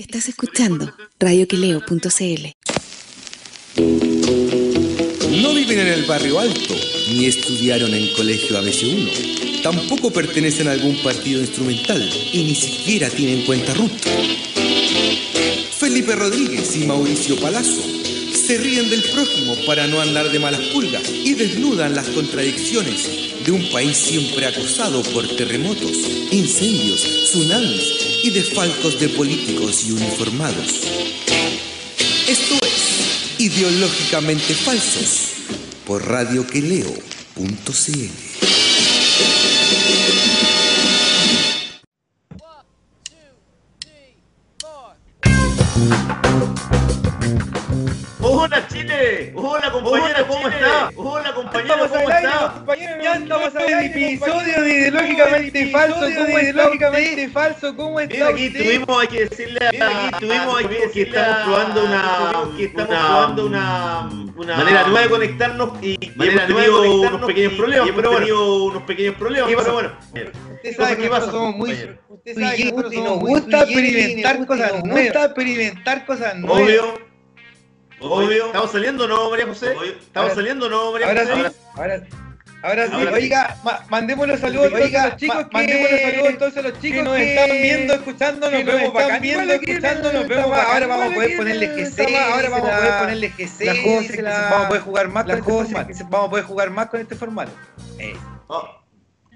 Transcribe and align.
Estás 0.00 0.30
escuchando 0.30 0.90
radioqueleo.cl. 1.18 2.46
No 5.42 5.54
viven 5.54 5.78
en 5.78 5.88
el 5.88 6.04
barrio 6.04 6.40
alto, 6.40 6.74
ni 7.12 7.26
estudiaron 7.26 7.92
en 7.92 8.10
colegio 8.14 8.58
ABC1. 8.58 9.62
Tampoco 9.62 10.10
pertenecen 10.10 10.68
a 10.68 10.70
algún 10.72 10.96
partido 11.02 11.42
instrumental 11.42 12.00
y 12.32 12.44
ni 12.44 12.54
siquiera 12.54 13.10
tienen 13.10 13.44
cuenta 13.44 13.74
RUT. 13.74 13.92
Felipe 15.78 16.16
Rodríguez 16.16 16.74
y 16.76 16.86
Mauricio 16.86 17.38
Palazzo 17.38 17.82
se 18.32 18.56
ríen 18.56 18.88
del 18.88 19.02
prójimo 19.02 19.54
para 19.66 19.86
no 19.86 20.00
andar 20.00 20.32
de 20.32 20.38
malas 20.38 20.62
pulgas 20.72 21.10
y 21.10 21.34
desnudan 21.34 21.94
las 21.94 22.08
contradicciones 22.08 23.44
de 23.44 23.52
un 23.52 23.70
país 23.70 23.98
siempre 23.98 24.46
acosado 24.46 25.02
por 25.02 25.28
terremotos, 25.36 25.92
incendios, 26.30 27.02
tsunamis 27.02 28.09
y 28.22 28.30
desfalcos 28.30 29.00
de 29.00 29.08
políticos 29.08 29.84
y 29.86 29.92
uniformados. 29.92 30.80
Esto 32.26 32.54
es 32.62 33.40
Ideológicamente 33.40 34.54
Falsos 34.54 35.30
por 35.86 36.06
radioqueleo.cl. 36.06 37.00
Chile, 48.80 49.32
hola 49.34 49.70
compañera, 49.70 50.26
¿cómo 50.26 50.48
está? 50.48 50.90
Hola 50.96 51.34
compañero, 51.34 51.74
¿cómo 51.88 52.10
está? 52.10 52.64
Ya 53.02 53.14
estamos 53.14 53.54
en 53.54 53.78
el 53.78 53.84
episodio 53.84 54.62
de 54.62 54.70
Ideológicamente 54.70 55.66
Falso, 55.70 56.00
¿cómo 56.00 56.38
Ideológicamente 56.38 57.28
Falso, 57.28 57.76
¿cómo 57.76 58.00
está 58.00 58.14
Mira, 58.14 58.28
aquí 58.28 58.50
tuvimos, 58.50 59.00
hay 59.00 59.08
que 59.08 59.28
decirle, 59.28 59.58
aquí 59.66 60.16
tuvimos, 60.20 60.58
hay 60.58 60.64
que 60.66 60.74
decirle 60.74 60.92
que 60.92 61.02
estamos 61.02 61.44
probando 61.44 61.84
una, 61.84 62.56
que 62.56 62.64
estamos 62.64 62.96
probando 62.96 63.46
una, 63.46 64.10
una 64.36 64.56
manera 64.56 64.82
nueva 64.84 65.02
de 65.02 65.08
conectarnos 65.08 65.70
y 65.82 66.12
manera 66.16 66.46
de 66.46 66.54
conectarnos 66.54 67.12
unos 67.12 67.26
pequeños 67.26 67.52
problemas, 67.54 67.88
pero 67.94 68.10
bueno, 68.12 68.64
unos 68.64 68.82
pequeños 68.84 69.14
problemas, 69.16 69.50
pero 69.56 69.72
bueno. 69.74 69.90
Usted 70.54 70.76
sabe 70.76 70.96
que 70.96 71.08
nosotros 71.08 71.32
somos 71.32 71.56
muy, 71.56 71.72
usted 72.08 72.34
sabe 72.34 72.56
que 72.56 72.64
nosotros 72.64 72.94
somos 72.94 73.20
muy 73.20 73.30
gusta 73.32 73.62
experimentar 73.62 74.46
cosas 74.46 74.70
nuevas, 74.70 74.86
nos 74.86 75.04
gusta 75.04 75.24
experimentar 75.24 76.06
cosas 76.06 76.36
nuevas. 76.36 76.62
Obvio. 76.62 77.09
Obvio. 78.00 78.46
¿Estamos 78.46 78.72
saliendo 78.72 79.04
o 79.04 79.08
no, 79.08 79.30
María 79.30 79.46
José? 79.46 79.74
¿Estamos 80.00 80.32
saliendo 80.32 80.66
o 80.66 80.68
no, 80.70 80.92
María 80.92 81.08
Ahora 81.08 81.26
José? 81.26 81.50
sí, 81.50 81.56
ahora 81.74 82.02
Ahora 82.62 82.88
sí, 82.88 82.94
oiga, 82.94 83.56
ma 83.64 83.80
mandémosle 83.88 84.36
saludos 84.36 84.70
oiga, 84.74 85.04
a 85.04 85.08
los 85.08 85.16
chicos, 85.16 85.46
que... 85.46 85.50
mandémosle 85.50 86.02
saludos 86.02 86.28
entonces 86.28 86.58
a 86.58 86.68
los 86.68 86.80
chicos 86.80 86.98
que 86.98 87.02
nos 87.02 87.18
están 87.18 87.50
viendo, 87.62 87.94
escuchando, 87.94 88.50
nos 88.50 88.64
vemos 88.64 88.92
bacán, 88.92 89.22
viendo, 89.22 89.52
escuchando, 89.54 90.12
nos 90.12 90.28
vemos 90.28 90.58
Ahora 90.58 90.86
vamos 90.86 91.10
a 91.10 91.14
poder 91.14 91.36
ponerle 91.38 91.68
GC, 91.68 92.16
ahora 92.16 92.50
vamos 92.50 92.68
a 92.68 92.76
poder 92.76 92.98
ponerle 93.00 93.30
GC, 93.30 93.64
las 93.64 93.78
cosas, 93.78 94.50
vamos 94.50 94.64
a 94.64 94.68
poder 94.68 94.82
jugar 94.82 95.08
más 95.08 95.24
con 95.24 95.38
este 95.38 95.50
formato, 95.50 95.94
vamos 96.10 96.26
a 96.26 96.30
poder 96.30 96.44
jugar 96.44 96.70
más 96.70 96.86
con 96.90 97.00
este 97.00 97.14
formato. 97.14 97.52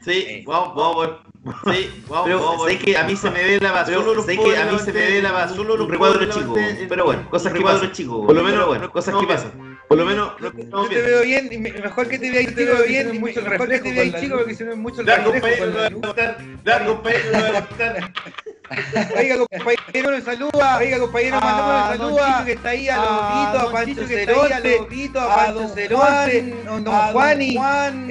Sí, 0.04 0.44
vamos, 0.46 0.74
vamos 0.74 0.90
a 0.90 0.94
poder 0.94 1.34
Sí, 1.44 2.04
vamos, 2.08 2.24
pero 2.24 2.42
vamos, 2.42 2.66
sé 2.66 2.78
que 2.78 2.96
a 2.96 3.04
mí 3.04 3.16
se 3.16 3.30
me 3.30 3.42
ve 3.42 3.60
la 3.60 3.72
basura, 3.72 4.22
sé 4.22 4.38
que 4.38 4.56
a 4.56 4.64
mí 4.66 4.78
se 4.78 4.92
me 4.92 5.00
ve 5.00 5.22
la 5.22 5.32
basura 5.32 5.74
un 5.74 5.88
recuadro 5.90 6.24
chico, 6.30 6.54
pero 6.88 7.04
bueno, 7.04 7.28
cosas 7.28 7.52
que 7.52 7.60
pasan, 7.60 7.92
por 8.08 8.34
lo 8.34 8.42
menos 8.42 8.66
bueno, 8.66 8.90
cosas 8.90 9.14
que 9.14 9.26
pasan. 9.26 9.73
Por 9.88 9.98
lo 9.98 10.06
menos 10.06 10.32
yo 10.40 10.52
te 10.88 11.02
veo 11.02 11.22
bien, 11.22 11.48
y 11.52 11.58
mejor 11.58 12.08
que 12.08 12.18
te 12.18 12.30
vea 12.30 12.46
te 12.46 12.64
veo 12.64 12.82
bien, 12.84 13.14
y 13.14 13.18
mucho 13.18 13.42
mejor 13.42 13.68
que 13.68 13.78
te 13.80 13.92
vea 13.92 14.20
chico 14.20 14.38
porque 14.38 14.54
se 14.54 14.64
ve 14.64 14.74
mucho 14.74 15.02
el 15.02 15.06
reflejo 15.06 15.58
con 15.58 15.74
la 15.74 15.90
luz. 15.90 16.02
Da 16.64 16.84
compañero, 16.84 17.66
Oiga, 19.16 19.36
compañero, 19.36 20.10
nos 20.10 20.24
saluda. 20.24 20.78
Oiga, 20.78 20.98
compañero, 20.98 21.40
mandamos 21.40 21.74
un 21.74 21.98
saludo 21.98 22.24
a 22.24 22.44
que 22.44 22.52
está 22.52 22.68
ahí, 22.70 22.88
a 22.88 22.96
Lobito, 22.96 23.68
a 23.68 23.72
Pancho 23.72 24.06
que 24.06 24.22
está 24.22 24.32
ahí, 24.32 24.52
a 24.52 24.60
Lobito, 24.60 25.20
a 25.20 25.52
Don 25.52 25.68
Cerote, 25.68 26.54
a 26.66 26.80
Don 26.80 27.12
Juani, 27.12 27.54
Don 27.54 28.08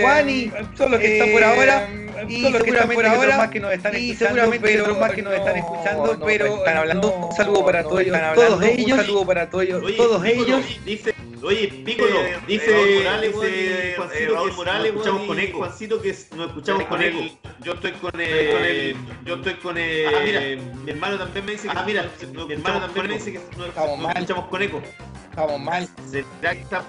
Juani, 0.00 0.52
son 0.76 0.90
los 0.92 1.00
que 1.00 1.18
están 1.18 1.32
por 1.32 1.44
ahora 1.44 1.88
y 2.28 2.40
todos 2.40 2.52
los 2.54 2.62
que 2.62 2.70
están 2.70 2.90
por 2.90 3.06
ahora 3.06 3.36
más 3.36 3.50
que 3.50 3.60
nos 3.60 3.72
están 3.72 3.96
y 3.96 4.14
seguramente 4.14 4.66
pero, 4.66 4.82
otros 4.84 5.00
más 5.00 5.12
que 5.12 5.22
nos 5.22 5.34
están 5.34 5.56
escuchando, 5.56 6.16
no, 6.16 6.26
pero 6.26 6.46
están 6.56 6.76
hablando 6.76 7.12
un 7.12 7.36
saludo 7.36 7.64
para 7.64 7.82
todos 7.82 8.00
ellos, 8.00 8.18
todos 8.34 8.62
ellos, 8.62 8.92
un 8.92 8.96
saludo 9.04 9.26
para 9.26 9.50
todos 9.50 9.64
ellos, 9.64 9.96
todos 9.96 10.24
ellos. 10.24 10.64
Dice, 10.84 11.14
oye, 11.42 11.68
Piccolo, 11.84 12.20
eh, 12.20 12.38
dice 12.46 12.70
eh, 12.70 12.98
Morales, 12.98 13.32
dice 13.32 13.94
Juancito 13.96 14.32
eh, 14.32 14.48
que 14.48 14.52
Morales, 14.52 14.94
nos 14.94 15.02
escuchamos 15.02 15.26
con 15.26 15.40
eco. 15.40 15.58
Juancito 15.58 16.02
que 16.02 16.16
nos 16.36 16.46
escuchamos 16.48 16.84
con 16.84 17.02
eco. 17.02 17.18
Yo 17.62 17.72
estoy 17.72 17.92
con 17.92 18.20
el, 18.20 18.96
yo 19.24 19.34
estoy 19.34 19.54
con 19.54 19.78
el, 19.78 20.06
ah, 20.06 20.20
mira, 20.24 20.40
mi 20.84 20.90
hermano 20.90 21.18
también 21.18 21.44
me 21.44 21.52
dice 21.52 21.68
que, 21.68 21.74
ah, 21.76 21.84
mira, 21.86 22.10
mi 22.46 22.52
hermano 22.52 22.80
también 22.80 23.06
me 23.06 23.14
dice 23.14 23.32
que 23.32 23.40
nos 23.56 23.68
escuchamos 23.68 24.46
con 24.46 24.62
eco. 24.62 24.82
Estamos 25.30 25.60
mal. 25.60 25.88
¿Será 26.10 26.54
que 26.54 26.60
está 26.60 26.84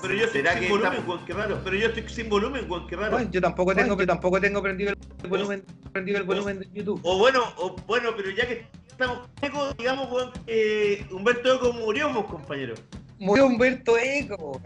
pero 0.00 0.14
yo 0.14 0.24
estoy 0.26 0.42
sin 0.42 0.68
volumen, 0.68 1.02
Juan, 1.04 1.24
qué 1.26 1.32
raro. 1.32 1.60
Pero 1.64 1.76
yo 1.76 1.88
estoy 1.88 2.08
sin 2.08 2.28
volumen, 2.28 2.68
Juan, 2.68 2.86
qué 2.86 2.96
raro. 2.96 3.12
Bueno, 3.12 3.30
yo 3.30 3.40
tampoco 3.40 3.74
tengo, 3.74 3.96
pero 3.96 4.06
tampoco 4.06 4.40
tengo 4.40 4.62
prendido 4.62 4.92
el 4.92 5.28
volumen, 5.28 5.64
prendido 5.92 6.18
el 6.18 6.24
volumen 6.24 6.60
de 6.60 6.68
YouTube. 6.72 7.00
O 7.02 7.18
bueno, 7.18 7.42
o 7.56 7.74
bueno, 7.86 8.10
pero 8.16 8.30
ya 8.30 8.46
que 8.46 8.66
estamos 8.88 9.28
Eco, 9.42 9.72
digamos, 9.74 10.06
Juan, 10.08 10.30
que 10.46 11.06
Humberto 11.10 11.54
Eco 11.54 11.72
murió, 11.72 12.12
pues, 12.12 12.26
compañero. 12.26 12.74
Murió 13.18 13.46
Humberto 13.46 13.98
Eco, 13.98 14.60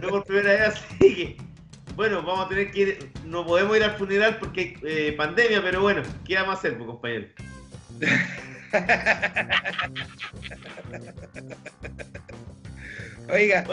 No 0.00 0.08
por 0.08 0.24
primera 0.24 0.52
vez, 0.52 0.60
así 0.62 1.14
que. 1.14 1.36
Bueno, 1.96 2.22
vamos 2.22 2.46
a 2.46 2.48
tener 2.48 2.70
que 2.70 2.80
ir. 2.80 3.10
No 3.26 3.44
podemos 3.44 3.76
ir 3.76 3.84
al 3.84 3.96
funeral 3.96 4.38
porque 4.38 4.60
hay 4.60 4.74
eh, 4.84 5.12
pandemia, 5.12 5.62
pero 5.62 5.82
bueno, 5.82 6.02
¿qué 6.24 6.36
vamos 6.36 6.54
a 6.54 6.58
hacer, 6.58 6.76
pues, 6.76 6.86
compañero? 6.86 7.26
Oiga, 13.32 13.64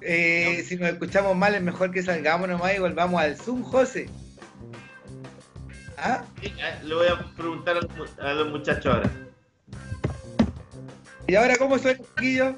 eh, 0.00 0.64
si 0.66 0.76
nos 0.76 0.88
escuchamos 0.90 1.36
mal 1.36 1.54
es 1.54 1.62
mejor 1.62 1.90
que 1.90 2.02
salgamos 2.02 2.48
nomás 2.48 2.74
y 2.74 2.78
volvamos 2.78 3.20
al 3.20 3.36
Zoom, 3.36 3.62
José. 3.62 4.08
¿Ah? 5.96 6.24
¿Ah? 6.62 6.78
le 6.82 6.94
voy 6.94 7.06
a 7.06 7.18
preguntar 7.36 7.78
a 8.20 8.34
los 8.34 8.50
muchachos 8.50 8.94
ahora. 8.94 9.10
¿Y 11.26 11.36
ahora 11.36 11.56
cómo 11.56 11.78
suena, 11.78 12.00
chiquillo? 12.00 12.54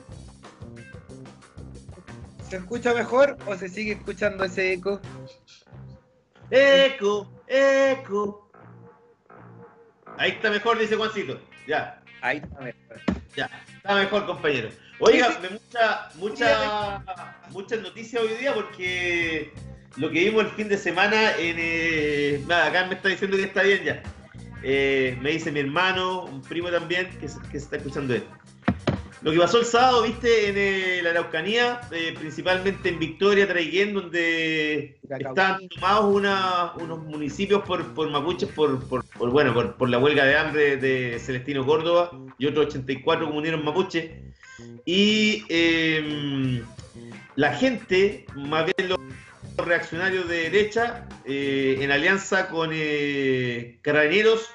¿Se 2.48 2.56
escucha 2.56 2.94
mejor 2.94 3.36
o 3.46 3.54
se 3.56 3.68
sigue 3.68 3.92
escuchando 3.92 4.44
ese 4.44 4.72
eco? 4.72 5.00
Eco, 6.50 7.30
eco. 7.46 8.45
Ahí 10.18 10.32
está 10.32 10.50
mejor, 10.50 10.78
dice 10.78 10.96
Juancito. 10.96 11.40
Ya. 11.66 12.00
Ahí 12.20 12.38
está 12.38 12.60
mejor. 12.60 13.00
Ya, 13.36 13.50
está 13.76 13.94
mejor, 13.94 14.26
compañero. 14.26 14.70
Oiga, 14.98 15.38
mucha, 15.50 16.08
mucha, 16.14 17.02
muchas 17.50 17.80
noticias 17.82 18.22
hoy 18.22 18.34
día 18.36 18.54
porque 18.54 19.52
lo 19.96 20.10
que 20.10 20.24
vimos 20.24 20.44
el 20.44 20.50
fin 20.52 20.68
de 20.68 20.78
semana 20.78 21.36
en. 21.36 21.56
Eh, 21.58 22.42
nada, 22.46 22.66
acá 22.66 22.86
me 22.86 22.94
está 22.94 23.08
diciendo 23.08 23.36
que 23.36 23.44
está 23.44 23.62
bien 23.62 23.84
ya. 23.84 24.02
Eh, 24.62 25.18
me 25.20 25.32
dice 25.32 25.52
mi 25.52 25.60
hermano, 25.60 26.24
un 26.24 26.40
primo 26.40 26.70
también, 26.70 27.10
que, 27.20 27.26
que 27.26 27.28
se 27.28 27.56
está 27.58 27.76
escuchando 27.76 28.14
él. 28.14 28.24
Lo 29.26 29.32
que 29.32 29.38
pasó 29.38 29.58
el 29.58 29.64
sábado, 29.64 30.04
viste, 30.04 30.50
en 30.50 30.54
eh, 30.56 31.00
la 31.02 31.10
Araucanía, 31.10 31.80
eh, 31.90 32.14
principalmente 32.16 32.90
en 32.90 33.00
Victoria, 33.00 33.48
Traiguén, 33.48 33.92
donde 33.92 35.00
están 35.02 35.68
tomados 35.68 36.14
unos 36.80 36.98
municipios 37.02 37.64
por, 37.64 37.92
por 37.92 38.08
mapuches, 38.08 38.48
por, 38.50 38.78
bueno, 39.18 39.74
por, 39.76 39.90
la 39.90 39.98
huelga 39.98 40.24
de 40.24 40.36
hambre 40.36 40.76
de 40.76 41.18
Celestino 41.18 41.66
Córdoba 41.66 42.12
y 42.38 42.46
otros 42.46 42.66
84 42.66 43.26
comuneros 43.26 43.64
mapuches. 43.64 44.12
Y 44.84 45.42
em, 45.48 46.62
la 47.34 47.52
gente, 47.52 48.26
más 48.36 48.64
bien 48.64 48.90
los 48.90 48.98
reaccionarios 49.56 50.28
de 50.28 50.50
derecha, 50.50 51.08
eh, 51.24 51.78
en 51.80 51.90
alianza 51.90 52.46
con 52.48 52.70
carabineros, 53.82 54.48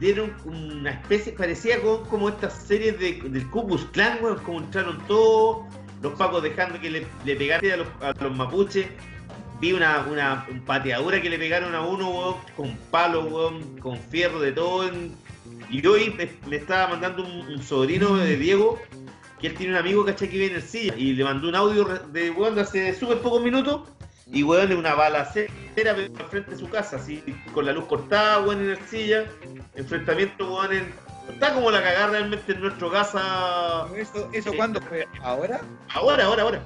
dieron 0.00 0.32
una 0.44 0.90
especie, 0.90 1.32
parecía 1.32 1.80
como, 1.80 2.02
como 2.04 2.28
estas 2.28 2.54
series 2.54 2.98
de, 2.98 3.20
del 3.22 3.48
Ku 3.50 3.66
Clan, 3.92 4.18
como 4.44 4.60
entraron 4.60 4.98
todos, 5.06 5.66
los 6.02 6.14
pacos 6.14 6.42
dejando 6.42 6.80
que 6.80 6.90
le, 6.90 7.06
le 7.24 7.36
pegaran 7.36 7.70
a 7.70 7.76
los, 7.78 7.88
a 8.00 8.12
los 8.22 8.36
mapuches. 8.36 8.86
Vi 9.60 9.72
una, 9.72 10.06
una 10.08 10.46
pateadura 10.66 11.20
que 11.20 11.28
le 11.28 11.36
pegaron 11.36 11.74
a 11.74 11.82
uno, 11.82 12.40
con 12.56 12.76
palo, 12.92 13.52
con 13.80 13.98
fierro, 13.98 14.38
de 14.38 14.52
todo. 14.52 14.88
y 15.68 15.84
hoy 15.84 16.14
me, 16.46 16.56
estaba 16.56 16.88
mandando 16.88 17.24
un, 17.24 17.60
sobrino 17.60 18.16
de 18.16 18.36
Diego, 18.36 18.78
que 19.40 19.48
él 19.48 19.54
tiene 19.54 19.72
un 19.72 19.78
amigo, 19.80 20.04
¿cachai? 20.04 20.30
Que 20.30 20.38
viene 20.38 20.54
en 20.54 20.62
el 20.62 20.68
silla, 20.68 20.94
y 20.96 21.12
le 21.14 21.24
mandó 21.24 21.48
un 21.48 21.56
audio 21.56 21.84
de, 21.84 22.30
weón, 22.30 22.54
de 22.54 22.60
hace 22.60 22.94
súper 22.94 23.18
pocos 23.18 23.42
minutos 23.42 23.80
y 24.32 24.42
weón, 24.42 24.68
de 24.68 24.74
una 24.76 24.94
balacera 24.94 25.52
al 25.90 26.10
frente 26.28 26.50
de 26.52 26.56
su 26.58 26.68
casa, 26.68 26.96
así, 26.96 27.22
con 27.54 27.64
la 27.66 27.72
luz 27.72 27.86
cortada, 27.86 28.40
weón, 28.42 28.60
en 28.62 28.70
el 28.70 28.78
silla. 28.86 29.24
Enfrentamiento, 29.74 30.52
weón, 30.52 30.72
en. 30.72 30.92
Está 31.30 31.52
como 31.54 31.70
la 31.70 31.82
cagada 31.82 32.08
realmente 32.08 32.52
en 32.52 32.60
nuestro 32.60 32.90
casa. 32.90 33.86
¿Eso, 33.96 34.30
eso 34.32 34.52
cuándo 34.56 34.80
fue? 34.80 35.06
¿Ahora? 35.22 35.60
Ahora, 35.94 36.24
ahora, 36.24 36.42
ahora. 36.42 36.62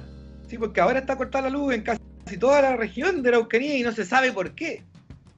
Sí, 0.47 0.57
porque 0.57 0.79
ahora 0.79 0.99
está 0.99 1.17
cortada 1.17 1.45
la 1.45 1.49
luz 1.49 1.73
en 1.73 1.81
casi 1.83 1.99
toda 2.39 2.61
la 2.61 2.75
región 2.77 3.21
de 3.21 3.31
la 3.31 3.37
Araucanía 3.37 3.77
y 3.77 3.83
no 3.83 3.91
se 3.91 4.05
sabe 4.05 4.31
por 4.31 4.55
qué. 4.55 4.83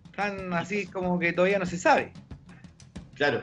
Están 0.05 0.53
así 0.53 0.85
como 0.87 1.17
que 1.19 1.33
todavía 1.33 1.57
no 1.59 1.65
se 1.65 1.77
sabe. 1.77 2.13
Claro. 3.15 3.41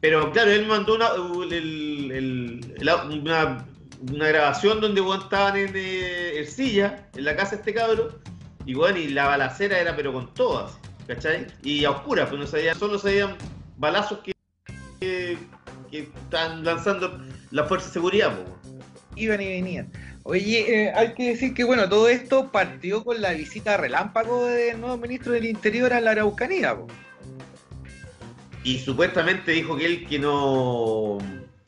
Pero 0.00 0.32
claro, 0.32 0.50
él 0.50 0.66
mandó 0.66 0.96
una, 0.96 1.08
el- 1.44 2.10
el- 2.12 2.74
el- 2.80 3.20
una, 3.20 3.64
una 4.10 4.28
grabación 4.28 4.80
donde 4.80 5.00
weón, 5.00 5.20
estaban 5.20 5.56
en 5.56 5.72
eh, 5.74 6.38
Ercilla, 6.38 7.08
en 7.14 7.24
la 7.24 7.36
casa 7.36 7.52
de 7.52 7.56
este 7.56 7.74
cabro, 7.74 8.20
y 8.66 8.74
bueno, 8.74 8.98
y 8.98 9.08
la 9.08 9.26
balacera 9.26 9.78
era 9.78 9.94
pero 9.94 10.12
con 10.12 10.32
todas, 10.34 10.72
¿cachai? 11.06 11.46
Y 11.62 11.84
a 11.84 11.90
oscuras, 11.90 12.28
pues 12.28 12.40
no 12.40 12.46
sabían, 12.46 12.78
solo 12.78 12.98
sabían 12.98 13.36
balazos 13.76 14.18
que, 14.20 14.32
que, 15.00 15.38
que 15.90 15.98
están 16.00 16.64
lanzando 16.64 17.20
la 17.50 17.64
fuerza 17.64 17.86
de 17.88 17.92
seguridad, 17.92 18.36
pues. 18.36 18.74
Iban 19.14 19.42
y 19.42 19.48
venían. 19.48 19.92
Oye, 20.24 20.84
eh, 20.84 20.92
hay 20.94 21.14
que 21.14 21.30
decir 21.30 21.52
que 21.52 21.64
bueno, 21.64 21.88
todo 21.88 22.08
esto 22.08 22.50
partió 22.52 23.04
con 23.04 23.20
la 23.20 23.32
visita 23.32 23.76
relámpago 23.76 24.46
del 24.46 24.80
nuevo 24.80 24.96
ministro 24.96 25.32
del 25.32 25.46
Interior 25.46 25.92
a 25.92 26.00
la 26.00 26.12
Araucanía. 26.12 26.76
po. 26.76 26.86
Y 28.64 28.78
supuestamente 28.78 29.50
dijo 29.52 29.76
que 29.76 29.86
él 29.86 30.06
que 30.06 30.20
no 30.20 31.18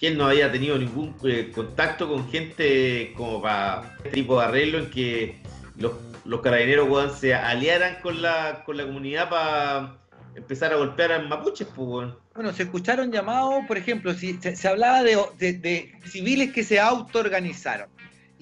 él 0.06 0.16
no 0.18 0.26
había 0.26 0.50
tenido 0.50 0.78
ningún 0.78 1.14
eh, 1.24 1.50
contacto 1.54 2.08
con 2.08 2.30
gente 2.30 3.12
como 3.16 3.40
para 3.42 3.94
este 3.98 4.10
tipo 4.10 4.38
de 4.38 4.46
arreglo 4.46 4.78
en 4.78 4.90
que 4.90 5.36
los, 5.76 6.40
carabineros 6.40 6.88
weón, 6.88 7.10
se 7.14 7.34
aliaran 7.34 7.96
con 8.02 8.20
la, 8.22 8.62
con 8.64 8.76
la 8.76 8.84
comunidad 8.84 9.28
para 9.28 9.96
empezar 10.34 10.72
a 10.72 10.76
golpear 10.76 11.12
a 11.12 11.18
mapuches, 11.20 11.68
pues. 11.74 12.08
Bueno, 12.34 12.52
se 12.52 12.64
escucharon 12.64 13.12
llamados, 13.12 13.64
por 13.68 13.78
ejemplo, 13.78 14.12
si 14.14 14.34
se, 14.40 14.66
hablaba 14.68 15.02
de- 15.04 15.16
de 15.38 15.92
civiles 16.06 16.52
que 16.52 16.64
se 16.64 16.80
autoorganizaron. 16.80 17.88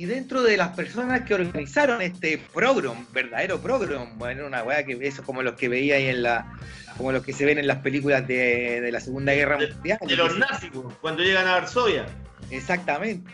Y 0.03 0.07
dentro 0.07 0.43
de 0.43 0.57
las 0.57 0.71
personas 0.71 1.21
que 1.21 1.33
organizaron 1.33 2.03
este 2.03 2.37
programa, 2.53 3.07
verdadero 3.13 3.61
programa, 3.61 4.11
bueno, 4.17 4.49
una 4.49 4.65
weá 4.65 4.85
que 4.85 4.99
eso 5.01 5.23
como 5.23 5.43
los 5.43 5.55
que 5.55 5.69
veía 5.69 5.95
ahí 5.95 6.09
en 6.09 6.25
la, 6.25 6.59
como 6.97 7.13
los 7.13 7.23
que 7.25 7.33
se 7.33 7.45
ven 7.45 7.59
en 7.59 7.69
las 7.69 7.79
películas 7.79 8.27
de, 8.27 8.81
de 8.81 8.91
la 8.91 8.99
Segunda 8.99 9.33
Guerra 9.33 9.59
De- 9.59 9.73
Mundial. 9.73 9.99
De 10.05 10.17
los 10.17 10.37
nazis, 10.37 10.73
cuando 11.01 11.23
llegan 11.23 11.47
a 11.47 11.53
Varsovia. 11.53 12.05
Exactamente. 12.51 13.31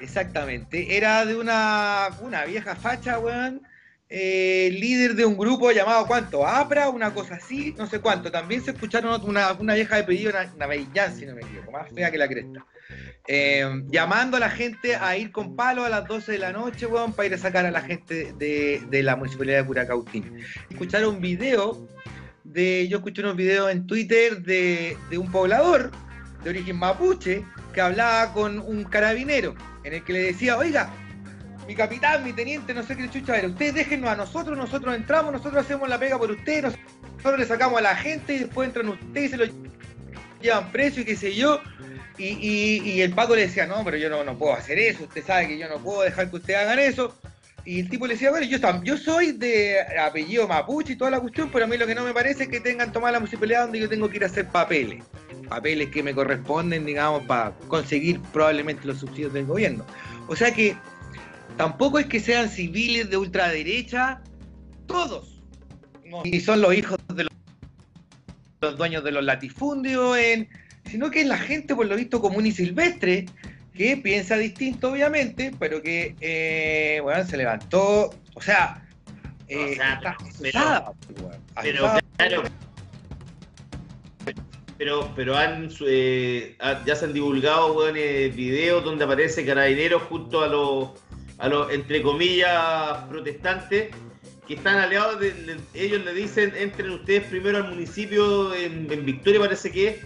Exactamente. 0.00 0.96
Era 0.96 1.26
de 1.26 1.36
una, 1.36 2.08
una 2.22 2.46
vieja 2.46 2.74
facha, 2.74 3.18
weón. 3.18 3.60
Eh, 4.10 4.70
líder 4.72 5.14
de 5.14 5.26
un 5.26 5.36
grupo 5.36 5.70
llamado 5.70 6.06
¿cuánto? 6.06 6.46
APRA, 6.46 6.88
una 6.88 7.12
cosa 7.12 7.34
así, 7.34 7.74
no 7.76 7.86
sé 7.86 8.00
cuánto. 8.00 8.30
También 8.30 8.64
se 8.64 8.70
escucharon 8.70 9.20
una, 9.24 9.74
vieja 9.74 9.96
de 9.96 10.04
pedido, 10.04 10.30
una, 10.30 10.50
una 10.54 11.10
si 11.10 11.26
no 11.26 11.34
me 11.34 11.42
equivoco, 11.42 11.72
más 11.72 11.90
fea 11.92 12.10
que 12.10 12.18
la 12.18 12.28
cresta. 12.28 12.64
Eh, 13.26 13.82
llamando 13.88 14.38
a 14.38 14.40
la 14.40 14.48
gente 14.48 14.96
a 14.96 15.14
ir 15.16 15.30
con 15.30 15.54
palo 15.54 15.84
a 15.84 15.90
las 15.90 16.08
12 16.08 16.32
de 16.32 16.38
la 16.38 16.52
noche, 16.52 16.86
weón, 16.86 17.12
para 17.12 17.26
ir 17.26 17.34
a 17.34 17.38
sacar 17.38 17.66
a 17.66 17.70
la 17.70 17.82
gente 17.82 18.32
de, 18.38 18.82
de 18.88 19.02
la 19.02 19.16
municipalidad 19.16 19.58
de 19.58 19.66
Curacautín. 19.66 20.38
Escucharon 20.70 21.16
un 21.16 21.20
video 21.20 21.86
de, 22.44 22.88
yo 22.88 22.98
escuché 22.98 23.20
unos 23.20 23.36
videos 23.36 23.70
en 23.70 23.86
Twitter 23.86 24.42
de, 24.42 24.96
de 25.10 25.18
un 25.18 25.30
poblador 25.30 25.90
de 26.42 26.50
origen 26.50 26.78
mapuche 26.78 27.44
que 27.74 27.80
hablaba 27.82 28.32
con 28.32 28.58
un 28.60 28.84
carabinero 28.84 29.54
en 29.84 29.94
el 29.94 30.04
que 30.04 30.14
le 30.14 30.20
decía, 30.20 30.56
oiga, 30.56 30.90
mi 31.68 31.74
capitán, 31.76 32.24
mi 32.24 32.32
teniente, 32.32 32.72
no 32.74 32.82
sé 32.82 32.96
qué 32.96 33.08
chucha 33.10 33.36
era, 33.38 33.46
ustedes 33.46 33.74
déjennos 33.74 34.08
a 34.10 34.16
nosotros, 34.16 34.56
nosotros 34.56 34.96
entramos, 34.96 35.32
nosotros 35.32 35.64
hacemos 35.64 35.88
la 35.88 35.98
pega 35.98 36.18
por 36.18 36.30
ustedes, 36.30 36.74
nosotros 37.16 37.38
le 37.38 37.44
sacamos 37.44 37.78
a 37.78 37.82
la 37.82 37.94
gente 37.94 38.34
y 38.34 38.38
después 38.40 38.66
entran 38.68 38.88
ustedes 38.88 39.26
y 39.26 39.28
se 39.28 39.36
lo 39.36 39.44
llevan 40.40 40.72
preso 40.72 41.00
y 41.00 41.04
qué 41.04 41.14
sé 41.14 41.34
yo. 41.34 41.60
Y, 42.16 42.24
y- 42.40 42.90
y 42.90 43.02
el 43.02 43.12
Paco 43.12 43.36
le 43.36 43.42
decía, 43.42 43.66
no, 43.66 43.84
pero 43.84 43.96
yo 43.96 44.08
no, 44.10 44.24
no 44.24 44.36
puedo 44.36 44.54
hacer 44.54 44.78
eso, 44.78 45.04
usted 45.04 45.22
sabe 45.24 45.46
que 45.46 45.58
yo 45.58 45.68
no 45.68 45.76
puedo 45.78 46.02
dejar 46.02 46.30
que 46.30 46.36
ustedes 46.36 46.58
hagan 46.58 46.78
eso. 46.80 47.14
Y 47.64 47.80
el 47.80 47.90
tipo 47.90 48.06
le 48.06 48.14
decía, 48.14 48.30
bueno, 48.30 48.46
yo, 48.82 48.96
soy 48.96 49.32
de 49.32 49.76
apellido 50.00 50.48
mapuche 50.48 50.94
y 50.94 50.96
toda 50.96 51.10
la 51.10 51.20
cuestión, 51.20 51.50
pero 51.52 51.66
a 51.66 51.68
mí 51.68 51.76
lo 51.76 51.86
que 51.86 51.94
no 51.94 52.02
me 52.02 52.14
parece 52.14 52.44
es 52.44 52.48
que 52.48 52.60
tengan 52.60 52.92
tomada 52.92 53.12
la 53.12 53.18
municipalidad 53.20 53.62
donde 53.64 53.78
yo 53.78 53.88
tengo 53.90 54.08
que 54.08 54.16
ir 54.16 54.22
a 54.24 54.26
hacer 54.26 54.46
papeles. 54.48 55.04
Papeles 55.50 55.90
que 55.90 56.02
me 56.02 56.14
corresponden, 56.14 56.86
digamos, 56.86 57.24
para 57.26 57.52
conseguir 57.68 58.20
probablemente 58.32 58.86
los 58.86 58.98
subsidios 58.98 59.34
del 59.34 59.44
gobierno. 59.44 59.84
O 60.28 60.34
sea 60.34 60.50
que 60.52 60.76
tampoco 61.58 61.98
es 61.98 62.06
que 62.06 62.20
sean 62.20 62.48
civiles 62.48 63.10
de 63.10 63.16
ultraderecha, 63.18 64.22
todos. 64.86 65.42
No, 66.06 66.22
y 66.24 66.40
son 66.40 66.62
los 66.62 66.72
hijos 66.74 66.98
de 67.14 67.24
los, 67.24 67.32
los 68.62 68.78
dueños 68.78 69.04
de 69.04 69.12
los 69.12 69.22
latifundios, 69.24 70.16
en, 70.16 70.48
sino 70.86 71.10
que 71.10 71.20
es 71.20 71.26
la 71.26 71.36
gente, 71.36 71.74
por 71.74 71.86
lo 71.86 71.96
visto, 71.96 72.20
común 72.22 72.46
y 72.46 72.52
silvestre, 72.52 73.26
que 73.74 73.96
piensa 73.98 74.36
distinto, 74.38 74.90
obviamente, 74.92 75.52
pero 75.58 75.82
que, 75.82 76.16
eh, 76.20 77.00
bueno, 77.02 77.24
se 77.26 77.36
levantó, 77.36 78.10
o 78.34 78.40
sea, 78.40 78.82
eh, 79.48 79.72
O 79.72 79.74
sea, 79.74 79.94
está 79.94 80.16
pero- 80.40 80.94
weón, 81.22 81.42
Pero 81.62 81.82
claro. 82.16 82.42
Pero, 84.78 85.12
pero 85.16 85.36
han, 85.36 85.68
eh, 85.86 86.56
ya 86.86 86.94
se 86.94 87.04
han 87.04 87.12
divulgado 87.12 87.88
eh, 87.88 88.28
videos 88.28 88.84
donde 88.84 89.04
aparece 89.04 89.44
carabineros 89.44 90.02
junto 90.04 90.40
a 90.42 90.46
los, 90.46 90.90
a 91.38 91.48
los 91.48 91.70
entre 91.72 92.02
comillas, 92.02 92.98
protestantes 93.08 93.90
que 94.46 94.54
están 94.54 94.76
aliados. 94.78 95.20
de- 95.20 95.58
ellos 95.74 96.04
le 96.04 96.12
dicen: 96.14 96.52
entren 96.56 96.90
ustedes 96.90 97.24
primero 97.24 97.58
al 97.58 97.68
municipio 97.68 98.54
en, 98.54 98.90
en 98.90 99.04
Victoria, 99.04 99.40
parece 99.40 99.70
que 99.70 99.88
es, 99.88 99.96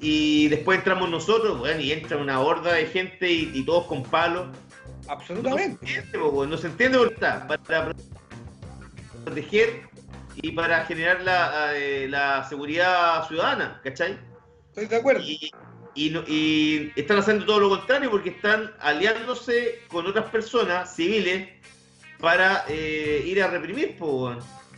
y 0.00 0.48
después 0.48 0.78
entramos 0.78 1.10
nosotros. 1.10 1.60
weón, 1.60 1.80
y 1.80 1.92
entra 1.92 2.16
una 2.16 2.40
horda 2.40 2.72
de 2.74 2.86
gente 2.86 3.30
y, 3.30 3.50
y 3.54 3.64
todos 3.64 3.86
con 3.86 4.02
palos. 4.02 4.48
absolutamente. 5.08 5.78
No 5.80 5.88
se 5.88 5.98
entiende, 5.98 6.46
no 6.48 6.56
se 6.56 6.66
entiende 6.66 6.98
por 6.98 7.08
qué 7.08 7.14
está. 7.14 7.46
Para 7.46 7.94
proteger 9.24 9.88
y 10.36 10.52
para 10.52 10.84
generar 10.84 11.20
la, 11.22 11.76
eh, 11.76 12.06
la 12.08 12.44
seguridad 12.48 13.26
ciudadana, 13.26 13.80
¿cachai? 13.82 14.16
Estoy 14.68 14.86
de 14.86 14.96
acuerdo. 14.96 15.22
Y, 15.24 15.50
y 15.94 16.10
no- 16.10 16.24
y 16.26 16.92
están 16.96 17.18
haciendo 17.18 17.44
todo 17.46 17.60
lo 17.60 17.68
contrario 17.70 18.10
porque 18.10 18.30
están 18.30 18.72
aliándose 18.80 19.80
con 19.88 20.06
otras 20.06 20.26
personas 20.30 20.94
civiles 20.94 21.48
para 22.20 22.64
eh, 22.68 23.22
ir 23.26 23.42
a 23.42 23.48
reprimir. 23.48 23.96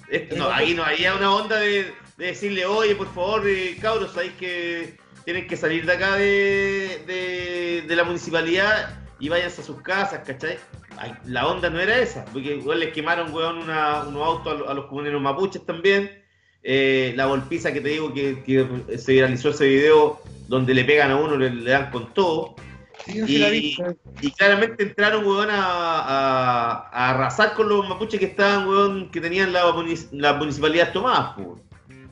Esto- 0.09 0.37
no, 0.37 0.51
ahí 0.51 0.75
no 0.75 0.85
había 0.85 1.15
una 1.15 1.35
onda 1.35 1.57
de, 1.61 1.93
de 2.17 2.27
decirle, 2.27 2.67
oye, 2.67 2.95
por 2.97 3.13
favor, 3.15 3.47
eh, 3.47 3.77
cabros, 3.81 4.13
sabéis 4.13 4.33
que 4.39 4.97
tienen 5.25 5.47
que 5.47 5.57
salir 5.57 5.87
de 5.87 5.93
acá 5.93 6.17
de, 6.17 7.03
de, 7.07 7.85
de 7.87 7.97
la 7.97 8.05
municipalidad 8.05 8.99
y 9.21 9.29
váyanse 9.29 9.61
a 9.61 9.65
sus 9.65 9.81
casas, 9.83 10.23
¿cachai? 10.27 10.59
Ay, 10.97 11.13
la 11.25 11.47
onda 11.47 11.71
no 11.71 11.79
era 11.81 11.97
esa, 11.99 12.25
porque 12.27 12.57
igual 12.57 12.81
les 12.81 12.93
quemaron, 12.93 13.33
weón, 13.33 13.59
una- 13.59 14.03
unos 14.05 14.27
autos 14.27 14.67
a, 14.67 14.71
a 14.71 14.75
los 14.75 14.87
comuneros 14.87 15.21
mapuches 15.23 15.65
también. 15.65 16.20
Eh, 16.63 17.13
la 17.17 17.25
golpiza 17.27 17.73
que 17.73 17.81
te 17.81 17.89
digo 17.89 18.13
que, 18.13 18.43
que 18.45 18.99
se 18.99 19.13
viralizó 19.13 19.51
ese 19.51 19.67
video 19.67 20.21
donde 20.49 20.75
le 20.75 20.85
pegan 20.85 21.11
a 21.11 21.17
uno, 21.17 21.37
le, 21.37 21.51
le 21.51 21.71
dan 21.71 21.91
con 21.91 22.13
todo. 22.13 22.55
Sí, 23.07 23.39
la 23.39 23.49
vi. 23.49 23.77
Y 24.21 24.31
claramente 24.33 24.83
entraron, 24.83 25.25
weón, 25.27 25.49
a, 25.51 25.57
a- 25.65 26.89
a 26.93 27.11
arrasar 27.11 27.55
con 27.55 27.69
los 27.69 27.89
mapuches 27.89 28.21
que 28.21 28.27
estaban, 28.27 28.69
weón, 28.69 29.11
que 29.11 29.21
tenían 29.21 29.53
la, 29.53 29.65
munic- 29.73 30.09
las 30.13 30.37
municipalidades 30.37 30.93
tomadas, 30.93 31.35
po, 31.35 31.43
weón. 31.43 31.63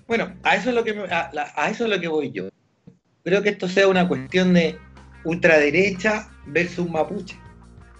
Bueno, 0.06 0.32
a 0.42 0.56
eso 0.56 0.70
es 0.70 0.74
lo 0.74 0.82
que 0.84 0.94
me- 0.94 1.02
a, 1.12 1.28
la- 1.32 1.52
a 1.54 1.68
eso 1.68 1.84
es 1.84 1.90
lo 1.90 2.00
que 2.00 2.08
voy 2.08 2.30
yo. 2.32 2.48
Creo 3.22 3.42
que 3.42 3.50
esto 3.50 3.68
sea 3.68 3.86
una 3.86 4.08
cuestión 4.08 4.54
de 4.54 4.78
ultraderecha 5.24 6.30
versus 6.46 6.88
mapuche. 6.88 7.36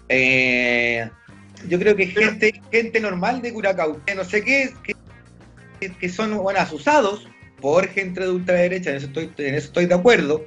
Eh, 0.09 1.09
yo 1.69 1.79
creo 1.79 1.95
que 1.95 2.07
gente, 2.07 2.61
gente 2.73 3.01
normal 3.01 3.43
de 3.43 3.53
Curacao, 3.53 4.01
que 4.07 4.15
no 4.15 4.25
sé 4.25 4.43
qué, 4.43 4.73
que, 4.83 4.95
que 5.79 6.09
son 6.09 6.37
bueno, 6.39 6.61
asusados 6.61 7.27
por 7.61 7.89
gente 7.89 8.21
de 8.21 8.31
ultraderecha, 8.31 8.91
en 8.91 8.97
eso 8.97 9.07
estoy, 9.07 9.31
en 9.39 9.55
eso 9.55 9.67
estoy 9.69 9.87
de 9.87 9.95
acuerdo, 9.95 10.45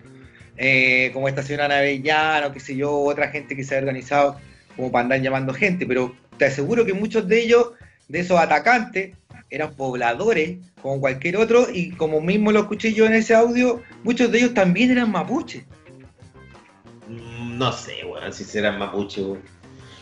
eh, 0.58 1.10
como 1.14 1.28
esta 1.28 1.44
señora 1.44 1.68
Navellano, 1.68 2.52
qué 2.52 2.60
sé 2.60 2.76
yo, 2.76 2.92
otra 3.00 3.30
gente 3.30 3.56
que 3.56 3.64
se 3.64 3.76
ha 3.76 3.80
organizado 3.80 4.38
como 4.76 4.92
para 4.92 5.04
andar 5.04 5.22
llamando 5.22 5.54
gente, 5.54 5.86
pero 5.86 6.16
te 6.38 6.46
aseguro 6.46 6.86
que 6.86 6.94
muchos 6.94 7.28
de 7.28 7.42
ellos, 7.42 7.72
de 8.08 8.20
esos 8.22 8.40
atacantes, 8.40 9.16
eran 9.50 9.74
pobladores, 9.76 10.58
como 10.82 11.02
cualquier 11.02 11.36
otro, 11.38 11.68
y 11.74 11.92
como 11.92 12.22
mismo 12.22 12.52
lo 12.54 12.62
escuché 12.62 12.94
yo 12.94 13.06
en 13.06 13.14
ese 13.14 13.36
audio, 13.36 13.82
muchos 14.04 14.32
de 14.32 14.38
ellos 14.40 14.54
también 14.54 14.92
eran 14.92 15.12
mapuches. 15.12 15.64
Mm, 17.08 17.58
No 17.58 17.72
sé, 17.74 18.06
weón, 18.06 18.32
si 18.34 18.44
serán 18.44 18.80
mapuche, 18.80 19.22
weón. 19.22 19.42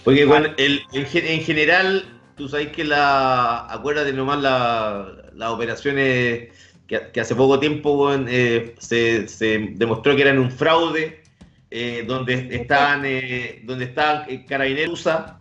Porque, 0.04 0.26
weón, 0.26 0.54
el- 0.58 0.82
en, 0.94 1.06
gen- 1.06 1.26
en 1.26 1.42
general, 1.42 2.19
tú 2.40 2.48
sabes 2.48 2.70
que 2.72 2.86
la. 2.86 3.68
Acuérdate 3.72 4.14
nomás 4.14 4.40
la- 4.42 5.30
las 5.36 5.50
operaciones 5.52 6.50
que, 6.88 7.20
hace 7.22 7.36
poco 7.36 7.60
tiempo, 7.60 8.12
eh, 8.14 8.76
se, 8.80 9.28
se 9.28 9.74
demostró 9.76 10.16
que 10.16 10.22
eran 10.24 10.40
un 10.40 10.50
fraude, 10.50 11.22
eh, 11.70 12.04
donde 12.08 12.48
estaban, 12.56 13.04
eh, 13.06 13.62
donde 13.66 13.86
estaban 13.86 14.26
eh. 14.30 15.38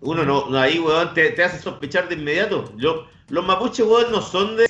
Uno 0.00 0.24
no, 0.24 0.56
ahí, 0.58 0.78
weón, 0.78 1.12
te, 1.14 1.30
te 1.30 1.42
hace 1.42 1.58
sospechar 1.58 2.08
de 2.08 2.14
inmediato. 2.16 2.72
Yo, 2.76 3.06
los 3.30 3.44
mapuches, 3.44 3.84
weón, 3.86 4.12
no 4.12 4.20
son 4.22 4.56
de 4.56 4.68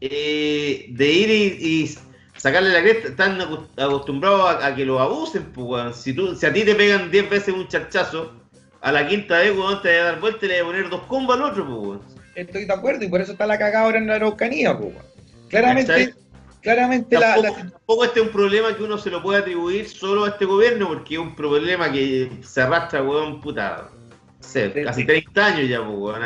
eh, 0.00 0.86
de 0.90 1.12
ir 1.12 1.30
y 1.60 1.98
sacarle 2.44 2.74
la 2.74 2.82
cresta, 2.82 3.08
están 3.08 3.40
acostumbrados 3.40 4.42
a, 4.62 4.66
a 4.66 4.74
que 4.74 4.84
los 4.84 5.00
abusen, 5.00 5.44
pues, 5.44 5.66
weón. 5.66 5.94
Si, 5.94 6.12
tú, 6.12 6.36
si 6.36 6.44
a 6.44 6.52
ti 6.52 6.62
te 6.62 6.74
pegan 6.74 7.10
10 7.10 7.30
veces 7.30 7.54
un 7.54 7.66
charchazo, 7.68 8.34
a 8.82 8.92
la 8.92 9.08
quinta 9.08 9.38
vez, 9.38 9.56
weón, 9.56 9.80
te 9.80 9.88
voy 9.88 9.96
a 9.98 10.04
dar 10.04 10.20
vuelta 10.20 10.44
y 10.44 10.48
le 10.50 10.60
voy 10.62 10.74
a 10.74 10.76
poner 10.76 10.90
dos 10.90 11.00
combos 11.06 11.36
al 11.36 11.42
otro, 11.42 11.64
pues, 11.66 11.78
weón. 11.78 12.00
Estoy 12.34 12.66
de 12.66 12.72
acuerdo 12.74 13.02
y 13.02 13.08
por 13.08 13.22
eso 13.22 13.32
está 13.32 13.46
la 13.46 13.58
cagada 13.58 13.86
ahora 13.86 13.96
en 13.96 14.06
la 14.08 14.16
Araucanía, 14.16 14.76
pues, 14.76 14.92
weón. 14.92 15.06
Claramente, 15.48 15.92
¿Cachai? 15.92 16.14
claramente 16.60 17.18
la, 17.18 17.34
Tampoco, 17.34 17.42
la- 17.56 17.70
tampoco 17.70 18.04
este 18.04 18.20
es 18.20 18.26
un 18.26 18.32
problema 18.32 18.76
que 18.76 18.82
uno 18.82 18.98
se 18.98 19.10
lo 19.10 19.22
puede 19.22 19.38
atribuir 19.38 19.88
solo 19.88 20.24
a 20.26 20.28
este 20.28 20.44
gobierno, 20.44 20.88
porque 20.88 21.14
es 21.14 21.20
un 21.20 21.34
problema 21.34 21.90
que 21.90 22.30
se 22.42 22.60
arrastra, 22.60 23.02
weón, 23.02 23.40
puta, 23.40 23.88
no 23.90 24.46
sé, 24.46 24.70
casi 24.84 25.06
30 25.06 25.46
años 25.46 25.66
ya, 25.66 25.78
pues, 25.82 25.96
weón. 25.98 26.22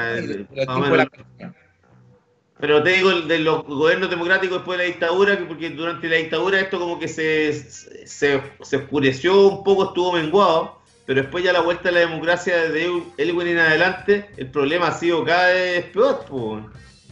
Pero 2.60 2.82
te 2.82 2.90
digo, 2.90 3.12
de 3.12 3.38
los 3.38 3.64
gobiernos 3.64 4.10
democráticos 4.10 4.58
después 4.58 4.78
de 4.78 4.84
la 4.84 4.90
dictadura, 4.90 5.38
que 5.38 5.44
porque 5.44 5.70
durante 5.70 6.08
la 6.08 6.16
dictadura 6.16 6.60
esto 6.60 6.78
como 6.80 6.98
que 6.98 7.06
se, 7.06 7.52
se, 7.52 8.42
se 8.62 8.76
oscureció 8.76 9.48
un 9.48 9.64
poco, 9.64 9.86
estuvo 9.86 10.12
menguado, 10.12 10.78
pero 11.06 11.22
después 11.22 11.44
ya 11.44 11.52
la 11.52 11.60
vuelta 11.60 11.88
a 11.88 11.92
la 11.92 12.00
democracia 12.00 12.68
de 12.68 13.02
Elwin 13.16 13.48
en 13.48 13.58
adelante, 13.58 14.26
el 14.36 14.50
problema 14.50 14.88
ha 14.88 14.92
sido 14.92 15.24
cada 15.24 15.48
vez 15.48 15.84
peor, 15.86 16.24
pues. 16.28 16.64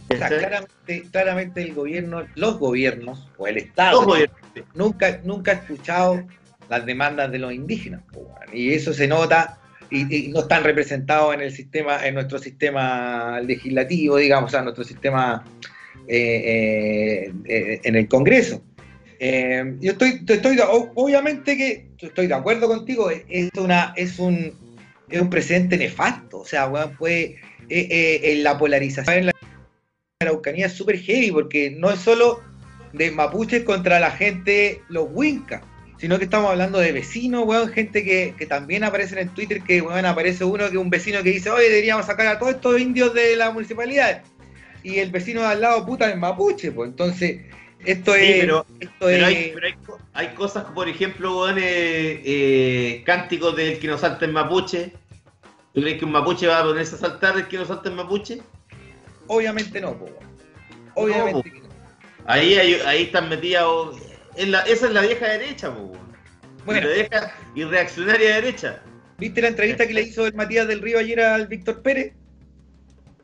O 0.09 0.15
sea, 0.15 0.19
¿cachai? 0.19 0.37
claramente, 0.39 1.09
claramente 1.11 1.61
el 1.61 1.73
gobierno, 1.73 2.25
los 2.35 2.59
gobiernos 2.59 3.27
o 3.37 3.47
el 3.47 3.57
Estado 3.57 4.05
nunca, 4.73 5.19
nunca 5.23 5.51
ha 5.51 5.55
escuchado 5.55 6.23
las 6.69 6.85
demandas 6.85 7.31
de 7.31 7.39
los 7.39 7.53
indígenas. 7.53 8.01
po. 8.13 8.33
Y 8.53 8.73
eso 8.73 8.93
se 8.93 9.07
nota 9.07 9.59
y, 9.89 10.15
y 10.15 10.27
no 10.29 10.41
están 10.41 10.63
representados 10.63 11.33
en 11.33 11.41
el 11.41 11.51
sistema, 11.51 12.05
en 12.05 12.15
nuestro 12.15 12.39
sistema 12.39 13.39
legislativo, 13.41 14.17
digamos, 14.17 14.49
o 14.49 14.51
sea, 14.51 14.61
nuestro 14.61 14.83
sistema 14.83 15.45
eh, 16.07 17.27
eh, 17.27 17.33
eh, 17.45 17.81
en 17.83 17.95
el 17.95 18.07
Congreso. 18.07 18.63
Yo 19.19 19.91
estoy, 19.91 20.23
estoy, 20.27 20.59
obviamente 20.95 21.57
que 21.57 21.87
estoy 21.99 22.27
de 22.27 22.33
acuerdo 22.35 22.67
contigo, 22.67 23.09
es 23.09 23.49
una, 23.57 23.93
es 23.95 24.19
un, 24.19 24.53
es 25.09 25.21
un 25.21 25.29
presente 25.29 25.77
nefasto, 25.77 26.39
o 26.39 26.45
sea, 26.45 26.71
eh, 27.09 27.35
eh, 27.69 28.19
en 28.23 28.43
la 28.43 28.57
polarización 28.57 29.17
en 29.17 29.25
la 29.27 29.33
Araucanía 30.21 30.67
es 30.67 30.73
súper 30.73 30.99
heavy 30.99 31.31
porque 31.31 31.71
no 31.71 31.91
es 31.91 31.99
solo 31.99 32.41
de 32.93 33.11
mapuches 33.11 33.63
contra 33.63 33.99
la 33.99 34.11
gente, 34.11 34.81
los 34.89 35.07
wincas, 35.11 35.61
sino 35.99 36.17
que 36.17 36.25
estamos 36.25 36.51
hablando 36.51 36.79
de 36.79 36.91
vecinos, 36.91 37.43
weón, 37.45 37.69
gente 37.69 38.03
que, 38.03 38.33
que 38.37 38.45
también 38.45 38.83
aparecen 38.83 39.17
en 39.19 39.29
Twitter, 39.29 39.61
que 39.63 39.81
weón, 39.81 40.05
aparece 40.05 40.43
uno 40.43 40.69
que 40.69 40.77
un 40.77 40.89
vecino 40.89 41.23
que 41.23 41.29
dice, 41.31 41.49
oye, 41.49 41.69
deberíamos 41.69 42.05
sacar 42.05 42.27
a 42.27 42.37
todos 42.39 42.53
estos 42.55 42.79
indios 42.79 43.13
de 43.13 43.35
la 43.35 43.51
municipalidad. 43.51 44.23
Y 44.83 44.99
el 44.99 45.09
vecino 45.11 45.41
de 45.41 45.47
al 45.47 45.61
lado, 45.61 45.85
puta, 45.85 46.09
es 46.09 46.17
mapuche, 46.17 46.71
pues 46.71 46.89
entonces, 46.91 47.41
esto 47.83 48.13
Sí, 48.13 48.19
es... 48.23 48.39
pero- 48.41 48.65
esto 48.79 48.93
Pero, 48.99 49.27
es- 49.27 49.35
hay, 49.35 49.51
pero 49.53 49.67
hay, 49.67 49.73
hay 50.13 50.27
cosas, 50.35 50.65
por 50.73 50.87
ejemplo, 50.87 51.39
weón, 51.41 51.57
eh, 51.57 52.21
eh, 52.23 53.03
cánticos 53.05 53.55
del 53.55 53.79
que 53.79 53.87
no 53.87 53.97
salta 53.97 54.25
en 54.25 54.33
mapuche. 54.33 54.93
¿Tú 55.73 55.81
crees 55.81 55.99
que 55.99 56.05
un 56.05 56.11
mapuche 56.11 56.47
va 56.47 56.59
a 56.59 56.63
ponerse 56.63 56.95
a 56.95 56.99
saltar 56.99 57.37
el 57.37 57.47
que 57.47 57.57
no 57.57 57.65
salta 57.65 57.89
en 57.89 57.95
mapuche? 57.95 58.39
Obviamente 59.27 59.81
no, 59.81 59.91
weón. 59.91 60.13
Obviamente 60.95 61.51
que 61.51 61.59
no. 61.59 61.67
Ahí, 62.25 62.55
hay- 62.55 62.81
ahí 62.85 63.03
están 63.03 63.29
metidas. 63.29 63.65
La- 64.45 64.61
esa 64.61 64.87
es 64.87 64.93
la 64.93 65.01
vieja 65.01 65.27
derecha. 65.27 65.69
Bueno, 66.65 66.87
La 66.87 66.93
vieja 66.95 67.33
y 67.55 67.63
reaccionaria 67.63 68.35
derecha. 68.35 68.81
¿viste 69.17 69.41
la 69.41 69.47
entrevista 69.47 69.87
que 69.87 69.93
le 69.93 70.03
hizo 70.03 70.27
el 70.27 70.33
Matías 70.35 70.67
del 70.67 70.81
Río 70.81 70.99
ayer 70.99 71.19
al 71.21 71.47
Víctor 71.47 71.81
Pérez? 71.81 72.13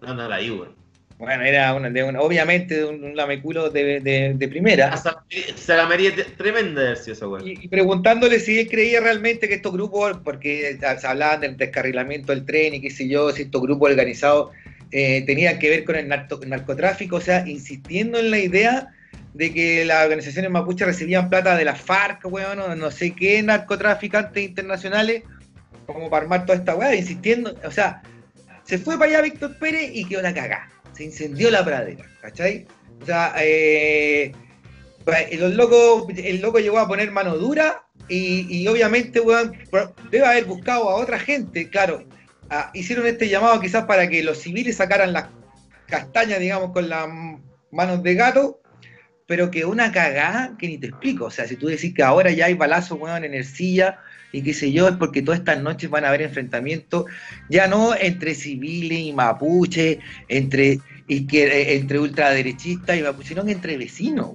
No, 0.01 0.13
no 0.13 0.27
la 0.27 0.38
weón. 0.38 0.75
Bueno, 1.20 1.43
era 1.43 1.74
una, 1.74 1.89
de 1.89 2.03
una- 2.03 2.20
obviamente 2.20 2.75
de 2.75 2.86
un, 2.86 3.03
un 3.03 3.15
lameculo 3.15 3.70
de, 3.70 4.00
de- 4.01 4.34
de 4.36 4.48
primera. 4.48 5.00
Tremenda 6.38 6.82
de 6.82 6.88
haber 6.88 6.98
sido 6.98 7.13
esa 7.13 7.27
weón. 7.27 7.48
Y, 7.48 7.51
y 7.62 7.67
preguntándole 7.67 8.39
si 8.39 8.60
él 8.60 8.67
creía 8.67 9.00
realmente 9.00 9.48
que 9.48 9.53
estos 9.55 9.72
grupos, 9.72 10.17
porque 10.24 10.77
se 10.79 11.08
hablaban 11.08 11.41
del 11.41 11.55
descarrilamiento 11.58 12.34
del 12.34 12.46
tren 12.46 12.74
y 12.74 12.82
qué 12.82 12.89
sé 12.89 13.08
yo, 13.08 13.32
si 13.32 13.43
estos 13.43 13.62
grupos 13.62 13.91
organizados 13.91 14.51
eh, 14.91 15.24
tenían 15.25 15.60
que 15.60 15.70
ver 15.70 15.84
con 15.86 15.96
el 15.96 16.08
narco- 16.08 16.43
narcotráfico, 16.46 17.17
o 17.17 17.22
sea, 17.22 17.48
insistiendo 17.48 18.20
en 18.20 18.32
la 18.32 18.39
idea 18.39 18.89
de 19.34 19.54
que 19.54 19.86
las 19.86 20.04
organizaciones 20.04 20.52
mapuches 20.52 20.88
recibían 20.88 21.30
plata 21.30 21.56
de 21.56 21.66
las 21.66 21.82
FARC, 21.82 22.25
weón, 22.25 22.80
no 22.80 22.92
sé 22.92 23.12
qué 23.16 23.42
narcotraficantes 23.42 24.44
internacionales, 24.44 25.24
como 25.86 26.10
para 26.10 26.24
armar 26.24 26.46
toda 26.46 26.60
esta 26.60 26.75
weá, 26.75 26.96
insistiendo, 26.96 27.56
o 27.66 27.72
sea, 27.72 28.04
se 28.63 28.78
fue 28.78 28.98
para 28.98 29.12
allá 29.12 29.22
Víctor 29.22 29.58
Pérez 29.58 29.92
y 29.94 30.06
quedó 30.06 30.22
la 30.22 30.34
cagá, 30.34 30.70
se 30.94 31.06
incendió 31.06 31.50
la 31.50 31.66
pradera, 31.66 32.06
¿cachai? 32.22 32.68
O 33.02 33.06
sea, 33.06 33.34
eh, 33.40 34.32
los 35.38 35.56
locos, 35.56 36.08
el 36.16 36.40
loco 36.40 36.60
llegó 36.60 36.80
a 36.80 36.88
poner 36.88 37.12
mano 37.12 37.36
dura 37.36 37.86
y, 38.08 38.46
y 38.50 38.68
obviamente, 38.68 39.20
weón, 39.20 39.58
debe 40.12 40.25
haber 40.25 40.46
buscado 40.46 40.90
a 40.90 40.96
otra 40.96 41.20
gente, 41.20 41.70
claro. 41.70 42.06
ah, 42.50 42.70
hicieron 42.74 43.08
este 43.08 43.28
llamado 43.28 43.60
quizás 43.60 43.86
para 43.86 44.08
que 44.08 44.24
los 44.24 44.38
civiles 44.38 44.78
sacaran 44.78 45.12
las 45.12 45.25
castañas, 45.88 46.40
digamos, 46.40 46.72
con 46.72 46.88
las 46.88 47.08
manos 47.72 48.04
de 48.04 48.13
gato, 48.13 48.62
pero 49.27 49.51
que 49.51 49.65
una 49.65 49.92
cagada 49.92 50.56
que 50.58 50.68
ni 50.68 50.77
te 50.77 50.88
explico. 50.88 51.25
O 51.25 51.32
sea, 51.32 51.48
si 51.48 51.56
tú 51.56 51.68
decís 51.68 51.94
que 51.94 52.03
ahora 52.03 52.32
ya 52.32 52.46
hay 52.46 52.53
balazos, 52.53 53.00
weón, 53.00 53.24
en 53.24 53.34
Ercilla 53.34 54.00
y 54.32 54.42
qué 54.42 54.53
sé 54.53 54.72
yo, 54.72 54.88
es 54.88 54.96
porque 54.96 55.22
todas 55.22 55.39
estas 55.39 55.62
noches 55.62 55.89
van 55.89 56.06
a 56.06 56.10
haber 56.10 56.24
enfrentamientos, 56.24 57.06
ya 57.50 57.68
no 57.68 57.96
entre 57.96 58.34
civiles 58.34 59.00
y 59.00 59.13
mapuche, 59.13 60.00
entre, 60.27 60.80
eh, 61.08 61.65
entre 61.75 62.00
ultraderechistas 62.00 62.98
y 62.98 63.03
mapuche, 63.03 63.30
sino 63.30 63.46
que 63.46 63.51
entre 63.51 63.77
vecinos. 63.77 64.32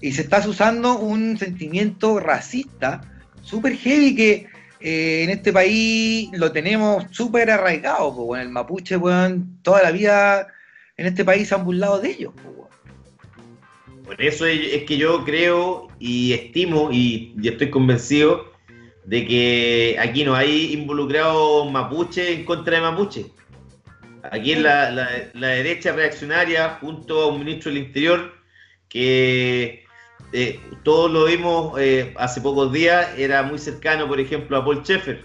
Y 0.00 0.12
se 0.12 0.22
está 0.22 0.46
usando 0.46 0.98
un 0.98 1.38
sentimiento 1.38 2.20
racista 2.20 3.00
súper 3.42 3.76
heavy 3.76 4.14
que 4.14 4.46
eh, 4.80 5.22
en 5.22 5.30
este 5.30 5.52
país 5.52 6.28
lo 6.32 6.52
tenemos 6.52 7.04
súper 7.12 7.50
arraigado, 7.50 8.10
weón. 8.10 8.40
El 8.40 8.50
mapuche, 8.50 8.96
weón, 8.96 9.58
toda 9.62 9.82
la 9.82 9.92
vida 9.92 10.48
en 10.96 11.06
este 11.06 11.24
país 11.24 11.48
se 11.48 11.54
han 11.54 11.64
burlado 11.64 12.00
de 12.00 12.10
ellos, 12.10 12.34
weón. 12.44 12.55
Por 14.06 14.22
eso 14.22 14.46
es, 14.46 14.84
que 14.84 14.96
yo 14.96 15.24
creo 15.24 15.88
y 15.98 16.32
estimo 16.32 16.90
y, 16.92 17.34
estoy 17.44 17.70
convencido 17.70 18.52
de 19.04 19.26
que 19.26 19.96
aquí 20.00 20.24
no 20.24 20.34
hay 20.34 20.72
involucrados 20.72 21.70
mapuche 21.70 22.32
en 22.32 22.44
contra 22.44 22.76
de 22.76 22.82
mapuche. 22.82 23.26
Aquí 24.30 24.52
es 24.52 24.60
la 24.60 25.48
derecha 25.48 25.92
reaccionaria 25.92 26.78
junto 26.80 27.22
a 27.22 27.26
un 27.28 27.40
ministro 27.40 27.70
del 27.70 27.84
Interior 27.84 28.32
que 28.88 29.86
eh, 30.32 30.60
todos 30.82 31.10
lo 31.10 31.24
vimos 31.26 31.78
eh, 31.78 32.12
hace 32.16 32.40
pocos 32.40 32.72
días, 32.72 33.08
era 33.16 33.42
muy 33.42 33.58
cercano, 33.58 34.08
por 34.08 34.18
ejemplo, 34.18 34.56
a 34.56 34.64
Paul 34.64 34.82
Schaeffer, 34.82 35.24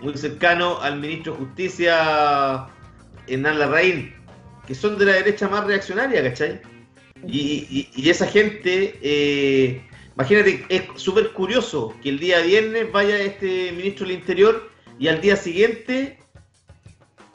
muy 0.00 0.16
cercano 0.16 0.80
al 0.80 0.98
ministro 1.00 1.32
de 1.32 1.38
Justicia 1.38 2.66
Hernán 3.26 3.58
Larraín, 3.58 4.14
que 4.66 4.74
son 4.74 4.98
de 4.98 5.06
la 5.06 5.12
derecha 5.12 5.48
más 5.48 5.64
reaccionaria, 5.66 6.22
¿cachai? 6.22 6.60
Y, 7.26 7.88
esa 8.08 8.26
gente, 8.26 8.98
eh, 9.02 9.82
imagínate, 10.14 10.64
es 10.68 10.82
súper 10.96 11.32
curioso 11.32 11.94
que 12.02 12.10
el 12.10 12.18
día 12.18 12.40
viernes 12.40 12.90
vaya 12.92 13.18
este 13.20 13.72
ministro 13.72 14.06
del 14.06 14.16
Interior 14.16 14.70
y 14.98 15.08
al 15.08 15.20
día 15.20 15.36
siguiente, 15.36 16.18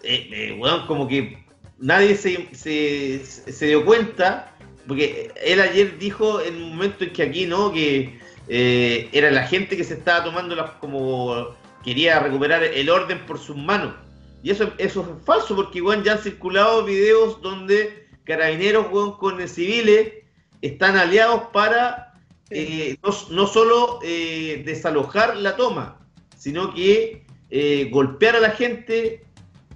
eh, 0.04 0.30
eh, 0.32 0.62
como 0.88 1.08
que 1.08 1.44
nadie 1.80 2.16
se, 2.16 2.54
se, 2.54 3.68
dio 3.68 3.86
cuenta, 3.86 4.56
porque 4.88 5.32
él 5.44 5.62
ayer 5.62 5.98
dijo 5.98 6.42
en 6.42 6.56
un 6.56 6.70
momento 6.70 7.04
en 7.04 7.14
que 7.14 7.24
aquí 7.24 7.46
no, 7.46 7.72
que 7.72 8.20
eh, 8.48 9.10
era 9.12 9.32
la 9.32 9.48
gente 9.48 9.78
que 9.78 9.84
se 9.84 9.96
estaba 9.96 10.24
tomando 10.24 10.56
las 10.56 10.72
como 10.72 11.56
quería 11.84 12.20
recuperar 12.20 12.64
el 12.64 12.90
orden 12.90 13.26
por 13.26 13.40
sus 13.40 13.56
manos. 13.56 13.94
Y 14.42 14.52
eso, 14.52 14.74
eso 14.78 15.02
es 15.02 15.26
falso, 15.26 15.56
porque 15.56 15.82
weón, 15.82 16.04
ya 16.04 16.14
han 16.14 16.20
circulado 16.20 16.84
videos 16.84 17.42
donde 17.42 18.03
carabineros 18.24 18.88
weón, 18.92 19.18
con 19.18 19.46
civiles 19.48 20.14
están 20.62 20.96
aliados 20.98 21.44
para 21.52 22.14
eh, 22.50 22.98
no, 23.04 23.10
no 23.32 23.48
solo 23.48 24.00
eh, 24.04 24.62
desalojar 24.66 25.36
la 25.38 25.56
toma, 25.56 26.00
sino 26.38 26.74
que 26.74 27.26
eh, 27.50 27.90
golpear 27.92 28.36
a 28.36 28.40
la 28.40 28.52
gente 28.52 29.26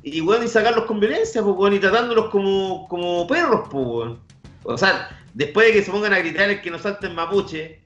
y, 0.04 0.22
weón, 0.22 0.44
y 0.44 0.48
sacarlos 0.48 0.86
con 0.86 1.00
violencia, 1.00 1.42
pues, 1.42 1.56
weón, 1.58 1.74
y 1.74 1.80
tratándolos 1.80 2.30
como, 2.30 2.88
como 2.88 3.28
perros, 3.28 3.68
pues, 3.72 3.86
weón. 3.86 4.20
O 4.64 4.78
sea, 4.78 5.10
después 5.34 5.68
de 5.68 5.74
que 5.74 5.84
se 5.84 5.92
pongan 5.92 6.14
a 6.14 6.20
gritar 6.20 6.50
el 6.50 6.62
que 6.62 6.72
no 6.72 6.80
salten 6.80 7.16
mapuche, 7.16 7.82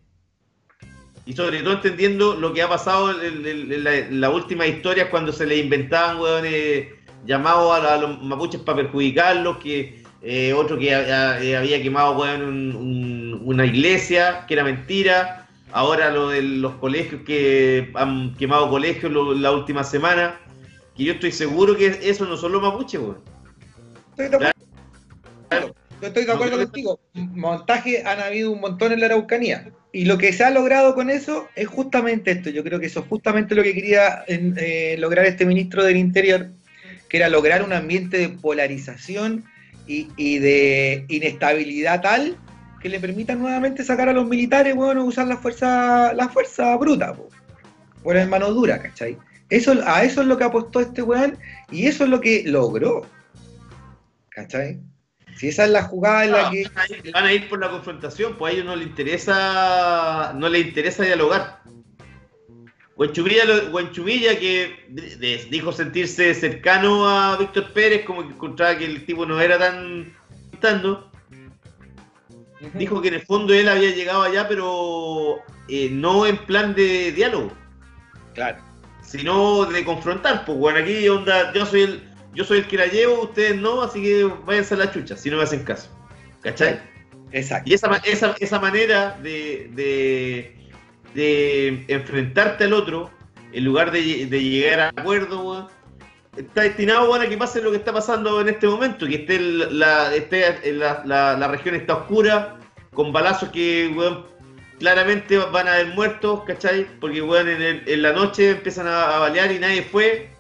y 1.25 1.33
sobre 1.33 1.61
todo 1.61 1.73
entendiendo 1.73 2.35
lo 2.35 2.51
que 2.53 2.61
ha 2.63 2.69
pasado 2.69 3.11
en, 3.21 3.45
en- 3.45 3.71
en 3.71 3.83
la, 3.83 3.95
en 3.95 4.19
la 4.21 4.29
última 4.31 4.65
historia 4.67 5.09
cuando 5.11 5.31
se 5.31 5.45
le 5.45 5.57
inventaban, 5.57 6.19
weón, 6.19 6.43
eh, 6.45 6.95
llamados 7.25 7.71
a, 7.71 7.93
a 7.93 7.97
los 7.97 8.21
mapuches 8.23 8.61
para 8.61 8.77
perjudicarlos, 8.77 9.57
que 9.57 10.00
eh, 10.23 10.53
otro 10.53 10.77
que 10.77 10.89
eh, 10.91 11.55
había 11.57 11.81
quemado, 11.81 12.17
weón, 12.17 12.41
un- 12.43 12.75
un- 12.75 13.41
una 13.43 13.65
iglesia, 13.65 14.45
que 14.47 14.53
era 14.53 14.63
mentira, 14.63 15.47
ahora 15.71 16.09
lo 16.11 16.29
de 16.29 16.41
los 16.41 16.75
colegios 16.75 17.21
que 17.25 17.89
han 17.95 18.35
quemado 18.35 18.69
colegios 18.69 19.11
lo- 19.11 19.33
la 19.33 19.51
última 19.51 19.83
semana, 19.83 20.39
que 20.95 21.03
yo 21.05 21.13
estoy 21.13 21.31
seguro 21.31 21.75
que 21.75 21.87
eso 22.03 22.25
no 22.25 22.37
son 22.37 22.51
los 22.51 22.61
mapuches, 22.61 22.99
weón. 23.01 23.17
Estoy 24.11 24.29
de 24.29 24.35
acuerdo. 24.35 25.75
Yo 26.01 26.07
estoy 26.07 26.25
de 26.25 26.31
acuerdo 26.31 26.57
contigo. 26.57 26.99
Montaje 27.13 28.03
han 28.05 28.19
habido 28.19 28.51
un 28.51 28.59
montón 28.59 28.91
en 28.91 28.99
la 28.99 29.05
Araucanía. 29.07 29.69
Y 29.93 30.05
lo 30.05 30.17
que 30.17 30.33
se 30.33 30.43
ha 30.43 30.49
logrado 30.49 30.95
con 30.95 31.09
eso 31.09 31.47
es 31.55 31.67
justamente 31.67 32.31
esto. 32.31 32.49
Yo 32.49 32.63
creo 32.63 32.79
que 32.79 32.87
eso 32.87 33.01
es 33.01 33.05
justamente 33.07 33.53
lo 33.55 33.61
que 33.61 33.73
quería 33.73 34.23
eh, 34.27 34.95
lograr 34.97 35.25
este 35.25 35.45
ministro 35.45 35.83
del 35.83 35.97
Interior, 35.97 36.49
que 37.07 37.17
era 37.17 37.29
lograr 37.29 37.61
un 37.63 37.73
ambiente 37.73 38.17
de 38.17 38.29
polarización 38.29 39.43
y, 39.87 40.39
de 40.39 41.05
inestabilidad 41.09 42.01
tal 42.01 42.37
que 42.81 42.89
le 42.89 42.99
permita 42.99 43.35
nuevamente 43.35 43.83
sacar 43.83 44.09
a 44.09 44.13
los 44.13 44.27
militares, 44.27 44.75
bueno, 44.75 45.03
usar 45.05 45.27
la 45.27 45.37
fuerza, 45.37 46.13
la 46.13 46.29
fuerza 46.29 46.75
bruta, 46.77 47.15
por 48.01 48.17
el 48.17 48.27
mano 48.27 48.51
dura, 48.51 48.81
¿cachai? 48.81 49.17
Eso, 49.49 49.73
a 49.85 50.03
eso 50.03 50.21
es 50.21 50.27
lo 50.27 50.37
que 50.37 50.45
apostó 50.45 50.79
este 50.79 51.01
weón 51.01 51.37
y 51.69 51.85
eso 51.85 52.05
es 52.05 52.09
lo 52.09 52.21
que 52.21 52.43
logró. 52.45 53.05
¿Cachai? 54.29 54.79
Si 55.35 55.49
esa 55.49 55.65
es 55.65 55.71
la 55.71 55.83
jugada 55.83 56.25
en 56.25 56.31
la 56.31 56.49
que. 56.49 56.65
Van 57.11 57.25
a, 57.25 57.33
ir, 57.33 57.49
por 57.49 57.59
la 57.59 57.69
confrontación, 57.69 58.37
pues 58.37 58.51
a 58.51 58.55
ellos 58.55 58.65
no 58.65 58.75
les 58.75 58.87
interesa, 58.87 60.33
no 60.35 60.49
les 60.49 60.65
interesa 60.67 61.03
dialogar. 61.03 61.61
Guanchumilla, 63.71 64.37
que 64.37 65.47
dijo 65.49 65.71
sentirse 65.71 66.33
cercano 66.33 67.07
a 67.09 67.37
Víctor 67.37 67.73
Pérez, 67.73 68.05
como 68.05 68.21
que 68.21 68.33
encontraba 68.33 68.77
que 68.77 68.85
el 68.85 69.05
tipo 69.05 69.25
no 69.25 69.39
era 69.41 69.57
tan 69.57 70.13
dijo 72.75 73.01
que 73.01 73.07
en 73.09 73.15
el 73.15 73.21
fondo 73.21 73.53
él 73.53 73.67
había 73.67 73.91
llegado 73.91 74.21
allá, 74.21 74.47
pero 74.47 75.39
eh, 75.67 75.89
no 75.91 76.25
en 76.25 76.37
plan 76.37 76.75
de 76.75 77.11
diálogo. 77.11 77.51
Claro. 78.33 78.59
Sino 79.03 79.65
de 79.65 79.83
confrontar, 79.83 80.45
pues 80.45 80.57
bueno, 80.57 80.79
aquí 80.79 81.07
onda, 81.09 81.51
yo 81.53 81.65
soy 81.65 81.81
el, 81.81 82.03
yo 82.33 82.43
soy 82.43 82.59
el 82.59 82.67
que 82.67 82.77
la 82.77 82.85
llevo, 82.85 83.23
ustedes 83.23 83.59
no, 83.59 83.81
así 83.81 84.01
que 84.01 84.23
váyanse 84.45 84.75
a 84.75 84.77
la 84.77 84.91
chucha, 84.91 85.17
si 85.17 85.29
no 85.29 85.37
me 85.37 85.43
hacen 85.43 85.63
caso. 85.63 85.89
¿Cachai? 86.41 86.79
Exacto. 87.31 87.69
Y 87.69 87.73
esa, 87.73 87.95
esa, 88.05 88.35
esa 88.39 88.59
manera 88.59 89.17
de, 89.21 89.69
de, 89.73 90.55
enfrentarte 91.15 92.65
al 92.65 92.73
otro, 92.73 93.09
en 93.53 93.65
lugar 93.65 93.91
de, 93.91 94.01
llegar 94.27 94.79
a 94.79 94.89
acuerdo, 94.89 95.69
está 96.35 96.61
destinado 96.61 97.13
a 97.13 97.27
que 97.27 97.37
pase 97.37 97.61
lo 97.61 97.71
que 97.71 97.77
está 97.77 97.93
pasando 97.93 98.41
en 98.41 98.49
este 98.49 98.67
momento, 98.67 99.05
que 99.05 99.15
esté 99.15 99.39
la, 99.39 100.13
esté, 100.15 100.73
la, 100.73 101.03
la, 101.05 101.47
región 101.47 101.75
está 101.75 101.95
oscura, 101.95 102.57
con 102.93 103.11
balazos 103.11 103.49
que 103.49 103.93
claramente 104.79 105.37
van 105.37 105.67
a 105.67 105.73
haber 105.73 105.93
muertos, 105.93 106.41
¿cachai? 106.45 106.87
Porque 106.99 107.19
en, 107.19 107.83
en, 107.85 108.01
la 108.01 108.13
noche 108.13 108.51
empiezan 108.51 108.87
a, 108.87 109.19
balear 109.19 109.51
y 109.51 109.59
nadie 109.59 109.83
fue, 109.83 110.31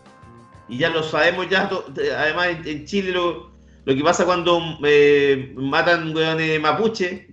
y 0.67 0.77
ya 0.77 0.89
lo 0.89 1.03
sabemos 1.03 1.47
ya, 1.49 1.69
además 2.17 2.47
en 2.65 2.85
Chile 2.85 3.11
lo, 3.11 3.51
lo 3.85 3.95
que 3.95 4.03
pasa 4.03 4.25
cuando 4.25 4.59
eh, 4.83 5.53
matan 5.55 6.15
weones 6.15 6.59
mapuche, 6.61 7.27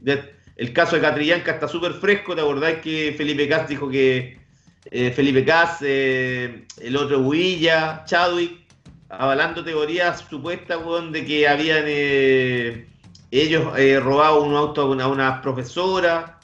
el 0.58 0.72
caso 0.72 0.96
de 0.96 1.02
Catrillanca 1.02 1.52
está 1.52 1.68
súper 1.68 1.94
fresco, 1.94 2.34
¿te 2.34 2.42
acordás 2.42 2.74
que 2.82 3.14
Felipe 3.16 3.48
Cas 3.48 3.68
dijo 3.68 3.88
que 3.88 4.38
eh, 4.90 5.10
Felipe 5.12 5.44
Cas, 5.44 5.78
eh, 5.80 6.66
el 6.80 6.96
otro 6.96 7.20
Huilla, 7.20 8.02
Chadwick, 8.04 8.66
avalando 9.08 9.64
teorías 9.64 10.26
supuestas, 10.28 10.78
weón, 10.84 11.12
de 11.12 11.24
que 11.24 11.48
habían 11.48 11.84
ellos 13.30 13.72
robado 14.02 14.42
un 14.42 14.54
auto 14.54 14.82
a 14.82 15.08
una, 15.08 15.40
profesora, 15.40 16.38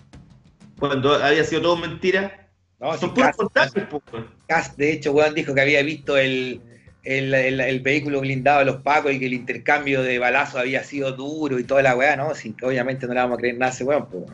cuando 0.79 1.15
había 1.15 1.45
sido 1.45 1.61
todo 1.63 1.77
mentira? 1.77 2.49
Son 2.99 3.13
puros 3.13 3.37
contagios, 3.37 3.87
Cas, 4.47 4.77
de 4.77 4.93
hecho, 4.93 5.13
weón, 5.13 5.35
dijo 5.35 5.55
que 5.55 5.61
había 5.61 5.83
visto 5.83 6.17
el 6.17 6.63
el, 7.05 7.81
vehículo 7.81 8.21
blindado 8.21 8.61
de 8.61 8.65
los 8.65 8.77
pacos 8.77 9.13
y 9.13 9.19
que 9.19 9.27
el 9.27 9.35
intercambio 9.35 10.03
de 10.03 10.19
balazos 10.19 10.57
había 10.57 10.83
sido 10.83 11.13
duro 11.13 11.59
y 11.59 11.65
toda 11.65 11.83
la 11.83 11.95
weá, 11.95 12.17
¿no? 12.17 12.35
Sin 12.35 12.55
que 12.55 12.67
obviamente 12.67 13.07
no 13.07 13.15
le 13.15 13.21
vamos 13.21 13.39
a 13.39 13.41
creer 13.41 13.59
nada 13.59 13.73
a 13.73 13.75
ese 13.75 13.85
weón, 13.85 14.09
pues. 14.09 14.25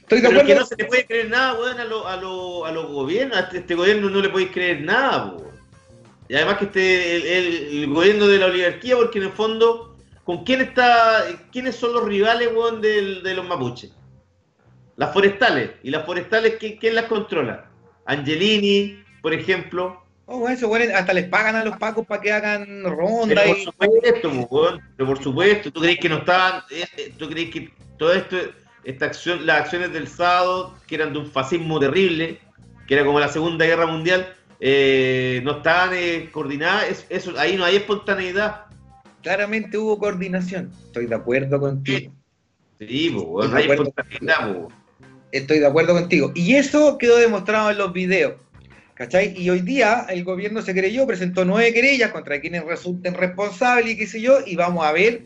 Estoy 0.00 0.20
Pero 0.20 0.44
que 0.44 0.54
no 0.54 0.66
se 0.66 0.76
le 0.76 0.84
puede 0.84 1.06
creer 1.06 1.30
nada, 1.30 1.54
weón, 1.54 1.80
a, 1.80 1.84
lo, 1.84 2.06
a, 2.06 2.16
lo, 2.16 2.66
a 2.66 2.72
los 2.72 2.86
gobiernos. 2.90 3.36
A 3.36 3.40
este, 3.40 3.58
este, 3.58 3.74
gobierno 3.74 4.10
no 4.10 4.20
le 4.20 4.28
puede 4.28 4.50
creer 4.50 4.82
nada, 4.82 5.32
weón. 5.32 5.54
Y 6.28 6.34
además 6.34 6.58
que 6.58 6.64
este, 6.66 7.82
el, 7.82 7.86
gobierno 7.88 8.26
de 8.26 8.38
la 8.38 8.46
oligarquía, 8.46 8.96
porque 8.96 9.18
en 9.18 9.24
el 9.24 9.32
fondo, 9.32 9.96
¿con 10.24 10.44
quién 10.44 10.60
está, 10.60 11.24
quiénes 11.52 11.76
son 11.76 11.94
los 11.94 12.04
rivales, 12.04 12.48
weón, 12.54 12.80
de, 12.80 13.20
de 13.22 13.34
los 13.34 13.46
mapuches? 13.46 13.92
Las 14.96 15.12
forestales. 15.12 15.70
¿Y 15.82 15.90
las 15.90 16.06
forestales 16.06 16.54
quién 16.58 16.94
las 16.94 17.06
controla? 17.06 17.70
Angelini, 18.06 19.02
por 19.22 19.32
ejemplo, 19.32 20.03
Oh, 20.26 20.48
eso, 20.48 20.68
bueno, 20.68 20.96
hasta 20.96 21.12
les 21.12 21.28
pagan 21.28 21.54
a 21.54 21.64
los 21.64 21.76
pacos 21.76 22.06
para 22.06 22.20
que 22.20 22.32
hagan 22.32 22.82
ronda. 22.84 23.34
Pero 23.34 23.54
por 23.54 23.58
supuesto, 23.58 24.46
pues, 24.48 24.80
pero 24.96 25.08
por 25.08 25.22
supuesto, 25.22 25.70
¿tú 25.70 25.80
crees 25.80 25.98
que 25.98 26.08
no 26.08 26.18
estaban, 26.18 26.62
eh, 26.70 26.86
eh, 26.96 27.12
tú 27.18 27.28
crees 27.28 27.50
que 27.50 27.70
todo 27.98 28.14
esto, 28.14 28.36
esta 28.84 29.06
acción, 29.06 29.44
las 29.44 29.60
acciones 29.62 29.92
del 29.92 30.08
sábado, 30.08 30.74
que 30.86 30.94
eran 30.94 31.12
de 31.12 31.18
un 31.18 31.30
fascismo 31.30 31.78
terrible, 31.78 32.38
que 32.86 32.94
era 32.94 33.04
como 33.04 33.20
la 33.20 33.28
Segunda 33.28 33.66
Guerra 33.66 33.86
Mundial, 33.86 34.34
eh, 34.60 35.42
no 35.44 35.58
estaban 35.58 35.94
coordinadas, 36.32 37.04
eso, 37.10 37.34
ahí 37.36 37.56
no 37.56 37.64
hay 37.64 37.76
espontaneidad. 37.76 38.62
Claramente 39.22 39.76
hubo 39.76 39.98
coordinación, 39.98 40.70
estoy 40.86 41.06
de 41.06 41.16
acuerdo 41.16 41.60
contigo. 41.60 42.12
Sí, 42.78 43.10
pues, 43.10 43.50
no 43.50 43.56
hay 43.56 43.70
espontaneidad, 43.70 44.54
pues. 44.54 44.74
Estoy 45.32 45.58
de 45.58 45.66
acuerdo 45.66 45.94
contigo. 45.94 46.32
Y 46.34 46.54
eso 46.54 46.96
quedó 46.96 47.16
demostrado 47.16 47.70
en 47.70 47.78
los 47.78 47.92
videos 47.92 48.34
¿Cachai? 48.94 49.34
Y 49.36 49.50
hoy 49.50 49.60
día 49.60 50.06
el 50.08 50.22
gobierno 50.22 50.62
se 50.62 50.72
creyó, 50.72 51.06
presentó 51.06 51.44
nueve 51.44 51.72
querellas 51.72 52.12
contra 52.12 52.40
quienes 52.40 52.64
resulten 52.64 53.14
responsables 53.14 53.92
y 53.92 53.96
qué 53.96 54.06
sé 54.06 54.20
yo, 54.20 54.38
y 54.46 54.54
vamos 54.54 54.86
a 54.86 54.92
ver 54.92 55.22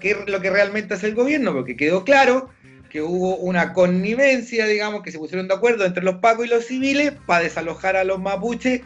qué 0.00 0.10
es 0.10 0.16
lo 0.26 0.40
que 0.40 0.50
realmente 0.50 0.94
hace 0.94 1.06
el 1.06 1.14
gobierno, 1.14 1.52
porque 1.52 1.76
quedó 1.76 2.04
claro 2.04 2.50
que 2.90 3.00
hubo 3.00 3.36
una 3.36 3.72
connivencia, 3.72 4.66
digamos, 4.66 5.02
que 5.02 5.12
se 5.12 5.18
pusieron 5.18 5.46
de 5.46 5.54
acuerdo 5.54 5.84
entre 5.84 6.02
los 6.02 6.16
pacos 6.16 6.46
y 6.46 6.48
los 6.48 6.64
civiles 6.64 7.12
para 7.26 7.44
desalojar 7.44 7.96
a 7.96 8.02
los 8.02 8.18
mapuches, 8.18 8.82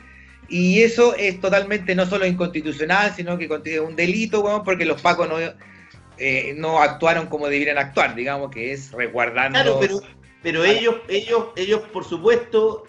y 0.51 0.83
eso 0.83 1.15
es 1.17 1.41
totalmente 1.41 1.95
no 1.95 2.05
solo 2.05 2.27
inconstitucional, 2.27 3.15
sino 3.17 3.39
que 3.39 3.49
es 3.65 3.81
un 3.81 3.97
delito, 3.97 4.43
bueno, 4.43 4.63
porque 4.63 4.85
los 4.85 5.01
pacos 5.01 5.27
no, 5.27 5.37
eh, 6.19 6.55
no 6.59 6.83
actuaron 6.83 7.29
como 7.29 7.49
debieran 7.49 7.79
actuar, 7.79 8.15
digamos, 8.15 8.51
que 8.51 8.73
es 8.73 8.93
resguardando... 8.93 9.59
Claro, 9.59 9.79
pero, 9.81 10.01
pero 10.43 10.65
ellos, 10.67 10.97
ellos, 11.09 11.47
ellos, 11.57 11.81
por 11.91 12.05
supuesto, 12.05 12.85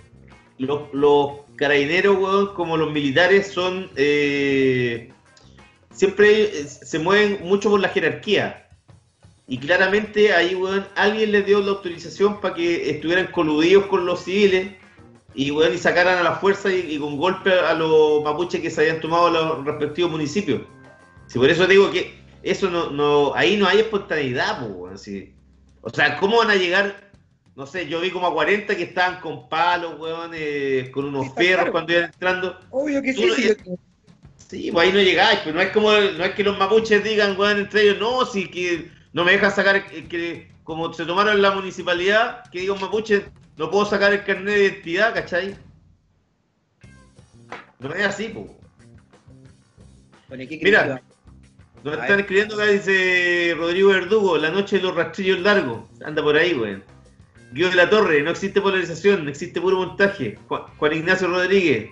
los, 0.57 0.93
los 0.93 1.31
carabineros, 1.55 2.51
como 2.51 2.77
los 2.77 2.91
militares, 2.91 3.47
son. 3.47 3.89
Eh, 3.95 5.11
siempre 5.91 6.43
eh, 6.43 6.65
se 6.67 6.99
mueven 6.99 7.39
mucho 7.43 7.69
por 7.69 7.79
la 7.79 7.89
jerarquía. 7.89 8.67
Y 9.47 9.59
claramente 9.59 10.33
ahí, 10.33 10.55
weón, 10.55 10.87
alguien 10.95 11.31
les 11.31 11.45
dio 11.45 11.59
la 11.61 11.71
autorización 11.71 12.41
para 12.41 12.55
que 12.55 12.89
estuvieran 12.89 13.27
coludidos 13.27 13.85
con 13.85 14.05
los 14.05 14.23
civiles 14.23 14.73
y, 15.35 15.51
weón, 15.51 15.73
y 15.73 15.77
sacaran 15.77 16.17
a 16.17 16.23
la 16.23 16.35
fuerza 16.37 16.71
y, 16.73 16.97
con 16.97 17.17
golpe 17.17 17.51
a 17.51 17.73
los 17.75 18.23
mapuches 18.23 18.61
que 18.61 18.71
se 18.71 18.81
habían 18.81 19.01
tomado 19.01 19.29
los 19.29 19.65
respectivos 19.65 20.11
municipios. 20.11 20.61
Si 21.27 21.37
por 21.37 21.49
eso 21.49 21.67
digo 21.67 21.91
que 21.91 22.15
eso 22.41 22.69
no, 22.69 22.89
no 22.89 23.35
ahí 23.35 23.57
no 23.57 23.67
hay 23.67 23.79
espontaneidad, 23.79 24.67
pues, 24.67 25.07
O 25.81 25.89
sea, 25.89 26.17
¿cómo 26.17 26.37
van 26.37 26.49
a 26.49 26.55
llegar 26.55 27.04
no 27.55 27.65
sé, 27.65 27.87
yo 27.87 28.01
vi 28.01 28.11
como 28.11 28.27
a 28.27 28.33
40 28.33 28.75
que 28.75 28.83
estaban 28.83 29.21
con 29.21 29.47
palos, 29.47 29.97
weón, 29.97 30.31
eh, 30.33 30.91
con 30.93 31.05
unos 31.05 31.29
perros 31.29 31.69
cuando 31.71 31.93
iban 31.93 32.05
entrando. 32.05 32.59
Obvio 32.69 33.01
que 33.01 33.13
sí, 33.13 33.31
sí. 33.35 33.55
Sí, 34.35 34.71
pues 34.71 34.87
ahí 34.87 34.93
no 34.93 34.99
llegáis, 34.99 35.39
pues 35.39 35.55
no 35.55 35.61
es 35.61 35.71
como, 35.71 35.91
no 35.91 36.23
es 36.23 36.35
que 36.35 36.43
los 36.43 36.57
mapuches 36.57 37.03
digan, 37.03 37.39
weón, 37.39 37.59
entre 37.59 37.81
ellos, 37.83 37.99
no, 37.99 38.25
si 38.25 38.47
que 38.49 38.91
no 39.13 39.23
me 39.23 39.31
dejan 39.31 39.51
sacar, 39.51 39.87
que 39.87 40.51
como 40.63 40.93
se 40.93 41.05
tomaron 41.05 41.41
la 41.41 41.51
municipalidad, 41.51 42.43
que 42.51 42.59
diga 42.59 42.73
un 42.73 42.81
mapuche, 42.81 43.25
no 43.57 43.71
puedo 43.71 43.85
sacar 43.85 44.13
el 44.13 44.23
carnet 44.23 44.53
de 44.53 44.63
identidad, 44.65 45.13
¿cachai? 45.13 45.55
No 47.79 47.93
es 47.93 48.05
así, 48.05 48.29
pues. 48.29 48.47
Mira, 50.61 51.01
nos 51.83 51.97
están 51.97 52.19
escribiendo 52.19 52.55
acá, 52.55 52.65
dice 52.65 53.53
Rodrigo 53.57 53.89
Verdugo, 53.89 54.37
la 54.37 54.49
noche 54.49 54.77
de 54.77 54.83
los 54.83 54.95
rastrillos 54.95 55.39
largos. 55.39 55.83
Anda 56.03 56.21
por 56.21 56.35
ahí, 56.35 56.53
weón. 56.53 56.94
Guido 57.55 57.69
de 57.69 57.77
la 57.77 57.89
Torre, 57.89 58.21
no 58.21 58.31
existe 58.31 58.59
polarización, 58.59 59.29
existe 59.29 59.61
puro 59.61 59.77
montaje. 59.77 60.37
Juan, 60.49 60.91
Ignacio 60.91 61.29
Rodríguez, 61.29 61.89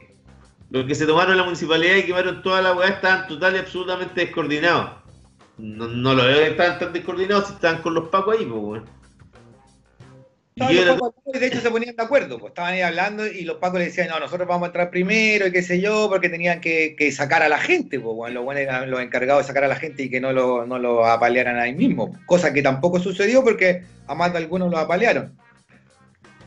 los 0.70 0.84
que 0.86 0.94
se 0.94 1.06
tomaron 1.06 1.38
la 1.38 1.44
municipalidad 1.46 1.96
y 1.96 2.04
quemaron 2.04 2.44
toda 2.44 2.62
la 2.62 2.74
weá 2.74 2.90
estaban 2.90 3.30
total 3.30 3.56
y 3.56 3.60
absolutamente 3.60 4.26
descoordinados. 4.26 4.92
No, 5.58 5.88
no 5.88 6.16
lo 6.16 6.26
veo 6.26 6.40
que 6.40 6.48
estaban 6.50 6.80
tan 6.80 6.92
descoordinados 6.92 7.48
si 7.48 7.54
estaban 7.54 7.82
con 7.82 7.94
los 7.94 8.10
pacos 8.10 8.38
ahí, 8.38 8.46
pues, 8.46 8.84
de 11.40 11.48
hecho 11.48 11.62
se 11.62 11.72
ponían 11.72 11.96
de 11.96 12.04
acuerdo, 12.04 12.40
pues 12.40 12.52
estaban 12.52 12.74
ahí 12.74 12.82
hablando 12.82 13.26
y 13.26 13.44
los 13.46 13.56
pacos 13.56 13.80
le 13.80 13.86
decían, 13.86 14.10
no, 14.10 14.20
nosotros 14.20 14.46
vamos 14.46 14.66
a 14.66 14.68
entrar 14.68 14.90
primero 14.90 15.48
y 15.48 15.52
qué 15.54 15.64
sé 15.64 15.80
yo, 15.80 16.10
porque 16.10 16.28
tenían 16.28 16.60
que, 16.60 17.10
sacar 17.16 17.42
a 17.42 17.48
la 17.48 17.58
gente, 17.58 18.02
pues 18.02 18.16
bueno, 18.18 18.34
los 18.34 18.44
buenos 18.44 18.88
los 18.90 19.00
encargados 19.00 19.44
de 19.44 19.48
sacar 19.48 19.64
a 19.64 19.70
la 19.70 19.78
gente 19.78 20.04
y 20.04 20.10
que 20.10 20.20
no 20.20 20.34
lo, 20.34 20.66
no 20.66 20.78
lo 20.78 21.06
apalearan 21.06 21.58
ahí 21.58 21.74
mismo, 21.74 22.20
cosa 22.26 22.52
que 22.52 22.62
tampoco 22.62 23.00
sucedió 23.00 23.46
porque 23.46 23.86
a 24.08 24.14
más 24.14 24.34
de 24.34 24.40
algunos 24.40 24.70
lo 24.70 24.78
apalearon. 24.78 25.42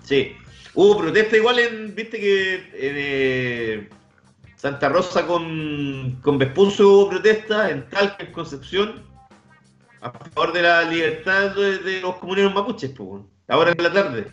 Sí. 0.07 0.37
Hubo 0.75 0.99
protesta 0.99 1.37
igual 1.37 1.59
en, 1.59 1.95
viste 1.95 2.19
que 2.21 2.55
en 2.55 2.63
eh, 2.75 3.89
Santa 4.55 4.89
Rosa 4.89 5.27
con, 5.27 6.19
con 6.23 6.39
Vespucio 6.39 6.89
hubo 6.89 7.11
protesta, 7.11 7.71
en 7.71 7.89
Talca, 7.89 8.25
en 8.25 8.33
Concepción. 8.33 9.03
a 10.01 10.13
favor 10.13 10.53
de 10.53 10.63
la 10.63 10.85
libertad 10.85 11.55
de, 11.57 12.01
los 12.01 12.17
comuneros 12.17 12.55
mapuches, 12.55 12.91
pues, 12.91 13.23
ahora 13.49 13.73
en 13.77 13.83
la 13.83 13.93
tarde. 13.93 14.27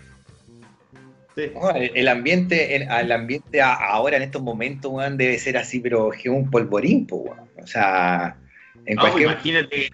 el, 1.36 2.08
ambiente, 2.08 2.76
el, 2.76 3.12
ambiente 3.12 3.62
ahora 3.62 4.18
en 4.18 4.24
estos 4.24 4.44
momentos, 4.44 4.94
debe 5.18 5.40
ser 5.40 5.58
así, 5.58 5.80
pero 5.80 6.12
que 6.12 6.30
un 6.30 6.52
polvorín, 6.52 7.08
pues, 7.08 7.32
O 7.64 7.68
sea, 7.68 8.38
en 8.86 8.98
cualquier... 8.98 9.32
Imagínate, 9.32 9.90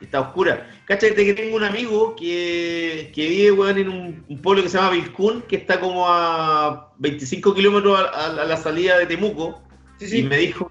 está 0.00 0.20
oscura. 0.20 0.68
Cáchate 0.84 1.14
que 1.14 1.34
tengo 1.34 1.56
un 1.56 1.64
amigo 1.64 2.14
que, 2.16 3.10
que 3.14 3.28
vive, 3.28 3.70
en 3.80 3.88
un, 3.88 4.40
pueblo 4.42 4.62
que 4.62 4.68
se 4.68 4.78
llama 4.78 4.90
Vilcún, 4.90 5.42
que 5.42 5.56
está 5.56 5.80
como 5.80 6.06
a 6.08 6.92
25 6.98 7.54
kilómetros 7.54 8.00
a, 8.12 8.28
la 8.44 8.56
salida 8.56 8.98
de 8.98 9.06
Temuco. 9.06 9.62
Y 10.00 10.22
me 10.22 10.36
dijo, 10.38 10.70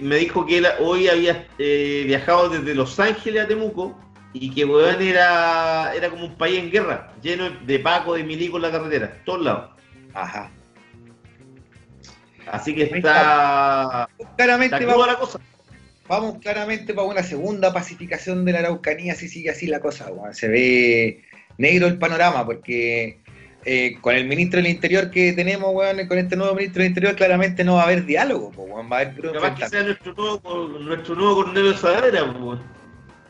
me 0.00 0.16
dijo 0.16 0.44
que 0.44 0.58
él 0.58 0.66
hoy 0.80 1.08
había 1.08 1.46
eh, 1.58 2.04
viajado 2.06 2.48
desde 2.48 2.74
Los 2.74 2.98
Ángeles 2.98 3.44
a 3.44 3.48
Temuco 3.48 3.96
y 4.32 4.50
que 4.50 4.64
weón 4.64 5.00
era, 5.00 5.94
era 5.94 6.10
como 6.10 6.26
un 6.26 6.34
país 6.34 6.58
en 6.58 6.70
guerra, 6.70 7.12
lleno 7.22 7.50
de 7.50 7.78
paco, 7.78 8.14
de 8.14 8.24
milico 8.24 8.56
en 8.56 8.62
la 8.62 8.70
carretera, 8.72 9.22
todos 9.24 9.44
lados. 9.44 9.70
Ajá. 10.14 10.50
Así 12.50 12.74
que 12.74 12.84
está. 12.84 14.08
Claramente 14.36 14.84
va 14.86 15.06
la 15.06 15.18
cosa 15.18 15.38
vamos 16.08 16.38
claramente 16.38 16.94
para 16.94 17.06
una 17.06 17.22
segunda 17.22 17.72
pacificación 17.72 18.44
de 18.44 18.52
la 18.52 18.60
Araucanía 18.60 19.14
si 19.14 19.28
sigue 19.28 19.50
así 19.50 19.66
la 19.66 19.80
cosa. 19.80 20.10
Se 20.32 20.48
ve 20.48 21.22
negro 21.58 21.86
el 21.86 21.98
panorama 21.98 22.44
porque 22.46 23.18
eh, 23.64 23.98
con 24.00 24.14
el 24.14 24.26
ministro 24.26 24.62
del 24.62 24.70
Interior 24.70 25.10
que 25.10 25.32
tenemos, 25.34 25.74
con 26.08 26.18
este 26.18 26.36
nuevo 26.36 26.54
ministro 26.54 26.82
del 26.82 26.90
Interior, 26.90 27.14
claramente 27.14 27.64
no 27.64 27.74
va 27.74 27.82
a 27.82 27.84
haber 27.84 28.06
diálogo, 28.06 28.52
va 28.90 28.96
a 28.96 29.00
haber 29.00 29.54
que 29.54 29.68
sea 29.68 29.82
nuestro 29.82 30.14
nuevo, 30.14 30.68
nuestro 30.78 31.14
nuevo 31.14 31.34
coronel 31.36 31.74
de 31.74 32.58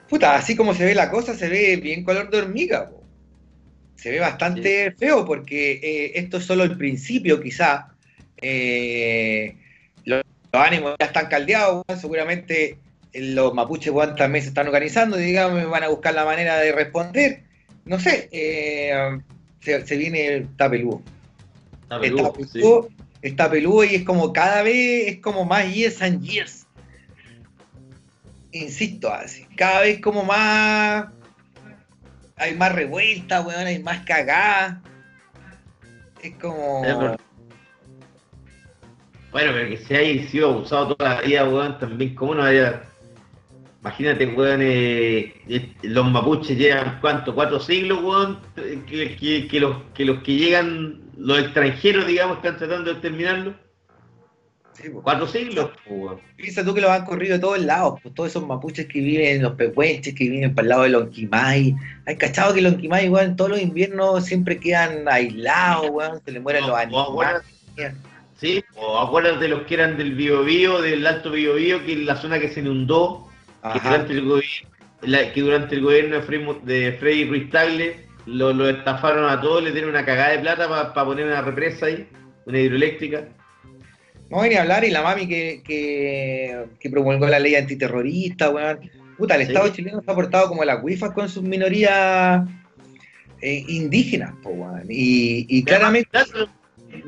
Puta, 0.09 0.37
así 0.37 0.57
como 0.57 0.73
se 0.73 0.87
ve 0.87 0.95
la 0.95 1.11
cosa, 1.11 1.35
se 1.35 1.49
ve 1.49 1.77
bien 1.77 2.03
color 2.03 2.31
de 2.31 2.39
hormiga, 2.39 2.91
se 3.97 4.11
ve 4.11 4.21
bastante 4.21 4.93
feo 4.93 5.25
porque 5.27 5.73
eh, 5.83 6.13
esto 6.15 6.39
es 6.39 6.45
solo 6.45 6.63
el 6.65 6.79
principio, 6.79 7.41
quizá. 7.41 7.89
Eh, 8.41 9.57
los 10.53 10.63
ánimos 10.63 10.97
ya 10.99 11.07
están 11.07 11.27
caldeados, 11.27 11.85
seguramente 12.01 12.79
los 13.15 13.55
mapuches 13.55 13.93
también 14.17 14.43
se 14.43 14.49
están 14.49 14.67
organizando, 14.67 15.17
digamos, 15.17 15.69
van 15.69 15.85
a 15.85 15.89
buscar 15.89 16.15
la 16.15 16.25
manera 16.25 16.59
de 16.59 16.73
responder. 16.73 17.43
No 17.85 17.99
sé, 17.99 18.29
eh, 18.33 19.19
se, 19.61 19.97
viene 19.97 20.27
el 20.27 20.57
tapeludo. 20.57 21.03
Está 23.23 23.51
peludo, 23.51 23.85
y 23.85 23.97
es 23.97 24.05
como 24.05 24.33
cada 24.33 24.63
vez 24.63 25.09
es 25.09 25.21
como 25.21 25.45
más 25.45 25.73
years 25.73 26.01
and 26.03 26.23
years. 26.23 26.67
Insisto, 28.53 29.13
así, 29.13 29.47
cada 29.57 29.81
vez 29.81 30.01
como 30.01 30.25
más 30.25 31.09
hay 32.37 32.55
más 32.55 32.73
revuelta, 32.73 33.41
weón, 33.41 33.67
hay 33.67 33.83
más 33.83 34.05
cagada. 34.05 34.81
Es 36.23 36.35
como. 36.35 36.83
Bueno, 39.31 39.53
pero 39.53 39.69
que 39.69 39.77
se 39.77 39.97
haya 39.97 40.29
sido 40.29 40.51
abusado 40.51 40.97
toda 40.97 41.17
la 41.17 41.21
vida, 41.21 41.49
weón, 41.49 41.79
también, 41.79 42.15
¿cómo 42.15 42.35
no 42.35 42.43
haya... 42.43 42.83
Imagínate, 43.81 44.27
weón, 44.27 44.61
eh, 44.63 45.35
eh, 45.49 45.73
los 45.83 46.11
mapuches 46.11 46.57
llevan, 46.57 46.99
¿cuánto? 47.01 47.35
¿Cuatro 47.35 47.61
siglos, 47.61 48.03
weón? 48.03 48.41
Que, 48.87 49.49
los, 49.61 49.77
que 49.95 50.05
los 50.05 50.23
que 50.23 50.35
llegan, 50.35 51.03
los 51.17 51.39
extranjeros, 51.39 52.07
digamos, 52.07 52.39
están 52.39 52.57
tratando 52.57 52.95
de 52.95 53.01
terminarlo. 53.01 53.55
Sí, 54.73 54.91
pues. 54.91 55.03
Cuatro 55.03 55.27
siglos, 55.29 55.71
weón. 55.87 56.21
Piensa 56.37 56.65
tú 56.65 56.75
que 56.75 56.81
los 56.81 56.91
han 56.91 57.05
corrido 57.05 57.35
de 57.35 57.41
todos 57.41 57.61
lados, 57.61 58.01
pues 58.03 58.15
todos 58.15 58.31
esos 58.31 58.47
mapuches 58.47 58.87
que 58.87 59.01
viven 59.01 59.37
en 59.37 59.43
los 59.43 59.53
pehuenches, 59.53 60.15
que 60.15 60.29
viven 60.29 60.55
para 60.55 60.65
el 60.65 60.69
lado 60.71 60.83
de 60.83 60.89
Lonquimay. 60.89 61.77
Hay 62.07 62.17
cachado 62.17 62.55
que 62.55 62.63
Lonquimay, 62.63 63.09
weón, 63.09 63.37
todos 63.37 63.51
los 63.51 63.61
inviernos 63.61 64.25
siempre 64.25 64.59
quedan 64.59 65.07
aislados, 65.09 65.91
weón, 65.91 66.21
se 66.25 66.33
le 66.33 66.41
mueren 66.41 66.67
los 66.67 66.77
animales. 66.77 67.43
Sí, 68.41 68.65
o 68.77 69.01
acuérdate 69.01 69.41
de 69.41 69.49
los 69.49 69.63
que 69.63 69.75
eran 69.75 69.97
del 69.97 70.15
Biobío, 70.15 70.81
del 70.81 71.05
Alto 71.07 71.33
Biobío, 71.33 71.85
que 71.85 71.93
es 71.95 71.99
la 71.99 72.17
zona 72.17 72.39
que 72.39 72.49
se 72.49 72.61
inundó, 72.61 73.29
que 73.73 73.81
durante, 73.81 74.13
el 74.13 74.25
gobierno, 74.25 75.35
que 75.35 75.41
durante 75.43 75.75
el 75.75 75.83
gobierno 75.83 76.21
de 76.63 76.93
Freddy, 76.93 77.25
Ruiz 77.25 77.51
Tagle 77.51 77.97
lo, 78.27 78.69
estafaron 78.69 79.29
a 79.29 79.41
todos, 79.41 79.65
le 79.65 79.73
dieron 79.73 79.91
una 79.91 80.05
cagada 80.05 80.31
de 80.31 80.39
plata 80.39 80.69
para 80.69 81.05
poner 81.05 81.27
una 81.27 81.43
represa 81.43 81.87
ahí, 81.87 82.07
una 82.47 82.61
hidroeléctrica. 82.61 83.29
No 84.31 84.37
voy 84.37 84.55
a 84.55 84.63
hablar 84.63 84.85
y 84.85 84.91
la 84.91 85.03
mami 85.03 85.27
que, 85.27 85.63
que, 85.65 86.91
promulgó 86.91 87.27
la 87.27 87.41
ley 87.41 87.57
antiterrorista, 87.57 88.51
weón. 88.51 88.79
Puta, 89.17 89.35
el 89.35 89.43
Estado 89.43 89.71
chileno 89.71 90.01
se 90.01 90.11
ha 90.11 90.15
portado 90.15 90.49
como 90.49 90.65
la 90.65 90.81
cuifa 90.81 91.13
con 91.13 91.29
sus 91.29 91.43
minorías 91.43 92.47
eh, 93.41 93.65
indígenas, 93.67 94.35
weón. 94.45 94.87
Y, 94.89 95.45
y 95.49 95.65
claramente 95.65 96.19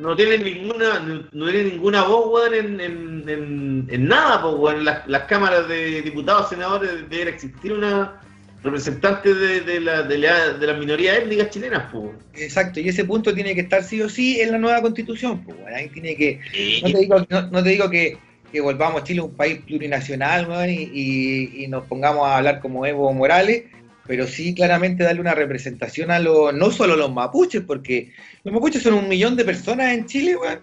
no 0.01 0.17
tienen 0.17 0.43
ninguna 0.43 0.99
no 1.33 1.51
tienen 1.51 1.69
ninguna 1.69 2.05
voz 2.05 2.53
en, 2.53 2.81
en, 2.81 3.87
en, 3.89 4.09
nada 4.09 4.43
pues 4.43 4.83
las, 4.83 5.07
las, 5.07 5.23
cámaras 5.25 5.69
de 5.69 6.03
diputados 6.03 6.49
senadores 6.49 7.09
debe 7.09 7.31
existir 7.31 7.73
una 7.73 8.21
representante 8.63 9.35
de, 9.35 9.61
de, 9.61 9.81
la, 9.81 10.03
de, 10.03 10.19
la, 10.19 10.53
de 10.55 10.67
las 10.67 10.79
minorías 10.79 11.19
étnicas 11.19 11.51
chilenas 11.51 11.89
pues 11.93 12.13
exacto 12.35 12.81
y 12.81 12.89
ese 12.89 13.05
punto 13.05 13.35
tiene 13.35 13.55
que 13.55 13.63
estar 13.63 13.85
sí 13.85 14.01
o 14.01 14.09
sí 14.09 14.41
en 14.41 14.53
la 14.53 14.59
nueva 14.59 14.81
constitución 14.81 15.45
pues 15.45 15.59
ahí 15.75 15.89
tiene 15.89 16.17
que 16.17 16.41
no 16.83 16.91
te 16.93 16.99
digo, 16.99 17.27
no, 17.51 17.63
te 17.63 17.69
digo 17.69 17.91
que, 17.91 18.19
que 18.51 18.61
volvamos 18.61 19.03
a 19.03 19.05
Chile 19.05 19.21
un 19.21 19.35
país 19.35 19.61
plurinacional 19.67 20.71
y, 20.71 20.91
y, 20.93 21.65
y 21.65 21.69
nos 21.69 21.85
pongamos 21.85 22.27
a 22.27 22.39
hablar 22.39 22.61
como 22.61 22.87
Evo 22.87 23.13
Morales 23.13 23.65
pero 24.07 24.27
sí 24.27 24.55
claramente 24.55 25.05
darle 25.05 25.21
una 25.21 25.35
representación 25.35 26.11
a 26.11 26.19
los, 26.19 26.55
no 26.55 26.71
solo 26.71 26.95
a 26.95 26.97
los 26.97 27.13
mapuches, 27.13 27.63
porque 27.63 28.13
los 28.45 28.53
mapuches 28.53 28.83
son 28.83 28.95
un 28.95 29.09
millón 29.09 29.37
de 29.37 29.45
personas 29.45 29.93
en 29.93 30.07
Chile, 30.07 30.37
weón. 30.37 30.61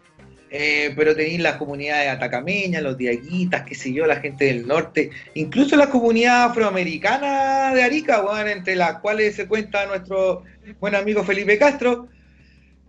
Eh, 0.50 0.94
pero 0.96 1.14
tenéis 1.14 1.42
las 1.42 1.58
comunidades 1.58 2.10
atacameñas, 2.10 2.82
los 2.82 2.98
diaguitas, 2.98 3.64
qué 3.64 3.76
sé 3.76 3.92
yo, 3.92 4.08
la 4.08 4.22
gente 4.22 4.46
del 4.46 4.66
norte, 4.66 5.10
incluso 5.34 5.76
la 5.76 5.90
comunidad 5.90 6.46
afroamericana 6.46 7.74
de 7.74 7.84
Arica, 7.84 8.24
weón, 8.24 8.48
entre 8.48 8.78
las 8.78 9.00
cuales 9.00 9.36
se 9.36 9.46
cuenta 9.46 9.86
nuestro 9.86 10.44
buen 10.80 10.96
amigo 10.96 11.26
Felipe 11.26 11.58
Castro. 11.58 12.08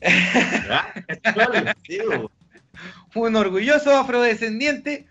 un 3.15 3.37
orgulloso 3.37 3.97
afrodescendiente 3.97 5.07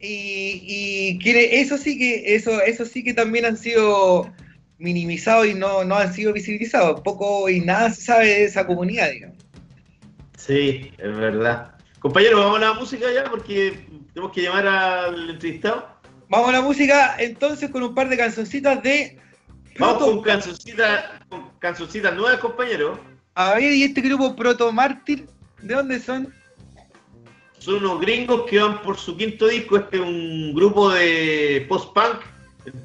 y, 0.00 1.18
quiere, 1.18 1.60
eso 1.60 1.76
sí 1.76 1.98
que, 1.98 2.34
eso, 2.34 2.60
eso 2.62 2.86
sí 2.86 3.04
que 3.04 3.12
también 3.12 3.44
han 3.44 3.56
sido 3.56 4.32
minimizados 4.78 5.46
y 5.46 5.54
no, 5.54 5.84
no 5.84 5.96
han 5.96 6.12
sido 6.14 6.32
visibilizados. 6.32 7.00
Poco 7.02 7.48
y 7.48 7.60
nada 7.60 7.90
se 7.90 8.02
sabe 8.02 8.26
de 8.26 8.44
esa 8.44 8.66
comunidad, 8.66 9.10
digamos. 9.10 9.36
Sí, 10.38 10.90
es 10.96 11.16
verdad. 11.16 11.74
Compañero, 11.98 12.38
vamos 12.38 12.56
a 12.56 12.60
la 12.60 12.72
música 12.72 13.12
ya 13.12 13.24
porque 13.24 13.78
tenemos 14.14 14.32
que 14.32 14.42
llamar 14.42 14.66
al 14.66 15.30
entrevistado. 15.30 15.86
Vamos 16.30 16.48
a 16.48 16.52
la 16.52 16.62
música 16.62 17.16
entonces 17.18 17.68
con 17.70 17.82
un 17.82 17.94
par 17.94 18.08
de 18.08 18.16
canzoncitas 18.16 18.82
de. 18.82 19.18
Vamos 19.78 20.02
con 20.02 20.22
canzoncitas, 20.22 21.04
con 21.28 21.50
canzoncitas 21.58 22.14
nuevas, 22.14 22.40
compañero. 22.40 22.98
A 23.34 23.54
ver, 23.54 23.72
¿y 23.72 23.82
este 23.82 24.00
grupo 24.00 24.34
Proto 24.34 24.72
Mártir? 24.72 25.26
¿De 25.60 25.74
dónde 25.74 26.00
son? 26.00 26.32
Son 27.60 27.76
unos 27.76 28.00
gringos 28.00 28.42
que 28.48 28.58
van 28.58 28.80
por 28.82 28.96
su 28.96 29.16
quinto 29.16 29.46
disco. 29.46 29.76
Este 29.76 29.98
es 29.98 30.02
un 30.02 30.54
grupo 30.54 30.90
de 30.90 31.66
post-punk, 31.68 32.22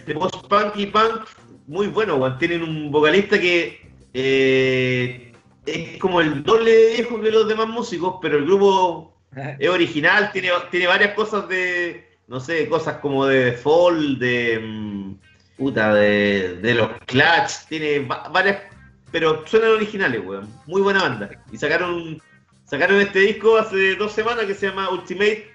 de 0.06 0.14
post-punk 0.14 0.76
y 0.76 0.86
punk 0.88 1.26
muy 1.66 1.88
bueno. 1.88 2.38
Tienen 2.38 2.62
un 2.62 2.92
vocalista 2.92 3.40
que 3.40 3.90
eh, 4.14 5.32
es 5.66 5.98
como 5.98 6.20
el 6.22 6.44
doble 6.44 6.72
de 6.72 6.94
viejo 6.96 7.22
que 7.22 7.32
los 7.32 7.48
demás 7.48 7.68
músicos, 7.68 8.16
pero 8.22 8.38
el 8.38 8.46
grupo 8.46 9.18
es 9.60 9.70
original, 9.70 10.32
tiene, 10.34 10.50
tiene 10.70 10.88
varias 10.88 11.14
cosas 11.14 11.48
de, 11.48 12.18
no 12.28 12.40
sé, 12.42 12.68
cosas 12.68 12.98
como 12.98 13.26
de 13.26 13.54
fall, 13.54 14.20
de 14.20 14.60
mm, 14.60 15.16
puta, 15.58 15.94
de, 15.96 16.58
de 16.58 16.76
los 16.76 16.90
Clutch, 17.06 17.68
tiene 17.70 18.06
varias, 18.32 18.62
pero 19.10 19.48
suenan 19.48 19.72
originales, 19.72 20.22
weón. 20.26 20.50
Muy 20.68 20.82
buena 20.82 21.02
banda. 21.02 21.30
Y 21.50 21.58
sacaron 21.58 22.22
Sacaron 22.66 23.00
este 23.00 23.20
disco 23.20 23.58
hace 23.58 23.96
dos 23.96 24.12
semanas 24.12 24.46
que 24.46 24.56
se 24.56 24.68
llama 24.68 24.90
Ultimate 24.90 25.48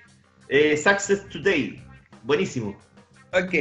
eh, 0.48 0.76
Success 0.76 1.28
Today. 1.28 1.82
Buenísimo. 2.22 2.78
Ok, 3.32 3.54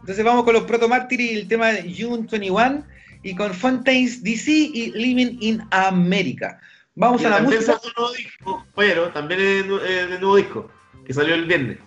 entonces 0.00 0.24
vamos 0.24 0.44
con 0.44 0.54
los 0.54 0.64
Proto 0.64 0.88
Martyrs 0.88 1.22
y 1.22 1.34
el 1.34 1.48
tema 1.48 1.68
de 1.68 1.94
June 1.94 2.26
21 2.30 2.84
y 3.22 3.34
con 3.34 3.52
Fontaines 3.52 4.22
DC 4.22 4.50
y 4.50 4.90
Living 4.92 5.36
in 5.40 5.62
America. 5.70 6.60
Vamos 6.94 7.24
a 7.24 7.30
la 7.30 7.40
música. 7.40 7.78
Nuevo 7.96 8.12
disco, 8.12 8.66
pero 8.74 9.10
también 9.10 9.40
es 9.40 10.10
de 10.10 10.18
nuevo 10.18 10.36
disco 10.36 10.70
que 11.06 11.12
salió 11.12 11.34
el 11.34 11.44
viernes. 11.44 11.78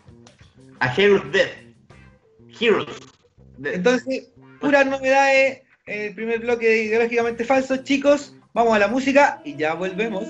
A 0.80 0.94
Hero's 0.94 1.32
Death. 1.32 1.52
Heroes. 2.60 2.88
Entonces, 3.64 4.30
puras 4.60 4.86
novedades. 4.86 5.62
El 5.86 6.14
primer 6.14 6.40
bloque 6.40 6.68
de 6.68 6.84
ideológicamente 6.84 7.46
falso, 7.46 7.78
chicos. 7.78 8.36
Vamos 8.54 8.76
a 8.76 8.80
la 8.80 8.88
música 8.88 9.42
y 9.46 9.56
ya 9.56 9.74
volvemos. 9.74 10.26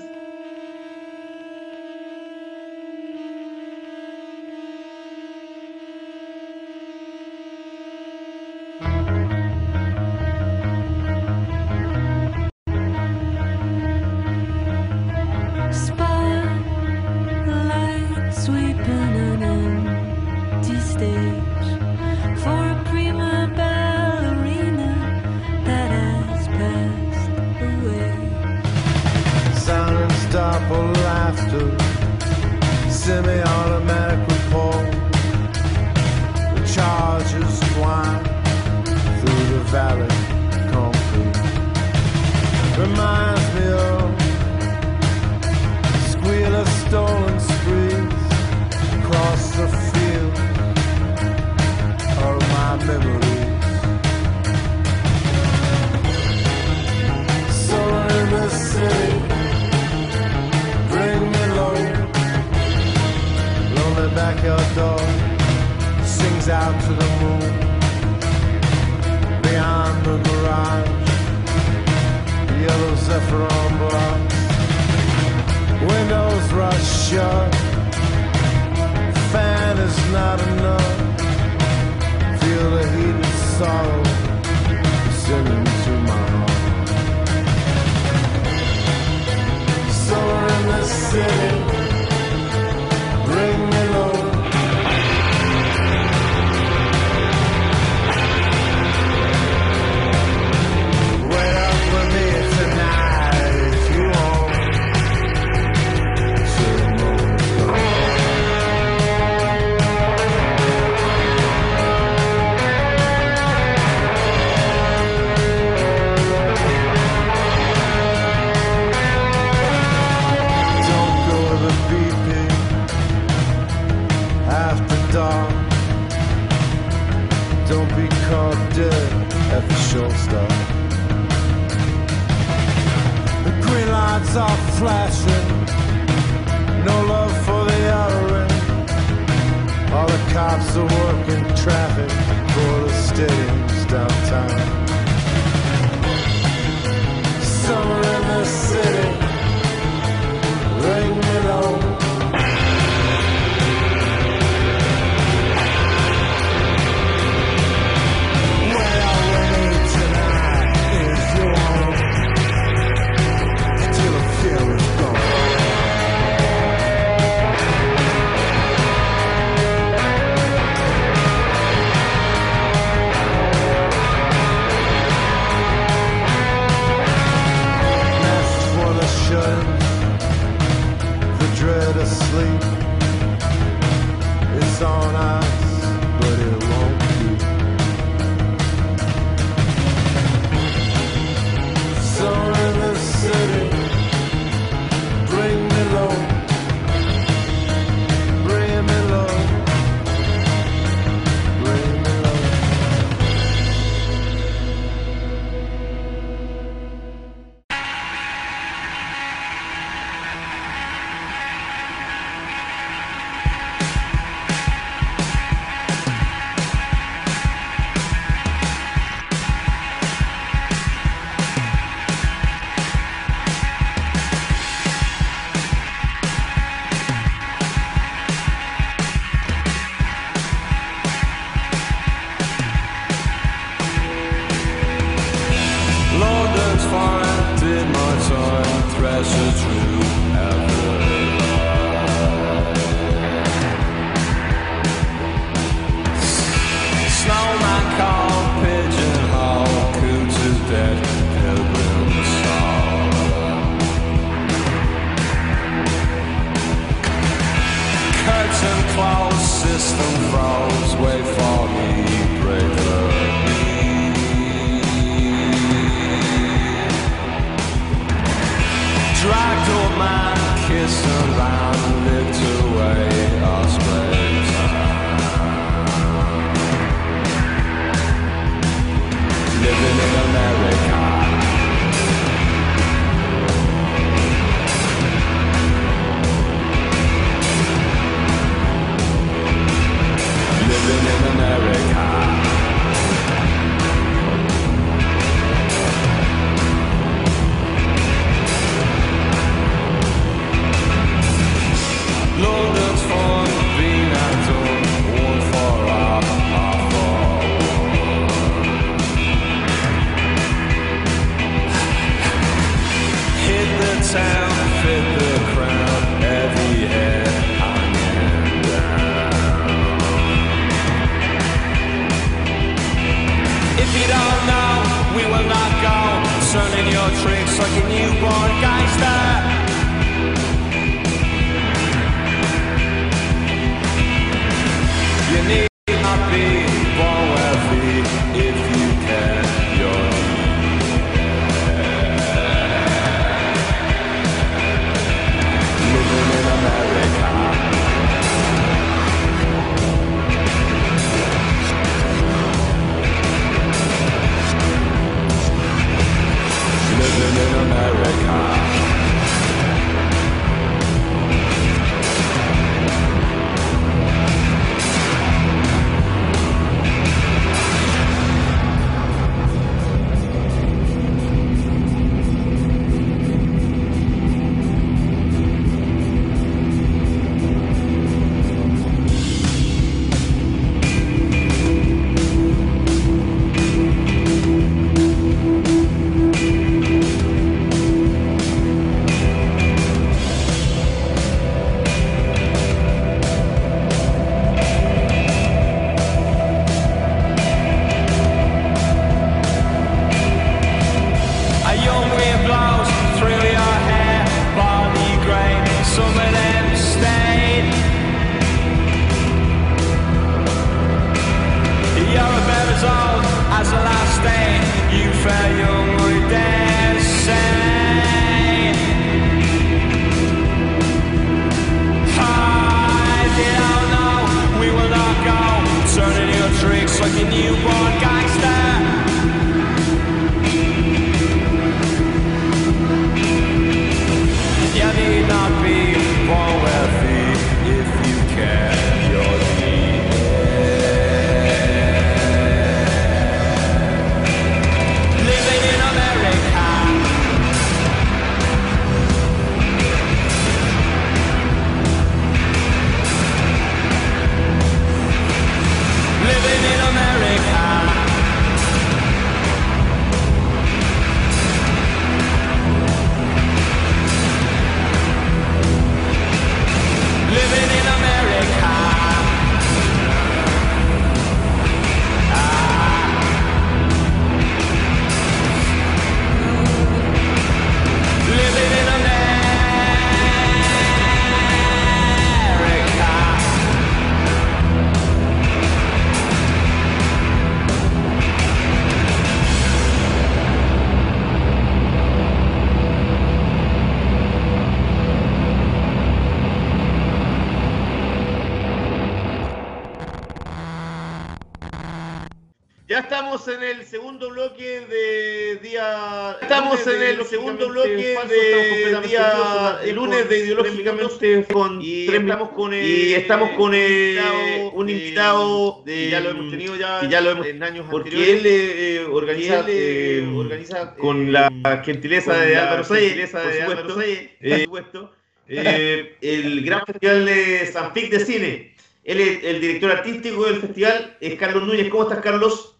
Estamos 503.38 503.62
en 503.62 503.62
el 503.62 503.86
segundo 503.86 504.30
bloque 504.30 504.80
de 504.80 505.58
día. 505.62 506.36
Estamos 506.40 506.86
en 506.86 507.02
el 507.02 507.24
segundo 507.24 507.68
bloque 507.68 508.16
de 508.28 509.00
día 509.06 509.78
el 509.84 509.94
lunes 509.94 510.28
de 510.28 510.38
ideológicamente 510.38 511.44
con 511.52 511.80
y 511.80 512.06
estamos 512.08 512.48
con 512.50 512.74
y 512.74 513.12
estamos 513.12 513.50
con 513.50 513.72
eh, 513.74 514.70
un 514.72 514.88
invitado 514.88 515.82
de 515.84 516.10
ya 516.10 516.20
lo 516.20 516.30
hemos 516.30 516.50
tenido 516.50 516.76
ya 516.76 517.08
ya 517.08 517.20
lo 517.20 517.30
hemos 517.30 517.46
en 517.46 517.62
años 517.62 517.86
porque 517.90 518.32
él 518.32 518.42
eh, 518.44 519.06
organiza 519.10 519.64
eh, 519.68 520.28
organiza 520.34 520.94
con 520.96 521.32
la 521.32 521.50
gentileza 521.84 522.36
de 522.36 522.56
Álvaro 522.56 522.84
Sayes 522.84 523.30
por 523.30 523.52
supuesto, 523.52 524.00
eh, 524.00 524.38
por 524.40 524.60
supuesto 524.60 525.12
eh, 525.46 526.16
el 526.20 526.64
gran 526.64 526.84
festival 526.86 527.24
de 527.24 527.66
San 527.72 527.92
Pic 527.92 528.10
de 528.10 528.20
cine. 528.20 528.74
Él 529.04 529.20
es 529.20 529.42
el 529.42 529.60
director 529.62 529.90
artístico 529.90 530.44
del 530.44 530.60
festival, 530.60 531.16
es 531.20 531.34
Carlos 531.36 531.66
Núñez. 531.66 531.88
¿Cómo 531.88 532.02
estás, 532.02 532.18
Carlos? 532.18 532.77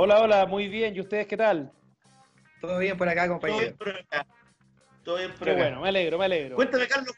Hola, 0.00 0.20
hola, 0.22 0.46
muy 0.46 0.68
bien. 0.68 0.94
¿Y 0.94 1.00
ustedes 1.00 1.26
qué 1.26 1.36
tal? 1.36 1.72
Todo 2.60 2.78
bien 2.78 2.96
por 2.96 3.08
acá, 3.08 3.26
Todo 3.26 3.40
bien 3.40 3.40
compañero. 3.40 3.76
por 3.76 3.88
acá. 3.88 4.26
Todo 5.02 5.16
bien 5.16 5.32
por 5.32 5.44
Qué 5.44 5.50
acá. 5.50 5.62
bueno, 5.62 5.80
me 5.80 5.88
alegro, 5.88 6.18
me 6.18 6.24
alegro. 6.26 6.54
Cuéntame, 6.54 6.86
Carlos, 6.86 7.12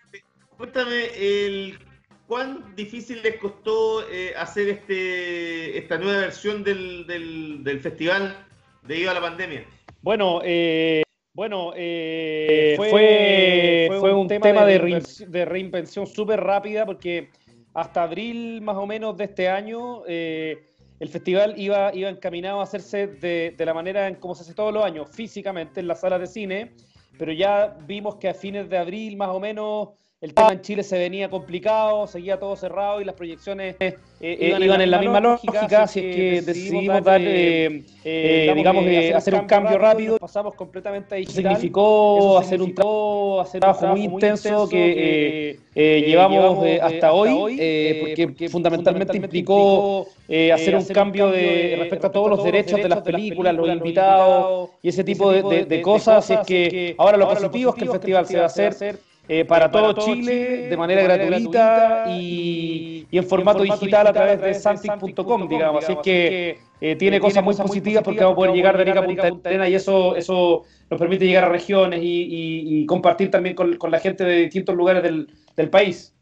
cuéntame 0.56 1.04
el 1.14 1.78
cuán 2.26 2.74
difícil 2.74 3.20
les 3.22 3.36
costó 3.36 4.10
eh, 4.10 4.32
hacer 4.34 4.70
este 4.70 5.76
esta 5.76 5.98
nueva 5.98 6.20
versión 6.20 6.64
del, 6.64 7.06
del, 7.06 7.62
del 7.64 7.80
festival 7.80 8.46
debido 8.80 9.10
a 9.10 9.14
la 9.14 9.20
pandemia. 9.20 9.66
Bueno, 10.00 10.40
eh, 10.42 11.02
bueno, 11.34 11.74
eh, 11.76 12.76
fue, 12.78 13.90
fue, 14.00 14.14
un 14.14 14.26
tema 14.26 14.64
de, 14.64 15.02
de 15.28 15.44
reinvención 15.44 16.06
súper 16.06 16.40
rápida 16.40 16.86
porque 16.86 17.28
hasta 17.74 18.04
abril 18.04 18.62
más 18.62 18.76
o 18.76 18.86
menos 18.86 19.18
de 19.18 19.24
este 19.24 19.50
año 19.50 20.02
eh, 20.08 20.70
el 21.00 21.08
festival 21.08 21.54
iba, 21.56 21.92
iba 21.94 22.08
encaminado 22.08 22.60
a 22.60 22.62
hacerse 22.62 23.06
de, 23.06 23.54
de 23.56 23.64
la 23.64 23.74
manera 23.74 24.06
en 24.06 24.14
como 24.16 24.34
se 24.34 24.42
hace 24.42 24.54
todos 24.54 24.72
los 24.72 24.84
años, 24.84 25.08
físicamente 25.10 25.80
en 25.80 25.88
las 25.88 26.00
salas 26.00 26.20
de 26.20 26.26
cine, 26.26 26.72
pero 27.18 27.32
ya 27.32 27.76
vimos 27.86 28.16
que 28.16 28.28
a 28.28 28.34
fines 28.34 28.68
de 28.68 28.78
abril 28.78 29.16
más 29.16 29.30
o 29.30 29.40
menos 29.40 29.88
el 30.20 30.34
tema 30.34 30.52
en 30.52 30.60
Chile 30.60 30.82
se 30.82 30.98
venía 30.98 31.30
complicado, 31.30 32.06
seguía 32.06 32.38
todo 32.38 32.54
cerrado 32.54 33.00
y 33.00 33.04
las 33.04 33.14
proyecciones 33.14 33.74
eh, 33.80 33.96
iban, 34.20 34.82
en 34.82 34.90
la 34.90 34.98
misma 34.98 35.18
lógica, 35.18 35.60
así 35.84 36.00
es 36.00 36.14
que 36.14 36.42
decidimos 36.42 37.02
dar, 37.02 37.22
eh, 37.24 37.84
eh, 38.04 38.52
digamos, 38.54 38.84
eh, 38.84 39.14
hacer 39.14 39.34
un 39.34 39.46
cambio 39.46 39.78
rápido. 39.78 40.18
Pasamos 40.18 40.54
completamente 40.54 41.14
a 41.14 41.18
digital. 41.18 41.36
Significó 41.54 42.36
hacer 42.36 42.60
un 42.60 42.74
trabajo, 42.74 43.40
hacer 43.40 43.56
un 43.56 43.60
trabajo 43.60 43.86
muy 43.86 44.02
intenso 44.02 44.68
que 44.68 45.50
eh, 45.52 45.60
eh, 45.74 46.04
llevamos 46.06 46.66
eh, 46.66 46.80
hasta 46.82 47.14
hoy, 47.14 47.56
eh, 47.58 48.14
porque, 48.28 48.48
fundamentalmente 48.50 49.16
implicó 49.16 50.06
eh, 50.28 50.52
hacer 50.52 50.76
un 50.76 50.84
cambio 50.84 51.30
de 51.30 51.76
respecto 51.78 52.08
a 52.08 52.12
todos 52.12 52.28
los 52.28 52.44
derechos 52.44 52.82
de 52.82 52.88
las 52.90 53.00
películas, 53.00 53.54
los 53.54 53.70
invitados 53.70 54.68
y 54.82 54.90
ese 54.90 55.02
tipo 55.02 55.32
de, 55.32 55.42
de- 55.42 55.64
de 55.64 55.80
cosas. 55.80 56.24
Así 56.30 56.34
es 56.34 56.40
que 56.68 56.94
ahora 56.98 57.16
lo 57.16 57.26
positivo 57.26 57.70
es 57.70 57.76
que 57.76 57.84
el 57.84 57.90
festival 57.90 58.26
se 58.26 58.36
va 58.36 58.42
a 58.42 58.46
hacer 58.46 58.98
eh, 59.32 59.44
para, 59.44 59.70
todo 59.70 59.92
Chile, 59.92 60.66
de 60.68 60.76
manera 60.76 61.02
gratuita 61.02 62.02
y, 62.08 63.06
y 63.10 63.18
en 63.18 63.24
formato 63.24 63.62
digital 63.62 64.06
a 64.08 64.12
través 64.12 64.40
de 64.40 64.54
santic.com, 64.54 65.48
digamos. 65.48 65.84
Así 65.84 65.92
es 65.92 65.98
que 66.02 66.58
eh, 66.80 66.96
tiene 66.96 67.20
cosas 67.20 67.44
muy 67.44 67.54
positivas 67.54 68.02
porque 68.02 68.20
vamos 68.24 68.34
a 68.34 68.36
poder 68.36 68.52
llegar 68.54 68.76
de 68.76 68.82
Arica 68.82 69.00
a 69.00 69.28
Punta 69.28 69.48
Arenas 69.48 69.68
y 69.68 69.74
eso, 69.74 70.16
eso 70.16 70.64
nos 70.90 70.98
permite 70.98 71.26
llegar 71.26 71.44
a 71.44 71.48
regiones 71.48 72.02
y, 72.02 72.06
y- 72.22 72.82
y 72.82 72.86
compartir 72.86 73.30
también 73.30 73.54
con, 73.54 73.76
con 73.76 73.90
la 73.92 74.00
gente 74.00 74.24
de 74.24 74.36
distintos 74.36 74.74
lugares 74.74 75.02
del, 75.02 75.28
del 75.56 75.70
país. 75.70 76.12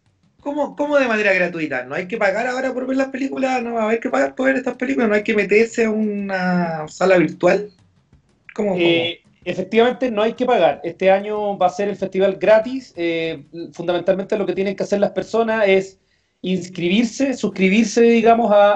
¿Cómo, 0.40 0.76
¿Cómo 0.76 0.98
de 0.98 1.08
manera 1.08 1.32
gratuita? 1.32 1.84
¿No 1.84 1.94
hay 1.94 2.06
que 2.06 2.16
pagar 2.16 2.46
ahora 2.46 2.72
por 2.74 2.86
ver 2.86 2.96
las 2.96 3.08
películas? 3.08 3.62
¿No 3.62 3.74
va 3.74 3.82
a 3.82 3.84
haber 3.86 4.00
que 4.00 4.10
pagar 4.10 4.34
por 4.34 4.46
ver 4.46 4.56
estas 4.56 4.76
películas? 4.76 5.08
¿No 5.08 5.14
hay 5.14 5.22
que 5.22 5.34
meterse 5.34 5.86
a 5.86 5.90
una 5.90 6.86
sala 6.88 7.16
virtual? 7.18 7.70
¿Cómo? 8.54 8.70
cómo? 8.70 8.80
Eh, 8.80 9.20
efectivamente, 9.50 10.10
no 10.10 10.22
hay 10.22 10.34
que 10.34 10.46
pagar. 10.46 10.80
Este 10.84 11.10
año 11.10 11.56
va 11.58 11.66
a 11.66 11.70
ser 11.70 11.88
el 11.88 11.96
festival 11.96 12.36
gratis. 12.40 12.92
Eh, 12.96 13.44
fundamentalmente 13.72 14.36
lo 14.38 14.46
que 14.46 14.52
tienen 14.54 14.76
que 14.76 14.82
hacer 14.84 15.00
las 15.00 15.10
personas 15.12 15.66
es 15.66 15.98
inscribirse, 16.42 17.34
suscribirse, 17.34 18.02
digamos, 18.02 18.50
a, 18.52 18.72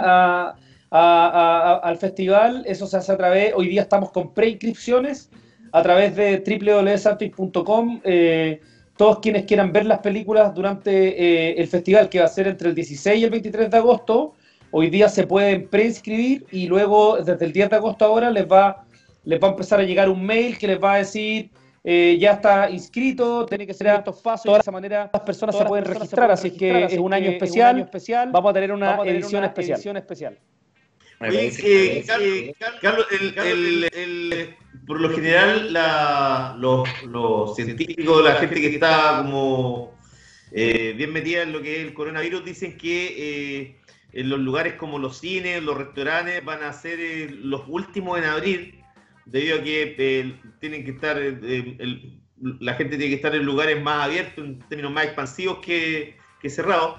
a- 0.48 0.56
a- 0.90 1.28
a- 1.74 1.76
al 1.78 1.96
festival. 1.98 2.64
Eso 2.66 2.86
se 2.86 2.96
hace 2.96 3.12
a 3.12 3.16
través, 3.16 3.52
hoy 3.54 3.68
día 3.68 3.82
estamos 3.82 4.10
con 4.10 4.34
preinscripciones 4.34 5.30
a 5.72 5.82
través 5.82 6.14
de 6.16 6.38
www.santic.com. 6.46 8.00
Eh, 8.04 8.60
todos 8.96 9.18
quienes 9.20 9.44
quieran 9.46 9.72
ver 9.72 9.86
las 9.86 10.00
películas 10.00 10.54
durante 10.54 10.90
eh, 10.92 11.54
el 11.60 11.66
festival, 11.66 12.08
que 12.08 12.18
va 12.20 12.26
a 12.26 12.28
ser 12.28 12.46
entre 12.46 12.68
el 12.68 12.74
16 12.74 13.20
y 13.20 13.24
el 13.24 13.30
23 13.30 13.70
de 13.70 13.76
agosto, 13.78 14.34
hoy 14.70 14.90
día 14.90 15.08
se 15.08 15.26
pueden 15.26 15.68
preinscribir 15.68 16.44
y 16.50 16.66
luego, 16.66 17.16
desde 17.22 17.44
el 17.46 17.52
10 17.52 17.70
de 17.70 17.76
agosto 17.76 18.04
ahora, 18.04 18.30
les 18.30 18.46
va, 18.46 18.84
les 19.24 19.40
va 19.40 19.48
a 19.48 19.50
empezar 19.52 19.80
a 19.80 19.82
llegar 19.84 20.08
un 20.08 20.24
mail 20.24 20.56
que 20.58 20.66
les 20.66 20.82
va 20.82 20.94
a 20.94 20.96
decir 20.98 21.50
eh, 21.84 22.16
ya 22.20 22.32
está 22.34 22.70
inscrito, 22.70 23.44
tiene 23.46 23.66
que 23.66 23.74
ser 23.74 23.88
estos 23.88 24.20
pasos, 24.20 24.46
y 24.46 24.52
de 24.52 24.60
esa 24.60 24.70
manera 24.70 25.10
las 25.12 25.22
personas 25.22 25.56
se 25.56 25.64
pueden 25.64 25.84
registrar, 25.84 26.30
así 26.30 26.50
que 26.56 26.84
es 26.84 26.98
un 26.98 27.12
año 27.12 27.30
especial, 27.30 27.76
vamos 28.32 28.50
a 28.50 28.54
tener 28.54 28.72
una 28.72 28.96
edición 29.04 29.44
especial. 29.44 30.38
Me 31.20 31.28
Oye, 31.28 31.46
eh, 31.48 31.52
que- 31.56 32.04
Car- 32.06 32.20
eh, 32.22 32.54
Carlos, 32.80 33.06
el- 33.12 33.38
el- 33.38 33.88
el- 33.94 34.54
por 34.86 35.00
lo 35.00 35.10
general, 35.10 35.72
la- 35.72 36.56
los, 36.58 36.88
los 37.04 37.54
científicos, 37.56 38.24
la 38.24 38.34
gente 38.36 38.60
que 38.60 38.66
está 38.74 39.18
como 39.22 39.92
eh, 40.54 40.92
bien 40.96 41.12
metida 41.12 41.42
en 41.42 41.52
lo 41.52 41.62
que 41.62 41.76
es 41.80 41.86
el 41.86 41.94
coronavirus, 41.94 42.44
dicen 42.44 42.76
que 42.76 43.14
eh, 43.62 43.76
en 44.12 44.28
los 44.28 44.38
lugares 44.40 44.74
como 44.74 44.98
los 44.98 45.18
cines, 45.18 45.62
los 45.62 45.78
restaurantes, 45.78 46.44
van 46.44 46.62
a 46.62 46.72
ser 46.72 47.00
eh, 47.00 47.28
los 47.30 47.62
últimos 47.68 48.18
en 48.18 48.24
abrir, 48.24 48.81
debido 49.26 49.58
a 49.58 49.62
que 49.62 49.94
eh, 49.98 50.34
tienen 50.60 50.84
que 50.84 50.90
estar, 50.92 51.18
eh, 51.18 51.76
el- 51.78 52.18
la 52.60 52.74
gente 52.74 52.96
tiene 52.96 53.10
que 53.10 53.16
estar 53.16 53.34
en 53.34 53.44
lugares 53.44 53.80
más 53.82 54.04
abiertos, 54.06 54.44
en 54.44 54.58
términos 54.68 54.92
más 54.92 55.04
expansivos 55.04 55.58
que, 55.58 56.16
que 56.40 56.50
cerrados. 56.50 56.96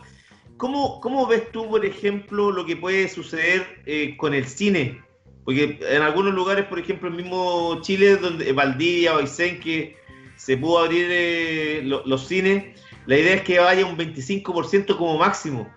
¿Cómo, 0.58 1.02
¿Cómo 1.02 1.28
ves 1.28 1.52
tú, 1.52 1.70
por 1.70 1.86
ejemplo, 1.86 2.52
lo 2.52 2.66
que 2.66 2.78
puede 2.78 3.10
suceder 3.10 3.82
eh, 3.86 4.16
con 4.18 4.34
el 4.34 4.46
cine? 4.46 5.02
Porque 5.44 5.80
en 5.82 6.02
algunos 6.02 6.34
lugares, 6.34 6.66
por 6.68 6.80
ejemplo, 6.80 7.10
el 7.10 7.16
mismo 7.16 7.80
Chile, 7.82 8.16
donde 8.16 8.50
eh, 8.50 8.54
Valdivia 8.54 9.16
o 9.16 9.20
Aysén, 9.20 9.60
que 9.60 9.98
se 10.38 10.56
pudo 10.56 10.80
abrir 10.80 11.08
eh, 11.10 11.82
lo- 11.84 12.06
los 12.06 12.26
cines, 12.28 12.80
la 13.06 13.18
idea 13.18 13.36
es 13.36 13.42
que 13.42 13.60
vaya 13.60 13.86
un 13.86 13.98
25% 13.98 14.96
como 14.98 15.18
máximo. 15.18 15.70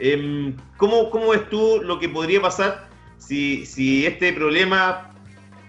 Em, 0.00 0.56
¿cómo, 0.78 1.10
¿Cómo 1.10 1.28
ves 1.30 1.48
tú 1.48 1.80
lo 1.84 2.00
que 2.00 2.08
podría 2.08 2.40
pasar 2.40 2.88
si, 3.18 3.64
si 3.66 4.04
este 4.04 4.32
problema 4.32 5.11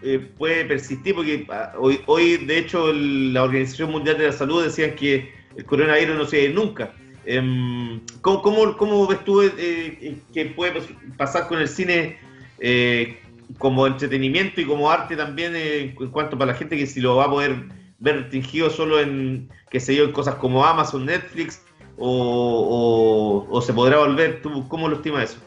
eh, 0.04 0.20
puede 0.38 0.66
persistir? 0.66 1.16
Porque 1.16 1.46
ah, 1.50 1.74
hoy, 1.80 2.02
hoy, 2.06 2.38
de 2.38 2.58
hecho, 2.60 2.92
la 2.94 3.44
Organización 3.44 3.92
Mundial 3.92 4.18
de 4.18 4.26
la 4.28 4.32
Salud 4.32 4.64
decían 4.64 4.96
que 4.96 5.32
el 5.56 5.66
coronavirus 5.66 6.18
no 6.18 6.26
se 6.26 6.44
ir 6.44 6.54
nunca. 6.56 6.94
Em, 7.26 8.02
¿cómo, 8.22 8.76
cómo, 8.78 9.08
ves 9.08 9.24
tú 9.24 9.42
eh, 9.42 10.18
que 10.34 10.46
puede 10.48 10.74
pas- 10.76 11.16
pasar 11.18 11.48
con 11.48 11.60
el 11.60 11.68
cine 11.70 12.18
eh, 12.60 13.18
como 13.58 13.88
entretenimiento 13.88 14.60
y 14.60 14.66
como 14.66 14.90
arte 14.92 15.16
también 15.16 15.54
eh, 15.56 15.96
en 16.00 16.10
cuanto 16.12 16.38
para 16.38 16.52
la 16.52 16.58
gente 16.58 16.78
que 16.78 16.86
si 16.86 17.00
lo 17.00 17.16
va 17.16 17.26
a 17.26 17.30
poder 17.30 17.56
ver 18.00 18.16
restringido 18.18 18.70
solo 18.70 19.00
en, 19.00 19.50
qué 19.70 19.80
sé 19.80 19.96
yo, 19.96 20.04
en 20.04 20.12
cosas 20.12 20.36
como 20.36 20.66
Amazon, 20.66 21.06
Netflix 21.06 21.64
o, 21.98 23.48
o- 23.50 23.62
se 23.62 23.74
podrá 23.74 24.00
volver? 24.00 24.42
¿Tú 24.42 24.68
cómo 24.68 24.90
lo 24.90 24.98
estimas 24.98 25.32
eso? 25.32 25.40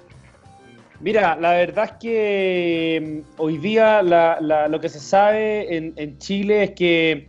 Mira, 0.98 1.36
la 1.36 1.52
verdad 1.52 1.84
es 1.84 1.92
que 2.00 3.22
mm, 3.26 3.30
hoy 3.40 3.58
día 3.58 4.02
la- 4.02 4.38
la- 4.40 4.68
lo 4.68 4.80
que 4.80 4.88
se 4.88 4.98
sabe 5.00 5.76
en, 5.76 5.92
en 5.96 6.18
Chile 6.18 6.64
es 6.64 6.70
que 6.72 7.28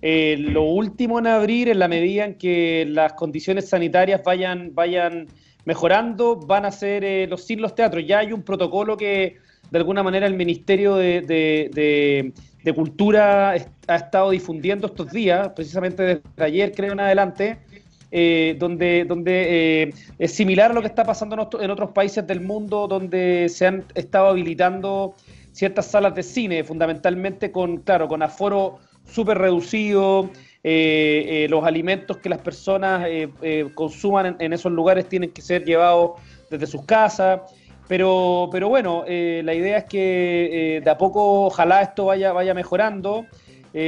eh, 0.00 0.36
lo 0.38 0.62
último 0.62 1.18
en 1.18 1.26
abrir, 1.26 1.68
en 1.68 1.80
la 1.80 1.88
medida 1.88 2.24
en 2.24 2.38
que 2.38 2.84
las 2.88 3.14
condiciones 3.14 3.68
sanitarias 3.68 4.22
vayan, 4.24 4.72
vayan 4.74 5.26
mejorando, 5.64 6.36
van 6.36 6.64
a 6.64 6.70
ser 6.70 7.02
eh, 7.04 7.26
los 7.26 7.44
cines, 7.44 7.62
los 7.62 7.74
teatros. 7.74 8.04
Ya 8.06 8.20
hay 8.20 8.32
un 8.32 8.42
protocolo 8.44 8.96
que 8.96 9.36
de 9.70 9.78
alguna 9.78 10.02
manera 10.04 10.26
el 10.26 10.34
Ministerio 10.34 10.94
de, 10.94 11.22
de- 11.22 11.70
Cultura 12.74 13.50
ha 13.52 13.96
estado 13.96 14.30
difundiendo 14.30 14.86
estos 14.88 15.10
días, 15.10 15.50
precisamente 15.56 16.02
desde 16.02 16.22
ayer 16.44 16.72
creo 16.72 16.92
en 16.92 17.00
adelante, 17.00 17.58
eh, 18.10 18.56
donde, 18.58 19.04
donde 19.04 19.82
eh, 19.82 19.90
es 20.18 20.32
similar 20.32 20.70
a 20.70 20.74
lo 20.74 20.80
que 20.80 20.86
está 20.86 21.04
pasando 21.04 21.34
en, 21.34 21.40
otro- 21.40 21.60
en 21.60 21.70
otros 21.70 21.90
países 21.90 22.26
del 22.26 22.40
mundo 22.40 22.86
donde 22.86 23.48
se 23.50 23.66
han 23.66 23.84
estado 23.94 24.28
habilitando 24.28 25.14
ciertas 25.52 25.86
salas 25.90 26.14
de 26.14 26.22
cine, 26.22 26.64
fundamentalmente 26.64 27.50
con, 27.52 27.78
claro, 27.78 28.08
con 28.08 28.22
aforo 28.22 28.78
súper 29.04 29.38
reducido, 29.38 30.30
eh, 30.62 31.46
los 31.50 31.64
alimentos 31.64 32.18
que 32.18 32.28
las 32.28 32.40
personas 32.40 33.06
consuman 33.74 34.36
en, 34.38 34.52
esos 34.52 34.70
lugares 34.72 35.08
tienen 35.08 35.30
que 35.30 35.42
ser 35.42 35.64
llevados 35.64 36.12
desde 36.50 36.66
sus 36.66 36.84
casas. 36.84 37.40
Pero, 37.88 38.48
pero 38.52 38.68
bueno, 38.68 39.04
la 39.06 39.54
idea 39.54 39.78
es 39.78 39.84
que 39.84 40.80
de 40.84 40.90
a 40.90 40.98
poco 40.98 41.46
ojalá 41.46 41.80
esto 41.80 42.04
vaya, 42.06 42.32
vaya 42.32 42.52
mejorando. 42.52 43.24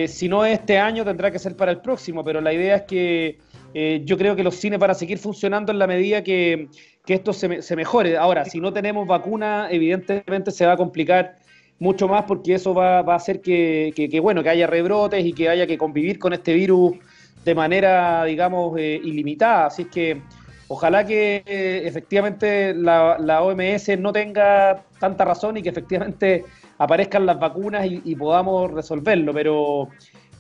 Si 0.09 0.29
no 0.29 0.45
es 0.45 0.59
este 0.59 0.79
año, 0.79 1.05
tendrá 1.05 1.31
que 1.31 1.39
ser 1.39 1.55
para 1.55 1.71
el 1.71 1.81
próximo, 1.81 2.25
pero 2.25 2.41
la 2.41 2.53
idea 2.53 2.77
es 2.77 2.83
que 2.83 3.39
eh, 3.73 4.03
yo 4.05 4.17
creo 4.19 4.35
que 4.37 4.43
los 4.45 4.57
cines 4.57 4.79
van 4.79 4.91
a 4.91 4.95
seguir 4.95 5.19
funcionando 5.19 5.73
en 5.73 5.79
la 5.79 5.87
medida 5.87 6.23
que, 6.25 6.69
que 7.05 7.15
esto 7.15 7.33
se, 7.33 7.63
se 7.63 7.77
mejore. 7.77 8.17
Ahora, 8.17 8.45
si 8.45 8.61
no 8.61 8.73
tenemos 8.73 9.07
vacuna, 9.07 9.69
evidentemente 9.71 10.51
se 10.51 10.67
va 10.67 10.73
a 10.73 10.77
complicar 10.77 11.37
mucho 11.79 12.09
más 12.09 12.25
porque 12.25 12.55
eso 12.55 12.75
va, 12.75 13.03
va 13.03 13.15
a 13.15 13.17
hacer 13.17 13.41
que, 13.41 13.93
que- 13.95 14.21
bueno, 14.21 14.43
que 14.43 14.51
haya 14.51 14.67
rebrotes 14.67 15.25
y 15.25 15.35
que 15.35 15.49
haya 15.49 15.67
que 15.67 15.79
convivir 15.79 16.19
con 16.19 16.33
este 16.33 16.53
virus 16.55 16.99
de 17.45 17.55
manera, 17.55 18.25
digamos, 18.25 18.79
eh, 18.79 19.01
ilimitada. 19.03 19.67
Así 19.67 19.89
que 19.89 20.27
ojalá 20.67 21.05
que 21.07 21.43
eh, 21.47 21.83
efectivamente 21.87 22.75
la, 22.75 23.17
la 23.19 23.43
OMS 23.43 23.97
no 23.97 24.13
tenga 24.13 24.87
tanta 24.99 25.25
razón 25.25 25.57
y 25.57 25.63
que 25.63 25.71
efectivamente 25.71 26.45
aparezcan 26.79 27.27
las 27.27 27.39
vacunas 27.39 27.87
y, 27.87 28.03
y 28.05 28.15
podamos 28.17 28.71
resolverlo. 28.71 29.33
Pero, 29.35 29.89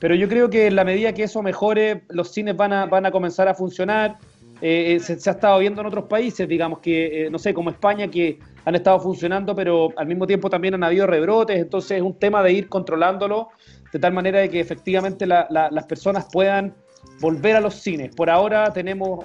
pero 0.00 0.14
yo 0.14 0.28
creo 0.28 0.48
que 0.48 0.66
en 0.66 0.76
la 0.76 0.84
medida 0.84 1.12
que 1.12 1.24
eso 1.24 1.42
mejore, 1.42 2.02
los 2.08 2.32
cines 2.32 2.56
van 2.56 2.72
a, 2.72 2.86
van 2.86 3.06
a 3.06 3.10
comenzar 3.10 3.46
a 3.48 3.54
funcionar. 3.54 4.16
Eh, 4.62 4.96
eh, 4.96 5.00
se, 5.00 5.12
ha 5.30 5.32
estado 5.32 5.58
viendo 5.58 5.80
en 5.80 5.86
otros 5.86 6.04
países, 6.04 6.46
digamos 6.46 6.80
que, 6.80 7.26
eh, 7.26 7.30
no 7.30 7.38
sé, 7.38 7.54
como 7.54 7.70
España, 7.70 8.08
que 8.08 8.38
han 8.64 8.74
estado 8.74 9.00
funcionando, 9.00 9.54
pero 9.54 9.88
al 9.96 10.06
mismo 10.06 10.26
tiempo 10.26 10.50
también 10.50 10.74
han 10.74 10.84
habido 10.84 11.06
rebrotes, 11.06 11.58
entonces 11.58 11.92
es 11.92 12.02
un 12.02 12.18
tema 12.18 12.42
de 12.42 12.52
ir 12.52 12.68
controlándolo 12.68 13.48
de 13.90 13.98
tal 13.98 14.12
manera 14.12 14.38
de 14.40 14.50
que 14.50 14.60
efectivamente 14.60 15.26
la- 15.26 15.46
la- 15.48 15.70
las 15.70 15.84
personas 15.86 16.26
puedan 16.30 16.74
volver 17.20 17.56
a 17.56 17.60
los 17.60 17.74
cines. 17.74 18.14
Por 18.14 18.28
ahora 18.28 18.70
tenemos 18.72 19.24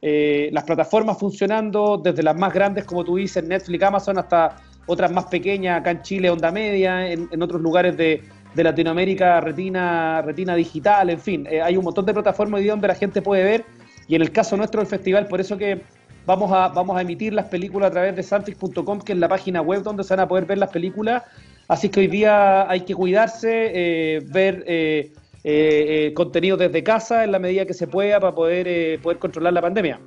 las 0.00 0.64
plataformas 0.64 1.18
funcionando, 1.18 1.98
desde 1.98 2.22
las 2.22 2.36
más 2.36 2.52
grandes, 2.54 2.84
como 2.84 3.04
tú 3.04 3.16
dices, 3.16 3.42
Netflix, 3.42 3.82
Amazon, 3.82 4.18
hasta 4.18 4.56
otras 4.86 5.10
más 5.10 5.26
pequeñas, 5.26 5.80
acá 5.80 5.90
en 5.90 6.02
Chile, 6.02 6.30
Onda 6.30 6.50
Media, 6.52 7.10
en 7.10 7.42
otros 7.42 7.60
lugares 7.60 7.96
de, 7.96 8.22
de 8.54 8.64
Latinoamérica, 8.64 9.40
Retina, 9.40 10.22
Retina 10.22 10.54
Digital, 10.54 11.10
en 11.10 11.20
fin, 11.20 11.46
eh, 11.50 11.60
hay 11.62 11.76
un 11.76 11.84
montón 11.84 12.04
de 12.06 12.12
plataformas 12.14 12.60
hoy 12.60 12.66
donde 12.66 12.88
la 12.88 12.94
gente 12.94 13.22
puede 13.22 13.44
ver, 13.44 13.64
y 14.06 14.14
en 14.14 14.22
el 14.22 14.32
caso 14.32 14.56
nuestro 14.56 14.80
del 14.80 14.88
festival, 14.88 15.26
por 15.28 15.40
eso 15.40 15.56
que 15.56 15.82
vamos 16.26 16.50
a, 16.52 16.68
vamos 16.68 16.96
a 16.96 17.02
emitir 17.02 17.32
las 17.32 17.46
películas 17.46 17.88
a 17.88 17.92
través 17.92 18.16
de 18.16 18.22
santix.com, 18.22 19.00
que 19.00 19.12
es 19.12 19.18
la 19.18 19.28
página 19.28 19.60
web 19.60 19.82
donde 19.82 20.02
se 20.04 20.14
van 20.14 20.20
a 20.20 20.28
poder 20.28 20.44
ver 20.46 20.58
las 20.58 20.70
películas, 20.70 21.22
así 21.68 21.88
que 21.88 22.00
hoy 22.00 22.06
día 22.08 22.68
hay 22.70 22.80
que 22.82 22.94
cuidarse, 22.94 23.70
eh, 23.74 24.20
ver... 24.30 24.64
eh, 24.66 25.12
eh, 25.44 26.06
eh, 26.08 26.14
contenido 26.14 26.56
desde 26.56 26.82
casa 26.82 27.22
en 27.22 27.30
la 27.30 27.38
medida 27.38 27.64
que 27.64 27.72
se 27.72 27.86
pueda 27.86 28.18
para 28.18 28.34
poder, 28.34 28.66
eh, 28.66 28.98
poder 29.00 29.18
controlar 29.18 29.52
la 29.52 29.62
pandemia. 29.62 30.00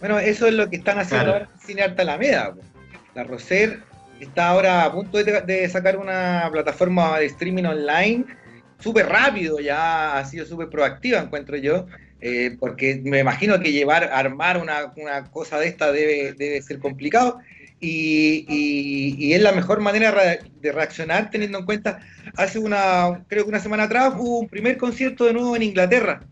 Bueno, 0.00 0.18
eso 0.18 0.46
es 0.46 0.52
lo 0.52 0.68
que 0.68 0.76
están 0.76 0.98
haciendo 0.98 1.24
Claro. 1.24 1.46
ahora 1.46 1.50
en 1.54 1.60
Cine 1.66 1.82
Arte 1.82 2.02
Alameda. 2.02 2.54
La 3.14 3.24
Roser 3.24 3.80
está 4.20 4.48
ahora 4.48 4.84
a 4.84 4.92
punto 4.92 5.22
de, 5.22 5.68
sacar 5.68 5.96
una 5.96 6.48
plataforma 6.52 7.18
de 7.18 7.26
streaming 7.26 7.64
online 7.64 8.24
súper 8.78 9.08
rápido, 9.08 9.58
ya 9.60 10.18
ha 10.18 10.24
sido 10.24 10.44
súper 10.46 10.68
proactiva, 10.68 11.20
encuentro 11.20 11.56
yo, 11.56 11.86
eh, 12.20 12.56
porque 12.58 13.00
me 13.04 13.20
imagino 13.20 13.58
que 13.60 13.72
llevar, 13.72 14.04
armar 14.12 14.58
una, 14.58 14.92
una 14.96 15.24
cosa 15.30 15.58
de 15.58 15.68
esta 15.68 15.92
debe, 15.92 16.34
debe 16.34 16.62
ser 16.62 16.78
complicado. 16.78 17.38
Y, 17.78 18.46
y- 18.48 19.14
y 19.18 19.34
es 19.34 19.42
la 19.42 19.52
mejor 19.52 19.80
manera 19.80 20.10
de 20.62 20.72
reaccionar 20.72 21.30
teniendo 21.30 21.58
en 21.58 21.66
cuenta, 21.66 22.00
hace 22.36 22.58
una, 22.58 23.22
creo 23.28 23.44
que 23.44 23.50
una 23.50 23.60
semana 23.60 23.82
atrás 23.84 24.14
hubo 24.16 24.38
un 24.38 24.48
primer 24.48 24.78
concierto 24.78 25.24
de 25.26 25.34
nuevo 25.34 25.54
en 25.56 25.62
Inglaterra, 25.62 26.22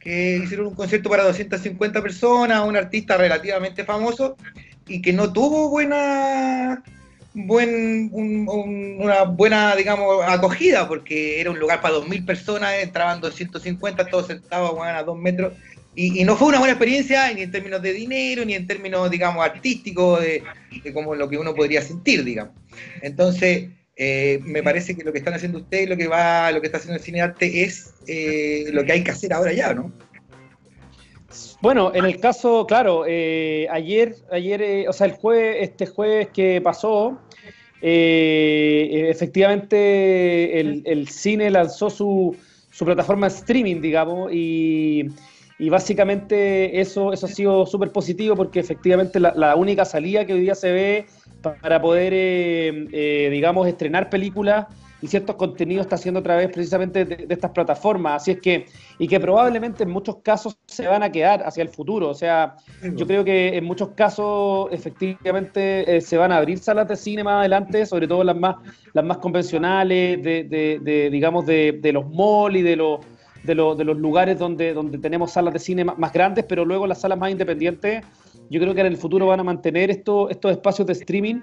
que 0.00 0.38
hicieron 0.42 0.66
un 0.66 0.74
concierto 0.74 1.08
para 1.08 1.22
250 1.24 2.02
personas, 2.02 2.66
un 2.66 2.76
artista 2.76 3.16
relativamente 3.16 3.84
famoso 3.84 4.36
y 4.88 5.00
que 5.00 5.12
no 5.12 5.32
tuvo 5.32 5.68
buena 5.70 6.82
buen 7.46 8.10
un- 8.12 8.48
un- 8.48 8.96
una 9.00 9.24
buena 9.24 9.76
digamos 9.76 10.24
acogida 10.26 10.88
porque 10.88 11.40
era 11.40 11.50
un 11.50 11.58
lugar 11.58 11.80
para 11.80 11.94
2.000 11.94 12.24
personas 12.24 12.74
entraban 12.82 13.20
250 13.20 14.08
todos 14.08 14.26
sentados 14.26 14.74
bueno, 14.74 14.98
a 14.98 15.02
dos 15.02 15.16
metros 15.18 15.52
y, 16.00 16.24
no 16.24 16.36
fue 16.36 16.48
una 16.48 16.58
buena 16.60 16.74
experiencia 16.74 17.32
ni 17.32 17.42
en 17.42 17.50
términos 17.50 17.82
de 17.82 17.92
dinero, 17.92 18.44
ni 18.44 18.54
en 18.54 18.68
términos, 18.68 19.10
digamos, 19.10 19.44
artísticos, 19.44 20.20
de, 20.20 20.44
de 20.84 20.92
como 20.92 21.16
lo 21.16 21.28
que 21.28 21.36
uno 21.36 21.56
podría 21.56 21.82
sentir, 21.82 22.22
digamos. 22.22 22.54
Entonces, 23.02 23.70
eh, 23.96 24.38
me 24.44 24.62
parece 24.62 24.96
que 24.96 25.02
lo 25.02 25.12
que 25.12 25.18
están 25.18 25.34
haciendo 25.34 25.58
ustedes, 25.58 25.88
lo 25.88 25.96
que 25.96 26.06
va, 26.06 26.52
lo 26.52 26.60
que 26.60 26.68
está 26.68 26.78
haciendo 26.78 26.98
el 26.98 27.02
cine 27.02 27.20
arte 27.20 27.64
es 27.64 27.94
eh, 28.06 28.66
lo 28.72 28.84
que 28.84 28.92
hay 28.92 29.02
que 29.02 29.10
hacer 29.10 29.32
ahora 29.32 29.52
ya, 29.52 29.74
¿no? 29.74 29.92
Bueno, 31.60 31.92
en 31.94 32.04
el 32.04 32.20
caso, 32.20 32.66
claro, 32.66 33.04
eh, 33.06 33.66
ayer, 33.70 34.16
ayer, 34.30 34.62
eh, 34.62 34.88
o 34.88 34.92
sea, 34.92 35.06
el 35.06 35.14
jueves, 35.14 35.56
este 35.60 35.86
jueves 35.86 36.28
que 36.32 36.60
pasó, 36.60 37.18
eh, 37.80 39.08
efectivamente 39.10 40.60
el, 40.60 41.08
cine 41.08 41.50
lanzó 41.50 41.90
su, 41.90 42.36
su 42.70 42.84
plataforma 42.84 43.28
streaming, 43.28 43.80
digamos, 43.80 44.32
y, 44.32 45.06
y 45.58 45.68
básicamente 45.68 46.80
eso, 46.80 47.12
eso 47.12 47.26
ha 47.26 47.28
sido 47.28 47.66
súper 47.66 47.90
positivo 47.90 48.36
porque 48.36 48.60
efectivamente 48.60 49.20
la, 49.20 49.32
la 49.36 49.56
única 49.56 49.84
salida 49.84 50.24
que 50.24 50.34
hoy 50.34 50.40
día 50.40 50.54
se 50.54 50.72
ve 50.72 51.06
para 51.40 51.80
poder, 51.80 52.12
eh, 52.14 52.88
eh, 52.92 53.28
digamos, 53.30 53.66
estrenar 53.66 54.10
películas 54.10 54.66
y 55.00 55.06
ciertos 55.06 55.36
contenidos 55.36 55.86
está 55.86 55.96
haciendo 55.96 56.20
a 56.20 56.22
través 56.22 56.48
precisamente 56.48 57.04
de, 57.04 57.26
de, 57.26 57.34
estas 57.34 57.52
plataformas. 57.52 58.22
Así 58.22 58.32
es 58.32 58.40
que, 58.40 58.66
y 58.98 59.06
que 59.06 59.20
probablemente 59.20 59.84
en 59.84 59.90
muchos 59.90 60.16
casos 60.22 60.58
se 60.66 60.86
van 60.86 61.02
a 61.02 61.12
quedar 61.12 61.42
hacia 61.44 61.62
el 61.62 61.68
futuro. 61.68 62.08
O 62.08 62.14
sea, 62.14 62.56
yo 62.82 63.06
creo 63.06 63.24
que 63.24 63.56
en 63.56 63.64
muchos 63.64 63.90
casos 63.90 64.68
efectivamente 64.72 65.96
eh, 65.96 66.00
se 66.00 66.16
van 66.16 66.32
a 66.32 66.38
abrir 66.38 66.58
salas 66.58 66.88
de 66.88 66.96
cine 66.96 67.22
más 67.22 67.40
adelante, 67.40 67.86
sobre 67.86 68.08
todo 68.08 68.24
las 68.24 68.36
más, 68.36 68.56
las 68.92 69.04
más 69.04 69.18
convencionales, 69.18 70.22
de, 70.22 70.44
de, 70.44 70.80
de 70.82 71.10
digamos, 71.10 71.46
de, 71.46 71.80
los 71.92 72.08
malls 72.10 72.58
y 72.58 72.62
de 72.62 72.76
los 72.76 73.00
de, 73.44 73.54
lo, 73.54 73.74
de, 73.76 73.84
los 73.84 73.96
lugares 73.96 74.38
donde, 74.38 74.74
donde 74.74 74.98
tenemos 74.98 75.30
salas 75.32 75.54
de 75.54 75.60
cine 75.60 75.84
más, 75.84 75.96
más, 75.96 76.12
grandes, 76.12 76.44
pero 76.46 76.64
luego 76.64 76.86
las 76.86 77.00
salas 77.00 77.18
más 77.18 77.30
independientes, 77.30 78.04
yo 78.50 78.60
creo 78.60 78.74
que 78.74 78.80
en 78.80 78.88
el 78.88 78.96
futuro 78.96 79.26
van 79.26 79.40
a 79.40 79.44
mantener 79.44 79.90
esto, 79.90 80.28
estos 80.28 80.50
espacios 80.50 80.86
de 80.86 80.92
streaming. 80.94 81.40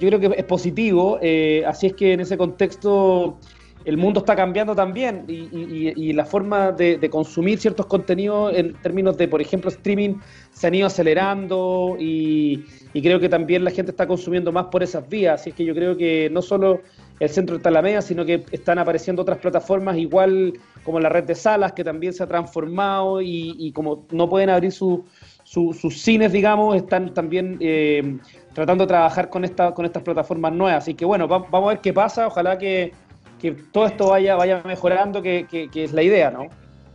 Yo 0.00 0.08
creo 0.08 0.20
que 0.20 0.34
es 0.36 0.44
positivo, 0.44 1.18
eh, 1.22 1.62
así 1.66 1.86
es 1.86 1.94
que 1.94 2.12
en 2.12 2.20
ese 2.20 2.36
contexto 2.36 3.38
el 3.84 3.96
mundo 3.98 4.20
está 4.20 4.34
cambiando 4.34 4.74
también 4.74 5.24
y, 5.28 5.48
y, 5.52 5.92
y 5.94 6.12
la 6.14 6.24
forma 6.24 6.72
de, 6.72 6.96
de, 6.96 7.10
consumir 7.10 7.58
ciertos 7.58 7.86
contenidos 7.86 8.54
en 8.56 8.74
términos 8.74 9.16
de, 9.18 9.28
por 9.28 9.42
ejemplo, 9.42 9.70
streaming 9.70 10.16
se 10.52 10.66
han 10.66 10.74
ido 10.74 10.86
acelerando 10.86 11.96
y, 11.98 12.64
y, 12.94 13.02
creo 13.02 13.20
que 13.20 13.28
también 13.28 13.62
la 13.62 13.70
gente 13.70 13.90
está 13.90 14.06
consumiendo 14.06 14.52
más 14.52 14.66
por 14.66 14.82
esas 14.82 15.06
vías. 15.08 15.40
Así 15.40 15.50
es 15.50 15.56
que 15.56 15.64
yo 15.64 15.74
creo 15.74 15.96
que 15.96 16.30
no 16.30 16.40
solo 16.40 16.80
el 17.20 17.28
centro 17.28 17.56
de 17.56 17.62
Talamea, 17.62 18.02
sino 18.02 18.24
que 18.24 18.44
están 18.50 18.78
apareciendo 18.78 19.22
otras 19.22 19.38
plataformas 19.38 19.96
igual 19.96 20.54
como 20.82 21.00
la 21.00 21.08
red 21.08 21.24
de 21.24 21.34
salas 21.34 21.72
que 21.72 21.84
también 21.84 22.12
se 22.12 22.22
ha 22.22 22.26
transformado 22.26 23.22
y, 23.22 23.54
y 23.58 23.72
como 23.72 24.06
no 24.10 24.28
pueden 24.28 24.50
abrir 24.50 24.72
su, 24.72 25.04
su, 25.44 25.72
sus 25.72 26.00
cines, 26.00 26.32
digamos, 26.32 26.76
están 26.76 27.14
también 27.14 27.56
eh, 27.60 28.18
tratando 28.52 28.84
de 28.84 28.88
trabajar 28.88 29.28
con, 29.28 29.44
esta, 29.44 29.72
con 29.72 29.84
estas 29.84 30.02
plataformas 30.02 30.52
nuevas. 30.52 30.82
Así 30.82 30.94
que 30.94 31.04
bueno, 31.04 31.28
va, 31.28 31.38
vamos 31.38 31.68
a 31.68 31.74
ver 31.74 31.80
qué 31.80 31.92
pasa, 31.92 32.26
ojalá 32.26 32.58
que, 32.58 32.92
que 33.40 33.52
todo 33.52 33.86
esto 33.86 34.08
vaya, 34.08 34.34
vaya 34.36 34.62
mejorando, 34.64 35.22
que, 35.22 35.46
que, 35.48 35.68
que, 35.68 35.84
es 35.84 35.92
la 35.92 36.02
idea, 36.02 36.30
¿no? 36.30 36.48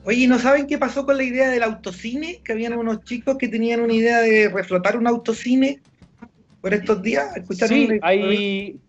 Oye, 0.06 0.28
¿no 0.28 0.40
saben 0.40 0.66
qué 0.68 0.78
pasó 0.78 1.06
con 1.06 1.18
la 1.18 1.24
idea 1.24 1.50
del 1.50 1.64
autocine? 1.64 2.42
Que 2.44 2.54
habían 2.54 2.74
unos 2.74 3.04
chicos 3.04 3.38
que 3.38 3.48
tenían 3.48 3.82
una 3.82 3.94
idea 3.94 4.22
de 4.22 4.50
reflotar 4.50 4.98
un 4.98 5.08
autocine 5.08 5.82
por 6.62 6.74
estos 6.74 7.02
días. 7.02 7.36
¿Escucharon? 7.38 7.78
Sí, 7.78 8.00
hay... 8.02 8.80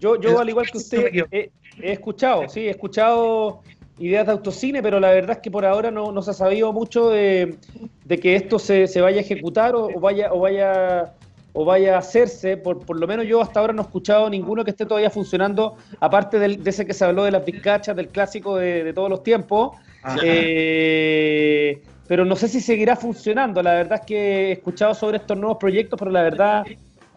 Yo, 0.00 0.20
yo 0.20 0.40
al 0.40 0.48
igual 0.48 0.70
que 0.70 0.78
usted, 0.78 1.26
he, 1.30 1.50
he 1.80 1.92
escuchado, 1.92 2.48
sí, 2.48 2.60
he 2.60 2.70
escuchado 2.70 3.60
ideas 3.98 4.26
de 4.26 4.32
autocine, 4.32 4.82
pero 4.82 4.98
la 4.98 5.10
verdad 5.10 5.36
es 5.36 5.38
que 5.38 5.50
por 5.50 5.64
ahora 5.64 5.90
no, 5.90 6.10
no 6.10 6.22
se 6.22 6.30
ha 6.30 6.34
sabido 6.34 6.72
mucho 6.72 7.10
de, 7.10 7.56
de 8.04 8.18
que 8.18 8.34
esto 8.34 8.58
se, 8.58 8.86
se, 8.86 9.00
vaya 9.02 9.18
a 9.18 9.20
ejecutar 9.20 9.74
o, 9.74 9.88
o, 9.94 10.00
vaya 10.00 10.32
o 10.32 10.40
vaya 10.40 11.12
o 11.52 11.64
vaya 11.64 11.96
a 11.96 11.98
hacerse, 11.98 12.56
por, 12.56 12.78
por 12.84 12.98
lo 12.98 13.06
menos 13.06 13.26
yo 13.26 13.40
hasta 13.40 13.60
ahora 13.60 13.72
no 13.72 13.82
he 13.82 13.84
escuchado 13.84 14.30
ninguno 14.30 14.64
que 14.64 14.70
esté 14.70 14.86
todavía 14.86 15.10
funcionando, 15.10 15.76
aparte 15.98 16.38
del, 16.38 16.62
de 16.62 16.70
ese 16.70 16.86
que 16.86 16.94
se 16.94 17.04
habló 17.04 17.24
de 17.24 17.32
las 17.32 17.44
bizcachas, 17.44 17.96
del 17.96 18.08
clásico 18.08 18.56
de, 18.56 18.84
de 18.84 18.92
todos 18.92 19.10
los 19.10 19.22
tiempos, 19.22 19.76
eh, 20.22 21.82
pero 22.06 22.24
no 22.24 22.36
sé 22.36 22.48
si 22.48 22.60
seguirá 22.60 22.96
funcionando, 22.96 23.62
la 23.62 23.74
verdad 23.74 23.98
es 24.00 24.06
que 24.06 24.48
he 24.48 24.52
escuchado 24.52 24.94
sobre 24.94 25.18
estos 25.18 25.36
nuevos 25.36 25.58
proyectos, 25.58 25.98
pero 25.98 26.10
la 26.10 26.22
verdad 26.22 26.64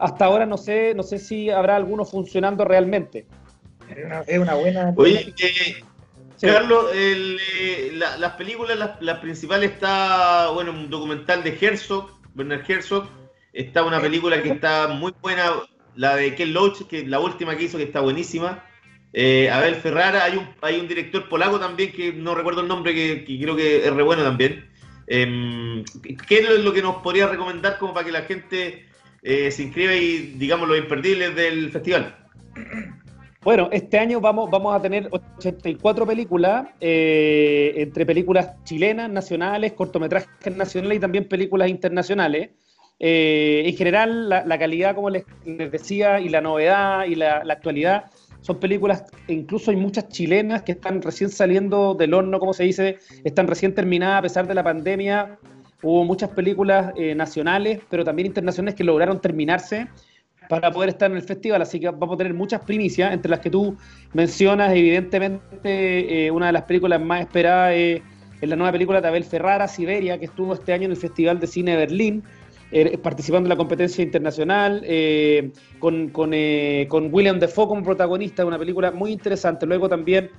hasta 0.03 0.25
ahora 0.25 0.45
no 0.45 0.57
sé, 0.57 0.93
no 0.95 1.03
sé 1.03 1.17
si 1.17 1.49
habrá 1.49 1.75
alguno 1.75 2.03
funcionando 2.05 2.65
realmente. 2.65 3.25
Es 3.89 4.05
una, 4.05 4.21
es 4.21 4.39
una 4.39 4.53
buena... 4.55 4.93
Oye, 4.95 5.33
eh, 5.39 5.83
Sí. 6.35 6.47
Carlos, 6.47 6.87
el, 6.93 7.39
eh, 7.57 7.91
la, 7.93 8.17
las 8.17 8.33
películas, 8.33 8.77
las, 8.77 9.01
la 9.01 9.21
principales 9.21 9.71
está, 9.71 10.49
bueno, 10.49 10.71
un 10.71 10.89
documental 10.89 11.43
de 11.43 11.57
Herzog, 11.61 12.09
Werner 12.35 12.63
Herzog, 12.67 13.07
está 13.53 13.83
una 13.83 14.01
película 14.01 14.41
que 14.41 14.49
está 14.49 14.87
muy 14.87 15.13
buena, 15.21 15.51
la 15.95 16.15
de 16.15 16.35
Ken 16.35 16.51
Loach, 16.51 16.87
que 16.87 16.99
es 16.99 17.07
la 17.07 17.19
última 17.19 17.55
que 17.55 17.63
hizo, 17.65 17.77
que 17.77 17.83
está 17.83 18.01
buenísima. 18.01 18.65
Eh, 19.13 19.49
Abel 19.51 19.75
Ferrara, 19.75 20.25
hay 20.25 20.35
un, 20.37 20.49
hay 20.61 20.79
un 20.79 20.87
director 20.87 21.29
polaco 21.29 21.59
también, 21.59 21.93
que 21.93 22.11
no 22.11 22.35
recuerdo 22.35 22.61
el 22.61 22.67
nombre, 22.67 22.93
que, 22.93 23.23
que 23.23 23.39
creo 23.39 23.55
que 23.55 23.85
es 23.85 23.93
re 23.93 24.03
bueno 24.03 24.23
también. 24.23 24.69
Eh, 25.07 25.83
¿Qué 26.27 26.39
es 26.39 26.59
lo 26.59 26.73
que 26.73 26.81
nos 26.81 26.97
podría 26.97 27.27
recomendar 27.27 27.77
como 27.77 27.93
para 27.93 28.05
que 28.05 28.11
la 28.11 28.23
gente 28.23 28.85
eh, 29.23 29.51
se 29.51 29.63
inscriba 29.63 29.93
y 29.93 30.35
digamos 30.37 30.67
los 30.67 30.77
imperdibles 30.77 31.35
del 31.35 31.71
festival? 31.71 32.15
Bueno, 33.43 33.69
este 33.71 33.99
año 33.99 34.21
vamos, 34.21 34.49
vamos 34.49 34.73
a 34.73 34.81
tener 34.81 35.09
84 35.11 36.05
películas, 36.05 36.67
eh, 36.79 37.73
entre 37.75 38.05
películas 38.05 38.51
chilenas, 38.63 39.09
nacionales, 39.09 39.73
cortometrajes 39.73 40.55
nacionales 40.55 40.97
y 40.97 41.01
también 41.01 41.27
películas 41.27 41.69
internacionales. 41.69 42.51
Eh, 42.99 43.63
en 43.65 43.75
general, 43.75 44.29
la, 44.29 44.59
calidad, 44.59 44.95
como 44.95 45.09
les, 45.09 45.25
decía, 45.45 46.21
y 46.21 46.29
la 46.29 46.39
novedad 46.39 47.05
y 47.05 47.15
la, 47.15 47.43
la, 47.43 47.53
actualidad 47.53 48.05
son 48.39 48.59
películas, 48.59 49.03
incluso 49.27 49.71
hay 49.71 49.77
muchas 49.77 50.07
chilenas 50.07 50.61
que 50.61 50.73
están 50.73 51.01
recién 51.01 51.29
saliendo 51.29 51.95
del 51.95 52.13
horno, 52.13 52.39
como 52.39 52.53
se 52.53 52.63
dice, 52.63 52.97
están 53.25 53.47
recién 53.47 53.73
terminadas 53.73 54.19
a 54.19 54.21
pesar 54.21 54.47
de 54.47 54.53
la 54.53 54.63
pandemia. 54.63 55.37
Hubo 55.83 56.05
muchas 56.05 56.29
películas 56.29 56.93
eh, 56.95 57.13
nacionales, 57.13 57.81
pero 57.89 58.03
también 58.03 58.25
internacionales 58.25 58.75
que 58.75 58.83
lograron 58.83 59.19
terminarse 59.19 59.87
para 60.49 60.71
poder 60.71 60.89
estar 60.89 61.09
en 61.11 61.17
el 61.17 61.23
festival, 61.23 61.61
así 61.61 61.79
que 61.79 61.89
vamos 61.89 62.15
a 62.15 62.17
tener 62.17 62.33
muchas 62.33 62.61
primicias, 62.61 63.13
entre 63.13 63.29
las 63.29 63.39
que 63.39 63.49
tú 63.49 63.75
mencionas, 64.13 64.71
evidentemente, 64.71 66.25
eh, 66.25 66.31
una 66.31 66.47
de 66.47 66.53
las 66.53 66.63
películas 66.63 67.01
más 67.01 67.21
esperadas 67.21 67.73
es, 67.75 68.01
es, 68.41 68.49
la 68.49 68.55
nueva 68.55 68.71
película 68.71 69.01
de 69.01 69.07
Abel 69.07 69.23
Ferrara, 69.23 69.67
Siberia, 69.67 70.17
que 70.17 70.25
estuvo 70.25 70.53
este 70.53 70.73
año 70.73 70.85
en 70.85 70.91
el 70.91 70.97
Festival 70.97 71.39
de 71.39 71.47
Cine 71.47 71.71
de 71.71 71.77
Berlín, 71.77 72.23
eh, 72.71 72.97
participando 72.97 73.47
en 73.47 73.49
la 73.49 73.55
competencia 73.55 74.03
internacional, 74.03 74.81
eh, 74.85 75.51
con, 75.79 76.09
con, 76.09 76.31
con, 76.87 77.13
William 77.13 77.39
Defoe 77.39 77.67
como 77.67 77.83
protagonista, 77.83 78.45
una 78.45 78.57
película 78.57 78.91
muy 78.91 79.11
interesante. 79.11 79.65
Luego 79.65 79.87
también 79.87 80.29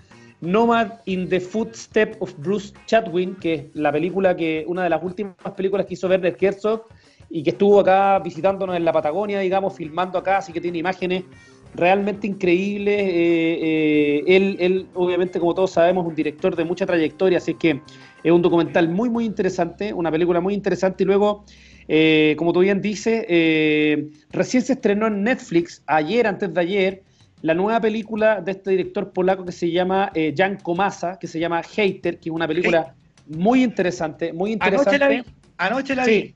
Nomad 0.44 0.92
in 1.06 1.28
the 1.28 1.40
Footsteps 1.40 2.16
of 2.20 2.34
Bruce 2.38 2.72
Chatwin, 2.86 3.34
que 3.36 3.54
es 3.54 3.64
la 3.74 3.90
película 3.90 4.36
que, 4.36 4.64
una 4.68 4.84
de 4.84 4.90
las 4.90 5.02
últimas 5.02 5.34
películas 5.56 5.86
que 5.86 5.94
hizo 5.94 6.08
Werner 6.08 6.36
Herzog, 6.38 6.86
y 7.30 7.42
que 7.42 7.50
estuvo 7.50 7.80
acá 7.80 8.18
visitándonos 8.20 8.76
en 8.76 8.84
la 8.84 8.92
Patagonia, 8.92 9.40
digamos, 9.40 9.74
filmando 9.74 10.18
acá, 10.18 10.38
así 10.38 10.52
que 10.52 10.60
tiene 10.60 10.78
imágenes 10.78 11.24
realmente 11.74 12.26
increíbles. 12.26 13.00
Eh, 13.00 13.58
eh, 13.62 14.24
él, 14.26 14.56
él, 14.60 14.86
obviamente, 14.94 15.40
como 15.40 15.54
todos 15.54 15.72
sabemos, 15.72 16.04
es 16.04 16.10
un 16.10 16.14
director 16.14 16.54
de 16.54 16.64
mucha 16.64 16.86
trayectoria, 16.86 17.38
así 17.38 17.54
que 17.54 17.80
es 18.22 18.32
un 18.32 18.42
documental 18.42 18.88
muy, 18.88 19.10
muy 19.10 19.24
interesante, 19.24 19.92
una 19.92 20.10
película 20.10 20.40
muy 20.40 20.54
interesante. 20.54 21.04
Y 21.04 21.06
luego, 21.06 21.44
eh, 21.88 22.34
como 22.38 22.52
tú 22.52 22.60
bien 22.60 22.80
dices, 22.80 23.24
eh, 23.28 24.08
recién 24.30 24.62
se 24.62 24.72
estrenó 24.74 25.08
en 25.08 25.22
Netflix, 25.22 25.82
ayer, 25.86 26.26
antes 26.26 26.52
de 26.52 26.60
ayer, 26.60 27.02
la 27.44 27.52
nueva 27.52 27.78
película 27.78 28.40
de 28.40 28.52
este 28.52 28.70
director 28.70 29.12
polaco 29.12 29.44
que 29.44 29.52
se 29.52 29.70
llama 29.70 30.10
eh, 30.14 30.32
Jan 30.34 30.56
Komasa, 30.56 31.18
que 31.18 31.26
se 31.26 31.38
llama 31.38 31.62
Hater, 31.62 32.18
que 32.18 32.30
es 32.30 32.34
una 32.34 32.48
película 32.48 32.94
muy 33.26 33.62
interesante, 33.62 34.32
muy 34.32 34.52
interesante. 34.52 34.96
Anoche 34.96 34.98
la 34.98 35.08
vi. 35.08 35.24
Anoche 35.58 35.94
la 35.94 36.06
vi. 36.06 36.20
Sí. 36.20 36.34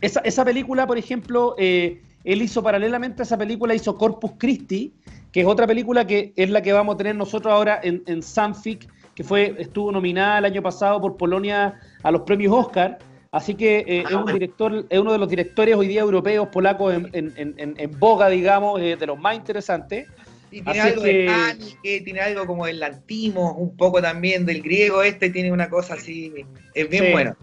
Esa, 0.00 0.18
esa, 0.24 0.44
película, 0.44 0.88
por 0.88 0.98
ejemplo, 0.98 1.54
eh, 1.56 2.02
él 2.24 2.42
hizo 2.42 2.64
paralelamente 2.64 3.22
a 3.22 3.26
esa 3.26 3.38
película, 3.38 3.76
hizo 3.76 3.96
Corpus 3.96 4.32
Christi, 4.38 4.92
que 5.30 5.42
es 5.42 5.46
otra 5.46 5.68
película 5.68 6.04
que 6.04 6.32
es 6.34 6.50
la 6.50 6.62
que 6.62 6.72
vamos 6.72 6.96
a 6.96 6.98
tener 6.98 7.14
nosotros 7.14 7.54
ahora 7.54 7.78
en, 7.80 8.02
en 8.06 8.20
Sanfic, 8.20 8.88
que 9.14 9.22
fue, 9.22 9.54
estuvo 9.56 9.92
nominada 9.92 10.38
el 10.38 10.46
año 10.46 10.62
pasado 10.62 11.00
por 11.00 11.16
Polonia 11.16 11.78
a 12.02 12.10
los 12.10 12.22
premios 12.22 12.52
Oscar. 12.52 12.98
Así 13.30 13.54
que 13.54 13.84
eh, 13.86 14.04
es, 14.08 14.12
un 14.12 14.26
director, 14.26 14.86
es 14.88 14.98
uno 14.98 15.12
de 15.12 15.18
los 15.18 15.28
directores 15.28 15.76
hoy 15.76 15.86
día 15.86 16.00
europeos, 16.00 16.48
polacos 16.48 16.94
en, 16.94 17.10
en, 17.12 17.32
en, 17.36 17.74
en 17.76 17.98
boga, 17.98 18.28
digamos, 18.28 18.80
eh, 18.80 18.96
de 18.96 19.06
los 19.06 19.18
más 19.18 19.36
interesantes. 19.36 20.08
Y 20.50 20.62
tiene 20.62 20.80
Así 20.80 20.88
algo 20.88 21.02
que... 21.02 21.12
de 21.12 21.28
Anike, 21.28 22.00
tiene 22.00 22.20
algo 22.20 22.46
como 22.46 22.64
del 22.64 22.80
lantimos, 22.80 23.54
un 23.56 23.76
poco 23.76 24.00
también 24.00 24.46
del 24.46 24.62
griego 24.62 25.02
este, 25.02 25.28
tiene 25.28 25.52
una 25.52 25.68
cosa 25.68 25.94
así, 25.94 26.32
es 26.74 26.88
bien 26.88 27.04
sí. 27.04 27.12
bueno. 27.12 27.36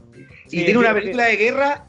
Y 0.47 0.59
sí, 0.59 0.63
tiene 0.63 0.79
una 0.79 0.93
película 0.93 1.25
de 1.25 1.35
guerra 1.35 1.85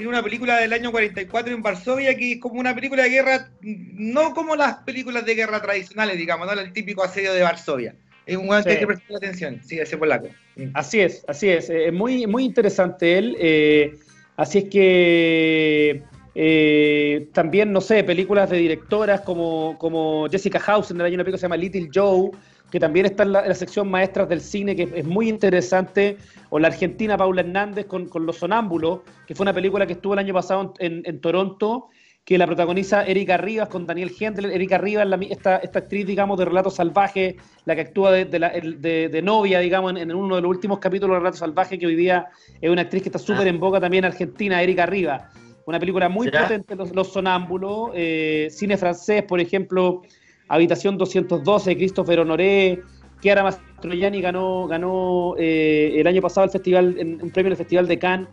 tiene 0.00 0.12
una 0.14 0.22
película 0.22 0.56
del 0.56 0.72
año 0.72 0.92
44 0.92 1.52
en 1.52 1.62
Varsovia 1.62 2.16
que 2.16 2.32
es 2.32 2.40
como 2.40 2.58
una 2.58 2.74
película 2.74 3.02
de 3.02 3.10
guerra, 3.10 3.50
no 3.60 4.32
como 4.32 4.56
las 4.56 4.76
películas 4.76 5.26
de 5.26 5.34
guerra 5.34 5.60
tradicionales, 5.60 6.16
digamos, 6.16 6.46
no 6.46 6.58
el 6.58 6.72
típico 6.72 7.04
asedio 7.04 7.34
de 7.34 7.42
Varsovia. 7.42 7.94
Es 8.30 8.36
un 8.36 8.48
weón 8.48 8.62
que 8.62 8.70
Sí. 8.70 8.76
hay 8.78 8.86
que 8.86 9.14
atención. 9.16 9.60
Sí, 9.64 9.78
ese 9.78 9.96
polaco. 9.96 10.28
Mm. 10.56 10.66
Así 10.74 11.00
es, 11.00 11.24
así 11.26 11.48
es. 11.48 11.68
Es 11.68 11.92
muy, 11.92 12.26
muy 12.26 12.44
interesante 12.44 13.18
él. 13.18 13.36
eh, 13.40 13.94
así 14.36 14.58
es 14.58 14.64
que 14.70 16.02
eh, 16.34 17.28
también, 17.32 17.72
no 17.72 17.80
sé, 17.80 18.04
películas 18.04 18.48
de 18.50 18.58
directoras 18.58 19.22
como, 19.22 19.76
como 19.78 20.28
Jessica 20.30 20.60
House, 20.60 20.90
en 20.90 20.98
el 21.00 21.06
año 21.06 21.16
película 21.16 21.32
que 21.32 21.38
se 21.38 21.42
llama 21.42 21.56
Little 21.56 21.88
Joe, 21.92 22.30
que 22.70 22.78
también 22.78 23.06
está 23.06 23.24
en 23.24 23.32
la, 23.32 23.40
en 23.42 23.48
la 23.48 23.54
sección 23.54 23.90
Maestras 23.90 24.28
del 24.28 24.40
Cine, 24.40 24.76
que 24.76 24.88
es 24.94 25.04
muy 25.04 25.28
interesante. 25.28 26.16
O 26.50 26.58
la 26.58 26.68
argentina 26.68 27.16
Paula 27.16 27.40
Hernández 27.42 27.86
con, 27.86 28.08
con 28.08 28.26
Los 28.26 28.36
Sonámbulos, 28.38 29.00
que 29.26 29.34
fue 29.34 29.44
una 29.44 29.52
película 29.52 29.86
que 29.86 29.94
estuvo 29.94 30.12
el 30.14 30.20
año 30.20 30.34
pasado 30.34 30.74
en, 30.78 31.02
en 31.04 31.20
Toronto, 31.20 31.88
que 32.24 32.38
la 32.38 32.46
protagoniza 32.46 33.04
Erika 33.06 33.36
Rivas 33.38 33.68
con 33.68 33.86
Daniel 33.86 34.12
Hendler. 34.18 34.52
Erika 34.52 34.78
Rivas, 34.78 35.06
la 35.06 35.16
esta, 35.16 35.56
esta 35.56 35.80
actriz, 35.80 36.06
digamos, 36.06 36.38
de 36.38 36.44
Relato 36.44 36.70
Salvaje, 36.70 37.36
la 37.64 37.74
que 37.74 37.80
actúa 37.80 38.12
de, 38.12 38.24
de 38.26 38.38
la- 38.38 38.50
de- 38.50 39.08
de 39.08 39.22
novia, 39.22 39.58
digamos, 39.58 39.90
en, 39.92 39.96
en 39.98 40.14
uno 40.14 40.36
de 40.36 40.42
los 40.42 40.50
últimos 40.50 40.78
capítulos 40.78 41.14
de 41.16 41.18
Relato 41.20 41.38
Salvaje, 41.38 41.78
que 41.78 41.86
hoy 41.86 41.96
día 41.96 42.26
es 42.60 42.70
una 42.70 42.82
actriz 42.82 43.02
que 43.02 43.08
está 43.08 43.18
súper 43.18 43.46
en 43.48 43.58
boca 43.58 43.80
también 43.80 44.04
en 44.04 44.12
Argentina, 44.12 44.62
Erika 44.62 44.86
Rivas. 44.86 45.22
Una 45.66 45.80
película 45.80 46.08
muy 46.08 46.30
Ya. 46.30 46.42
potente, 46.42 46.76
Los, 46.76 46.94
Los 46.94 47.12
Sonámbulos. 47.12 47.90
eh, 47.94 48.48
cine 48.50 48.76
francés, 48.76 49.22
por 49.24 49.40
ejemplo, 49.40 50.02
Habitación 50.48 50.98
212, 50.98 51.76
Christopher 51.76 52.20
Honoré. 52.20 52.80
Chiara 53.20 53.42
Mastroianni 53.42 54.20
ganó, 54.20 54.66
ganó 54.66 55.34
eh, 55.38 55.94
el 55.96 56.06
año 56.06 56.22
pasado 56.22 56.44
el 56.44 56.50
festival, 56.50 56.96
en- 56.98 57.22
un 57.22 57.30
premio 57.30 57.48
en 57.48 57.52
el 57.52 57.56
Festival 57.58 57.86
de 57.88 57.98
Cannes, 57.98 58.28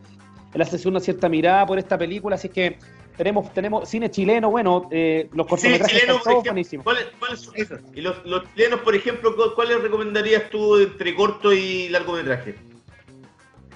en 0.54 0.60
la 0.60 0.66
sesión 0.66 0.94
Una 0.94 1.00
cierta 1.00 1.28
mirada 1.30 1.66
por 1.66 1.78
esta 1.78 1.98
película. 1.98 2.36
Así 2.36 2.50
que 2.50 2.78
tenemos, 3.18 3.51
tenemos 3.53 3.89
cine 3.89 4.09
chileno, 4.11 4.49
bueno, 4.51 4.88
eh, 4.91 5.28
los 5.34 5.47
cortometrajes 5.47 5.99
chileno, 6.01 6.18
están 6.18 6.34
todos 6.34 6.43
buenísimos. 6.45 6.84
¿cuáles, 6.84 7.05
cuáles 7.20 7.39
son? 7.41 7.53
Eso. 7.55 7.76
Y 7.95 8.01
los, 8.01 8.26
los 8.26 8.43
chilenos, 8.53 8.80
por 8.82 8.95
ejemplo, 8.95 9.36
¿cu- 9.36 9.53
¿cuáles 9.55 9.82
recomendarías 9.82 10.49
tú 10.49 10.78
entre 10.78 11.15
corto 11.15 11.51
y 11.51 11.89
largometraje? 11.89 12.55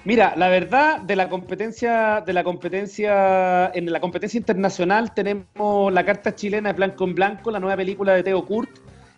Mira, 0.04 0.34
la 0.36 0.48
verdad, 0.48 1.00
de 1.00 1.14
la 1.14 1.28
competencia, 1.28 2.22
de 2.26 2.32
la 2.32 2.42
competencia, 2.42 3.70
en 3.72 3.92
la 3.92 4.00
competencia 4.00 4.36
internacional 4.38 5.14
tenemos 5.14 5.92
la 5.92 6.04
carta 6.04 6.34
chilena 6.34 6.70
de 6.72 6.76
Blanco 6.76 7.04
en 7.04 7.14
Blanco, 7.14 7.50
la 7.52 7.60
nueva 7.60 7.76
película 7.76 8.12
de 8.14 8.24
Teo 8.24 8.44
Kurt, 8.44 8.70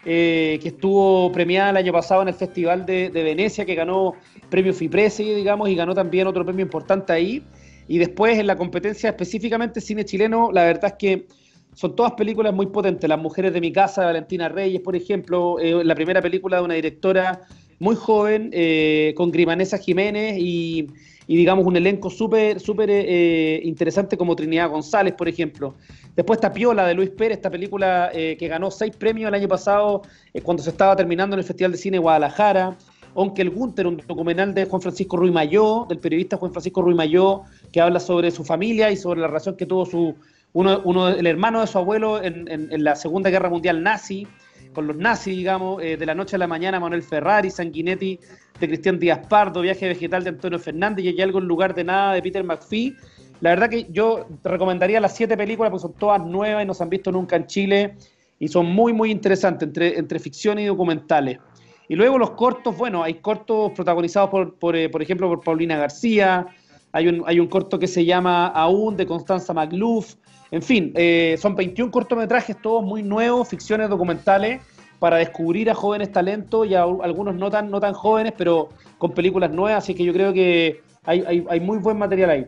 eh, 0.04 0.58
que 0.60 0.68
estuvo 0.68 1.32
premiada 1.32 1.70
el 1.70 1.78
año 1.78 1.92
pasado 1.92 2.20
en 2.20 2.28
el 2.28 2.34
Festival 2.34 2.84
de, 2.84 3.08
de 3.08 3.22
Venecia, 3.22 3.64
que 3.64 3.74
ganó 3.74 4.14
premio 4.50 4.74
Fipresi, 4.74 5.24
digamos, 5.32 5.70
y 5.70 5.74
ganó 5.74 5.94
también 5.94 6.26
otro 6.26 6.44
premio 6.44 6.62
importante 6.62 7.14
ahí. 7.14 7.42
Y 7.88 7.98
después 7.98 8.38
en 8.38 8.46
la 8.46 8.56
competencia 8.56 9.10
específicamente 9.10 9.80
cine 9.80 10.04
chileno, 10.04 10.50
la 10.52 10.64
verdad 10.64 10.86
es 10.86 10.94
que 10.94 11.26
son 11.74 11.96
todas 11.96 12.12
películas 12.12 12.54
muy 12.54 12.66
potentes. 12.66 13.08
Las 13.08 13.18
mujeres 13.18 13.52
de 13.52 13.60
mi 13.60 13.72
casa, 13.72 14.04
Valentina 14.04 14.48
Reyes, 14.48 14.80
por 14.80 14.96
ejemplo, 14.96 15.58
eh, 15.58 15.84
la 15.84 15.94
primera 15.94 16.22
película 16.22 16.58
de 16.58 16.62
una 16.62 16.74
directora 16.74 17.42
muy 17.80 17.96
joven, 17.96 18.50
eh, 18.52 19.12
con 19.16 19.30
Grimanesa 19.30 19.78
Jiménez 19.78 20.36
y, 20.38 20.86
digamos 21.26 21.64
un 21.64 21.74
elenco 21.74 22.10
súper 22.10 22.60
súper 22.60 22.90
eh, 22.90 23.60
interesante 23.64 24.14
como 24.16 24.36
Trinidad 24.36 24.70
González, 24.70 25.14
por 25.14 25.26
ejemplo. 25.26 25.74
Después 26.14 26.36
está 26.36 26.52
Piola 26.52 26.86
de 26.86 26.94
Luis 26.94 27.10
Pérez, 27.10 27.38
esta 27.38 27.50
película 27.50 28.10
que 28.12 28.48
ganó 28.48 28.70
seis 28.70 28.94
premios 28.94 29.28
el 29.28 29.34
año 29.34 29.48
pasado 29.48 30.02
cuando 30.44 30.62
se 30.62 30.70
estaba 30.70 30.94
terminando 30.94 31.34
en 31.34 31.40
el 31.40 31.44
Festival 31.44 31.72
de 31.72 31.78
Cine 31.78 31.96
de 31.96 32.02
Guadalajara. 32.02 32.76
Onkel 33.14 33.50
Gunter, 33.50 33.86
un 33.86 33.96
documental 33.96 34.54
de 34.54 34.64
Juan 34.66 34.82
Francisco 34.82 35.16
Ruy 35.16 35.30
Mayó, 35.30 35.86
del 35.88 35.98
periodista 35.98 36.36
Juan 36.36 36.52
Francisco 36.52 36.82
Ruy 36.82 36.94
Mayó, 36.94 37.42
que 37.74 37.80
habla 37.80 37.98
sobre 37.98 38.30
su 38.30 38.44
familia 38.44 38.92
y 38.92 38.96
sobre 38.96 39.20
la 39.20 39.26
relación 39.26 39.56
que 39.56 39.66
tuvo 39.66 39.84
su 39.84 40.14
uno, 40.52 40.80
uno 40.84 41.08
el 41.08 41.26
hermano 41.26 41.60
de 41.60 41.66
su 41.66 41.76
abuelo 41.76 42.22
en, 42.22 42.46
en- 42.48 42.84
la 42.84 42.94
Segunda 42.94 43.30
Guerra 43.30 43.50
Mundial 43.50 43.82
nazi, 43.82 44.28
con 44.72 44.86
los 44.86 44.96
nazis, 44.96 45.36
digamos, 45.36 45.82
eh, 45.82 45.96
de 45.96 46.06
la 46.06 46.14
noche 46.14 46.36
a 46.36 46.38
la 46.38 46.46
mañana, 46.46 46.78
Manuel 46.78 47.02
Ferrari, 47.02 47.50
Sanguinetti, 47.50 48.20
de 48.60 48.68
Cristian 48.68 49.00
Díaz 49.00 49.26
Pardo, 49.28 49.60
Viaje 49.60 49.88
Vegetal 49.88 50.22
de 50.22 50.30
Antonio 50.30 50.60
Fernández 50.60 51.04
y 51.04 51.08
hay 51.08 51.20
algo 51.20 51.40
en 51.40 51.46
lugar 51.46 51.74
de 51.74 51.82
nada 51.82 52.14
de 52.14 52.22
Peter 52.22 52.44
McPhee. 52.44 52.94
La 53.40 53.50
verdad 53.50 53.68
que 53.68 53.88
yo 53.90 54.24
te 54.40 54.48
recomendaría 54.48 55.00
las 55.00 55.16
siete 55.16 55.36
películas 55.36 55.70
porque 55.72 55.82
son 55.82 55.94
todas 55.94 56.24
nuevas 56.24 56.62
y 56.62 56.66
no 56.68 56.74
se 56.74 56.84
han 56.84 56.90
visto 56.90 57.10
nunca 57.10 57.34
en 57.34 57.46
Chile 57.48 57.96
y 58.38 58.46
son 58.46 58.66
muy, 58.66 58.92
muy 58.92 59.10
interesantes 59.10 59.66
entre, 59.66 59.98
entre 59.98 60.20
ficción 60.20 60.60
y 60.60 60.66
documentales. 60.66 61.40
Y 61.88 61.96
luego 61.96 62.18
los 62.18 62.30
cortos, 62.30 62.76
bueno, 62.78 63.02
hay 63.02 63.14
cortos 63.14 63.72
protagonizados 63.72 64.30
por, 64.30 64.54
por, 64.54 64.76
eh, 64.76 64.88
por 64.88 65.02
ejemplo, 65.02 65.28
por 65.28 65.40
Paulina 65.42 65.76
García, 65.76 66.46
hay 66.94 67.08
un, 67.08 67.22
hay 67.26 67.40
un 67.40 67.48
corto 67.48 67.78
que 67.78 67.86
se 67.86 68.04
llama 68.04 68.46
Aún 68.46 68.96
de 68.96 69.04
Constanza 69.04 69.52
McLuff, 69.52 70.14
en 70.50 70.62
fin, 70.62 70.92
eh, 70.94 71.36
son 71.38 71.54
21 71.56 71.90
cortometrajes, 71.90 72.56
todos 72.62 72.82
muy 72.84 73.02
nuevos, 73.02 73.48
ficciones 73.48 73.88
documentales, 73.90 74.62
para 75.00 75.16
descubrir 75.16 75.68
a 75.68 75.74
jóvenes 75.74 76.12
talentos 76.12 76.66
y 76.68 76.74
a 76.74 76.84
algunos 76.84 77.34
no 77.34 77.50
tan, 77.50 77.70
no 77.70 77.80
tan 77.80 77.92
jóvenes, 77.92 78.32
pero 78.38 78.68
con 78.98 79.12
películas 79.12 79.50
nuevas, 79.50 79.82
así 79.84 79.94
que 79.94 80.04
yo 80.04 80.12
creo 80.12 80.32
que 80.32 80.80
hay, 81.04 81.24
hay, 81.26 81.44
hay 81.50 81.60
muy 81.60 81.78
buen 81.78 81.98
material 81.98 82.30
ahí. 82.30 82.46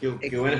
Qué, 0.00 0.12
qué 0.30 0.38
buena. 0.38 0.58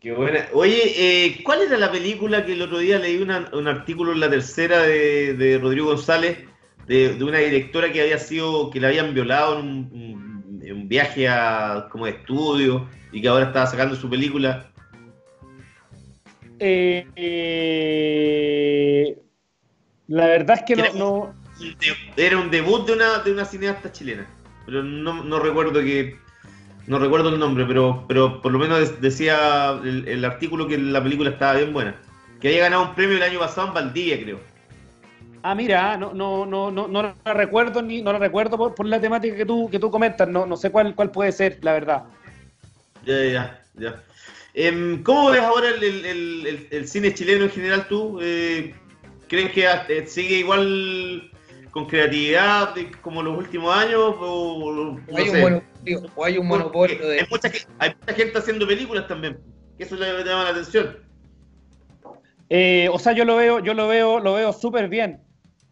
Qué 0.00 0.12
buena. 0.12 0.46
Oye, 0.52 0.82
eh, 1.26 1.40
¿cuál 1.44 1.62
era 1.62 1.76
la 1.78 1.90
película 1.90 2.44
que 2.44 2.52
el 2.52 2.62
otro 2.62 2.78
día 2.78 2.98
leí 2.98 3.16
una- 3.22 3.50
un 3.54 3.66
artículo 3.68 4.12
en 4.12 4.20
la 4.20 4.28
tercera 4.30 4.82
de, 4.82 5.34
de 5.34 5.58
Rodrigo 5.58 5.86
González, 5.88 6.38
de, 6.86 7.14
de 7.14 7.24
una 7.24 7.38
directora 7.38 7.90
que 7.90 8.02
había 8.02 8.18
sido, 8.18 8.70
que 8.70 8.80
la 8.80 8.88
habían 8.88 9.14
violado 9.14 9.58
en 9.58 9.66
un, 9.66 9.90
un 10.84 10.88
viaje 10.88 11.26
a, 11.28 11.88
como 11.90 12.04
de 12.04 12.12
estudio 12.12 12.86
y 13.10 13.22
que 13.22 13.28
ahora 13.28 13.46
estaba 13.46 13.66
sacando 13.66 13.96
su 13.96 14.08
película? 14.10 14.66
Eh, 16.58 17.06
eh, 17.16 19.18
la 20.08 20.26
verdad 20.26 20.58
es 20.58 20.62
que 20.64 20.76
no, 20.76 20.84
Era- 20.84 20.92
no, 20.94 21.34
Un 21.60 21.76
de- 21.78 22.22
Era 22.24 22.38
un 22.38 22.50
debut 22.50 22.86
de 22.86 22.92
una, 22.92 23.18
de 23.20 23.32
una 23.32 23.44
cineasta 23.44 23.90
chilena, 23.92 24.26
pero 24.66 24.82
no, 24.82 25.24
no 25.24 25.38
recuerdo 25.38 25.80
que 25.80 26.16
no 26.86 26.98
recuerdo 26.98 27.30
el 27.30 27.38
nombre, 27.38 27.64
pero, 27.64 28.04
pero 28.06 28.42
por 28.42 28.52
lo 28.52 28.58
menos 28.58 29.00
decía 29.00 29.80
el, 29.82 30.06
el 30.06 30.24
artículo 30.24 30.66
que 30.68 30.76
la 30.76 31.02
película 31.02 31.30
estaba 31.30 31.54
bien 31.54 31.72
buena. 31.72 31.94
Que 32.40 32.48
había 32.48 32.64
ganado 32.64 32.82
un 32.90 32.94
premio 32.94 33.16
el 33.16 33.22
año 33.22 33.38
pasado 33.38 33.68
en 33.68 33.74
Valdivia, 33.74 34.20
creo. 34.22 34.38
Ah, 35.46 35.54
mira, 35.54 35.98
no, 35.98 36.14
no, 36.14 36.46
no, 36.46 36.70
no, 36.70 36.88
no 36.88 37.02
la 37.02 37.34
recuerdo 37.34 37.82
ni 37.82 38.00
no 38.00 38.14
la 38.14 38.18
recuerdo 38.18 38.56
por, 38.56 38.74
por 38.74 38.86
la 38.86 38.98
temática 38.98 39.36
que 39.36 39.44
tú, 39.44 39.68
que 39.68 39.78
tú 39.78 39.90
comentas, 39.90 40.26
no, 40.26 40.46
no 40.46 40.56
sé 40.56 40.70
cuál, 40.70 40.94
cuál 40.94 41.10
puede 41.10 41.32
ser, 41.32 41.58
la 41.60 41.74
verdad. 41.74 42.04
Ya, 43.04 43.22
ya, 43.26 43.62
ya. 43.74 44.02
Em, 44.54 45.02
¿Cómo 45.02 45.30
ves 45.30 45.42
ahora 45.42 45.68
el, 45.68 45.82
el- 45.84 46.04
el- 46.06 46.46
el- 46.46 46.68
el 46.70 46.88
cine 46.88 47.12
chileno 47.12 47.44
en 47.44 47.50
general 47.50 47.86
tú? 47.88 48.20
Eh, 48.22 48.74
¿Crees 49.28 49.52
que 49.52 49.66
eh, 49.90 50.06
sigue 50.06 50.36
igual 50.36 51.30
con 51.72 51.84
creatividad 51.88 52.74
como 53.02 53.22
los 53.22 53.36
últimos 53.36 53.76
años? 53.76 54.14
O, 54.18 54.96
no 55.10 55.16
hay, 55.18 55.28
sé? 55.28 55.36
un 55.36 55.42
monopolio, 55.42 56.02
o 56.16 56.24
hay 56.24 56.38
un 56.38 56.46
monopolio 56.46 57.06
de... 57.06 57.20
hay, 57.20 57.26
mucha, 57.30 57.50
ge- 57.50 57.66
hay 57.80 57.90
mucha 58.00 58.14
gente 58.14 58.38
haciendo 58.38 58.66
películas 58.66 59.06
también. 59.06 59.38
Que 59.76 59.84
eso 59.84 59.96
le 59.96 60.06
llama 60.24 60.44
la 60.44 60.50
atención. 60.50 60.96
Eh, 62.48 62.88
o 62.90 62.98
sea, 62.98 63.12
yo 63.12 63.26
lo 63.26 63.36
veo, 63.36 63.58
yo 63.60 63.74
lo 63.74 63.88
veo, 63.88 64.20
lo 64.20 64.34
veo 64.34 64.52
súper 64.54 64.88
bien, 64.88 65.20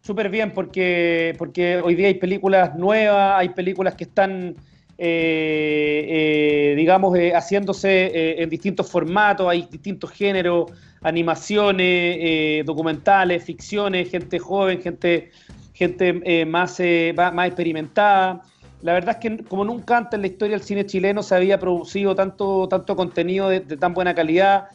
súper 0.03 0.29
bien, 0.29 0.51
porque, 0.51 1.33
porque 1.37 1.77
hoy 1.77 1.95
día 1.95 2.07
hay 2.07 2.15
películas 2.15 2.75
nuevas, 2.75 3.39
hay 3.39 3.49
películas 3.49 3.95
que 3.95 4.03
están, 4.03 4.53
eh, 4.97 6.05
eh, 6.09 6.73
digamos, 6.75 7.17
eh, 7.17 7.31
haciéndose 7.33 8.07
eh, 8.07 8.43
en 8.43 8.49
distintos 8.49 8.91
formatos, 8.91 9.47
hay 9.47 9.65
distintos 9.71 10.11
géneros, 10.11 10.71
animaciones, 11.01 12.65
documentales, 12.65 13.43
ficciones, 13.43 14.09
gente 14.09 14.39
joven, 14.39 14.81
gente, 14.81 15.31
gente 15.73 16.45
más, 16.45 16.81
más 17.33 17.47
experimentada. 17.47 18.41
La 18.81 18.93
verdad 18.93 19.17
es 19.21 19.29
que 19.29 19.43
como 19.45 19.63
nunca 19.65 19.97
antes 19.97 20.15
en 20.17 20.21
la 20.21 20.27
historia 20.27 20.57
del 20.57 20.65
cine 20.65 20.85
chileno 20.85 21.23
se 21.23 21.35
había 21.35 21.57
producido 21.59 22.13
tanto, 22.15 22.67
tanto 22.69 22.95
contenido 22.95 23.49
de, 23.49 23.61
de 23.61 23.77
tan 23.77 23.93
buena 23.93 24.13
calidad, 24.13 24.65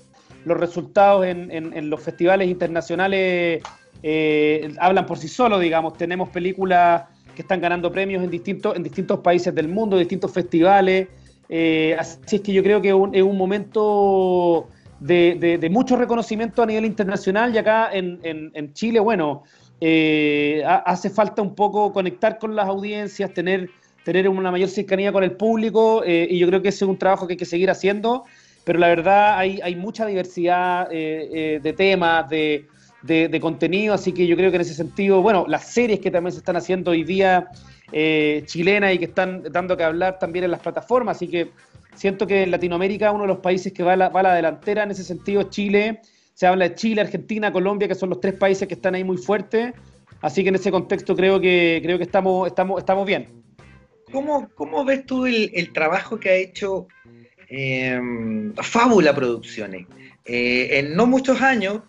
los 0.45 0.59
resultados 0.59 1.27
en, 1.27 1.51
en- 1.51 1.75
en 1.77 1.91
los 1.91 2.03
festivales 2.03 2.49
internacionales 2.49 3.63
eh, 4.03 4.71
hablan 4.79 5.07
por 5.07 5.19
sí 5.19 5.29
solos, 5.29 5.61
digamos. 5.61 5.97
Tenemos 5.97 6.29
películas 6.31 7.05
que 7.35 7.43
están 7.43 7.61
ganando 7.61 7.91
premios 7.93 8.23
en 8.23 8.31
distintos, 8.31 8.77
en 8.77 8.83
distintos 8.83 9.21
países 9.21 9.55
del 9.55 9.69
mundo, 9.69 9.97
distintos 9.97 10.33
festivales. 10.33 11.09
Eh, 11.49 11.97
así 11.99 12.37
es 12.37 12.41
que 12.43 12.53
yo 12.53 12.63
creo 12.63 12.81
que 12.83 12.93
un- 12.93 13.15
es 13.15 13.23
un 13.23 13.37
momento 13.37 14.69
de, 15.01 15.37
de- 15.41 15.59
de 15.59 15.71
mucho 15.71 15.97
reconocimiento 15.97 16.63
a 16.63 16.67
nivel 16.67 16.85
internacional 16.85 17.55
y 17.55 17.59
acá 17.59 17.91
en, 17.93 18.19
en- 18.23 18.73
Chile, 18.75 19.01
bueno, 19.01 19.45
eh, 19.81 20.63
ha- 20.67 20.79
hace 20.79 21.09
falta 21.11 21.41
un 21.41 21.55
poco 21.55 21.93
conectar 21.93 22.39
con 22.39 22.55
las 22.57 22.67
audiencias, 22.69 23.33
tener, 23.33 23.71
tener 24.05 24.29
una 24.29 24.51
mayor 24.51 24.69
cercanía 24.69 25.13
con 25.13 25.23
el 25.25 25.33
público 25.33 26.03
y 26.05 26.39
yo 26.39 26.47
creo 26.49 26.61
que 26.63 26.69
ese 26.71 26.85
es 26.85 26.89
un 26.91 26.99
trabajo 26.99 27.27
que 27.27 27.35
hay 27.35 27.37
que 27.39 27.45
seguir 27.45 27.71
haciendo 27.71 28.25
pero 28.65 28.79
la 28.81 28.89
verdad 28.89 29.39
hay, 29.39 29.61
hay 29.63 29.77
mucha 29.77 30.05
diversidad 30.05 30.91
de 30.91 31.75
temas, 31.77 32.29
de, 32.29 32.67
de- 33.03 33.41
contenido, 33.41 33.95
así 33.95 34.13
que 34.13 34.27
yo 34.27 34.37
creo 34.37 34.51
que 34.51 34.57
en 34.57 34.63
ese 34.63 34.75
sentido, 34.75 35.23
bueno, 35.23 35.45
las 35.49 35.73
series 35.73 36.01
que 36.01 36.11
también 36.11 36.33
se 36.33 36.39
están 36.39 36.57
haciendo 36.57 36.91
hoy 36.91 37.05
día 37.05 37.49
eh, 37.93 38.43
chilenas 38.47 38.95
y 38.95 38.99
que 38.99 39.07
están 39.07 39.43
dando 39.51 39.77
que 39.77 39.85
hablar 39.85 40.19
también 40.19 40.45
en 40.45 40.51
las 40.51 40.61
plataformas, 40.61 41.17
así 41.17 41.29
que 41.29 41.51
siento 41.95 42.27
que 42.27 42.43
en 42.43 42.51
Latinoamérica 42.51 43.13
uno 43.13 43.23
de 43.23 43.29
los 43.29 43.39
países 43.39 43.73
que 43.73 43.83
va 43.83 43.93
a 43.95 43.97
la, 43.97 44.09
va 44.09 44.21
a 44.21 44.25
la 44.25 44.35
delantera 44.35 44.83
en 44.83 44.91
ese 44.91 45.05
sentido 45.05 45.43
es 45.43 45.51
Chile, 45.51 46.01
se 46.35 46.47
habla 46.47 46.69
de 46.69 46.75
Chile, 46.75 47.01
Argentina, 47.01 47.53
Colombia, 47.53 47.89
que 47.89 47.95
son 47.95 48.11
los 48.11 48.21
tres 48.21 48.35
países 48.35 48.69
que 48.69 48.75
están 48.75 48.95
ahí 48.95 49.05
muy 49.05 49.17
fuertes, 49.17 49.73
Así 50.21 50.43
que 50.43 50.49
en 50.49 50.57
ese 50.57 50.71
contexto 50.71 51.15
creo 51.15 51.41
que, 51.41 51.81
creo 51.83 51.97
que 51.97 52.05
estamos, 52.05 52.49
estamos, 52.49 52.81
estamos 52.81 53.07
bien. 53.07 53.29
¿Cómo, 54.11 54.49
cómo 54.55 54.85
ves 54.85 55.07
tú 55.07 55.27
el, 55.27 55.51
el 55.55 55.73
trabajo 55.73 56.19
que 56.19 56.31
ha 56.31 56.35
hecho 56.35 56.89
eh, 57.49 58.01
Fábula 58.57 59.15
Producciones? 59.15 59.87
Eh, 60.25 60.79
en 60.79 60.97
no 60.97 61.07
muchos 61.07 61.41
años, 61.41 61.83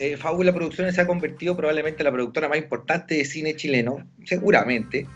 eh, 0.00 0.16
Fábula 0.16 0.52
Producciones 0.52 0.94
se 0.94 1.02
ha 1.02 1.06
convertido 1.06 1.56
probablemente 1.56 2.02
en 2.02 2.06
la 2.06 2.12
productora 2.12 2.48
más 2.48 2.58
importante 2.58 3.14
de 3.14 3.24
cine 3.24 3.54
chileno, 3.54 4.06
seguramente, 4.24 5.06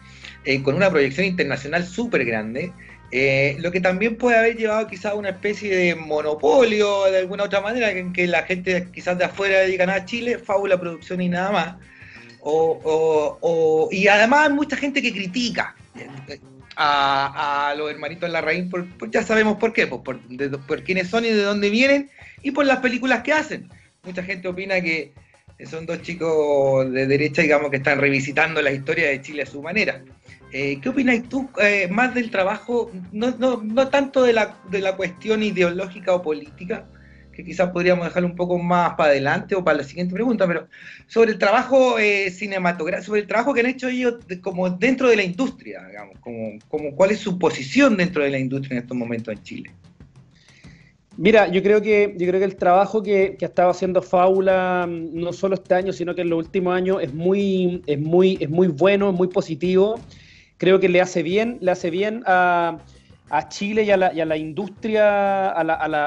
eh, 0.44 0.62
con 0.62 0.74
una 0.76 0.90
proyección 0.90 1.26
internacional 1.26 1.84
súper 1.86 2.24
grande. 2.24 2.72
Eh, 3.10 3.56
lo 3.60 3.70
que 3.70 3.80
también 3.80 4.16
puede 4.16 4.36
haber 4.38 4.56
llevado 4.56 4.86
quizás 4.88 5.12
a 5.12 5.14
una 5.14 5.30
especie 5.30 5.74
de 5.76 5.94
monopolio 5.94 7.04
de 7.10 7.18
alguna 7.18 7.44
otra 7.44 7.60
manera, 7.60 7.90
en 7.92 8.12
que 8.12 8.26
la 8.26 8.42
gente 8.42 8.88
quizás 8.92 9.16
de 9.18 9.24
afuera 9.24 9.60
dedican 9.60 9.88
a 9.88 10.04
Chile, 10.04 10.38
Fábula 10.38 10.78
Producciones 10.80 11.26
y 11.26 11.28
nada 11.30 11.50
más. 11.52 11.76
O, 12.46 13.88
y 13.90 14.08
además 14.08 14.50
mucha 14.50 14.76
gente 14.76 15.00
que 15.00 15.12
critica 15.12 15.74
a, 16.76 17.70
a 17.70 17.74
los 17.74 17.90
hermanitos 17.90 18.28
Larraín, 18.28 18.68
por, 18.68 18.84
por- 18.98 19.10
ya 19.10 19.22
sabemos 19.22 19.56
por 19.56 19.72
qué, 19.72 19.86
por, 19.86 20.02
por 20.02 20.82
quiénes 20.82 21.08
son 21.08 21.24
y 21.24 21.28
de 21.30 21.42
dónde 21.42 21.70
vienen, 21.70 22.10
y 22.42 22.50
por 22.50 22.66
las 22.66 22.80
películas 22.80 23.22
que 23.22 23.32
hacen. 23.32 23.70
Mucha 24.04 24.22
gente 24.22 24.48
opina 24.48 24.80
que 24.80 25.12
son 25.64 25.86
dos 25.86 26.02
chicos 26.02 26.90
de 26.92 27.06
derecha, 27.06 27.42
digamos, 27.42 27.70
que 27.70 27.78
están 27.78 27.98
revisitando 27.98 28.60
la 28.60 28.72
historia 28.72 29.08
de 29.08 29.20
Chile 29.20 29.42
a 29.42 29.46
su 29.46 29.62
manera. 29.62 30.02
Eh, 30.52 30.78
¿Qué 30.80 30.88
opinas 30.88 31.20
tú 31.28 31.48
eh, 31.60 31.88
más 31.90 32.14
del 32.14 32.30
trabajo, 32.30 32.90
no, 33.12 33.32
no, 33.38 33.62
no 33.62 33.88
tanto 33.88 34.22
de 34.22 34.32
la, 34.32 34.56
de 34.70 34.80
la 34.80 34.96
cuestión 34.96 35.42
ideológica 35.42 36.14
o 36.14 36.22
política, 36.22 36.86
que 37.32 37.44
quizás 37.44 37.70
podríamos 37.70 38.06
dejar 38.06 38.24
un 38.24 38.36
poco 38.36 38.58
más 38.58 38.94
para 38.94 39.10
adelante 39.10 39.56
o 39.56 39.64
para 39.64 39.78
la 39.78 39.84
siguiente 39.84 40.14
pregunta, 40.14 40.46
pero 40.46 40.68
sobre 41.08 41.32
el 41.32 41.38
trabajo 41.38 41.98
eh, 41.98 42.30
cinematográfico, 42.30 43.06
sobre 43.06 43.22
el 43.22 43.26
trabajo 43.26 43.52
que 43.52 43.60
han 43.60 43.66
hecho 43.66 43.88
ellos 43.88 44.18
como 44.40 44.70
dentro 44.70 45.08
de 45.08 45.16
la 45.16 45.24
industria, 45.24 45.84
digamos, 45.88 46.20
como, 46.20 46.58
como 46.68 46.94
cuál 46.94 47.10
es 47.10 47.18
su 47.18 47.36
posición 47.36 47.96
dentro 47.96 48.22
de 48.22 48.30
la 48.30 48.38
industria 48.38 48.76
en 48.76 48.82
estos 48.82 48.96
momentos 48.96 49.34
en 49.34 49.42
Chile. 49.42 49.70
Mira, 51.16 51.46
yo 51.48 51.62
creo 51.62 51.80
que, 51.80 52.14
yo 52.18 52.26
creo 52.26 52.40
que 52.40 52.44
el 52.44 52.56
trabajo 52.56 53.00
que, 53.02 53.36
que 53.38 53.44
ha 53.44 53.48
estado 53.48 53.70
haciendo 53.70 54.02
Fábula, 54.02 54.86
mm, 54.88 55.14
no 55.14 55.32
solo 55.32 55.54
este 55.54 55.74
año, 55.74 55.92
sino 55.92 56.14
que 56.14 56.22
en 56.22 56.30
los 56.30 56.38
últimos 56.38 56.74
años, 56.74 56.98
es 57.02 57.12
muy, 57.14 57.82
es 57.86 58.00
muy, 58.00 58.36
es 58.40 58.50
muy 58.50 58.66
bueno, 58.68 59.10
es 59.10 59.14
muy 59.14 59.28
positivo. 59.28 59.94
Creo 60.56 60.80
que 60.80 60.88
le 60.88 61.00
hace 61.00 61.22
bien, 61.22 61.58
le 61.60 61.70
hace 61.70 61.90
bien 61.90 62.22
a, 62.26 62.78
a 63.30 63.48
Chile 63.48 63.84
y 63.84 63.90
a 63.92 63.96
la, 63.96 64.12
y 64.12 64.20
a 64.20 64.24
la 64.24 64.36
industria, 64.36 65.50
a 65.50 65.62
la, 65.62 65.74
a 65.74 65.88
la, 65.88 66.06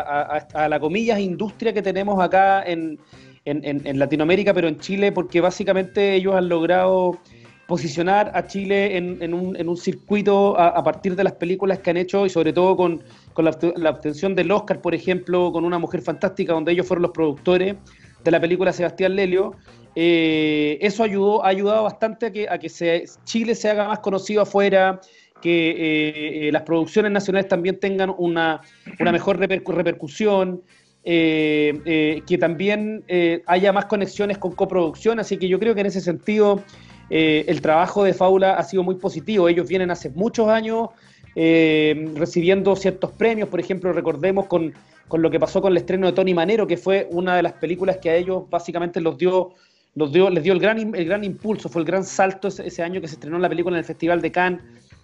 a- 0.53 0.67
la 0.69 0.79
comillas 0.79 1.19
industria 1.19 1.71
que 1.73 1.81
tenemos 1.81 2.21
acá 2.21 2.63
en, 2.63 2.99
en- 3.45 3.63
en- 3.87 3.99
Latinoamérica, 3.99 4.53
pero 4.53 4.67
en 4.67 4.77
Chile, 4.79 5.11
porque 5.13 5.39
básicamente 5.39 6.15
ellos 6.15 6.35
han 6.35 6.49
logrado 6.49 7.17
posicionar 7.65 8.31
a 8.33 8.45
Chile 8.47 8.97
en, 8.97 9.21
en 9.21 9.33
un, 9.33 9.55
en 9.57 9.67
un 9.69 9.75
circuito 9.77 10.57
a 10.57 10.81
partir 10.83 11.15
de 11.15 11.23
las 11.25 11.33
películas 11.33 11.79
que 11.79 11.89
han 11.89 11.97
hecho 11.97 12.25
y 12.25 12.29
sobre 12.29 12.53
todo 12.53 12.77
con, 12.77 13.03
con 13.38 13.45
la, 13.45 13.51
obte- 13.51 13.77
la 13.77 13.91
obtención 13.91 14.33
del 14.33 14.49
Oscar, 14.51 14.81
por 14.81 14.95
ejemplo, 14.95 15.51
con 15.51 15.63
Una 15.63 15.77
Mujer 15.77 16.01
Fantástica, 16.01 16.53
donde 16.53 16.71
ellos 16.71 16.88
fueron 16.88 17.03
los 17.03 17.11
productores 17.11 17.75
de 18.23 18.31
la 18.31 18.41
película 18.41 18.73
Sebastián 18.73 19.15
Lelio. 19.15 19.51
Eh, 19.93 20.79
eso 20.81 21.03
ayudó, 21.03 21.45
ha 21.45 21.49
ayudado 21.49 21.83
bastante 21.83 22.25
a 22.25 22.31
que, 22.31 22.49
a 22.49 22.57
que 22.57 22.67
Chile 23.25 23.53
se 23.53 23.69
haga 23.69 23.88
más 23.88 23.99
conocido 23.99 24.41
afuera, 24.41 24.99
que 25.39 25.69
eh, 25.69 26.47
eh, 26.47 26.51
las 26.51 26.63
producciones 26.63 27.11
nacionales 27.11 27.47
también 27.47 27.79
tengan 27.79 28.11
una, 28.17 28.61
una 28.99 29.11
mejor 29.11 29.38
repercu- 29.38 29.71
repercusión, 29.71 30.63
que 31.03 32.38
también 32.39 33.03
haya 33.45 33.71
más 33.71 33.85
conexiones 33.85 34.39
con 34.39 34.53
coproducción, 34.53 35.19
así 35.19 35.38
que 35.38 35.47
yo 35.47 35.59
creo 35.59 35.75
que 35.75 35.81
en 35.81 35.88
ese 35.88 36.01
sentido 36.01 36.63
el 37.09 37.61
trabajo 37.61 38.03
de 38.03 38.13
Fábula 38.13 38.55
ha 38.55 38.63
sido 38.63 38.81
muy 38.83 38.95
positivo. 38.95 39.47
Ellos 39.47 39.69
vienen 39.69 39.89
hace 39.91 40.09
muchos 40.09 40.49
años 40.49 40.89
eh, 41.39 42.09
recibiendo 42.15 42.75
ciertos 42.75 43.11
premios, 43.11 43.47
por 43.47 43.59
ejemplo, 43.59 43.93
recordemos 43.93 44.47
con, 44.47 44.73
con 45.07 45.21
lo 45.21 45.29
que 45.29 45.39
pasó 45.39 45.61
con 45.61 45.71
el 45.71 45.77
estreno 45.77 46.07
de 46.07 46.13
Tony 46.13 46.33
Manero, 46.33 46.65
que 46.65 46.77
fue 46.77 47.07
una 47.11 47.35
de 47.35 47.43
las 47.43 47.53
películas 47.53 47.97
que 47.97 48.09
a 48.09 48.15
ellos 48.15 48.49
básicamente 48.49 48.99
los 48.99 49.19
dio, 49.19 49.53
los 49.93 50.11
dio, 50.11 50.31
les 50.31 50.43
dio 50.43 50.53
el 50.53 50.59
gran, 50.59 50.95
el 50.95 51.05
gran 51.05 51.23
impulso, 51.23 51.69
fue 51.69 51.81
el 51.81 51.85
gran 51.85 52.03
salto 52.05 52.47
ese, 52.47 52.81
año 52.81 52.99
que 53.01 53.07
se 53.07 53.13
estrenó 53.13 53.38
la 53.38 53.49
película 53.49 53.75
en 53.75 53.79
el 53.81 53.85
Festival 53.85 54.19
de 54.19 54.31
Cannes. 54.31 54.61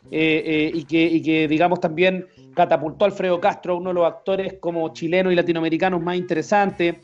eh, 0.10 0.42
eh, 0.44 0.72
y, 0.74 1.22
que, 1.22 1.48
digamos, 1.48 1.80
también 1.80 2.26
catapultó 2.56 3.06
a 3.06 3.10
Alfredo 3.10 3.40
Castro, 3.40 3.78
uno 3.78 3.92
de 3.92 3.94
los 3.94 4.06
actores 4.08 4.56
como 4.60 4.92
chilenos 4.92 5.32
y 5.34 5.36
latinoamericanos 5.36 6.02
más 6.02 6.18
interesantes. 6.18 6.96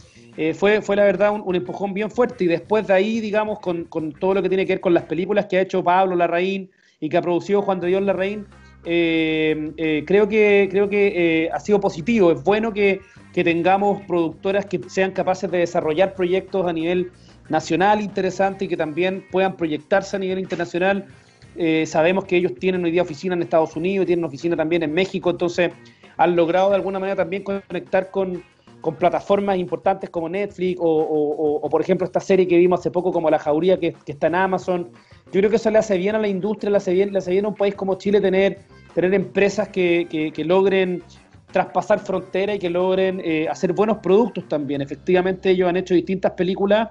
Fue, 0.56 0.82
fue 0.82 0.96
la 0.96 1.04
verdad 1.04 1.34
un, 1.34 1.44
un 1.46 1.54
empujón 1.54 1.94
bien 1.94 2.10
fuerte 2.10 2.46
y 2.46 2.48
después 2.48 2.88
de 2.88 2.94
ahí, 2.94 3.20
digamos, 3.20 3.60
con, 3.60 3.84
con 3.84 4.12
todo 4.12 4.34
lo 4.34 4.42
que 4.42 4.50
tiene 4.50 4.66
que 4.66 4.74
ver 4.74 4.80
con 4.82 4.94
las 4.94 5.04
películas 5.04 5.46
que 5.46 5.58
ha 5.58 5.62
hecho 5.62 5.84
Pablo 5.84 6.16
Larraín 6.16 6.72
y 7.00 7.10
que 7.10 7.18
ha 7.18 7.22
producido 7.22 7.62
Juan 7.62 7.80
de 7.80 7.88
Dios 7.88 8.02
Larraín, 8.02 8.48
eh, 8.86 9.72
eh, 9.78 10.04
creo 10.06 10.28
que, 10.28 10.68
creo 10.72 10.90
que 10.90 11.44
eh, 11.44 11.50
ha 11.52 11.60
sido 11.60 11.80
positivo. 11.80 12.32
Es 12.32 12.44
bueno 12.44 12.74
que, 12.74 13.02
que 13.34 13.44
tengamos 13.44 14.02
productoras 14.04 14.66
que 14.66 14.80
sean 14.88 15.12
capaces 15.12 15.50
de 15.52 15.60
desarrollar 15.60 16.16
proyectos 16.16 16.66
a 16.66 16.74
nivel 16.74 17.12
nacional 17.50 18.02
interesante 18.02 18.66
y 18.66 18.68
que 18.68 18.78
también 18.78 19.26
puedan 19.32 19.58
proyectarse 19.58 20.16
a 20.16 20.20
nivel 20.20 20.40
internacional. 20.40 21.08
Sabemos 21.88 22.24
que 22.24 22.38
ellos 22.38 22.54
tienen 22.58 22.86
hoy 22.86 22.92
día 22.92 23.02
oficina 23.02 23.34
en 23.34 23.42
Estados 23.42 23.76
Unidos, 23.76 24.06
tienen 24.06 24.24
oficina 24.24 24.56
también 24.56 24.82
en 24.84 24.94
México, 24.94 25.32
entonces 25.32 25.72
han 26.16 26.36
logrado 26.36 26.70
de 26.70 26.76
alguna 26.76 27.00
manera 27.00 27.18
también 27.18 27.44
conectar 27.44 28.12
con, 28.12 28.44
con 28.80 28.96
plataformas 28.96 29.58
importantes 29.58 30.10
como 30.10 30.30
Netflix 30.30 30.80
o, 30.80 31.68
por 31.70 31.82
ejemplo 31.82 32.06
esta 32.06 32.22
serie 32.22 32.48
que 32.48 32.56
vimos 32.56 32.80
hace 32.80 32.92
poco 32.92 33.12
como 33.12 33.30
La 33.30 33.40
Jauría 33.40 33.78
que 33.78 33.96
está 34.06 34.28
en 34.28 34.36
Amazon. 34.36 34.92
Yo 35.32 35.40
creo 35.42 35.50
que 35.50 35.58
eso 35.58 35.70
le 35.70 35.78
hace 35.78 35.98
bien 35.98 36.16
a 36.16 36.20
la 36.20 36.28
industria, 36.28 36.72
le 36.72 36.78
hace 36.78 36.92
bien, 36.94 37.12
le 37.14 37.20
hace 37.20 37.32
bien 37.32 37.46
a 37.46 37.50
un 37.50 37.56
país 37.56 37.76
como 37.76 37.96
Chile 37.96 38.20
tener, 38.20 38.60
tener 38.96 39.14
empresas 39.14 39.70
que, 39.70 40.08
que- 40.34 40.44
logren 40.44 41.04
traspasar 41.52 42.00
fronteras 42.00 42.56
y 42.56 42.60
que 42.60 42.70
logren 42.70 43.22
eh, 43.24 43.48
hacer 43.48 43.74
buenos 43.74 43.98
productos 44.00 44.48
también. 44.48 44.82
Efectivamente 44.82 45.50
ellos 45.52 45.68
han 45.70 45.78
hecho 45.78 45.94
distintas 45.94 46.32
películas 46.34 46.90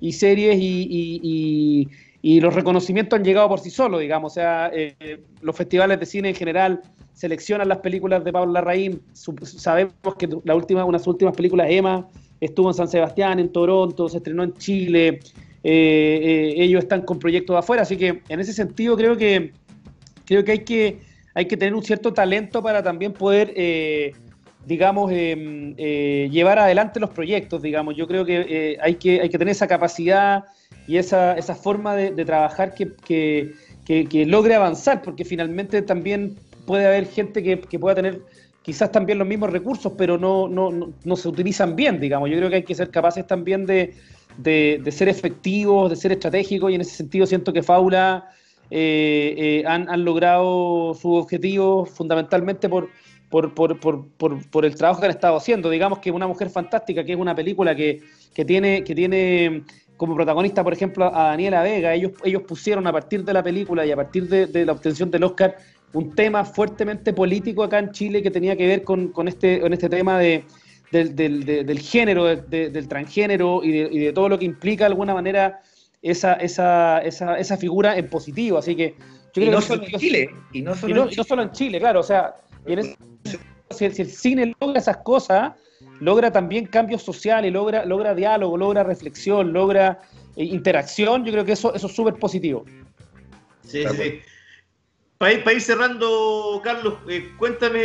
y 0.00 0.12
series 0.12 0.56
y, 0.58 1.88
y- 2.22 2.40
los 2.40 2.52
reconocimientos 2.54 3.16
han 3.16 3.24
llegado 3.24 3.48
por 3.48 3.60
sí 3.60 3.70
solos, 3.70 4.00
digamos. 4.00 4.32
O 4.32 4.34
sea, 4.34 4.68
eh, 4.74 5.20
los 5.42 5.54
festivales 5.54 6.00
de 6.00 6.06
cine 6.06 6.30
en 6.30 6.34
general 6.34 6.80
seleccionan 7.12 7.68
las 7.68 7.78
películas 7.78 8.24
de 8.24 8.32
Pablo 8.32 8.52
Larraín. 8.52 9.00
Sabemos 9.12 9.94
que 10.18 10.28
la 10.42 10.56
última, 10.56 10.84
unas 10.84 11.02
de 11.02 11.04
sus 11.04 11.12
últimas 11.12 11.36
películas, 11.36 11.68
Emma, 11.70 12.08
estuvo 12.40 12.68
en 12.68 12.74
San 12.74 12.88
Sebastián, 12.88 13.38
en 13.38 13.52
Toronto, 13.52 14.08
se 14.08 14.16
estrenó 14.16 14.42
en 14.42 14.54
Chile. 14.54 15.20
Eh, 15.68 16.20
eh, 16.22 16.62
ellos 16.62 16.84
están 16.84 17.02
con 17.02 17.18
proyectos 17.18 17.56
afuera, 17.56 17.82
así 17.82 17.96
que 17.96 18.22
en 18.28 18.38
ese 18.38 18.52
sentido 18.52 18.96
creo 18.96 19.16
que 19.16 19.52
creo 20.24 20.44
que 20.44 20.52
hay 20.52 20.60
que 20.60 21.00
hay 21.34 21.46
que 21.46 21.56
tener 21.56 21.74
un 21.74 21.82
cierto 21.82 22.12
talento 22.12 22.62
para 22.62 22.84
también 22.84 23.12
poder 23.12 23.52
eh, 23.56 24.12
digamos 24.66 25.10
eh, 25.12 25.74
eh, 25.78 26.28
llevar 26.30 26.58
adelante 26.58 27.00
los 27.00 27.10
proyectos 27.10 27.62
digamos. 27.62 27.96
Yo 27.96 28.06
creo 28.06 28.24
que 28.24 28.46
eh, 28.48 28.78
hay 28.82 28.96
que 28.96 29.20
hay 29.20 29.28
que 29.28 29.38
tener 29.38 29.52
esa 29.52 29.68
capacidad 29.68 30.44
y 30.88 30.98
esa, 30.98 31.34
esa 31.34 31.54
forma 31.54 31.94
de, 31.94 32.24
trabajar 32.24 32.74
que, 32.74 32.92
que, 33.84 34.26
logre 34.26 34.54
avanzar 34.54 35.02
porque 35.02 35.24
finalmente 35.24 35.82
también 35.82 36.36
puede 36.64 36.86
haber 36.86 37.06
gente 37.06 37.42
que, 37.42 37.60
que 37.60 37.78
pueda 37.78 37.94
tener 37.94 38.22
quizás 38.62 38.90
también 38.90 39.18
los 39.18 39.26
mismos 39.26 39.50
recursos 39.50 39.92
pero 39.96 40.18
no, 40.18 40.48
no, 40.48 40.70
no, 40.70 40.92
no 41.04 41.16
se 41.16 41.28
utilizan 41.28 41.76
bien 41.76 42.00
digamos. 42.00 42.28
Yo 42.28 42.36
creo 42.36 42.50
que 42.50 42.56
hay 42.56 42.64
que 42.64 42.74
ser 42.74 42.90
capaces 42.90 43.26
también 43.26 43.66
de, 43.66 43.94
de, 44.38 44.82
ser 44.90 45.08
efectivos 45.08 45.90
de 45.90 45.96
ser 45.96 46.12
estratégicos 46.12 46.70
y 46.70 46.74
en 46.74 46.80
ese 46.80 46.96
sentido 46.96 47.26
siento 47.26 47.52
que 47.52 47.62
Faula 47.62 48.30
eh, 48.70 49.34
eh, 49.36 49.64
han, 49.66 49.88
han 49.88 50.04
logrado 50.04 50.94
su 50.94 51.14
objetivo 51.14 51.86
fundamentalmente 51.86 52.68
por, 52.68 52.88
por, 53.30 53.54
por, 53.54 53.78
por, 53.80 54.08
por, 54.08 54.50
por 54.50 54.64
el 54.64 54.74
trabajo 54.74 55.00
que 55.00 55.06
han 55.06 55.12
estado 55.12 55.36
haciendo. 55.36 55.70
Digamos 55.70 56.00
que 56.00 56.10
Una 56.10 56.26
Mujer 56.26 56.50
Fantástica, 56.50 57.04
que 57.04 57.12
es 57.12 57.18
una 57.18 57.34
película 57.34 57.74
que, 57.74 58.00
que, 58.34 58.44
tiene, 58.44 58.82
que 58.82 58.94
tiene 58.94 59.62
como 59.96 60.14
protagonista, 60.14 60.62
por 60.64 60.72
ejemplo, 60.72 61.06
a 61.06 61.28
Daniela 61.28 61.62
Vega, 61.62 61.94
ellos, 61.94 62.12
ellos 62.24 62.42
pusieron 62.42 62.86
a 62.86 62.92
partir 62.92 63.24
de 63.24 63.32
la 63.32 63.42
película 63.42 63.86
y 63.86 63.92
a 63.92 63.96
partir 63.96 64.28
de, 64.28 64.46
de 64.46 64.66
la 64.66 64.72
obtención 64.72 65.10
del 65.10 65.24
Oscar 65.24 65.56
un 65.92 66.14
tema 66.14 66.44
fuertemente 66.44 67.12
político 67.12 67.62
acá 67.62 67.78
en 67.78 67.90
Chile 67.92 68.22
que 68.22 68.30
tenía 68.30 68.56
que 68.56 68.66
ver 68.66 68.82
con, 68.82 69.08
con, 69.08 69.28
este, 69.28 69.60
con 69.60 69.72
este 69.72 69.88
tema 69.88 70.18
de, 70.18 70.44
del, 70.92 71.14
del, 71.16 71.44
de- 71.44 71.64
del 71.64 71.78
género, 71.80 72.24
de- 72.24 72.36
de- 72.36 72.70
del 72.70 72.88
transgénero 72.88 73.62
y 73.62 73.72
de, 73.72 73.88
y 73.92 73.98
de 73.98 74.12
todo 74.12 74.28
lo 74.28 74.38
que 74.38 74.44
implica 74.44 74.84
de 74.84 74.90
alguna 74.90 75.14
manera 75.14 75.60
esa, 76.02 76.34
esa, 76.34 76.98
esa, 77.00 77.38
esa 77.38 77.56
figura 77.56 77.96
en 77.96 78.08
positivo. 78.08 78.58
Así 78.58 78.76
que 78.76 78.94
yo 79.34 79.42
Y 79.42 79.46
creo 79.46 79.52
no 79.52 79.58
que 79.60 79.66
solo 79.66 79.82
en 79.84 79.98
Chile, 79.98 80.30
y 80.52 80.62
no 80.62 80.72
y 80.72 80.76
solo 80.76 80.94
no, 80.94 81.02
en 81.02 81.06
y 81.08 81.10
no 81.10 81.10
Chile. 81.12 81.24
solo 81.28 81.42
en 81.42 81.52
Chile, 81.52 81.78
claro. 81.80 82.00
O 82.00 82.04
sea, 82.04 82.34
y 82.66 82.72
en 82.72 82.78
ese- 82.80 82.96
si, 83.70 83.84
el- 83.84 83.94
si 83.94 84.02
el 84.02 84.08
cine 84.10 84.52
logra 84.60 84.78
esas 84.78 84.98
cosas, 84.98 85.52
logra 86.00 86.30
también 86.30 86.66
cambios 86.66 87.02
sociales, 87.02 87.52
logra, 87.52 87.84
logra 87.84 88.14
diálogo, 88.14 88.56
logra 88.56 88.82
reflexión, 88.84 89.52
logra 89.52 89.98
eh, 90.36 90.44
interacción, 90.44 91.24
yo 91.24 91.32
creo 91.32 91.44
que 91.44 91.52
eso, 91.52 91.74
eso 91.74 91.86
es 91.86 91.92
súper 91.94 92.14
positivo. 92.14 92.64
Sí, 93.62 93.82
sí, 93.82 93.96
sí. 93.96 94.20
Para 95.18 95.52
ir, 95.52 95.60
cerrando, 95.62 96.60
Carlos, 96.62 96.98
eh, 97.08 97.32
cuéntame, 97.38 97.80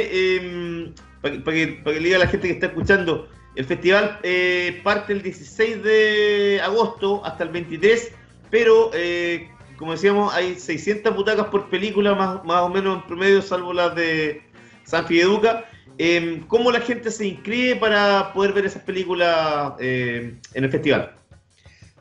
para 1.22 1.40
que, 1.44 1.82
le 1.86 2.00
diga 2.00 2.18
a 2.18 2.20
la 2.20 2.28
gente 2.28 2.48
que 2.48 2.54
está 2.54 2.68
escuchando, 2.68 3.28
el 3.56 3.66
festival 3.66 4.20
eh, 4.24 4.80
parte 4.84 5.14
el 5.14 5.22
16 5.22 5.84
de 5.84 6.62
agosto 6.64 7.24
hasta 7.26 7.44
el 7.44 7.50
23 7.50 8.14
pero 8.50 8.92
eh, 8.94 9.50
como 9.82 9.94
decíamos, 9.94 10.32
hay 10.36 10.60
600 10.60 11.16
butacas 11.16 11.48
por 11.48 11.68
película, 11.72 12.14
más, 12.14 12.46
más 12.46 12.62
o 12.62 12.70
menos 12.70 12.98
en 12.98 13.08
promedio, 13.08 13.42
salvo 13.42 13.74
las 13.74 13.96
de 13.96 14.44
San 14.84 15.08
Educa. 15.10 15.66
Eh, 15.98 16.44
¿Cómo 16.48 16.72
la 16.72 16.82
gente 16.82 17.10
se 17.10 17.26
inscribe 17.26 17.78
para 17.78 18.32
poder 18.32 18.54
ver 18.54 18.68
esas 18.68 18.84
películas 18.84 19.74
eh, 19.80 20.36
en 20.54 20.64
el 20.64 20.70
festival? 20.70 21.16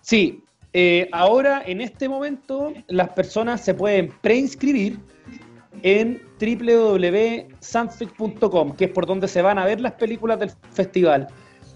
Sí, 0.02 0.44
eh, 0.74 1.08
ahora 1.12 1.62
en 1.64 1.80
este 1.80 2.06
momento 2.06 2.74
las 2.88 3.08
personas 3.10 3.64
se 3.64 3.72
pueden 3.72 4.12
preinscribir 4.20 4.98
en 5.82 6.22
www.sanfic.com, 6.41 8.76
que 8.76 8.84
es 8.86 8.91
por 8.91 9.07
donde 9.07 9.28
se 9.28 9.43
van 9.43 9.59
a 9.59 9.64
ver 9.64 9.80
las 9.80 9.93
películas 9.93 10.38
del 10.38 10.51
festival. 10.72 11.28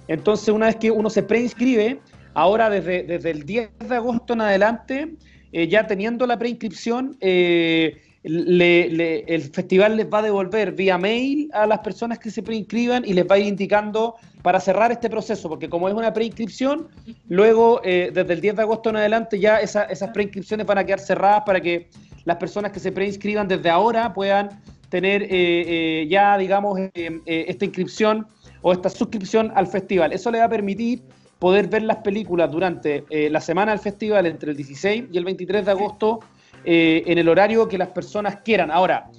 Entonces, 0.09 0.49
una 0.49 0.67
vez 0.67 0.77
que 0.77 0.91
uno 0.91 1.09
se 1.11 1.23
preinscribe, 1.23 2.01
ahora 2.35 2.69
desde, 2.71 3.03
desde 3.05 3.31
el 3.31 3.45
10 3.45 3.71
de 3.89 3.95
agosto 3.97 4.33
en 4.35 4.41
adelante, 4.43 5.15
eh, 5.53 5.69
ya 5.69 5.87
teniendo 5.87 6.27
la 6.27 6.39
preinscripción, 6.39 7.17
eh, 7.21 7.97
el 8.25 9.43
festival 9.53 9.99
les 9.99 10.07
va 10.13 10.21
a 10.21 10.23
devolver 10.23 10.73
vía 10.73 10.97
mail 10.97 11.51
a 11.53 11.67
las 11.67 11.81
personas 11.81 12.19
que 12.19 12.31
se 12.31 12.43
preinscriban 12.43 13.05
y 13.05 13.13
les 13.13 13.27
va 13.31 13.35
a 13.35 13.39
ir 13.39 13.47
indicando 13.47 14.15
para 14.43 14.61
cerrar 14.61 14.91
este 14.93 15.11
proceso, 15.11 15.49
porque 15.49 15.69
como 15.69 15.89
es 15.89 15.95
una 15.95 16.13
preinscripción, 16.13 16.89
luego 17.29 17.83
eh, 17.85 18.11
desde 18.15 18.33
el 18.33 18.41
10 18.41 18.57
de 18.57 18.63
agosto 18.63 18.89
en 18.91 18.97
adelante 18.97 19.39
ya 19.39 19.59
esa- 19.61 19.85
esas 19.85 20.11
preinscripciones 20.11 20.67
van 20.67 20.79
a 20.79 20.85
quedar 20.85 21.01
cerradas 21.01 21.43
para 21.45 21.61
que 21.61 21.89
las 22.25 22.37
personas 22.37 22.73
que 22.73 22.81
se 22.81 22.93
preinscriban 22.93 23.49
desde 23.49 23.71
ahora 23.71 24.13
puedan 24.13 24.61
tener 24.95 25.25
eh, 25.25 25.29
eh, 25.33 26.07
ya, 26.09 26.39
digamos, 26.39 26.79
eh, 26.79 26.91
eh, 26.95 27.45
esta 27.49 27.65
inscripción 27.65 28.29
o 28.63 28.73
esta 28.73 28.89
suscripción 28.89 29.51
al 29.57 29.67
festival. 29.67 30.13
Eso 30.13 30.31
le 30.31 30.39
va 30.39 30.45
a 30.45 30.49
permitir 30.49 31.03
poder 31.41 31.67
ver 31.67 31.83
las 31.83 31.97
películas 31.97 32.49
durante 32.49 33.05
la 33.11 33.41
semana 33.41 33.73
del 33.73 33.81
festival 33.81 34.25
entre 34.25 34.53
el 34.53 34.57
16 34.57 35.07
y 35.13 35.19
el 35.19 35.25
23 35.25 35.65
de 35.65 35.71
agosto 35.73 36.21
en 36.65 37.19
el 37.19 37.29
horario 37.29 37.69
que 37.69 37.77
las 37.77 37.89
personas 37.89 38.37
quieran. 38.37 38.71
Ahora, 38.71 39.11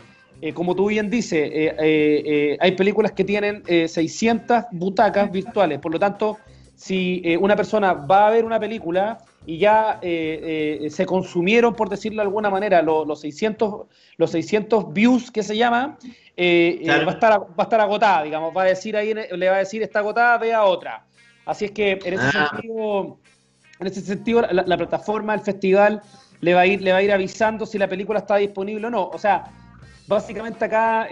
como 0.55 0.75
tú 0.75 0.87
bien 0.87 1.09
dices, 1.09 1.51
hay 1.77 2.71
películas 2.71 3.11
que 3.11 3.25
tienen 3.25 3.61
eh, 3.67 3.87
600 3.87 4.63
butacas 4.71 5.29
virtuales, 5.29 5.77
por 5.77 5.91
lo 5.91 5.99
tanto, 5.99 6.37
si 6.73 7.21
una 7.39 7.55
persona 7.55 7.93
va 7.93 8.29
a 8.29 8.31
ver 8.31 8.45
una 8.45 8.59
película 8.59 9.19
y 9.45 9.57
ya 9.59 9.99
eh, 10.01 10.79
eh, 10.81 10.89
se 10.89 11.05
consumieron, 11.05 11.75
por 11.75 11.87
decirlo 11.89 12.17
de 12.17 12.27
alguna 12.27 12.49
manera, 12.49 12.81
lo- 12.81 13.05
los, 13.05 13.19
600, 13.21 13.87
los 14.17 14.31
600 14.31 14.91
views 14.91 15.29
que 15.31 15.43
se 15.43 15.55
llama, 15.55 15.97
eh, 16.35 16.79
eh, 16.81 16.83
Claro. 16.85 17.05
va, 17.05 17.11
a 17.11 17.13
estar, 17.13 17.31
va 17.41 17.47
a 17.57 17.63
estar 17.63 17.79
agotada, 17.81 18.23
digamos, 18.23 18.55
va 18.55 18.63
a 18.63 18.65
decir 18.65 18.97
ahí, 18.97 19.13
le 19.13 19.49
va 19.49 19.55
a 19.55 19.59
decir 19.59 19.83
está 19.83 19.99
agotada, 19.99 20.37
vea 20.37 20.63
otra. 20.63 21.05
Así 21.45 21.65
es 21.65 21.71
que 21.71 21.91
en 21.91 22.13
ese 22.13 22.27
Ah. 22.27 22.49
sentido, 22.49 23.19
en 23.79 23.87
ese 23.87 24.01
sentido 24.01 24.41
la, 24.41 24.63
la 24.65 24.77
plataforma, 24.77 25.33
el 25.35 25.41
festival, 25.41 26.01
le 26.41 26.53
va 26.53 26.61
a 26.61 26.65
ir, 26.65 26.81
le 26.81 26.91
va 26.91 26.97
a 26.97 27.03
ir 27.03 27.11
avisando 27.11 27.65
si 27.65 27.77
la 27.77 27.87
película 27.87 28.19
está 28.19 28.37
disponible 28.37 28.87
o 28.87 28.89
no. 28.89 29.07
O 29.07 29.17
sea, 29.19 29.45
básicamente 30.07 30.65
acá 30.65 31.07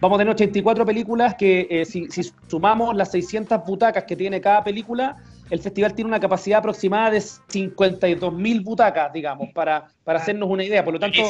vamos 0.00 0.16
a 0.16 0.18
tener 0.18 0.32
84 0.34 0.86
películas 0.86 1.34
que 1.34 1.84
si, 1.86 2.08
si 2.10 2.22
sumamos 2.48 2.94
las 2.94 3.10
600 3.10 3.64
butacas 3.64 4.04
que 4.04 4.16
tiene 4.16 4.40
cada 4.40 4.62
película, 4.64 5.16
el 5.54 5.60
festival 5.60 5.94
tiene 5.94 6.08
una 6.08 6.20
capacidad 6.20 6.58
aproximada 6.58 7.10
de 7.12 7.20
52.000 7.20 8.62
butacas, 8.62 9.12
digamos, 9.12 9.48
para, 9.54 9.86
para 10.02 10.18
hacernos 10.18 10.48
una 10.50 10.64
idea. 10.64 10.84
Por 10.84 10.94
lo 10.94 11.00
tanto, 11.00 11.22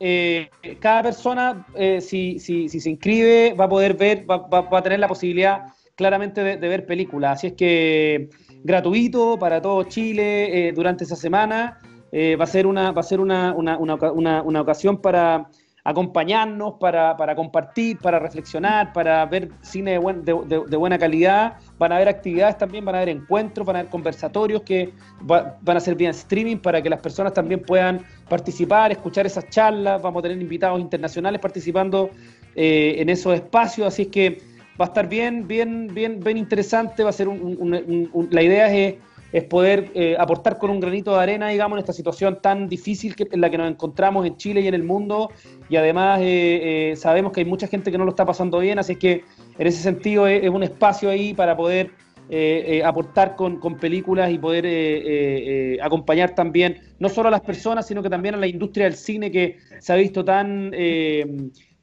eh, 0.00 0.50
cada 0.80 1.02
persona, 1.02 1.66
eh, 1.74 2.00
si, 2.00 2.38
si, 2.38 2.68
si 2.68 2.80
se 2.80 2.90
inscribe, 2.90 3.54
va 3.58 3.66
a 3.66 3.68
poder 3.68 3.94
ver, 3.94 4.28
va, 4.28 4.38
va- 4.38 4.62
va 4.62 4.78
a 4.78 4.82
tener 4.82 4.98
la 4.98 5.08
posibilidad 5.08 5.66
claramente 5.94 6.42
de, 6.42 6.56
de 6.56 6.68
ver 6.68 6.86
películas. 6.86 7.32
Así 7.38 7.48
es 7.48 7.52
que 7.52 8.30
gratuito 8.64 9.38
para 9.38 9.60
todo 9.60 9.82
Chile 9.84 10.68
eh, 10.68 10.72
durante 10.72 11.04
esa 11.04 11.16
semana. 11.16 11.78
Va 12.12 12.42
a 12.42 12.46
ser 12.46 12.66
una, 12.66 12.90
va 12.90 13.00
a 13.00 13.04
ser 13.04 13.20
una, 13.20 13.54
una, 13.54 13.78
una- 13.78 14.42
una 14.42 14.60
ocasión 14.60 15.00
para 15.00 15.48
acompañarnos, 15.84 16.74
para, 16.80 17.16
para 17.16 17.34
compartir, 17.34 17.98
para 17.98 18.18
reflexionar, 18.18 18.92
para 18.92 19.24
ver 19.26 19.50
cine 19.62 19.92
de, 19.92 19.98
buen- 19.98 20.24
de- 20.24 20.38
de- 20.46 20.62
de 20.68 20.76
buena 20.76 20.98
calidad. 20.98 21.54
Van 21.78 21.92
a 21.92 21.96
haber 21.96 22.08
actividades 22.08 22.58
también, 22.58 22.84
van 22.84 22.94
a 22.94 22.98
haber 22.98 23.10
encuentros, 23.10 23.66
van 23.66 23.76
a 23.76 23.78
haber 23.80 23.90
conversatorios 23.90 24.62
que 24.62 24.92
va- 25.30 25.56
van 25.60 25.76
a 25.76 25.80
ser 25.80 25.94
vía 25.94 26.10
streaming 26.10 26.58
para 26.58 26.82
que 26.82 26.90
las 26.90 27.00
personas 27.00 27.32
también 27.32 27.60
puedan 27.64 28.04
participar, 28.28 28.92
escuchar 28.92 29.26
esas 29.26 29.48
charlas. 29.48 30.00
Vamos 30.02 30.20
a 30.20 30.22
tener 30.24 30.40
invitados 30.40 30.80
internacionales 30.80 31.40
participando 31.40 32.10
eh, 32.54 32.96
en 32.98 33.08
esos 33.08 33.34
espacios, 33.34 33.86
así 33.86 34.02
es 34.02 34.08
que 34.08 34.38
va 34.80 34.86
a 34.86 34.88
estar 34.88 35.08
bien, 35.08 35.46
bien, 35.46 35.88
bien, 35.92 36.20
bien 36.20 36.36
interesante. 36.36 37.02
Va 37.04 37.10
a 37.10 37.12
ser 37.12 37.28
un- 37.28 38.28
la 38.30 38.42
idea 38.42 38.72
es, 38.74 38.96
es 39.32 39.44
poder 39.44 39.90
eh, 39.94 40.16
aportar 40.18 40.58
con 40.58 40.70
un 40.70 40.80
granito 40.80 41.14
de 41.14 41.22
arena, 41.22 41.48
digamos, 41.48 41.76
en 41.76 41.80
esta 41.80 41.92
situación 41.92 42.40
tan 42.42 42.68
difícil 42.68 43.14
que, 43.14 43.28
en 43.30 43.40
la 43.40 43.50
que 43.50 43.58
nos 43.58 43.70
encontramos 43.70 44.26
en 44.26 44.36
Chile 44.36 44.60
y 44.60 44.68
en 44.68 44.74
el 44.74 44.82
mundo. 44.82 45.30
Y 45.68 45.76
además 45.76 46.20
eh, 46.20 46.90
eh, 46.92 46.96
sabemos 46.96 47.32
que 47.32 47.40
hay 47.40 47.46
mucha 47.46 47.66
gente 47.66 47.92
que 47.92 47.98
no 47.98 48.04
lo 48.04 48.10
está 48.10 48.24
pasando 48.24 48.58
bien, 48.58 48.78
así 48.78 48.96
que 48.96 49.24
en 49.58 49.66
ese 49.66 49.82
sentido 49.82 50.26
es, 50.26 50.48
un 50.48 50.62
espacio 50.62 51.10
ahí 51.10 51.32
para 51.32 51.56
poder 51.56 51.92
eh, 52.28 52.64
eh, 52.66 52.84
aportar 52.84 53.36
con, 53.36 53.58
con 53.58 53.76
películas 53.76 54.30
y 54.30 54.38
poder 54.38 55.80
acompañar 55.80 56.34
también 56.34 56.80
no 56.98 57.08
solo 57.08 57.28
a 57.28 57.30
las 57.30 57.40
personas, 57.40 57.86
sino 57.86 58.02
que 58.02 58.10
también 58.10 58.34
a 58.34 58.38
la 58.38 58.46
industria 58.46 58.86
del 58.86 58.94
cine 58.94 59.30
que 59.30 59.58
se 59.78 59.92
ha 59.92 59.96
visto 59.96 60.24
tan, 60.24 60.72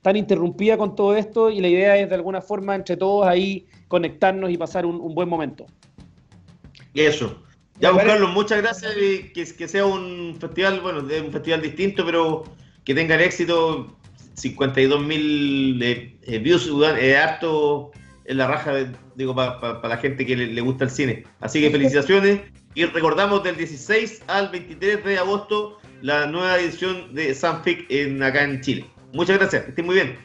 tan 0.02 0.16
interrumpida 0.16 0.78
con 0.78 0.96
todo 0.96 1.16
esto 1.16 1.50
y 1.50 1.62
la 1.62 1.70
idea 1.70 1.98
es 1.98 2.10
de 2.10 2.16
alguna 2.16 2.42
forma 2.42 2.76
entre 2.76 2.98
todos 2.98 3.26
ahí 3.26 3.68
conectarnos 3.88 4.52
y 4.52 4.58
pasar 4.58 4.86
un 4.86 5.16
buen 5.16 5.30
momento. 5.30 5.66
Eso. 7.06 7.44
Ya, 7.80 7.92
pues, 7.94 8.06
Carlos, 8.06 8.32
muchas 8.32 8.62
gracias. 8.62 8.96
y 8.98 9.32
Que, 9.34 9.46
que 9.46 9.68
sea 9.68 9.86
un 9.86 10.38
festival, 10.40 10.82
bueno, 10.82 11.02
de 11.02 11.22
un 11.22 11.32
festival 11.32 11.62
distinto, 11.62 12.06
pero 12.06 12.44
que 12.84 12.96
tengan 12.96 13.20
éxito. 13.20 13.94
52 14.38 15.04
mil 15.04 15.82
eh, 15.82 16.16
eh, 16.22 16.38
views, 16.38 16.70
es 17.00 17.18
harto 17.18 17.92
en 18.26 18.38
la 18.38 18.48
raja, 18.48 18.72
digo, 19.16 19.34
para 19.34 19.88
la 19.88 19.98
gente 19.98 20.28
que 20.28 20.36
le, 20.36 20.48
le 20.48 20.62
gusta 20.62 20.84
el 20.84 20.92
cine. 20.92 21.24
Así 21.40 21.60
que 21.60 21.70
felicitaciones. 21.72 22.42
Y 22.76 22.86
recordamos 22.86 23.44
del 23.44 23.58
16 23.58 24.22
al 24.28 24.50
23 24.50 25.04
de 25.04 25.18
agosto 25.18 25.80
la 26.02 26.28
nueva 26.28 26.60
edición 26.60 27.14
de 27.16 27.34
Sanfic 27.34 27.86
en, 27.90 28.22
acá 28.22 28.44
en 28.44 28.62
Chile. 28.62 28.86
Muchas 29.14 29.40
gracias, 29.40 29.64
que 29.64 29.70
estén 29.70 29.86
muy 29.86 29.96
bien. 29.96 30.16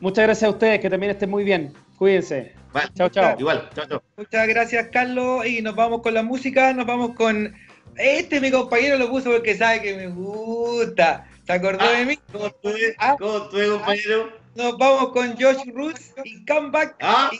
Muchas 0.00 0.24
gracias 0.24 0.48
a 0.48 0.50
ustedes, 0.50 0.80
que 0.80 0.90
también 0.90 1.12
estén 1.12 1.30
muy 1.30 1.44
bien. 1.44 1.72
Cuídense. 1.96 2.61
Chao, 2.94 3.08
chao. 3.08 3.36
Igual, 3.38 3.68
chao, 3.74 3.86
chao. 3.86 4.02
Muchas 4.16 4.48
gracias, 4.48 4.88
Carlos. 4.92 5.46
Y 5.46 5.62
nos 5.62 5.74
vamos 5.74 6.02
con 6.02 6.14
la 6.14 6.22
música. 6.22 6.72
Nos 6.72 6.86
vamos 6.86 7.14
con. 7.14 7.54
Este 7.96 8.40
mi 8.40 8.50
compañero 8.50 8.96
lo 8.96 9.10
puso 9.10 9.30
porque 9.30 9.54
sabe 9.54 9.82
que 9.82 9.94
me 9.94 10.08
gusta. 10.08 11.28
¿Se 11.44 11.52
acordó 11.52 11.86
de 11.90 12.04
mí? 12.06 12.18
¿Cómo 12.32 12.46
estuve? 12.46 12.94
Ah. 12.98 13.16
¿Cómo 13.18 13.38
estuve, 13.44 13.68
compañero? 13.68 14.32
Nos 14.54 14.78
vamos 14.78 15.12
con 15.12 15.32
Josh 15.36 15.66
Roots 15.74 16.14
y 16.24 16.44
Comeback. 16.46 16.96
Ah, 17.00 17.30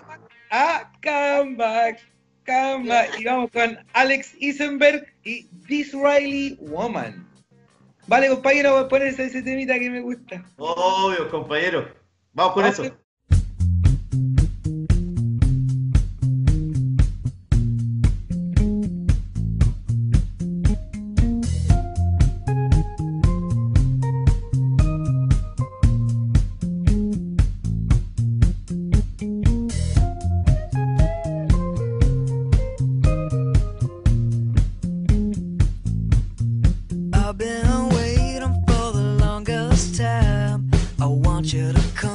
Ah, 0.50 0.92
Comeback. 1.02 2.00
Comeback. 2.44 3.20
Y 3.20 3.24
vamos 3.24 3.50
con 3.50 3.78
Alex 3.94 4.34
Isenberg 4.38 5.06
y 5.24 5.48
Disraeli 5.68 6.58
Woman. 6.60 7.26
Vale, 8.06 8.28
compañero, 8.28 8.72
voy 8.72 8.84
a 8.84 8.88
poner 8.88 9.08
ese, 9.08 9.24
ese 9.24 9.42
temita 9.42 9.78
que 9.78 9.88
me 9.88 10.00
gusta. 10.00 10.44
obvio, 10.56 11.30
compañero. 11.30 11.88
Vamos 12.34 12.52
con 12.54 12.66
eso. 12.66 12.82
Want 41.32 41.50
you 41.50 41.72
to 41.72 41.80
come 41.94 42.11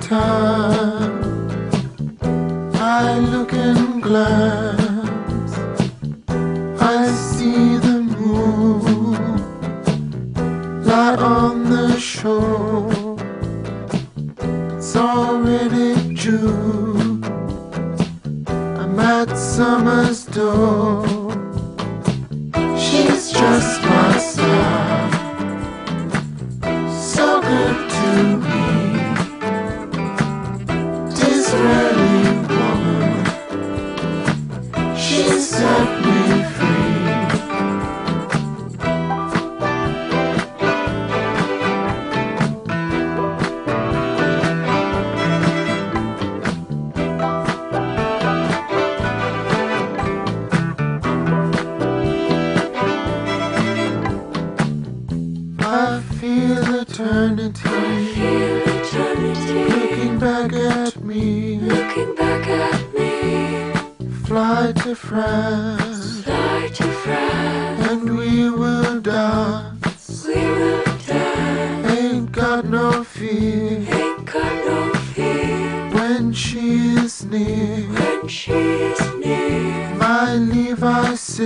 time. 0.00 0.57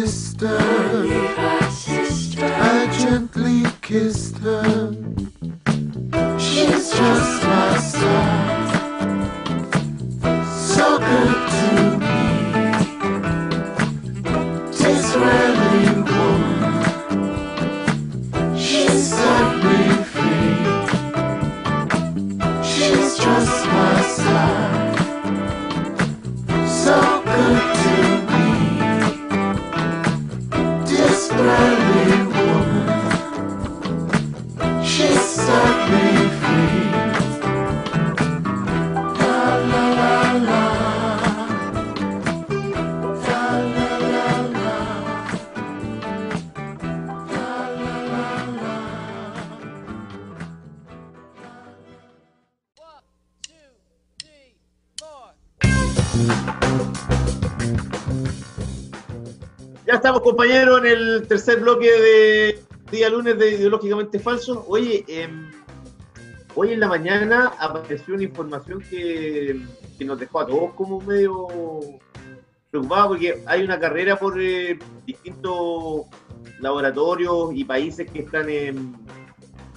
sister. 0.07 0.59
I 2.41 2.89
gently 2.99 3.63
kissed 3.83 4.39
her. 4.39 4.95
She's 6.39 6.91
just 6.91 7.45
my. 7.45 7.92
Compañeros, 60.23 60.81
en 60.81 60.87
el 60.87 61.27
tercer 61.27 61.61
bloque 61.61 61.91
de 61.91 62.59
día 62.91 63.11
lunes 63.11 63.39
de 63.39 63.53
Ideológicamente 63.53 64.19
Falso. 64.19 64.65
Oye, 64.69 65.05
em, 65.09 65.51
hoy 66.55 66.73
en 66.73 66.81
la 66.81 66.89
mañana 66.89 67.53
apareció 67.59 68.15
una 68.15 68.23
información 68.23 68.81
que, 68.89 69.61
nos 70.01 70.19
dejó 70.19 70.41
a 70.41 70.47
todos 70.47 70.75
como 70.75 71.01
medio 71.01 71.47
preocupados 72.73 73.07
porque 73.07 73.41
hay 73.47 73.63
una 73.63 73.79
carrera 73.79 74.17
por 74.17 74.41
eh, 74.41 74.77
distintos 75.07 76.07
laboratorios 76.59 77.51
y 77.55 77.65
países 77.65 78.11
que 78.11 78.21
están 78.21 78.49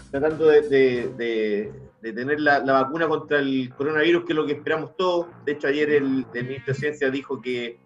tratando 0.10 0.48
de, 0.48 1.72
tener 2.02 2.40
la, 2.40 2.58
la 2.60 2.74
vacuna 2.74 3.08
contra 3.08 3.38
el 3.38 3.72
coronavirus, 3.78 4.26
que 4.26 4.34
es 4.34 4.36
lo 4.36 4.48
que 4.48 4.54
esperamos 4.54 4.98
todos. 4.98 5.28
De 5.46 5.52
hecho, 5.52 5.68
ayer 5.68 5.92
el, 5.92 6.26
el 6.34 6.44
ministro 6.44 6.74
de 6.74 6.80
Ciencia 6.80 7.12
dijo 7.12 7.40
que 7.40 7.85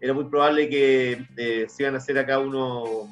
era 0.00 0.12
muy 0.14 0.24
probable 0.24 0.68
que 0.68 1.26
eh, 1.36 1.66
se 1.68 1.82
iban 1.82 1.94
a 1.94 1.98
hacer 1.98 2.18
acá 2.18 2.38
unos, 2.38 3.08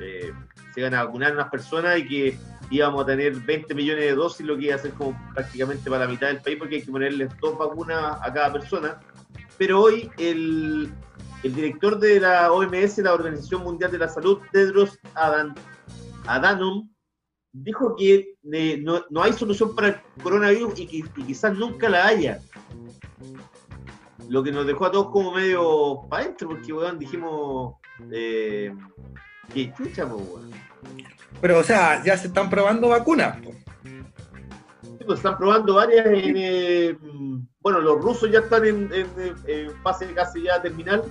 eh, 0.00 0.32
se 0.72 0.80
iban 0.80 0.94
a 0.94 1.04
vacunar 1.04 1.32
unas 1.32 1.48
personas 1.50 1.98
y 1.98 2.06
que 2.08 2.38
íbamos 2.70 3.02
a 3.02 3.06
tener 3.06 3.34
20 3.34 3.74
millones 3.74 4.04
de 4.04 4.14
dosis, 4.14 4.46
lo 4.46 4.56
que 4.56 4.66
iba 4.66 4.74
a 4.74 4.78
ser 4.78 4.92
como 4.92 5.16
prácticamente 5.34 5.88
para 5.90 6.04
la 6.06 6.10
mitad 6.10 6.28
del 6.28 6.40
país, 6.40 6.56
porque 6.58 6.76
hay 6.76 6.82
que 6.82 6.90
ponerles 6.90 7.30
dos 7.40 7.56
vacunas 7.58 8.18
a 8.22 8.32
cada 8.32 8.52
persona. 8.52 8.98
Pero 9.58 9.80
hoy 9.82 10.10
el, 10.18 10.90
el 11.42 11.54
director 11.54 11.98
de 12.00 12.18
la 12.20 12.50
OMS, 12.52 12.98
la 12.98 13.14
Organización 13.14 13.62
Mundial 13.62 13.90
de 13.92 13.98
la 13.98 14.08
Salud, 14.08 14.38
Tedros 14.50 14.98
Adhan- 15.14 15.54
Adhanom, 16.26 16.88
dijo 17.52 17.94
que 17.94 18.34
eh, 18.52 18.78
no, 18.82 19.04
no 19.10 19.22
hay 19.22 19.32
solución 19.32 19.76
para 19.76 19.88
el 19.88 19.96
coronavirus 20.22 20.80
y, 20.80 20.86
que, 20.86 20.96
y 21.20 21.22
quizás 21.24 21.56
nunca 21.56 21.88
la 21.88 22.06
haya. 22.06 22.40
Lo 24.28 24.42
que 24.42 24.52
nos 24.52 24.66
dejó 24.66 24.86
a 24.86 24.90
todos 24.90 25.10
como 25.10 25.32
medio 25.32 26.00
para 26.08 26.24
adentro, 26.24 26.48
porque 26.48 26.72
weón, 26.72 26.98
dijimos 26.98 27.74
eh, 28.10 28.74
que 29.52 29.72
chucha, 29.74 30.06
weón. 30.06 30.50
Pero, 31.40 31.58
o 31.58 31.62
sea, 31.62 32.02
ya 32.02 32.16
se 32.16 32.28
están 32.28 32.48
probando 32.48 32.88
vacunas. 32.88 33.38
po. 33.38 33.52
Sí, 34.82 35.04
pues, 35.06 35.18
están 35.18 35.36
probando 35.36 35.74
varias 35.74 36.06
en, 36.06 36.34
eh, 36.36 36.96
bueno, 37.60 37.80
los 37.80 38.00
rusos 38.00 38.30
ya 38.30 38.38
están 38.40 38.64
en, 38.64 38.90
en, 38.92 39.06
en 39.46 39.70
fase 39.82 40.06
casi 40.14 40.42
ya 40.42 40.62
terminal. 40.62 41.02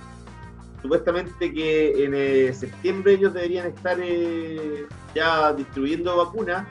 Supuestamente 0.82 1.52
que 1.52 2.04
en 2.04 2.12
eh, 2.14 2.52
septiembre 2.52 3.14
ellos 3.14 3.32
deberían 3.32 3.66
estar 3.68 3.96
eh, 4.00 4.86
ya 5.14 5.52
distribuyendo 5.52 6.16
vacunas. 6.16 6.66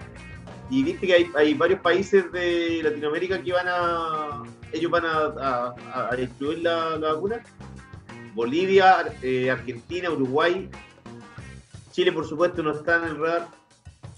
Y 0.69 0.83
viste 0.83 1.07
que 1.07 1.13
hay, 1.13 1.31
hay 1.35 1.53
varios 1.53 1.79
países 1.79 2.31
de 2.31 2.81
Latinoamérica 2.83 3.41
que 3.41 3.53
van 3.53 3.67
a, 3.67 4.43
ellos 4.73 4.91
van 4.91 5.05
a, 5.05 5.17
a- 5.39 5.75
a- 5.93 6.09
a 6.11 6.15
distribuir 6.15 6.59
la, 6.63 6.97
la 6.97 7.13
vacuna. 7.13 7.41
Bolivia, 8.33 9.05
eh, 9.21 9.51
Argentina, 9.51 10.09
Uruguay, 10.09 10.69
Chile 11.91 12.11
por 12.11 12.27
supuesto 12.27 12.63
no 12.63 12.71
está 12.71 12.97
en 12.97 13.03
el 13.03 13.17
radar. 13.19 13.47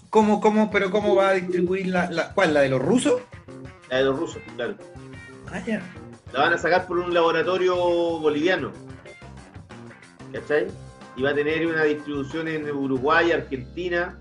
¿Cómo, 0.08 0.40
cómo, 0.40 0.70
pero 0.70 0.90
cómo 0.90 1.14
va 1.14 1.28
a 1.28 1.32
distribuir 1.34 1.88
la, 1.88 2.10
la, 2.10 2.32
cuál, 2.32 2.54
la 2.54 2.60
de 2.60 2.70
los 2.70 2.80
rusos? 2.82 3.20
La 3.90 3.98
de 3.98 4.04
los 4.04 4.18
rusos, 4.18 4.40
claro. 4.56 4.74
Ah, 5.52 5.60
ya. 5.66 5.82
la 6.32 6.40
van 6.40 6.54
a 6.54 6.58
sacar 6.58 6.86
por 6.86 6.98
un 6.98 7.12
laboratorio 7.12 7.76
boliviano. 7.76 8.72
¿Cachai? 10.32 10.66
Y 11.16 11.22
va 11.22 11.30
a 11.30 11.34
tener 11.34 11.66
una 11.66 11.84
distribución 11.84 12.48
en 12.48 12.70
Uruguay, 12.70 13.32
Argentina. 13.32 14.18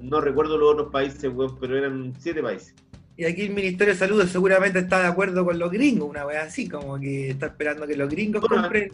No 0.00 0.20
recuerdo 0.20 0.56
los 0.58 0.72
otros 0.74 0.90
países, 0.92 1.30
pero 1.60 1.76
eran 1.78 2.12
siete 2.18 2.42
países. 2.42 2.74
Y 3.18 3.24
aquí 3.24 3.42
el 3.42 3.50
Ministerio 3.50 3.92
de 3.94 3.98
Salud 3.98 4.24
seguramente 4.28 4.78
está 4.78 5.00
de 5.00 5.08
acuerdo 5.08 5.44
con 5.44 5.58
los 5.58 5.72
gringos, 5.72 6.08
una 6.08 6.24
vez 6.24 6.38
así, 6.38 6.68
como 6.68 7.00
que 7.00 7.30
está 7.30 7.46
esperando 7.46 7.84
que 7.84 7.96
los 7.96 8.08
gringos 8.08 8.40
Bueno, 8.40 8.62
compren. 8.62 8.92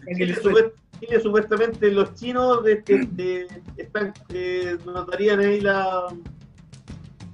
Chile, 0.98 1.20
supuestamente 1.20 1.90
los 1.90 2.14
chinos 2.14 2.64
de, 2.64 2.76
de- 2.76 3.06
de- 3.12 3.46
están, 3.76 4.14
eh, 4.30 4.78
nos 4.86 5.06
darían 5.08 5.40
ahí 5.40 5.60
la, 5.60 6.06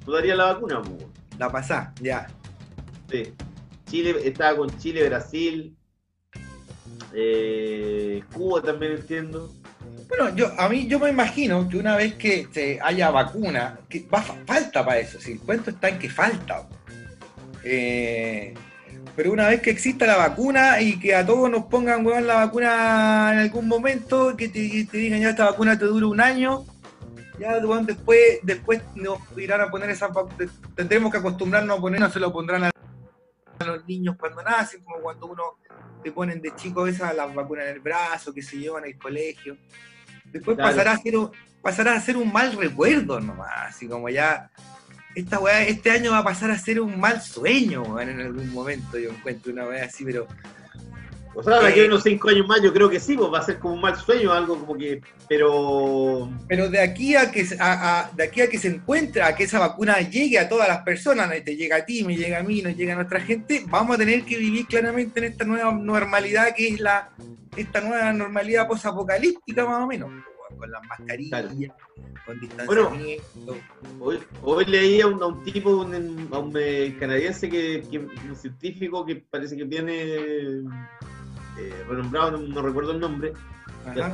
nos 0.05 0.15
darían 0.17 0.39
la 0.39 0.53
vacuna. 0.55 0.83
pues. 0.83 1.05
La 1.39 1.49
pasá, 1.53 1.95
ya. 2.01 2.27
Sí. 3.09 3.35
Chile 3.87 4.17
estaba 4.25 4.57
con 4.57 4.77
Chile, 4.79 5.09
Brasil, 5.09 5.77
eh, 7.15 8.23
Cuba 8.33 8.63
también 8.63 8.93
entiendo. 8.93 9.53
Bueno, 10.09 10.35
yo 10.35 10.51
a 10.59 10.69
mí 10.69 10.89
yo 10.89 10.99
me 10.99 11.11
imagino 11.11 11.69
que 11.69 11.77
una 11.77 11.95
vez 11.97 12.15
que 12.15 12.49
se 12.53 12.81
haya 12.83 13.11
vacuna, 13.11 13.79
que 13.89 14.05
va, 14.13 14.21
fa- 14.23 14.37
falta 14.45 14.85
para 14.85 14.99
eso, 14.99 15.21
si 15.21 15.33
el 15.33 15.39
cuento 15.41 15.71
está 15.71 15.89
en 15.89 15.99
que 16.01 16.09
falta. 16.11 16.69
Eh, 17.65 18.55
pero 19.17 19.33
una 19.33 19.49
vez 19.49 19.61
que 19.61 19.71
exista 19.71 20.07
la 20.07 20.17
vacuna 20.17 20.81
y 20.81 20.99
que 20.99 21.15
a 21.15 21.27
todos 21.27 21.51
nos 21.51 21.65
pongan 21.67 22.05
weón, 22.07 22.27
la 22.27 22.37
vacuna 22.37 23.31
en 23.33 23.39
algún 23.41 23.69
momento, 23.69 24.37
que 24.37 24.49
te, 24.49 24.87
te 24.91 24.97
digan 24.97 25.21
ya 25.21 25.31
esta 25.31 25.45
vacuna 25.47 25.79
te 25.79 25.85
dura 25.85 26.07
un 26.07 26.21
año, 26.21 26.65
ya 27.39 27.59
weón, 27.59 27.87
después, 27.87 28.39
después 28.43 28.83
nos 28.95 29.19
irán 29.37 29.61
a 29.61 29.71
poner 29.71 29.91
esa 29.91 30.09
vac- 30.09 30.51
tendremos 30.75 31.11
que 31.13 31.19
acostumbrarnos 31.19 31.79
a 31.79 31.81
poner, 31.81 32.01
no 32.01 32.11
se 32.11 32.21
lo 32.21 32.33
pondrán 32.33 32.65
a 32.65 32.71
a 33.59 33.65
los 33.65 33.85
niños 33.87 34.17
cuando 34.19 34.43
nacen, 34.43 34.83
como 34.83 35.01
cuando 35.01 35.27
uno 35.27 35.43
te 36.03 36.11
ponen 36.13 36.41
de 36.41 36.55
chico 36.55 36.87
esas 36.87 37.15
las 37.15 37.35
vacunas 37.35 37.67
en 37.67 37.75
el 37.75 37.81
brazo, 37.81 38.33
que 38.33 38.41
se 38.41 38.57
llevan 38.57 38.85
al 38.85 38.97
colegio. 38.97 39.55
Después 40.33 40.57
Claro. 40.57 40.71
pasará 40.71 40.93
a 40.93 40.97
ser 40.97 41.17
un, 41.19 41.31
pasará 41.61 41.93
a 41.95 42.01
ser 42.01 42.17
un 42.17 42.33
mal 42.33 42.57
recuerdo 42.57 43.21
nomás, 43.21 43.51
así 43.69 43.87
como 43.87 44.09
ya 44.09 44.51
esta 45.15 45.39
weá, 45.39 45.63
este 45.67 45.91
año 45.91 46.13
va 46.13 46.19
a 46.19 46.25
pasar 46.25 46.51
a 46.51 46.59
ser 46.59 46.81
un 46.81 46.99
mal 47.01 47.21
sueño, 47.21 47.83
weón, 47.83 48.09
en 48.11 48.21
algún 48.21 48.53
momento 48.53 48.99
yo 48.99 49.11
encuentro 49.11 49.53
una 49.53 49.67
weá 49.67 49.85
así, 49.85 50.05
pero 50.05 50.27
O 51.35 51.43
sea, 51.45 51.61
de 51.61 51.69
aquí 51.69 51.81
a 51.81 51.85
unos 51.87 52.03
cinco 52.03 52.29
años 52.29 52.47
más 52.47 52.61
yo 52.61 52.73
creo 52.73 52.91
que 52.91 52.99
sí, 52.99 53.17
pues 53.17 53.33
va 53.33 53.39
a 53.39 53.45
ser 53.45 53.59
como 53.61 53.75
un 53.75 53.81
mal 53.81 53.97
sueño, 53.97 54.33
algo 54.33 54.59
como 54.59 54.77
que, 54.77 55.01
pero 55.29 56.29
pero 56.49 56.69
de 56.69 56.81
aquí 56.81 57.15
a 57.15 57.31
que 57.31 57.45
se- 57.45 57.57
a- 57.61 58.01
a- 58.01 58.11
de 58.11 58.25
aquí 58.25 58.41
a 58.41 58.49
que 58.49 58.59
se 58.59 58.67
encuentre, 58.69 59.23
a 59.23 59.35
que 59.37 59.45
esa 59.45 59.61
vacuna 59.61 60.01
llegue 60.01 60.39
a 60.41 60.49
todas 60.49 60.67
las 60.69 60.83
personas, 60.83 61.31
te 61.45 61.55
llega 61.57 61.77
a 61.77 61.85
ti, 61.87 62.03
me 62.03 62.17
llega 62.17 62.39
a 62.41 62.43
mí, 62.43 62.63
nos 62.63 62.77
llega 62.77 62.95
a 62.95 62.97
nuestra 62.97 63.21
gente, 63.21 63.63
vamos 63.69 63.95
a 63.95 63.99
tener 63.99 64.25
que 64.25 64.37
vivir 64.37 64.67
claramente 64.67 65.21
en 65.21 65.27
esta 65.33 65.45
nueva 65.45 65.73
normalidad 65.73 66.53
que 66.55 66.69
es 66.69 66.81
la 66.81 67.11
esta 67.57 67.81
nueva 67.81 68.13
normalidad 68.13 68.67
posapocalíptica 68.69 69.65
más 69.67 69.83
o 69.83 69.87
menos, 69.87 70.11
con 70.59 70.71
las 70.71 70.83
mascarillas, 70.87 71.47
con 72.27 72.41
distanciamiento. 72.41 73.57
hoy, 74.01 74.19
hoy 74.43 74.65
leí 74.67 75.01
a 75.01 75.07
un, 75.07 75.23
a 75.23 75.27
un 75.27 75.43
tipo, 75.45 75.71
un, 75.71 76.29
a 76.33 76.39
un 76.39 76.53
eh, 76.59 76.97
canadiense, 76.99 77.49
que, 77.49 77.83
que- 77.91 77.99
un 77.99 78.37
científico 78.37 79.05
que 79.07 79.17
parece 79.17 79.57
que 79.57 79.65
viene 79.65 79.93
eh, 79.95 80.63
renombrado, 81.89 82.33
no, 82.33 82.39
no 82.39 82.63
recuerdo 82.63 82.93
el 82.93 83.01
nombre, 83.01 83.33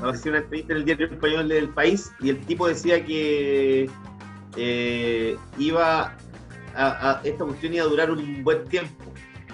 hacía 0.08 0.30
una 0.32 0.40
entrevista 0.40 0.72
en 0.72 0.78
el 0.78 0.84
diario 0.84 1.06
español 1.06 1.48
del 1.48 1.68
país 1.70 2.12
y 2.20 2.30
el 2.30 2.40
tipo 2.46 2.66
decía 2.68 3.04
que 3.04 3.90
eh, 4.56 5.36
iba 5.58 6.16
a, 6.74 7.10
a- 7.10 7.20
esta 7.24 7.44
cuestión 7.44 7.74
iba 7.74 7.84
a 7.84 7.88
durar 7.88 8.10
un 8.10 8.42
buen 8.44 8.64
tiempo, 8.64 9.04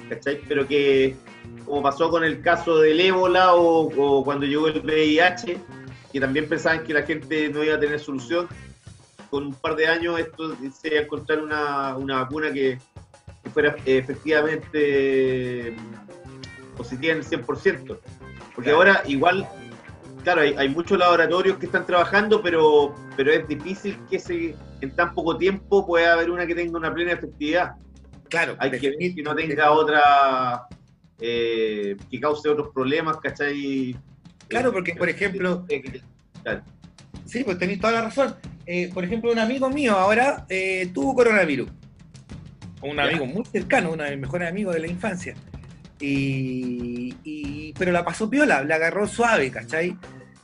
¿cachai? 0.08 0.40
Pero 0.48 0.66
que 0.66 1.16
como 1.64 1.82
pasó 1.82 2.10
con 2.10 2.24
el 2.24 2.40
caso 2.42 2.78
del 2.78 3.00
ébola 3.00 3.54
o, 3.54 3.88
o 3.96 4.24
cuando 4.24 4.46
llegó 4.46 4.68
el 4.68 4.80
VIH, 4.82 5.58
que 6.12 6.20
también 6.20 6.48
pensaban 6.48 6.84
que 6.84 6.92
la 6.92 7.02
gente 7.02 7.48
no 7.48 7.64
iba 7.64 7.76
a 7.76 7.80
tener 7.80 7.98
solución, 7.98 8.48
con 9.30 9.46
un 9.46 9.54
par 9.54 9.76
de 9.76 9.86
años 9.86 10.20
esto 10.20 10.54
se 10.78 10.88
iba 10.88 11.00
a 11.00 11.02
encontrar 11.04 11.42
una, 11.42 11.96
una 11.96 12.20
vacuna 12.22 12.52
que, 12.52 12.78
que 13.42 13.50
fuera 13.50 13.74
eh, 13.86 13.96
efectivamente 13.98 15.74
positiva 16.76 17.12
en 17.14 17.18
el 17.20 17.24
100%. 17.24 17.46
Porque 18.54 18.70
Claro. 18.70 18.76
ahora 18.76 19.02
igual, 19.06 19.48
claro, 20.22 20.42
hay, 20.42 20.54
hay 20.58 20.68
muchos 20.68 20.98
laboratorios 20.98 21.56
que 21.56 21.64
están 21.66 21.86
trabajando, 21.86 22.42
pero, 22.42 22.94
pero 23.16 23.32
es 23.32 23.48
difícil 23.48 23.98
que 24.10 24.18
se, 24.18 24.54
en 24.82 24.90
tan 24.94 25.14
poco 25.14 25.38
tiempo 25.38 25.86
pueda 25.86 26.12
haber 26.12 26.30
una 26.30 26.46
que 26.46 26.54
tenga 26.54 26.76
una 26.76 26.92
plena 26.92 27.12
efectividad. 27.12 27.72
Claro, 28.28 28.56
Hay 28.58 28.70
que 28.70 28.90
ver 28.90 29.14
que 29.14 29.22
no 29.22 29.34
tenga 29.34 29.70
otra, 29.72 30.66
eh, 31.18 31.96
que 32.10 32.20
cause 32.20 32.48
otros 32.48 32.68
problemas, 32.74 33.16
¿cachai? 33.18 33.96
Claro, 34.52 34.72
porque, 34.72 34.94
por 34.94 35.08
ejemplo, 35.08 35.66
claro. 36.42 36.62
Sí, 37.26 37.42
pues 37.44 37.58
tenéis 37.58 37.80
toda 37.80 37.92
la 37.94 38.02
razón. 38.02 38.34
Eh, 38.66 38.90
por 38.92 39.04
ejemplo, 39.04 39.32
un 39.32 39.38
amigo 39.38 39.68
mío 39.70 39.92
ahora 39.98 40.44
eh, 40.48 40.90
tuvo 40.92 41.14
coronavirus. 41.14 41.68
Un 42.82 42.96
Ya. 42.96 43.04
amigo 43.04 43.26
muy 43.26 43.44
cercano, 43.46 43.92
uno 43.92 44.04
de 44.04 44.10
mis 44.12 44.20
mejores 44.20 44.48
amigos 44.48 44.74
de 44.74 44.80
la 44.80 44.86
infancia. 44.88 45.34
Y, 46.00 47.14
y- 47.24 47.72
pero 47.78 47.92
la 47.92 48.04
pasó 48.04 48.28
piola, 48.28 48.62
la 48.64 48.74
agarró 48.74 49.06
suave, 49.06 49.50
¿cachai? 49.50 49.96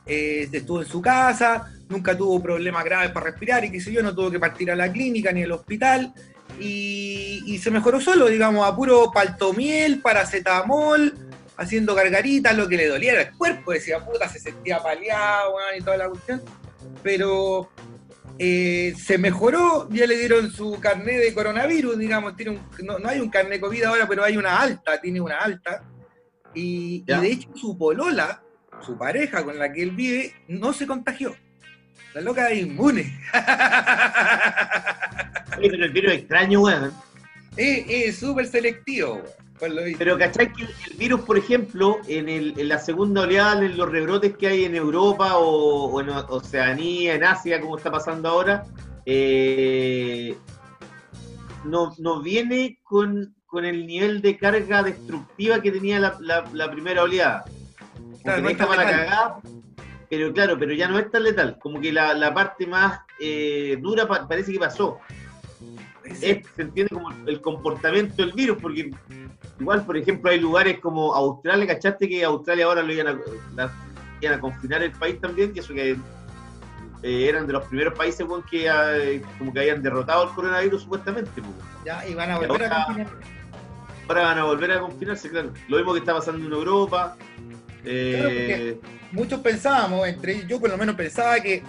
Eh, 0.06 0.48
estuvo 0.50 0.80
en 0.82 0.88
su 0.88 1.02
casa, 1.02 1.70
nunca 1.88 2.16
tuvo 2.16 2.42
problemas 2.42 2.84
graves 2.84 3.10
para 3.10 3.26
respirar 3.26 3.64
y 3.64 3.70
qué 3.70 3.80
sé 3.80 3.92
yo, 3.92 4.02
no 4.02 4.14
tuvo 4.14 4.30
que 4.30 4.38
partir 4.38 4.70
a 4.70 4.76
la 4.76 4.90
clínica 4.90 5.32
ni 5.32 5.42
al 5.42 5.52
hospital. 5.52 6.12
Y, 6.60 7.42
y 7.46 7.58
se 7.58 7.70
mejoró 7.70 8.00
solo, 8.00 8.26
digamos, 8.28 8.66
a 8.66 8.74
puro 8.74 9.10
paltomiel, 9.12 10.00
paracetamol, 10.00 11.12
haciendo 11.58 11.94
gargaritas, 11.94 12.56
lo 12.56 12.68
que 12.68 12.76
le 12.76 12.86
dolía 12.86 13.12
era 13.12 13.22
el 13.22 13.32
cuerpo, 13.36 13.72
decía 13.72 13.98
puta, 14.04 14.28
se 14.28 14.38
sentía 14.38 14.78
paliado, 14.82 15.56
weón, 15.56 15.76
y 15.76 15.80
toda 15.82 15.96
la 15.98 16.08
cuestión. 16.08 16.40
Pero 17.02 17.68
eh, 18.38 18.94
se 18.96 19.18
mejoró, 19.18 19.88
ya 19.90 20.06
le 20.06 20.16
dieron 20.16 20.50
su 20.50 20.78
carnet 20.80 21.20
de 21.20 21.34
coronavirus, 21.34 21.98
digamos, 21.98 22.36
tiene 22.36 22.52
un- 22.52 22.86
no, 22.86 22.98
no 23.00 23.08
hay 23.08 23.20
un 23.20 23.28
carnet 23.28 23.60
COVID 23.60 23.82
ahora, 23.84 24.06
pero 24.08 24.22
hay 24.24 24.36
una 24.36 24.60
alta, 24.60 25.00
tiene 25.00 25.20
una 25.20 25.38
alta. 25.38 25.82
Y, 26.54 27.02
de 27.20 27.32
hecho 27.32 27.48
su 27.56 27.76
polola, 27.76 28.42
su 28.80 28.96
pareja 28.96 29.44
con 29.44 29.58
la 29.58 29.72
que 29.72 29.82
él 29.82 29.90
vive, 29.90 30.34
no 30.46 30.72
se 30.72 30.86
contagió. 30.86 31.34
La 32.14 32.20
loca 32.22 32.48
es 32.50 32.60
inmune. 32.62 33.18
Pero 35.60 35.84
el 35.84 35.92
virus 35.92 36.12
es 36.12 36.18
extraño, 36.20 36.60
weón. 36.62 36.92
Es 37.58 37.84
es 37.88 38.18
súper 38.18 38.46
selectivo. 38.46 39.22
Pero 39.98 40.16
¿cachai 40.16 40.52
que 40.52 40.62
el 40.62 40.96
virus, 40.96 41.22
por 41.22 41.36
ejemplo, 41.36 41.98
en, 42.06 42.28
el, 42.28 42.54
en 42.56 42.68
la 42.68 42.78
segunda 42.78 43.22
oleada, 43.22 43.64
en 43.64 43.76
los 43.76 43.90
rebrotes 43.90 44.36
que 44.36 44.46
hay 44.46 44.64
en 44.64 44.76
Europa 44.76 45.36
o, 45.36 45.86
o 45.86 46.00
en 46.00 46.10
Oceanía, 46.10 47.14
en 47.16 47.24
Asia, 47.24 47.60
como 47.60 47.76
está 47.76 47.90
pasando 47.90 48.28
ahora, 48.28 48.64
eh, 49.04 50.36
no, 51.64 51.92
no 51.98 52.22
viene 52.22 52.78
con, 52.84 53.34
con 53.46 53.64
el 53.64 53.86
nivel 53.86 54.22
de 54.22 54.36
carga 54.36 54.82
destructiva 54.84 55.60
que 55.60 55.72
tenía 55.72 55.98
la, 55.98 56.16
la- 56.20 56.44
la 56.52 56.70
primera 56.70 57.02
oleada. 57.02 57.44
Claro, 58.22 58.42
no 58.42 58.48
para 58.66 58.82
cagar, 58.90 59.34
pero 60.08 60.32
claro, 60.32 60.56
pero 60.58 60.72
ya 60.72 60.86
no 60.88 60.98
es 61.00 61.10
tan 61.10 61.24
letal. 61.24 61.58
Como 61.60 61.80
que 61.80 61.90
la, 61.92 62.14
la 62.14 62.32
parte 62.32 62.66
más 62.66 63.00
eh, 63.20 63.76
dura 63.80 64.06
pa- 64.06 64.28
parece 64.28 64.52
que 64.52 64.58
pasó. 64.60 64.98
es- 66.22 66.46
se 66.56 66.62
entiende 66.62 66.94
como 66.94 67.10
el 67.26 67.40
comportamiento 67.40 68.14
del 68.16 68.32
virus, 68.32 68.58
porque 68.60 68.90
igual, 69.60 69.84
por 69.84 69.96
ejemplo, 69.96 70.30
hay 70.30 70.40
lugares 70.40 70.78
como 70.80 71.14
Australia, 71.14 71.66
¿cachaste 71.66 72.08
que 72.08 72.24
Australia 72.24 72.64
ahora 72.66 72.82
lo 72.82 72.92
iban 72.92 73.08
a, 73.08 73.18
la- 73.54 73.72
iban 74.20 74.34
a 74.38 74.40
confinar 74.40 74.82
el 74.82 74.92
país 74.92 75.20
también? 75.20 75.52
Y 75.54 75.58
eso 75.60 75.72
que 75.74 75.96
eh, 77.02 77.28
eran 77.28 77.46
de 77.46 77.52
los 77.52 77.64
primeros 77.66 77.94
países 77.94 78.26
weón, 78.26 78.42
que 78.50 78.66
eh, 78.68 79.22
como 79.38 79.52
que 79.52 79.60
habían 79.60 79.82
derrotado 79.82 80.24
el 80.24 80.30
coronavirus 80.34 80.82
supuestamente. 80.82 81.30
pues. 81.40 81.52
Ya, 81.84 82.06
y 82.06 82.14
van 82.14 82.30
a 82.32 82.38
volver 82.38 82.64
a 82.64 82.66
ahora- 82.66 82.84
confinar. 82.86 83.08
Ahora 84.08 84.22
van 84.22 84.38
a 84.38 84.44
volver 84.44 84.72
a 84.72 84.80
confinarse, 84.80 85.28
claro. 85.28 85.52
Lo 85.68 85.76
mismo 85.76 85.92
que 85.92 85.98
está 86.00 86.14
pasando 86.14 86.46
en 86.46 86.52
Europa. 86.52 87.16
eh, 87.84 88.80
Muchos 89.12 89.40
pensábamos, 89.40 90.06
entre 90.08 90.46
yo 90.46 90.60
por 90.60 90.70
lo 90.70 90.76
menos 90.78 90.94
pensaba 90.94 91.38
que, 91.40 91.62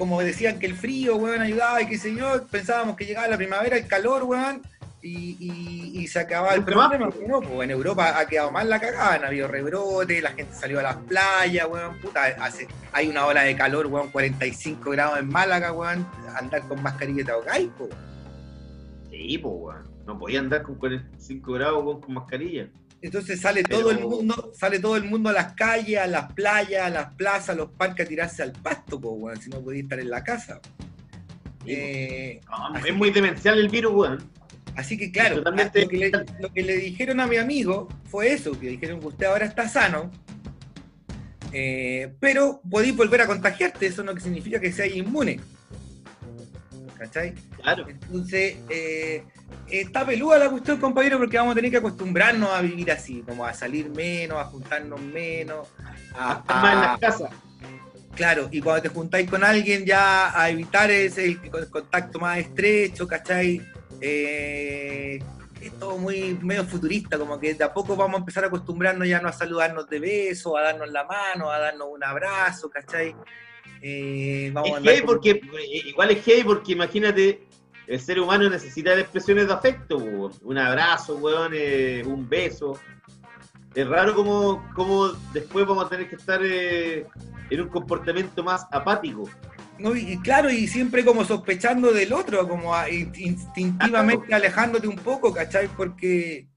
como 0.00 0.22
decían 0.22 0.58
que 0.58 0.64
el 0.64 0.74
frío, 0.76 1.16
weón, 1.16 1.42
ayudaba 1.42 1.82
y 1.82 1.86
qué 1.86 1.98
sé 1.98 2.14
yo, 2.16 2.46
pensábamos 2.46 2.96
que 2.96 3.04
llegaba 3.04 3.28
la 3.28 3.36
primavera, 3.36 3.76
el 3.76 3.86
calor, 3.86 4.22
weón, 4.22 4.62
y, 5.02 5.36
y- 5.38 6.00
y 6.00 6.06
se 6.08 6.20
acababa 6.20 6.54
el 6.54 6.64
problema. 6.64 7.10
no, 7.28 7.42
pues 7.42 7.60
en 7.64 7.70
Europa 7.70 8.18
ha 8.18 8.24
quedado 8.26 8.50
mal 8.50 8.70
la 8.70 8.80
cagada, 8.80 9.12
han 9.16 9.24
habido 9.26 9.46
rebrotes, 9.46 10.22
la 10.22 10.30
gente 10.32 10.54
salió 10.54 10.80
a 10.80 10.82
las 10.84 10.96
playas, 10.96 11.66
weón, 11.70 11.98
puta, 11.98 12.24
hace, 12.40 12.66
hay 12.92 13.08
una 13.08 13.26
ola 13.26 13.42
de 13.42 13.54
calor, 13.54 13.88
weón, 13.88 14.08
45 14.10 14.90
grados 14.90 15.18
en 15.18 15.28
Málaga, 15.28 15.70
weón, 15.72 16.06
andar 16.34 16.62
con 16.66 16.82
mascarilla 16.82 17.22
te 17.22 17.32
ahogáis, 17.32 17.68
weón. 17.78 17.90
sí, 19.10 19.36
pues, 19.36 19.54
weón. 19.54 19.90
No 20.06 20.18
podía 20.18 20.40
andar 20.40 20.62
con 20.62 20.76
45 20.76 21.52
grados 21.52 21.84
weón, 21.84 22.00
con 22.00 22.14
mascarilla. 22.14 22.68
Entonces 23.02 23.40
sale 23.40 23.62
Pero- 23.62 23.80
todo 23.80 23.90
el 23.92 24.00
mundo, 24.00 24.52
sale 24.54 24.78
todo 24.78 24.96
el 24.96 25.04
mundo 25.04 25.30
a 25.30 25.32
las 25.32 25.52
calles, 25.54 25.98
a 25.98 26.06
las 26.06 26.32
playas, 26.32 26.82
a 26.86 26.90
las 26.90 27.14
plazas, 27.14 27.50
a 27.50 27.54
los 27.54 27.70
parques 27.70 28.04
a 28.04 28.08
tirarse 28.08 28.42
al 28.42 28.52
pasto, 28.52 29.00
po, 29.00 29.30
si 29.40 29.48
no 29.50 29.60
podía 29.60 29.82
estar 29.82 29.98
en 30.00 30.10
la 30.10 30.22
casa. 30.22 30.60
Eh, 31.66 32.40
No, 32.48 32.78
es 32.84 32.94
muy 32.94 33.10
demencial 33.10 33.58
el 33.58 33.68
virus, 33.68 33.92
weón. 33.94 34.30
así 34.76 34.96
que 34.98 35.10
claro, 35.12 35.36
Totalmente. 35.36 35.82
lo 35.82 35.88
que, 35.88 35.96
le, 35.96 36.10
lo 36.40 36.52
que 36.52 36.62
le 36.62 36.76
dijeron 36.76 37.20
a 37.20 37.26
mi 37.26 37.36
amigo 37.36 37.88
fue 38.10 38.32
eso, 38.32 38.58
que 38.58 38.68
dijeron 38.68 39.00
que 39.00 39.06
usted 39.08 39.26
ahora 39.26 39.46
está 39.46 39.68
sano, 39.68 40.10
eh, 41.52 42.12
pero 42.20 42.60
podéis 42.70 42.96
volver 42.96 43.22
a 43.22 43.26
contagiarte, 43.26 43.86
eso 43.86 44.02
no 44.04 44.18
significa 44.20 44.60
que 44.60 44.72
sea 44.72 44.86
inmune. 44.86 45.40
¿Cachai? 46.98 47.32
Claro. 47.62 47.88
Entonces, 47.88 48.56
eh, 48.68 49.24
está 49.70 50.04
peluda 50.06 50.38
la 50.38 50.50
cuestión, 50.50 50.78
compañero, 50.78 51.18
porque 51.18 51.36
vamos 51.36 51.52
a 51.52 51.54
tener 51.54 51.70
que 51.70 51.76
acostumbrarnos 51.78 52.50
a 52.50 52.60
vivir 52.60 52.90
así, 52.90 53.22
como 53.26 53.44
a 53.46 53.52
salir 53.54 53.88
menos, 53.90 54.38
a 54.38 54.44
juntarnos 54.44 55.00
menos, 55.00 55.68
a, 56.14 56.34
Estar 56.40 56.56
más 56.62 56.72
en 56.72 56.78
a- 56.78 56.82
las 56.82 56.98
casas. 56.98 57.30
Claro, 58.14 58.48
y 58.50 58.60
cuando 58.60 58.82
te 58.82 58.88
juntáis 58.88 59.30
con 59.30 59.44
alguien 59.44 59.86
ya 59.86 60.38
a 60.38 60.50
evitar 60.50 60.90
ese 60.90 61.24
el 61.26 61.40
contacto 61.70 62.18
más 62.18 62.38
estrecho, 62.38 63.06
¿cachai? 63.06 63.62
Eh, 64.00 65.18
es 65.60 65.72
todo 65.78 65.96
muy 65.98 66.36
medio 66.42 66.64
futurista, 66.64 67.16
como 67.18 67.38
que 67.38 67.54
de 67.54 67.64
a 67.64 67.72
poco 67.72 67.94
vamos 67.96 68.16
a 68.16 68.18
empezar 68.20 68.44
a 68.44 68.46
acostumbrarnos 68.48 69.06
ya 69.06 69.20
no 69.20 69.28
a 69.28 69.32
saludarnos 69.32 69.88
de 69.88 70.00
beso, 70.00 70.56
a 70.56 70.62
darnos 70.62 70.90
la 70.90 71.04
mano, 71.04 71.50
a 71.50 71.58
darnos 71.58 71.88
un 71.90 72.02
abrazo, 72.02 72.68
¿cachai? 72.68 73.14
Eh, 73.82 74.50
vamos 74.52 74.70
a 74.70 74.72
Es 74.72 74.78
andar 74.78 74.96
con- 74.98 75.06
porque, 75.06 75.30
eh, 75.30 75.82
igual 75.86 76.10
es 76.10 76.24
gay 76.26 76.42
porque 76.44 76.72
imagínate, 76.72 77.46
el 77.90 78.00
ser 78.00 78.20
humano 78.20 78.48
necesita 78.48 78.94
de 78.94 79.00
expresiones 79.02 79.48
de 79.48 79.52
afecto, 79.52 79.96
weón. 79.98 80.32
un 80.42 80.58
abrazo, 80.58 81.16
weón, 81.16 81.52
eh, 81.54 82.02
un 82.06 82.28
beso. 82.28 82.78
Es 83.74 83.86
raro 83.88 84.14
como, 84.14 84.68
como 84.74 85.08
después 85.32 85.66
vamos 85.66 85.86
a 85.86 85.88
tener 85.88 86.08
que 86.08 86.16
estar 86.16 86.40
eh, 86.44 87.06
en 87.50 87.60
un 87.60 87.68
comportamiento 87.68 88.42
más 88.44 88.64
apático. 88.70 89.28
No, 89.78 89.96
y 89.96 90.18
claro, 90.20 90.50
y 90.50 90.66
siempre 90.68 91.04
como 91.04 91.24
sospechando 91.24 91.92
del 91.92 92.12
otro, 92.12 92.46
como 92.48 92.74
a- 92.74 92.88
instintivamente 92.90 94.34
alejándote 94.34 94.86
un 94.86 94.96
poco, 94.96 95.32
¿cachai? 95.32 95.68
Porque 95.68 96.48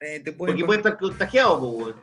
eh, 0.00 0.20
te 0.20 0.32
pueden 0.32 0.54
Porque 0.54 0.64
puede 0.64 0.78
estar 0.78 0.98
contagiado, 0.98 1.58
weón. 1.58 1.94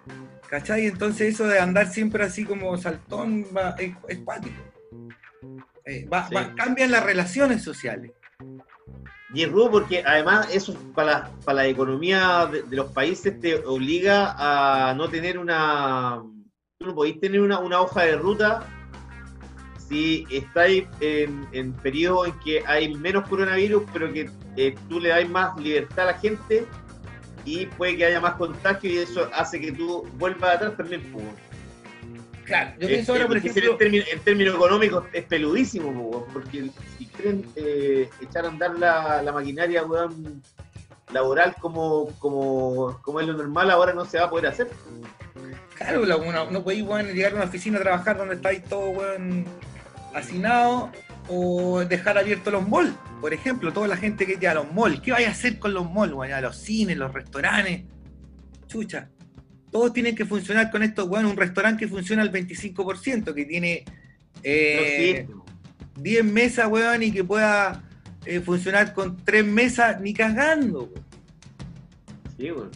¿Cachai? 0.49 0.86
Entonces 0.88 1.34
eso 1.34 1.45
de 1.48 1.60
andar 1.60 1.88
siempre 1.91 2.24
así 2.24 2.45
como 2.45 2.78
saltón 2.78 3.45
va- 3.56 3.76
es, 3.78 3.94
es 4.07 4.20
cuático. 4.20 4.61
Eh, 5.86 6.07
va- 6.11 6.28
Sí. 6.28 6.36
va- 6.36 6.53
cambian 6.56 6.91
las 6.91 7.03
relaciones 7.03 7.64
sociales. 7.64 8.11
Y 9.34 9.44
es 9.44 9.52
rudo 9.52 9.70
porque 9.70 10.03
además 10.06 10.48
eso 10.52 10.74
para 10.95 11.30
la, 11.45 11.68
economía 11.68 12.48
de, 12.48 12.64
los 12.76 12.91
países 12.91 13.40
te 13.40 13.64
obliga 13.66 14.36
a 14.38 14.94
no 14.95 15.07
tener 15.10 15.38
una... 15.38 16.24
Tú 16.80 16.88
no 16.88 16.95
podéis 16.95 17.20
tener 17.20 17.41
una, 17.41 17.60
una 17.60 17.82
hoja 17.82 18.03
de 18.03 18.16
ruta 18.16 18.66
si 19.90 20.26
estáis 20.32 20.86
en, 21.02 21.48
en 21.52 21.74
periodos 21.74 22.28
en 22.28 22.40
que 22.40 22.64
hay 22.66 22.94
menos 22.95 23.28
coronavirus, 23.28 23.84
pero 23.91 24.11
que 24.14 24.30
eh, 24.56 24.76
tú 24.88 24.99
le 24.99 25.10
das 25.10 25.28
más 25.30 25.60
libertad 25.60 26.07
a 26.07 26.11
la 26.11 26.18
gente 26.18 26.66
y 27.44 27.66
puede 27.66 27.98
que 27.98 28.06
haya 28.06 28.22
más 28.22 28.36
contagio 28.36 28.91
y 28.91 28.98
eso 28.99 29.30
hace 29.34 29.60
que 29.60 29.72
tú 29.72 30.07
vuelvas 30.18 30.56
atrás 30.56 30.78
también. 30.78 31.02
pues. 31.11 31.49
Claro, 32.50 32.72
yo 32.80 32.88
pienso 32.88 33.12
ahora, 33.14 33.28
por 33.28 33.38
ejemplo, 33.38 33.72
en, 33.72 33.78
términos, 33.78 34.08
en 34.12 34.20
términos 34.22 34.56
económicos 34.56 35.06
es 35.14 35.24
peludísimo, 35.26 36.26
porque 36.34 36.70
si 36.98 37.06
quieren 37.06 37.46
eh, 37.56 38.10
echar 38.22 38.44
a 38.46 38.50
andar 38.50 38.78
la, 38.78 39.22
la 39.22 39.32
maquinaria 39.32 39.86
weón, 39.86 40.42
laboral 41.14 41.56
como, 41.62 42.08
como, 42.20 43.00
como 43.04 43.20
es 43.22 43.28
lo 43.28 43.34
normal, 43.34 43.70
ahora 43.72 43.94
no 43.94 44.04
se 44.04 44.18
va 44.18 44.26
a 44.26 44.30
poder 44.32 44.48
hacer. 44.48 44.68
claro, 45.76 46.04
la- 46.06 46.18
uno, 46.18 46.50
no 46.52 46.64
podéis 46.64 46.84
weón, 46.84 47.06
llegar 47.14 47.34
a 47.34 47.36
una 47.36 47.46
oficina 47.46 47.78
a 47.78 47.82
trabajar 47.82 48.18
donde 48.18 48.36
estáis 48.36 48.64
todos 48.66 48.98
weón, 48.98 49.46
hacinados 50.16 50.90
o 51.28 51.82
dejar 51.86 52.18
abiertos 52.18 52.52
los 52.52 52.68
malls. 52.68 52.94
Por 53.22 53.34
ejemplo, 53.34 53.72
toda 53.72 53.88
la 53.88 53.98
gente 53.98 54.26
que 54.26 54.34
llega 54.38 54.52
a 54.52 54.56
los 54.56 54.74
malls. 54.74 55.02
¿Qué 55.02 55.12
vais 55.12 55.28
a 55.28 55.32
hacer 55.32 55.60
con 55.60 55.74
los 55.74 55.90
malls? 55.92 56.14
weón? 56.14 56.34
A 56.34 56.42
los 56.42 56.58
cines, 56.58 56.98
los 56.98 57.14
restaurantes. 57.14 57.84
Chucha. 58.68 59.10
Todos 59.72 59.94
tienen 59.94 60.16
que 60.16 60.26
funcionar 60.26 60.72
con 60.72 60.84
esto, 60.84 61.06
weón. 61.06 61.26
Un 61.26 61.38
restaurante 61.38 61.86
que 61.86 61.88
funciona 61.88 62.22
al 62.22 62.32
25%, 62.32 63.34
que 63.34 63.46
tiene 63.46 63.86
eh, 64.44 65.16
existe, 65.18 65.34
po. 65.34 65.46
10 66.02 66.26
mesas, 66.26 66.68
weón, 66.68 67.04
y 67.04 67.12
que 67.12 67.24
pueda 67.24 67.84
eh, 68.26 68.40
funcionar 68.40 68.94
con 68.94 69.18
3 69.24 69.46
mesas 69.46 70.02
ni 70.02 70.14
cagando, 70.14 70.84
weón. 70.84 71.06
Sí, 72.38 72.52
weón. 72.52 72.72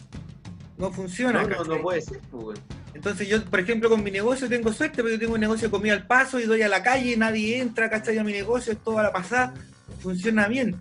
No 0.76 0.90
funciona. 0.90 1.42
no, 1.42 1.48
no, 1.48 1.64
no 1.64 1.82
puede 1.82 2.00
ser. 2.02 2.18
po, 2.30 2.38
weón. 2.38 2.58
Entonces 2.94 3.28
yo, 3.28 3.44
por 3.44 3.58
ejemplo, 3.58 3.90
con 3.90 4.02
mi 4.02 4.10
negocio 4.10 4.48
tengo 4.48 4.72
suerte, 4.72 5.02
pero 5.02 5.10
yo 5.10 5.18
tengo 5.18 5.34
un 5.34 5.40
negocio 5.40 5.66
de 5.66 5.72
comida 5.72 5.94
al 5.94 6.06
paso 6.06 6.38
y 6.38 6.44
doy 6.44 6.62
a 6.62 6.68
la 6.68 6.82
calle, 6.82 7.16
nadie 7.16 7.58
entra, 7.58 7.90
¿cachai? 7.90 8.18
A 8.18 8.24
mi 8.24 8.32
negocio, 8.32 8.72
es 8.72 8.78
todo 8.78 8.98
a 9.00 9.02
la 9.02 9.12
pasada, 9.12 9.52
funciona 10.00 10.46
bien. 10.46 10.76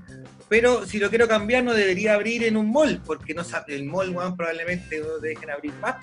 Pero 0.49 0.85
si 0.85 0.99
lo 0.99 1.09
quiero 1.09 1.27
cambiar, 1.27 1.63
no 1.63 1.73
debería 1.73 2.13
abrir 2.13 2.43
en 2.43 2.57
un 2.57 2.71
mall, 2.71 3.01
porque 3.05 3.33
no 3.33 3.43
sabe, 3.43 3.75
el 3.75 3.85
mall, 3.85 4.13
probablemente 4.35 4.99
no 4.99 5.17
dejen 5.19 5.49
abrir 5.49 5.73
más, 5.81 5.95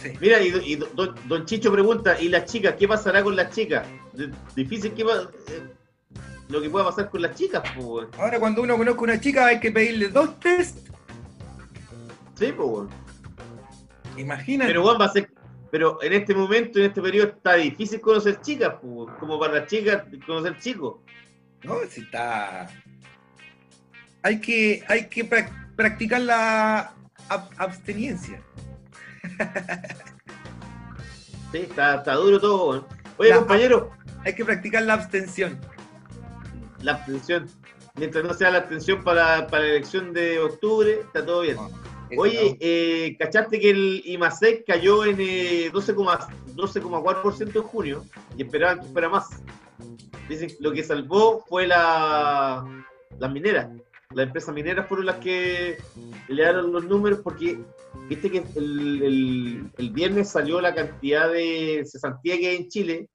sé. 0.00 0.16
Mira, 0.20 0.40
y, 0.40 0.48
y 0.64 0.76
don, 0.76 1.14
don 1.26 1.44
Chicho 1.46 1.72
pregunta, 1.72 2.18
¿y 2.20 2.28
las 2.28 2.44
chicas? 2.50 2.74
¿Qué 2.78 2.86
pasará 2.88 3.22
con 3.22 3.34
las 3.36 3.50
chicas? 3.54 3.86
Difícil 4.54 4.92
que 4.92 5.04
va- 5.04 5.30
eh, 5.48 5.62
lo 6.48 6.60
que 6.62 6.70
pueda 6.70 6.84
pasar 6.86 7.10
con 7.10 7.22
las 7.22 7.34
chicas. 7.34 7.62
Ahora 8.18 8.38
cuando 8.38 8.62
uno 8.62 8.76
conozca 8.76 9.00
a 9.00 9.04
una 9.04 9.20
chica 9.20 9.46
hay 9.46 9.58
que 9.60 9.70
pedirle 9.72 10.08
dos 10.08 10.38
test, 10.40 10.78
Sí, 12.38 12.50
weón. 12.52 12.88
imagínate. 14.16 14.68
Pero 14.70 14.82
Juan 14.82 15.00
va 15.00 15.06
a 15.06 15.12
ser. 15.12 15.30
Pero 15.70 16.00
en 16.02 16.12
este 16.12 16.34
momento, 16.34 16.78
en 16.78 16.86
este 16.86 17.02
periodo, 17.02 17.28
está 17.28 17.54
difícil 17.54 18.00
conocer 18.00 18.40
chicas, 18.40 18.74
pues, 18.80 19.10
como 19.18 19.38
para 19.38 19.54
las 19.60 19.66
chicas 19.66 20.04
conocer 20.26 20.58
chicos. 20.58 20.96
No, 21.64 21.74
si 21.90 22.02
está. 22.02 22.68
Hay 24.26 24.40
que, 24.40 24.82
hay 24.88 25.06
que 25.06 25.24
prac- 25.30 25.52
practicar 25.76 26.20
la 26.20 26.90
ab- 27.28 27.48
absteniencia. 27.58 28.42
Sí, 31.52 31.58
está, 31.58 31.96
está 31.96 32.14
duro 32.14 32.40
todo. 32.40 32.88
Oye, 33.18 33.30
La- 33.30 33.36
compañero, 33.36 33.92
Hay 34.24 34.34
que 34.34 34.44
practicar 34.44 34.82
la 34.82 34.94
abstención. 34.94 35.60
la 36.82 36.92
abstención. 36.94 37.46
Mientras 37.94 38.24
no 38.24 38.34
sea 38.34 38.50
la 38.50 38.58
abstención 38.58 39.04
para, 39.04 39.46
para 39.46 39.62
la 39.62 39.68
elección 39.70 40.12
de 40.12 40.40
octubre, 40.40 41.02
está 41.02 41.24
todo 41.24 41.42
bien. 41.42 41.56
Eso 42.10 42.20
Oye, 42.20 42.56
eh, 42.60 43.16
¿cachaste 43.20 43.60
que 43.60 43.70
el 43.70 44.02
IMASEC 44.06 44.64
cayó 44.66 45.04
en 45.04 45.18
eh, 45.20 45.70
12,4% 45.72 46.28
12,4% 46.56 47.56
en 47.56 47.62
junio 47.62 48.04
y 48.36 48.42
esperaban 48.42 48.80
que 48.80 48.86
fuera 48.88 49.08
más? 49.08 49.28
Dicen 50.28 50.50
lo 50.58 50.72
que 50.72 50.82
salvó 50.82 51.44
fue 51.48 51.68
la, 51.68 52.64
las 53.20 53.30
mineras. 53.32 53.68
Las 54.14 54.26
empresas 54.28 54.54
mineras 54.54 54.86
fueron 54.88 55.06
las 55.06 55.16
que 55.16 55.78
le 56.28 56.34
dieron 56.34 56.72
los 56.72 56.84
números 56.84 57.20
porque 57.24 57.58
viste 58.08 58.30
que 58.30 58.44
el, 58.56 59.02
el- 59.02 59.70
el 59.76 59.90
viernes 59.90 60.30
salió 60.30 60.60
la 60.60 60.74
cantidad 60.74 61.30
de 61.30 61.82
cesantía 61.84 62.38
que 62.38 62.48
hay 62.48 62.56
en 62.56 62.68
Chile, 62.68 63.08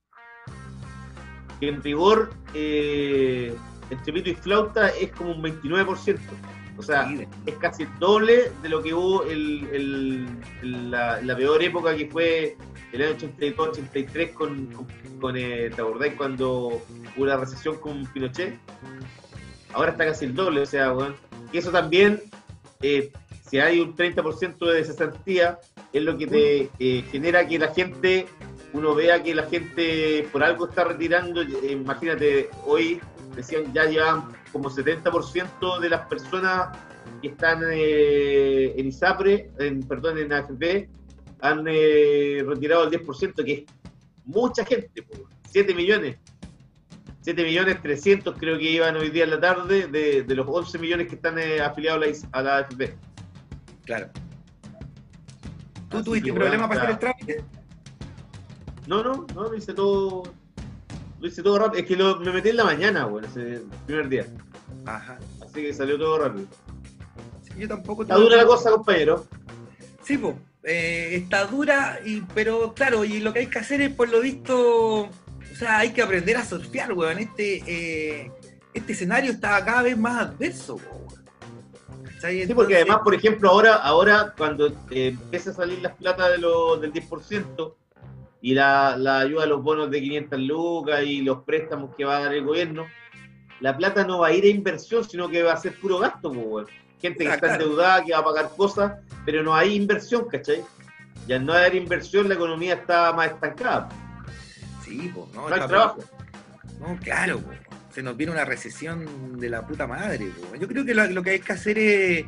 que 1.60 1.70
en 1.70 1.82
rigor 1.82 2.32
eh, 2.54 3.56
entre 3.90 4.14
pito 4.14 4.30
y 4.30 4.36
flauta 4.36 4.90
es 4.90 5.12
como 5.12 5.32
un 5.32 5.42
29%. 5.42 6.20
O 6.78 6.84
sea, 6.84 7.04
es 7.46 7.56
casi 7.56 7.84
el 7.84 8.00
doble 8.00 8.52
de 8.62 8.70
lo 8.70 8.82
que 8.82 8.94
hubo 8.94 9.24
el, 9.24 9.68
el- 9.72 10.28
el- 10.62 10.92
la, 10.92 11.22
la 11.22 11.36
peor 11.38 11.62
época 11.64 11.96
que 11.96 12.08
fue 12.10 12.58
el 12.92 13.02
año 13.02 13.16
82-83 13.18 14.34
con, 14.34 14.66
con, 14.68 14.88
con, 15.20 15.38
eh, 15.38 15.70
¿te 15.74 15.82
acordáis 15.82 16.16
cuando 16.16 16.82
hubo 17.16 17.26
la 17.26 17.38
recesión 17.38 17.78
con 17.78 18.06
Pinochet? 18.08 18.58
Ahora 19.74 19.92
está 19.92 20.06
casi 20.06 20.26
el 20.26 20.36
doble, 20.36 20.62
o 20.62 20.66
sea, 20.66 20.94
weón. 20.94 21.16
Y 21.52 21.58
eso 21.58 21.72
también, 21.72 22.22
eh, 22.82 23.12
si 23.50 23.60
hay 23.60 23.80
un 23.80 23.96
30% 23.96 24.66
de 24.66 24.84
cesantía, 24.84 25.60
es 25.94 26.04
lo 26.04 26.18
que 26.18 26.28
te 26.28 26.70
eh, 26.80 27.04
genera 27.12 27.46
que 27.48 27.60
la 27.60 27.74
gente, 27.74 28.26
uno 28.74 28.96
vea 28.96 29.22
que 29.22 29.36
la 29.36 29.44
gente 29.44 30.28
por 30.32 30.44
algo 30.44 30.70
está 30.70 30.86
retirando. 30.86 31.42
eh, 31.42 31.72
imagínate, 31.72 32.50
hoy 32.66 33.02
decían 33.36 33.74
ya 33.74 33.86
llevan 33.86 34.32
como 34.52 34.70
70% 34.70 35.80
de 35.80 35.90
las 35.90 36.08
personas 36.08 36.78
que 37.22 37.30
están 37.30 37.62
eh, 37.72 38.74
en 38.78 38.88
ISAPRE, 38.88 39.52
en, 39.60 39.84
perdón, 39.84 40.18
en 40.18 40.34
AFP, 40.34 40.90
han 41.42 41.66
retirado 41.66 42.84
el 42.84 42.92
10%, 42.92 43.44
que 43.44 43.54
es 43.54 43.64
mucha 44.26 44.64
gente, 44.64 45.04
po, 45.04 45.28
7 45.50 45.74
millones. 45.74 46.18
7 47.22 47.44
millones 47.44 47.82
300 47.82 48.36
creo 48.38 48.58
que 48.58 48.64
iban 48.72 48.96
hoy 48.96 49.10
día 49.10 49.26
en 49.26 49.30
la 49.32 49.40
tarde 49.40 49.88
de, 49.88 50.24
de 50.24 50.36
los 50.36 50.48
11 50.50 50.80
millones 50.80 51.08
que 51.08 51.16
están 51.16 51.38
eh, 51.38 51.62
afiliados 51.62 52.02
a 52.02 52.06
la, 52.06 52.12
IS- 52.12 52.28
a 52.32 52.42
la 52.42 52.58
AFP. 52.58 52.96
Claro. 53.86 54.10
¿Tú 55.90 55.98
Así 55.98 56.06
tuviste 56.06 56.34
problema 56.34 56.68
para 56.68 56.82
hacer 56.82 56.92
el 56.92 57.00
trámite? 57.00 57.44
No, 58.88 59.04
no, 59.04 59.28
no, 59.36 59.44
lo 59.44 59.56
hice 59.56 59.74
todo. 59.74 60.24
Lo 61.20 61.28
hice 61.28 61.44
todo 61.44 61.60
rápido. 61.60 61.82
Es 61.82 61.88
que 61.88 61.96
lo, 61.96 62.20
me 62.20 62.32
metí 62.32 62.50
en 62.50 62.58
la 62.58 62.64
mañana, 62.64 63.06
bueno, 63.06 63.28
ese 63.28 63.62
primer 63.86 64.10
día. 64.10 64.26
Ajá. 64.86 65.20
Así 65.44 65.62
que 65.62 65.74
salió 65.74 65.98
todo 66.00 66.18
rápido. 66.18 66.48
Sí, 67.44 67.52
yo 67.60 67.68
tampoco 67.68 68.02
Está 68.04 68.16
dura 68.16 68.38
la 68.38 68.46
cosa, 68.46 68.72
compañero. 68.72 69.28
Sí, 70.02 70.18
po. 70.18 70.36
Eh, 70.64 71.16
está 71.16 71.46
dura, 71.46 72.00
y, 72.06 72.22
pero 72.34 72.74
claro, 72.74 73.04
y 73.04 73.20
lo 73.20 73.34
que 73.34 73.40
hay 73.40 73.48
que 73.48 73.60
hacer 73.60 73.82
es, 73.82 73.94
por 73.94 74.10
lo 74.10 74.22
visto, 74.22 75.10
sea, 75.62 75.78
hay 75.80 75.92
que 75.92 76.02
aprender 76.02 76.38
a 76.38 76.46
surfear, 76.46 76.92
weón. 76.94 77.20
Este, 77.20 77.64
eh, 77.68 78.32
este 78.74 78.94
escenario 78.94 79.32
está 79.32 79.64
cada 79.64 79.84
vez 79.84 79.98
más 79.98 80.22
adverso, 80.28 80.76
weón. 80.76 81.02
Sí, 82.48 82.54
porque 82.54 82.76
además, 82.76 83.00
por 83.04 83.16
ejemplo, 83.16 83.50
ahora, 83.50 83.76
ahora 83.76 84.34
cuando 84.38 84.68
eh, 84.92 85.08
empiece 85.08 85.50
a 85.50 85.54
salir 85.54 85.82
las 85.82 85.96
plata 85.96 86.30
de 86.30 86.38
lo- 86.38 86.78
del 86.78 86.94
10% 86.94 87.76
y 88.42 88.54
la, 88.54 88.96
la 88.96 89.20
ayuda 89.20 89.44
a 89.44 89.48
los 89.48 89.64
bonos 89.64 89.90
de 89.90 90.00
500 90.02 90.40
lucas 90.40 91.04
y 91.04 91.22
los 91.22 91.40
préstamos 91.44 91.96
que 91.96 92.06
va 92.06 92.18
a 92.18 92.22
dar 92.26 92.34
el 92.36 92.44
gobierno, 92.46 92.86
la 93.60 93.76
plata 93.76 94.04
no 94.04 94.20
va 94.20 94.28
a 94.28 94.34
ir 94.34 94.44
a 94.44 94.48
inversión, 94.50 95.04
sino 95.04 95.30
que 95.30 95.42
va 95.42 95.54
a 95.54 95.58
ser 95.58 95.74
puro 95.80 95.98
gasto, 96.00 96.30
weón. 96.30 96.68
Gente 97.02 97.24
que 97.24 97.30
Ah, 97.32 97.36
está 97.36 97.48
claro. 97.48 97.64
endeudada, 97.64 98.04
que 98.06 98.12
va 98.14 98.20
a 98.20 98.24
pagar 98.24 98.50
cosas, 98.56 98.94
pero 99.26 99.42
no 99.42 99.56
hay 99.56 99.74
inversión, 99.76 100.28
¿cachai? 100.30 100.64
Y 101.28 101.34
al 101.34 101.44
no 101.44 101.54
haber 101.54 101.74
inversión, 101.74 102.28
la 102.30 102.36
economía 102.36 102.76
está 102.76 103.12
más 103.14 103.32
estancada. 103.32 103.90
Sí, 104.92 105.12
no, 105.16 105.28
No 105.34 105.48
hay 105.48 105.68
trabajo. 105.68 106.04
No, 106.82 106.98
claro, 106.98 107.42
se 107.94 108.04
nos 108.04 108.18
viene 108.18 108.34
una 108.34 108.44
recesión 108.44 109.40
de 109.40 109.50
la 109.50 109.66
puta 109.66 109.88
madre. 109.88 110.30
Yo 110.60 110.68
creo 110.68 110.84
que 110.84 110.94
lo, 110.94 111.08
lo 111.08 111.24
que 111.24 111.30
hay 111.30 111.40
que 111.40 111.54
hacer 111.54 111.80
es 111.80 112.26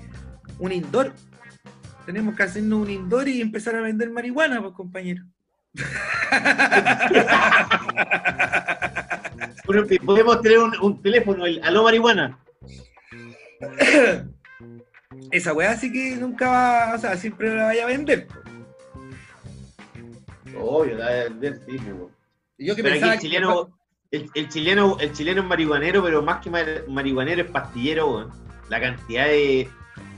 un 0.60 0.72
indoor. 0.72 1.11
Tenemos 2.06 2.38
que 2.38 2.44
hacernos 2.44 2.80
un 2.80 2.90
indoor 2.90 3.27
y 3.27 3.41
empezar 3.41 3.76
a 3.76 3.81
vender 3.81 4.10
marihuana, 4.11 4.61
pues 4.61 4.73
compañero. 4.73 5.26
Podemos 10.06 10.41
tener 10.41 10.60
un, 10.60 10.73
un 10.81 11.02
teléfono, 11.02 11.45
el 11.45 11.61
aló 11.64 11.84
marihuana. 11.84 12.40
Esa 15.31 15.53
weá 15.53 15.76
sí 15.76 15.91
que 15.91 16.15
nunca 16.15 16.49
va, 16.49 16.95
o 16.95 16.98
sea, 16.98 17.18
siempre 17.18 17.53
la 17.53 17.65
vaya 17.65 17.84
a 17.84 17.88
vender. 17.88 18.27
Obvio, 20.57 20.98
la 20.98 21.10
de 21.10 21.30
vender, 21.30 21.60
sí, 21.65 21.76
weón. 21.77 22.22
Y 22.64 22.68
Yo 22.68 22.76
que 22.77 22.81
Pero 22.84 22.94
pensaba 22.94 23.15
el 23.15 23.19
chileno, 23.19 23.77
el, 24.11 24.30
el 24.35 24.48
chileno, 24.48 24.98
el 25.02 25.11
chileno 25.11 25.41
es 25.41 25.48
marihuanero, 25.48 26.02
pero 26.02 26.22
más 26.22 26.40
que 26.41 26.49
mar- 26.49 26.85
marihuanero 26.88 27.41
es 27.41 27.52
pastillero, 27.52 28.07
weón. 28.10 28.31
La 28.69 28.80
cantidad 28.80 29.26
de. 29.26 29.69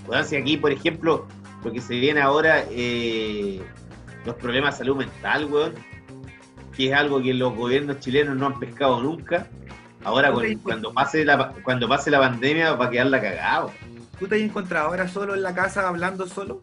Weón, 0.06 0.24
si 0.26 0.36
aquí, 0.36 0.56
por 0.56 0.72
ejemplo, 0.72 1.28
lo 1.64 1.72
que 1.72 1.82
se 1.82 1.96
viene 1.96 2.22
ahora, 2.22 2.64
eh, 2.70 3.64
los 4.26 4.36
problemas 4.36 4.76
de 4.76 4.78
salud 4.86 4.96
mental, 4.98 5.46
weón, 5.46 5.74
que 6.78 6.90
es 6.90 6.94
algo 6.94 7.20
que 7.20 7.34
los 7.34 7.56
gobiernos 7.56 8.00
chilenos 8.00 8.38
no 8.38 8.46
han 8.46 8.60
pescado 8.60 9.02
nunca. 9.02 9.48
Ahora, 10.04 10.32
con- 10.32 10.46
cuando 10.60 10.94
pase 10.94 11.26
la, 11.26 11.50
cuando 11.64 11.88
pase 11.90 12.12
la 12.12 12.20
pandemia, 12.20 12.74
va 12.74 12.86
a 12.86 12.90
quedar 12.92 13.08
la 13.08 13.20
cagada. 13.22 13.66
weón. 13.66 13.76
¿Tú 14.20 14.28
te 14.28 14.36
has 14.36 14.42
encontrado 14.42 14.90
ahora 14.90 15.08
solo 15.08 15.34
en 15.34 15.42
la 15.42 15.56
casa 15.56 15.88
hablando 15.88 16.28
solo? 16.28 16.62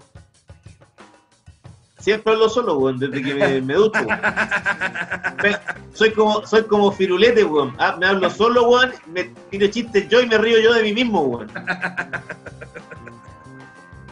Siempre 2.03 2.33
hablo 2.33 2.49
solo, 2.49 2.79
weón, 2.79 2.99
desde 2.99 3.23
que 3.23 3.33
me, 3.33 3.61
me 3.61 3.75
ducho, 3.75 4.01
weón. 4.03 4.19
Soy 5.95 6.11
como, 6.13 6.45
soy 6.47 6.65
como 6.65 6.91
firulete, 6.91 7.45
weón. 7.45 7.75
Ah, 7.79 7.97
me 8.01 8.07
hablo 8.07 8.29
solo, 8.29 8.69
weón, 8.69 8.91
me 9.07 9.25
tiro 9.51 9.69
chistes 9.69 10.09
yo 10.09 10.21
y 10.21 10.27
me 10.27 10.37
río 10.37 10.59
yo 10.59 10.73
de 10.75 10.83
mí 10.83 10.93
mismo, 10.93 11.21
weón. 11.21 11.49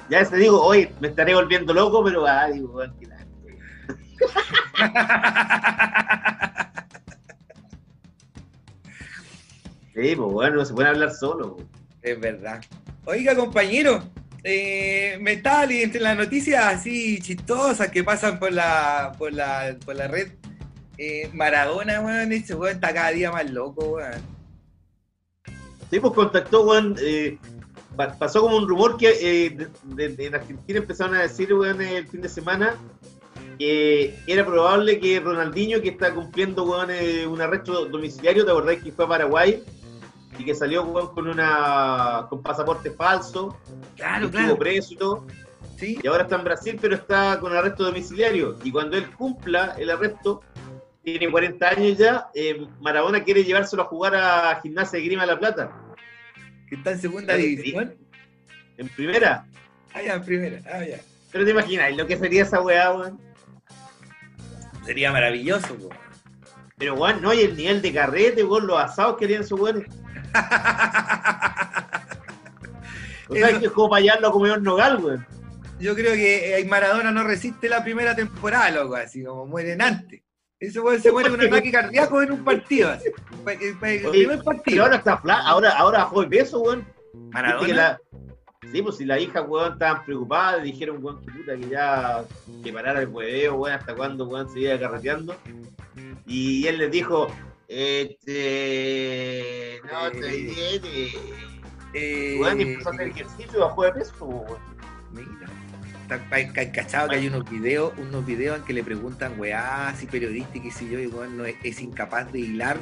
Ya 0.09 0.25
te 0.25 0.37
digo, 0.37 0.63
hoy 0.63 0.89
me 1.01 1.09
estaré 1.09 1.35
volviendo 1.35 1.75
loco, 1.75 2.05
pero 2.05 2.25
ah, 2.27 2.47
digo, 2.49 2.69
weón, 2.75 2.95
la- 3.01 3.27
Sí, 9.95 10.15
pues 10.17 10.33
bueno, 10.33 10.57
no 10.57 10.65
se 10.65 10.73
puede 10.75 10.89
hablar 10.91 11.11
solo, 11.13 11.55
weón. 11.55 11.69
Es 12.03 12.21
verdad. 12.21 12.61
Oiga, 13.05 13.35
compañero, 13.35 14.03
eh, 14.45 15.19
me 15.21 15.33
estaba 15.33 15.67
leyendo 15.67 15.99
las 16.01 16.17
noticias 16.17 16.65
así 16.65 17.21
chistosas 17.21 17.89
que 17.91 18.03
pasan 18.05 18.39
por 18.39 18.53
la, 18.53 19.13
por 19.19 19.33
la, 19.33 19.77
por 19.85 19.97
la 19.97 20.09
red. 20.09 20.33
Eh, 20.99 21.31
Maradona, 21.33 22.01
weón, 22.01 22.33
ese 22.33 22.55
weón 22.55 22.75
está 22.75 22.93
cada 22.93 23.11
día 23.11 23.31
más 23.31 23.51
loco, 23.51 23.85
weón. 23.97 24.21
Sí, 25.91 25.99
pues 25.99 26.13
contactó, 26.13 26.63
weón. 26.65 26.95
eh, 27.01 27.39
pa- 27.97 28.17
pasó 28.19 28.43
como 28.43 28.57
un 28.57 28.69
rumor 28.69 28.97
que 28.97 29.09
eh, 29.21 29.69
en 29.99 30.35
Argentina 30.35 30.79
empezaron 30.79 31.17
a 31.17 31.23
decir, 31.23 31.53
weón, 31.55 31.81
el 31.81 32.07
fin 32.07 32.21
de 32.21 32.29
semana 32.29 32.77
que 33.59 34.15
era 34.27 34.47
probable 34.47 34.99
que 35.01 35.21
Ronaldinho, 35.21 35.83
que 35.83 35.91
está 35.91 36.15
cumpliendo, 36.15 36.89
eh, 36.89 37.27
un 37.27 37.41
arresto 37.43 37.85
domiciliario, 37.87 38.45
¿te 38.45 38.51
acordás 38.51 38.77
que 38.83 38.91
fue 38.93 39.05
a 39.05 39.09
Paraguay? 39.09 39.63
Y 40.39 40.45
que 40.45 40.55
salió, 40.55 40.85
weón, 40.85 41.13
con 41.15 41.29
una 41.29 42.27
con 42.31 42.43
pasaporte 42.43 42.91
falso, 42.93 43.59
Claro, 43.97 44.27
estuvo 44.27 44.41
claro. 44.43 44.59
preso 44.59 44.95
y 44.95 44.97
todo. 44.97 45.27
Sí, 45.77 45.99
Y 46.03 46.07
ahora 46.07 46.25
está 46.25 46.37
en 46.37 46.45
Brasil, 46.45 46.79
pero 46.81 46.95
está 46.95 47.39
con 47.41 47.55
arresto 47.57 47.85
domiciliario. 47.85 48.57
Y 48.63 48.71
cuando 48.71 48.97
él 48.97 49.11
cumpla 49.13 49.75
el 49.79 49.91
arresto, 49.91 50.43
tiene 51.03 51.31
40 51.31 51.69
años 51.69 51.97
ya, 51.99 52.29
eh, 52.35 52.67
Maradona 52.81 53.25
quiere 53.25 53.45
llevárselo 53.45 53.83
a 53.83 53.87
jugar 53.87 54.15
a 54.15 54.61
Gimnasia 54.63 54.99
de 54.99 55.05
Grima 55.07 55.23
de 55.23 55.29
la 55.33 55.39
Plata. 55.39 55.73
que 56.69 56.77
está 56.77 56.93
en 56.93 57.01
segunda 57.01 57.35
división. 57.35 57.95
En 58.77 58.89
primera. 58.91 59.45
Ah, 59.93 60.03
ya, 60.03 60.15
en 60.15 60.23
primera. 60.25 60.61
Ah, 60.73 60.85
ya. 60.85 61.01
Pero 61.33 61.45
te 61.45 61.51
imaginas 61.51 61.97
lo 61.97 62.07
que 62.07 62.17
sería 62.17 62.43
esa 62.43 62.61
weá, 62.61 62.93
weón. 62.93 63.19
Sería 64.85 65.11
maravilloso, 65.13 65.75
weón. 65.75 65.97
Pero 66.81 66.95
weón, 66.95 67.23
no, 67.23 67.33
y 67.33 67.43
el 67.43 67.57
nivel 67.57 67.81
de 67.83 67.93
carrete, 67.93 68.43
weón, 68.43 68.67
los 68.67 68.79
asados 68.81 69.17
que 69.17 69.27
harían 69.27 69.43
esos 69.43 69.61
weones. 69.61 69.87
O 73.29 73.35
sea, 73.35 73.51
Eso- 73.51 73.61
que 73.61 73.71
como 73.71 73.91
para 73.91 74.01
hallarlo 74.01 74.27
a 74.29 74.33
comer 74.33 74.59
un 74.59 74.65
nogal, 74.65 74.97
weón. 74.97 75.25
Yo 75.79 75.95
creo 75.95 76.15
que 76.15 76.59
eh, 76.59 76.65
Maradona 76.65 77.13
no 77.13 77.23
resiste 77.23 77.69
la 77.69 77.85
primera 77.85 78.17
temporada, 78.17 78.71
loco, 78.73 78.97
así 78.97 79.23
como 79.23 79.47
mueren 79.47 79.81
antes. 79.81 80.21
Ese 80.59 80.81
weón 80.81 81.01
se 81.01 81.13
muere 81.13 81.31
con 81.31 81.39
un 81.41 81.47
ataque 81.47 81.71
cardíaco 81.71 82.21
en 82.23 82.33
un 82.33 82.45
partido, 82.45 82.91
así. 82.91 83.05
El 83.47 83.79
primer 83.79 84.11
Pero 84.11 84.43
partido. 84.43 84.83
ahora 84.83 84.97
está 84.97 85.17
fla 85.19 85.35
ahora, 85.47 85.71
ahora 85.79 85.99
bajó 85.99 86.23
el 86.23 86.29
peso, 86.29 86.61
weón. 86.61 86.85
Maradona. 87.33 87.99
Sí, 88.73 88.83
pues 88.83 88.97
si 88.97 89.05
la 89.05 89.19
hija, 89.19 89.43
weón, 89.43 89.75
estaban 89.75 90.05
preocupadas, 90.05 90.63
dijeron, 90.65 90.99
weón, 91.01 91.25
que 91.25 91.31
puta, 91.31 91.57
que 91.57 91.69
ya 91.69 92.25
que 92.65 92.73
parara 92.73 93.01
el 93.01 93.09
hueveo, 93.09 93.55
weón, 93.55 93.77
hasta 93.79 93.95
cuándo, 93.95 94.27
weón, 94.27 94.51
seguía 94.53 94.79
carreteando. 94.79 95.37
Y 96.31 96.67
él 96.69 96.79
les 96.79 96.91
dijo, 96.93 97.27
este, 97.67 98.31
no, 99.91 100.07
estoy 100.07 100.45
bien, 100.45 100.81
eh. 100.85 101.13
eh, 101.93 102.39
Weón, 102.41 102.61
y 102.61 102.63
empezó 102.63 102.91
a 102.91 102.93
hacer 102.93 103.09
ejercicio 103.09 103.51
y 103.53 103.61
bajó 103.61 103.83
de 103.83 103.93
peso, 103.93 104.47
mira. 105.11 105.51
Cachado 106.73 107.09
que 107.09 107.17
hay 107.17 107.27
unos 107.27 107.51
videos, 107.51 107.93
unos 107.99 108.25
videos 108.25 108.59
en 108.59 108.65
que 108.65 108.73
le 108.73 108.85
preguntan, 108.85 109.41
weá, 109.41 109.89
así 109.89 110.07
periodista 110.07 110.57
y 110.59 110.71
sé 110.71 110.89
yo, 110.89 111.01
y 111.01 111.09
weón 111.09 111.37
no 111.37 111.45
es, 111.45 111.57
es 111.65 111.81
incapaz 111.81 112.31
de 112.33 112.39
hilar 112.39 112.79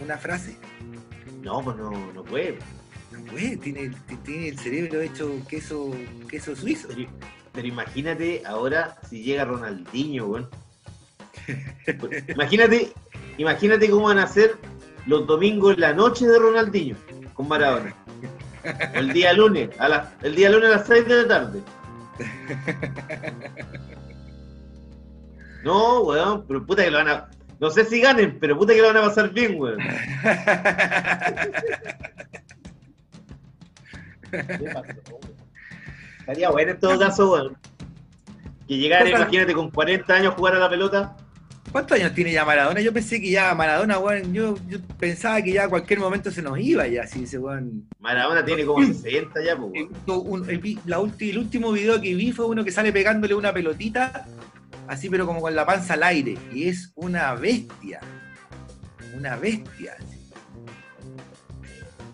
una 0.00 0.16
frase. 0.16 0.56
No, 1.42 1.60
pues 1.62 1.76
no, 1.76 1.90
no 2.12 2.22
puede. 2.22 2.58
No 3.10 3.20
puede, 3.24 3.56
tiene, 3.56 3.90
tiene 4.24 4.48
el 4.50 4.58
cerebro 4.60 5.00
hecho 5.00 5.32
queso, 5.48 5.92
queso 6.28 6.54
suizo. 6.54 6.86
Pero, 6.88 7.08
pero 7.52 7.66
imagínate 7.66 8.42
ahora 8.46 8.96
si 9.08 9.24
llega 9.24 9.44
Ronaldinho, 9.44 10.26
weón. 10.26 10.65
Imagínate, 12.28 12.92
imagínate 13.38 13.88
cómo 13.90 14.06
van 14.06 14.18
a 14.18 14.26
ser 14.26 14.56
los 15.06 15.26
domingos 15.26 15.74
en 15.74 15.80
la 15.80 15.92
noche 15.92 16.26
de 16.26 16.38
Ronaldinho 16.38 16.96
con 17.34 17.48
Maradona. 17.48 17.94
O 18.94 18.98
el 18.98 19.12
día 19.12 19.32
lunes, 19.32 19.70
a 19.78 19.88
la- 19.88 20.12
el 20.22 20.34
día 20.34 20.50
lunes 20.50 20.68
a 20.70 20.76
las 20.78 20.86
6 20.86 21.06
de 21.06 21.22
la 21.22 21.28
tarde. 21.28 21.60
No, 25.62 26.00
weón, 26.00 26.44
pero 26.46 26.64
puta 26.66 26.82
que 26.84 26.90
lo 26.90 26.98
van 26.98 27.08
a. 27.08 27.28
No 27.60 27.70
sé 27.70 27.84
si 27.84 28.00
ganen, 28.00 28.38
pero 28.40 28.56
puta 28.58 28.72
que 28.74 28.80
lo 28.82 28.88
van 28.88 28.96
a 28.98 29.02
pasar 29.02 29.30
bien, 29.30 29.54
weón. 29.60 29.78
Estaría 36.20 36.50
bueno 36.50 36.72
en 36.72 36.80
todo 36.80 36.98
caso, 36.98 37.32
weón. 37.32 37.56
Que 38.66 38.76
llegara, 38.78 39.04
imagínate, 39.08 39.52
con 39.54 39.70
40 39.70 40.14
años 40.14 40.32
a 40.32 40.36
jugar 40.36 40.54
a 40.54 40.58
la 40.58 40.68
pelota. 40.68 41.16
¿Cuántos 41.76 41.98
años 41.98 42.14
tiene 42.14 42.32
ya 42.32 42.42
Maradona? 42.46 42.80
Yo 42.80 42.90
pensé 42.90 43.20
que 43.20 43.28
ya 43.30 43.54
Maradona, 43.54 43.98
weón, 43.98 44.32
yo, 44.32 44.54
yo 44.66 44.78
pensaba 44.98 45.42
que 45.42 45.52
ya 45.52 45.64
a 45.64 45.68
cualquier 45.68 46.00
momento 46.00 46.30
se 46.30 46.40
nos 46.40 46.58
iba 46.58 46.86
ya, 46.86 47.06
si 47.06 47.24
ese 47.24 47.36
weón. 47.38 47.86
Maradona 47.98 48.42
tiene 48.42 48.64
como 48.64 48.82
60 48.82 49.44
ya, 49.44 49.58
pues, 49.58 49.72
weón. 50.06 50.26
un- 50.26 50.48
el, 50.48 50.78
la 50.86 50.98
ulti- 51.00 51.28
el 51.28 51.36
último 51.36 51.70
video 51.72 52.00
que 52.00 52.14
vi 52.14 52.32
fue 52.32 52.46
uno 52.46 52.64
que 52.64 52.72
sale 52.72 52.94
pegándole 52.94 53.34
una 53.34 53.52
pelotita, 53.52 54.26
así 54.88 55.10
pero 55.10 55.26
como 55.26 55.42
con 55.42 55.54
la 55.54 55.66
panza 55.66 55.92
al 55.94 56.04
aire, 56.04 56.38
y 56.50 56.66
es 56.66 56.92
una 56.94 57.34
bestia. 57.34 58.00
Una 59.14 59.36
bestia. 59.36 59.96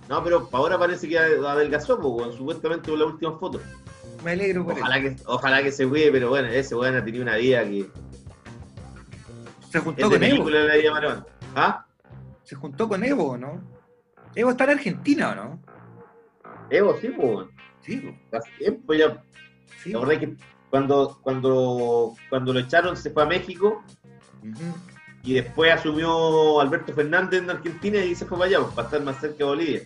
No, 0.09 0.25
pero 0.25 0.49
ahora 0.51 0.77
parece 0.77 1.09
que 1.09 1.17
adelgazó, 1.21 2.01
pues, 2.01 2.35
supuestamente 2.35 2.91
con 2.91 2.99
la 2.99 3.07
última 3.07 3.39
foto. 3.39 3.61
Me 4.25 4.33
alegro 4.33 4.65
por 4.65 4.73
Ojalá 4.75 5.01
que, 5.01 5.17
ojalá 5.27 5.63
que 5.63 5.71
se 5.71 5.87
cuide, 5.87 6.11
pero 6.11 6.31
bueno, 6.31 6.49
ese 6.49 6.75
weón 6.75 6.97
ha 6.97 7.05
tenido 7.05 7.23
una 7.23 7.37
vida 7.37 7.63
que. 7.63 7.87
Se 9.73 9.81
juntó 9.81 10.11
con 10.11 10.23
Evo. 10.23 10.51
la. 10.51 11.27
¿Ah? 11.57 11.86
Se 12.43 12.55
juntó 12.55 12.89
con 12.89 13.03
Evo, 13.05 13.39
¿no? 13.39 13.62
Evo 14.35 14.51
está 14.51 14.65
en 14.65 14.70
Argentina, 14.70 15.31
¿o 15.31 15.35
no? 15.35 15.62
Evo, 16.70 16.99
sí, 17.01 17.09
pues. 17.09 17.49
Sí, 17.81 18.15
Hace 18.31 18.51
tiempo 18.59 18.94
ya. 18.94 19.23
sí. 19.82 19.93
La 19.93 20.01
verdad 20.01 20.15
es 20.15 20.20
que 20.20 20.36
cuando, 20.70 21.19
cuando, 21.23 22.15
cuando 22.28 22.53
lo 22.53 22.61
echaron 22.61 22.97
se 22.97 23.11
fue 23.11 23.23
a 23.24 23.27
México 23.27 23.82
y 25.23 25.35
después 25.35 25.73
asumió 25.73 26.61
Alberto 26.61 26.93
Fernández 26.94 27.43
en 27.43 27.51
Argentina 27.51 27.99
y 27.99 28.15
se 28.15 28.24
fue 28.27 28.39
para 28.39 28.49
allá, 28.51 28.66
para 28.74 28.89
estar 28.89 29.03
más 29.03 29.20
cerca 29.20 29.39
de 29.39 29.44
Bolivia. 29.44 29.82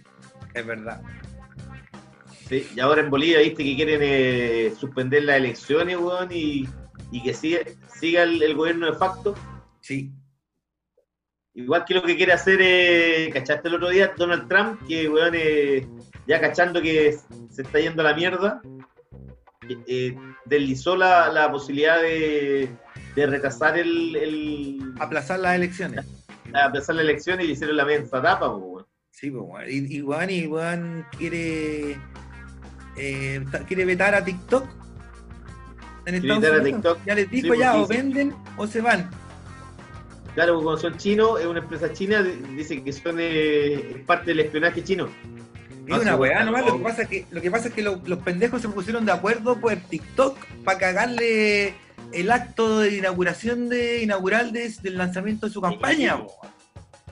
Es 0.54 0.66
verdad. 0.66 1.00
Sí, 2.48 2.68
y 2.74 2.80
ahora 2.80 3.02
en 3.02 3.10
Bolivia, 3.10 3.40
viste 3.40 3.64
que 3.64 3.76
quieren 3.76 4.00
eh, 4.02 4.74
suspender 4.78 5.24
las 5.24 5.36
elecciones, 5.38 5.96
weón, 5.96 6.28
y, 6.30 6.68
y 7.10 7.22
que 7.22 7.34
siga, 7.34 7.60
siga 7.98 8.22
el, 8.22 8.40
el 8.42 8.54
gobierno 8.54 8.86
de 8.86 8.94
facto. 8.98 9.34
Sí. 9.86 10.10
Igual 11.54 11.84
que 11.84 11.94
lo 11.94 12.02
que 12.02 12.16
quiere 12.16 12.32
hacer, 12.32 12.58
eh, 12.60 13.30
¿cachaste 13.32 13.68
el 13.68 13.76
otro 13.76 13.88
día? 13.88 14.12
Donald 14.16 14.48
Trump, 14.48 14.80
que, 14.86 15.08
weón, 15.08 15.32
eh, 15.36 15.86
ya 16.26 16.40
cachando 16.40 16.82
que 16.82 17.16
se 17.50 17.62
está 17.62 17.78
yendo 17.78 18.02
a 18.02 18.10
la 18.10 18.14
mierda, 18.14 18.60
eh, 19.86 20.16
deslizó 20.44 20.96
la, 20.96 21.28
la 21.32 21.50
posibilidad 21.50 22.02
de, 22.02 22.68
de 23.14 23.26
retrasar 23.26 23.78
el, 23.78 24.16
el, 24.16 24.92
Aplazar 24.98 25.38
las 25.38 25.54
elecciones. 25.54 26.04
aplazar 26.52 26.96
la 26.96 27.02
elección 27.02 27.40
y 27.40 27.46
le 27.46 27.52
hicieron 27.52 27.76
la 27.76 27.84
mensa 27.84 28.20
tapa, 28.20 28.50
pues, 28.52 28.62
weón. 28.66 28.86
Sí, 29.10 29.30
pues, 29.30 29.44
weón. 29.46 29.64
Y, 29.70 29.96
y, 29.96 30.02
weón, 30.02 30.30
y 30.30 30.46
weón 30.46 31.06
quiere. 31.16 31.96
eh, 32.98 33.44
quiere 33.66 33.84
vetar 33.86 34.14
a 34.14 34.24
TikTok. 34.24 34.66
En 36.06 36.14
Estados 36.16 36.44
Unidos. 36.44 36.64
TikTok. 36.64 36.98
Ya 37.06 37.14
les 37.14 37.30
dijo 37.30 37.54
Sí, 37.54 37.60
ya, 37.60 37.72
pues, 37.72 37.84
o 37.84 37.86
sí. 37.86 37.96
venden 37.96 38.34
o 38.58 38.66
se 38.66 38.80
van. 38.82 39.10
Claro, 40.36 40.52
porque 40.54 40.64
como 40.66 40.76
son 40.76 40.96
chinos, 40.98 41.40
es 41.40 41.46
una 41.46 41.58
empresa 41.58 41.92
china, 41.92 42.22
di- 42.22 42.54
dice 42.54 42.80
que 42.84 42.92
son 42.92 43.16
eh, 43.18 43.96
es 43.96 44.04
parte 44.06 44.26
del 44.26 44.40
espionaje 44.40 44.84
chino. 44.84 45.08
Es 45.88 45.98
una 45.98 46.14
weá 46.16 46.44
nomás. 46.44 46.62
no. 46.64 46.68
Lo 46.72 46.78
que 46.78 46.82
pasa 46.84 47.02
es 47.02 47.08
que, 47.08 47.26
lo 47.30 47.40
que, 47.40 47.50
pasa 47.50 47.68
es 47.68 47.74
que 47.74 47.82
lo- 47.82 48.00
los 48.06 48.18
pendejos 48.20 48.60
se 48.62 48.68
pusieron 48.68 49.04
de 49.06 49.12
acuerdo 49.12 49.58
por 49.60 49.74
TikTok 49.74 50.36
para 50.64 50.78
cagarle 50.78 51.74
el 52.12 52.30
acto 52.30 52.80
de 52.80 52.96
inauguración 52.98 53.68
de 53.68 54.02
inaugural 54.02 54.52
de- 54.52 54.72
del 54.82 54.96
lanzamiento 54.98 55.46
de 55.46 55.52
su 55.52 55.60
campaña. 55.60 56.16
sí. 56.18 56.48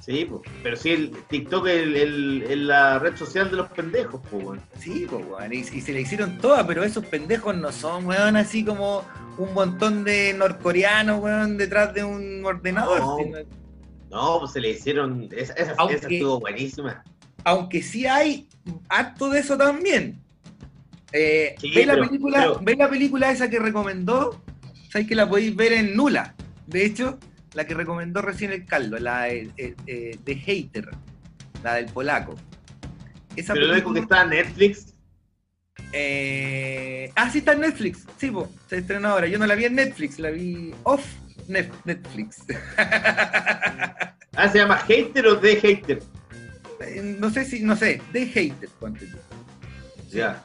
Sí. 0.04 0.28
Pero 0.62 0.76
sí, 0.76 0.90
el 0.90 1.10
TikTok 1.28 1.66
es 1.66 1.82
el- 1.82 1.96
el- 1.96 2.42
es 2.42 2.58
la 2.58 2.98
red 2.98 3.16
social 3.16 3.50
de 3.50 3.56
los 3.56 3.68
pendejos, 3.70 4.20
pues, 4.30 4.44
weón. 4.44 4.60
Sí, 4.78 5.06
pues, 5.08 5.24
weón. 5.26 5.52
Y, 5.52 5.56
y 5.58 5.80
se 5.80 5.92
le 5.92 6.02
hicieron 6.02 6.36
todas, 6.38 6.66
pero 6.66 6.84
esos 6.84 7.06
pendejos 7.06 7.56
no 7.56 7.72
son, 7.72 8.04
weón, 8.06 8.36
así 8.36 8.64
como 8.64 9.02
un 9.38 9.54
montón 9.54 10.04
de 10.04 10.34
norcoreanos, 10.34 11.22
weón, 11.22 11.56
detrás 11.56 11.94
de 11.94 12.04
un 12.04 12.44
ordenador. 12.44 13.00
No. 13.00 13.16
sino- 13.16 13.38
No, 14.10 14.38
pues 14.40 14.52
se 14.52 14.60
le 14.60 14.70
hicieron. 14.70 15.28
Esa, 15.32 15.54
esa, 15.54 15.74
Aunque- 15.78 15.96
esa 15.96 16.08
estuvo 16.08 16.38
buenísima. 16.38 17.02
aunque 17.44 17.82
sí 17.82 18.06
hay 18.06 18.46
acto 18.88 19.28
de 19.30 19.40
eso 19.40 19.56
también. 19.56 20.20
Eh, 21.12 21.54
Sí, 21.60 21.72
¿ve, 21.74 21.86
la 21.86 21.94
película, 21.96 22.38
pero- 22.40 22.58
¿Ve 22.62 22.76
la 22.76 22.88
película 22.90 23.30
esa 23.30 23.48
que 23.48 23.58
recomendó? 23.58 24.40
Sabéis 24.90 25.08
que 25.08 25.14
la 25.14 25.28
podéis 25.28 25.54
ver 25.56 25.72
en 25.72 25.96
Nula. 25.96 26.34
De 26.66 26.84
hecho, 26.84 27.18
la 27.54 27.66
que 27.66 27.74
recomendó 27.74 28.20
recién 28.22 28.52
el 28.52 28.64
Caldo, 28.66 28.98
la 28.98 29.22
de, 29.22 29.50
eh, 29.56 29.74
eh, 29.86 30.18
de 30.24 30.34
Hater, 30.36 30.88
la 31.62 31.74
del 31.74 31.86
polaco. 31.86 32.34
Esa 33.36 33.54
Pero 33.54 33.66
lo 33.66 33.72
único 33.72 33.92
que 33.94 34.00
película- 34.00 34.22
está 34.22 34.36
en 34.36 34.44
Netflix. 34.44 34.94
eh, 35.92 37.10
ah, 37.16 37.30
sí 37.30 37.38
está 37.38 37.52
en 37.52 37.60
Netflix. 37.60 38.04
Sí, 38.18 38.30
po, 38.30 38.50
se 38.68 38.78
estrenó 38.78 39.08
ahora. 39.08 39.26
Yo 39.28 39.38
no 39.38 39.46
la 39.46 39.54
vi 39.54 39.64
en 39.64 39.74
Netflix, 39.74 40.18
la 40.18 40.30
vi 40.30 40.72
off 40.84 41.04
Net- 41.48 41.70
Netflix. 41.84 42.42
Ah, 44.36 44.48
se 44.50 44.58
llama 44.58 44.76
Hater 44.78 45.26
o 45.28 45.38
The 45.38 45.56
Hater. 45.60 46.02
Eh, 46.80 47.16
no 47.20 47.30
sé 47.30 47.44
si, 47.44 47.62
no 47.62 47.76
sé, 47.76 48.00
de 48.12 48.26
Hater, 48.26 48.68
ponte. 48.80 49.06
Ya. 50.10 50.42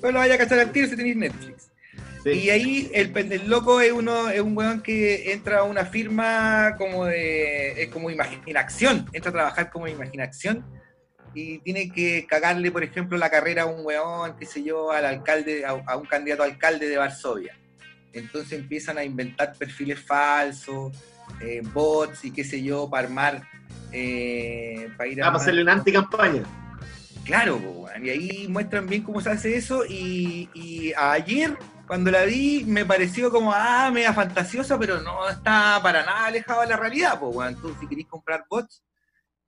Pero 0.00 0.12
lo 0.12 0.18
vaya 0.20 0.34
a 0.34 0.38
cachar 0.38 0.58
al 0.60 0.70
tiro 0.70 0.86
si 0.88 0.96
tenéis 0.96 1.16
Netflix. 1.16 1.63
Sí. 2.24 2.30
Y 2.30 2.50
ahí 2.50 2.90
el, 2.94 3.16
el 3.16 3.48
loco 3.50 3.80
es 3.82 3.92
uno, 3.92 4.30
es 4.30 4.40
un 4.40 4.56
weón 4.56 4.80
que 4.82 5.32
entra 5.32 5.58
a 5.60 5.62
una 5.64 5.84
firma 5.84 6.74
como 6.78 7.04
de. 7.04 7.82
es 7.82 7.88
como 7.90 8.10
imaginación, 8.10 9.06
entra 9.12 9.28
a 9.30 9.34
trabajar 9.34 9.70
como 9.70 9.86
imaginación 9.86 10.64
y 11.34 11.58
tiene 11.58 11.90
que 11.90 12.26
cagarle, 12.26 12.70
por 12.70 12.82
ejemplo, 12.82 13.18
la 13.18 13.28
carrera 13.28 13.62
a 13.64 13.66
un 13.66 13.84
weón, 13.84 14.36
qué 14.38 14.46
sé 14.46 14.62
yo, 14.62 14.90
al 14.90 15.04
alcalde, 15.04 15.64
a, 15.66 15.70
a 15.86 15.96
un 15.96 16.06
candidato 16.06 16.42
a 16.44 16.46
alcalde 16.46 16.88
de 16.88 16.96
Varsovia. 16.96 17.56
Entonces 18.12 18.58
empiezan 18.58 18.96
a 18.98 19.04
inventar 19.04 19.52
perfiles 19.58 20.00
falsos, 20.00 20.96
eh, 21.40 21.60
bots 21.72 22.24
y 22.24 22.30
qué 22.30 22.44
sé 22.44 22.62
yo, 22.62 22.88
para 22.88 23.06
armar. 23.08 23.42
eh, 23.92 24.88
para 24.96 25.08
ir 25.08 25.22
Ah, 25.22 25.26
para 25.26 25.38
hacerle 25.38 25.62
una 25.62 25.72
anticampaña. 25.72 26.42
Claro, 27.24 27.60
y 28.02 28.10
ahí 28.10 28.46
muestran 28.48 28.86
bien 28.86 29.02
cómo 29.02 29.20
se 29.20 29.30
hace 29.30 29.56
eso. 29.56 29.84
Y, 29.88 30.48
y 30.54 30.92
ayer, 30.96 31.56
cuando 31.86 32.10
la 32.10 32.24
vi, 32.24 32.64
me 32.66 32.84
pareció 32.84 33.30
como, 33.30 33.52
ah, 33.52 33.90
media 33.92 34.12
fantasiosa, 34.12 34.78
pero 34.78 35.00
no 35.00 35.28
está 35.28 35.78
para 35.82 36.04
nada 36.04 36.26
alejado 36.26 36.62
de 36.62 36.68
la 36.68 36.76
realidad. 36.76 37.18
Pues, 37.20 37.34
weón. 37.34 37.56
Tú, 37.60 37.74
si 37.80 37.86
queréis 37.86 38.06
comprar 38.08 38.44
bots, 38.48 38.82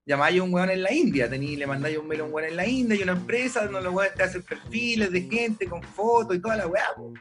llamáis 0.04 0.40
a 0.40 0.42
un 0.42 0.52
weón 0.52 0.70
en 0.70 0.82
la 0.82 0.92
India, 0.92 1.28
tení, 1.30 1.56
le 1.56 1.66
mandáis 1.66 1.98
un 1.98 2.06
mail 2.06 2.20
a 2.20 2.24
un 2.24 2.32
weón 2.34 2.48
en 2.50 2.56
la 2.56 2.66
India 2.66 2.96
y 2.98 3.02
una 3.02 3.12
empresa 3.12 3.64
donde 3.64 3.80
los 3.82 3.92
weones 3.94 4.14
te 4.14 4.22
hacen 4.22 4.42
perfiles 4.42 5.10
de 5.10 5.22
gente 5.22 5.66
con 5.68 5.82
fotos 5.82 6.36
y 6.36 6.40
toda 6.40 6.56
la 6.56 6.66
weá. 6.66 6.94
po. 6.94 7.12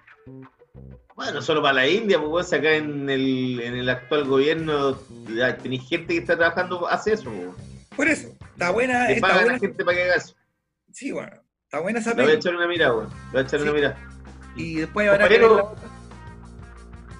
Bueno, 1.16 1.42
solo 1.42 1.62
para 1.62 1.76
la 1.76 1.88
India, 1.88 2.20
pues, 2.20 2.30
weón, 2.30 2.46
acá 2.60 2.76
en 2.76 3.10
el, 3.10 3.60
en 3.62 3.76
el 3.76 3.90
actual 3.90 4.26
gobierno 4.26 4.96
tenéis 5.64 5.88
gente 5.88 6.14
que 6.14 6.20
está 6.20 6.36
trabajando, 6.36 6.88
hace 6.88 7.14
eso, 7.14 7.32
pues. 7.32 7.56
Por 7.96 8.08
eso, 8.10 8.28
está 8.52 8.72
buena, 8.72 9.08
Le 9.08 9.14
está 9.14 9.28
pagan 9.28 9.44
buena. 9.44 9.54
la 9.54 9.60
gente 9.60 9.86
para 9.86 9.98
que 9.98 10.04
haga 10.04 10.16
eso. 10.16 10.36
Sí, 10.92 11.12
bueno, 11.14 11.32
está 11.64 11.80
buena 11.80 12.00
esa 12.00 12.14
Le 12.14 12.24
voy 12.24 12.32
a 12.34 12.36
echar 12.36 12.56
una 12.56 12.68
mirada, 12.68 12.94
weón. 12.96 13.10
Le 13.10 13.32
voy 13.32 13.40
a 13.40 13.44
echar 13.44 13.60
Sí. 13.60 13.64
una 13.64 13.74
mirada. 13.74 14.15
Y 14.56 14.76
después 14.76 15.10
habrá 15.10 15.27
que 15.27 15.40
la. 15.40 15.65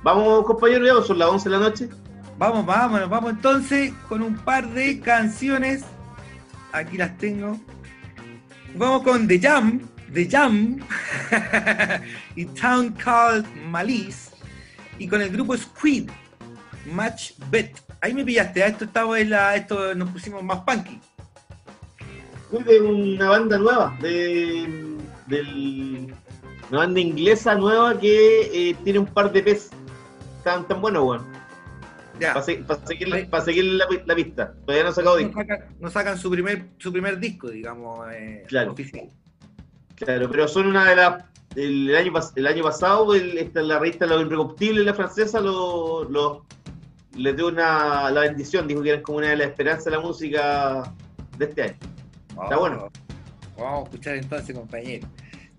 Vamos, 0.03 0.45
compañero, 0.45 0.86
ya 0.86 0.94
pues, 0.94 1.07
son 1.07 1.20
las 1.20 1.30
11 1.30 1.49
de 1.49 1.57
la 1.57 1.62
noche. 1.62 1.90
Vamos, 2.38 2.66
vamos, 2.66 3.10
vamos 3.10 3.32
entonces 3.32 3.94
con 4.07 4.22
un 4.22 4.36
par 4.36 4.68
de 4.70 4.99
canciones. 4.99 5.84
Aquí 6.72 6.98
las 6.98 7.18
tengo. 7.18 7.60
Vamos 8.76 9.03
con 9.03 9.28
The 9.28 9.40
Jam, 9.40 9.82
The 10.14 10.30
Jam 10.30 10.78
y 12.36 12.45
Town 12.45 12.91
Called 12.91 13.45
Malice 13.70 14.32
y 14.99 15.07
con 15.07 15.22
el 15.22 15.30
grupo 15.30 15.57
Squid, 15.57 16.10
Match 16.91 17.32
Bet. 17.49 17.78
Ahí 18.02 18.14
me 18.14 18.24
pillaste, 18.24 18.64
a 18.64 18.68
esto 18.68 18.86
estaba 18.86 19.20
en 19.20 19.30
la, 19.30 19.56
esto 19.56 19.95
nos 19.95 20.10
pusimos 20.10 20.44
más 20.44 20.60
punky. 20.60 20.99
Fui 22.49 22.64
de 22.64 22.80
una 22.82 23.30
banda 23.30 23.57
nueva, 23.57 23.98
de, 24.02 24.98
del, 25.28 26.14
Una 26.70 26.80
banda 26.80 27.00
inglesa 27.00 27.56
nueva 27.56 28.00
que 28.00 28.70
eh, 28.72 28.76
tiene 28.84 29.00
un 29.00 29.06
par 29.06 29.32
de 29.32 29.44
pez 29.44 29.70
tan, 30.44 30.68
tan 30.68 30.82
buenos, 30.82 31.04
weón. 31.04 31.26
Ya. 32.20 32.34
Para 32.34 32.46
seguir, 32.46 32.66
pa 33.30 33.42
seguir 33.42 33.64
la, 33.66 33.86
la 34.06 34.16
pista. 34.16 34.54
Todavía 34.66 34.84
no 34.84 34.90
han 34.90 34.96
sacado 34.96 35.16
No 35.16 35.20
disco. 35.26 35.40
sacan, 35.42 35.60
no 35.80 35.90
sacan 35.90 36.18
su 36.18 36.30
primer 36.32 36.66
su 36.78 36.92
primer 36.92 37.20
disco, 37.20 37.50
digamos, 37.50 38.08
eh, 38.14 38.44
Claro. 38.48 38.72
oficial. 38.72 39.10
Claro, 39.96 40.30
pero 40.32 40.48
son 40.48 40.68
una 40.68 40.90
de 40.90 40.96
las. 40.96 41.24
El, 41.56 41.90
el 41.90 41.96
año, 41.96 42.12
el 42.36 42.48
año 42.48 42.64
pasado, 42.64 43.16
el- 43.16 43.38
esta, 43.38 43.62
la 43.62 43.80
revista 43.80 44.06
Lo 44.06 44.20
Irrecoptible, 44.20 44.84
la 44.84 44.94
francesa, 44.94 45.40
lo, 45.40 46.04
lo- 46.06 46.46
les 47.16 47.36
dio 47.36 47.48
una, 47.48 48.10
la 48.12 48.22
bendición. 48.22 48.68
Dijo 48.68 48.82
que 48.82 48.90
eran 48.90 49.02
como 49.04 49.20
una 49.20 49.30
de 49.30 49.38
las 49.38 49.48
esperanzas 49.50 49.86
de 49.86 49.92
la 49.92 50.00
música 50.02 50.94
de 51.38 51.46
este 51.46 51.62
año. 51.64 51.76
Está 52.44 52.58
bueno. 52.58 52.90
Vamos 53.58 53.80
a 53.80 53.84
escuchar 53.84 54.16
entonces, 54.16 54.54
compañero. 54.56 55.08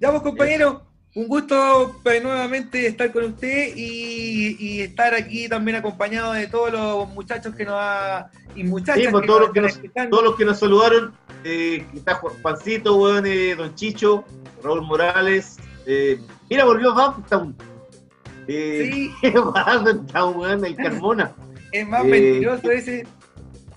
Ya, 0.01 0.11
pues, 0.11 0.23
compañero, 0.23 0.83
un 1.17 1.29
gusto 1.29 1.99
pues, 2.03 2.23
nuevamente 2.23 2.87
estar 2.87 3.11
con 3.11 3.25
usted 3.25 3.73
y, 3.75 4.57
y 4.61 4.81
estar 4.83 5.15
aquí 5.15 5.49
también 5.49 5.77
acompañado 5.79 6.33
de 6.35 6.47
todos 6.47 6.71
los 6.71 7.09
muchachos 7.09 7.55
que 7.55 7.65
nos 7.65 7.75
ha. 7.77 8.31
y 8.55 8.63
muchachas 8.65 9.03
Sí, 9.03 9.09
pues, 9.11 9.23
que 9.23 9.27
todos 9.27 9.41
nos 9.41 9.47
los 9.49 9.55
que 9.55 9.61
nos- 9.63 9.73
escuchando. 9.73 10.11
Todos 10.11 10.25
los 10.25 10.37
que 10.37 10.45
nos 10.45 10.59
saludaron, 10.59 11.15
eh, 11.45 11.87
está 11.95 12.15
Juan- 12.17 12.35
Juancito, 12.43 12.97
weón, 12.97 13.25
eh, 13.27 13.55
Don 13.57 13.75
Chicho, 13.75 14.25
Raúl 14.63 14.83
Morales. 14.83 15.57
eh, 15.87 16.21
mira, 16.51 16.65
volvió 16.65 16.95
Baptown. 16.95 17.57
Eh, 18.49 18.91
Sí, 18.93 19.13
Baptown, 19.55 20.37
weón, 20.37 20.65
el 20.65 20.77
Carmona. 20.77 21.33
es 21.73 21.89
más 21.89 22.05
Eh, 22.05 22.09
mentiroso 22.09 22.71
ese. 22.71 23.07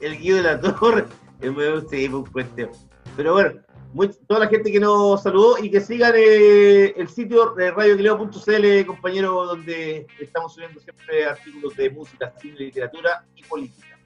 el 0.01 0.17
Guido 0.17 0.37
de 0.37 0.43
la 0.43 0.59
Torre. 0.59 1.05
eh, 1.41 1.49
bueno, 1.49 1.81
sí, 1.89 2.07
un 2.07 2.25
cuenteo. 2.25 2.71
Pero 3.15 3.33
bueno, 3.33 3.53
muy- 3.93 4.09
toda 4.27 4.41
la 4.41 4.47
gente 4.47 4.71
que 4.71 4.79
nos 4.79 5.21
saludó 5.23 5.57
y 5.57 5.69
que 5.71 5.81
sigan 5.81 6.13
eh, 6.15 6.93
el 6.97 7.07
sitio 7.09 7.51
de 7.55 7.71
radioquileo.cl, 7.71 8.85
compañero, 8.85 9.45
donde 9.45 10.05
estamos 10.19 10.53
subiendo 10.53 10.79
siempre 10.79 11.25
artículos 11.25 11.75
de 11.75 11.89
música, 11.89 12.33
cine, 12.41 12.55
literatura 12.59 13.25
y 13.35 13.43
política. 13.43 13.97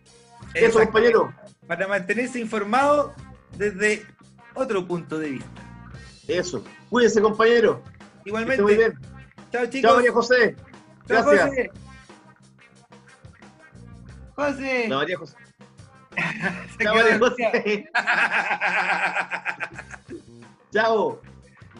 Eso, 0.53 0.79
compañero. 0.79 1.33
Para 1.67 1.87
mantenerse 1.87 2.39
informado 2.39 3.13
desde 3.57 4.05
otro 4.53 4.85
punto 4.85 5.17
de 5.19 5.29
vista. 5.31 5.49
Eso. 6.27 6.63
Cuídense, 6.89 7.21
compañero. 7.21 7.81
Esté 7.85 8.31
muy 8.31 8.41
Igualmente, 8.43 8.63
bien. 8.75 8.93
chao 9.51 9.65
chicos. 9.65 9.81
Chao, 9.81 9.95
María 9.95 10.11
José. 10.11 10.55
Chao, 11.07 11.23
Gracias. 11.25 11.49
José. 11.49 11.71
José. 14.35 14.87
No, 14.87 14.97
María. 14.97 15.17
José. 15.17 15.35
Chao. 20.73 21.21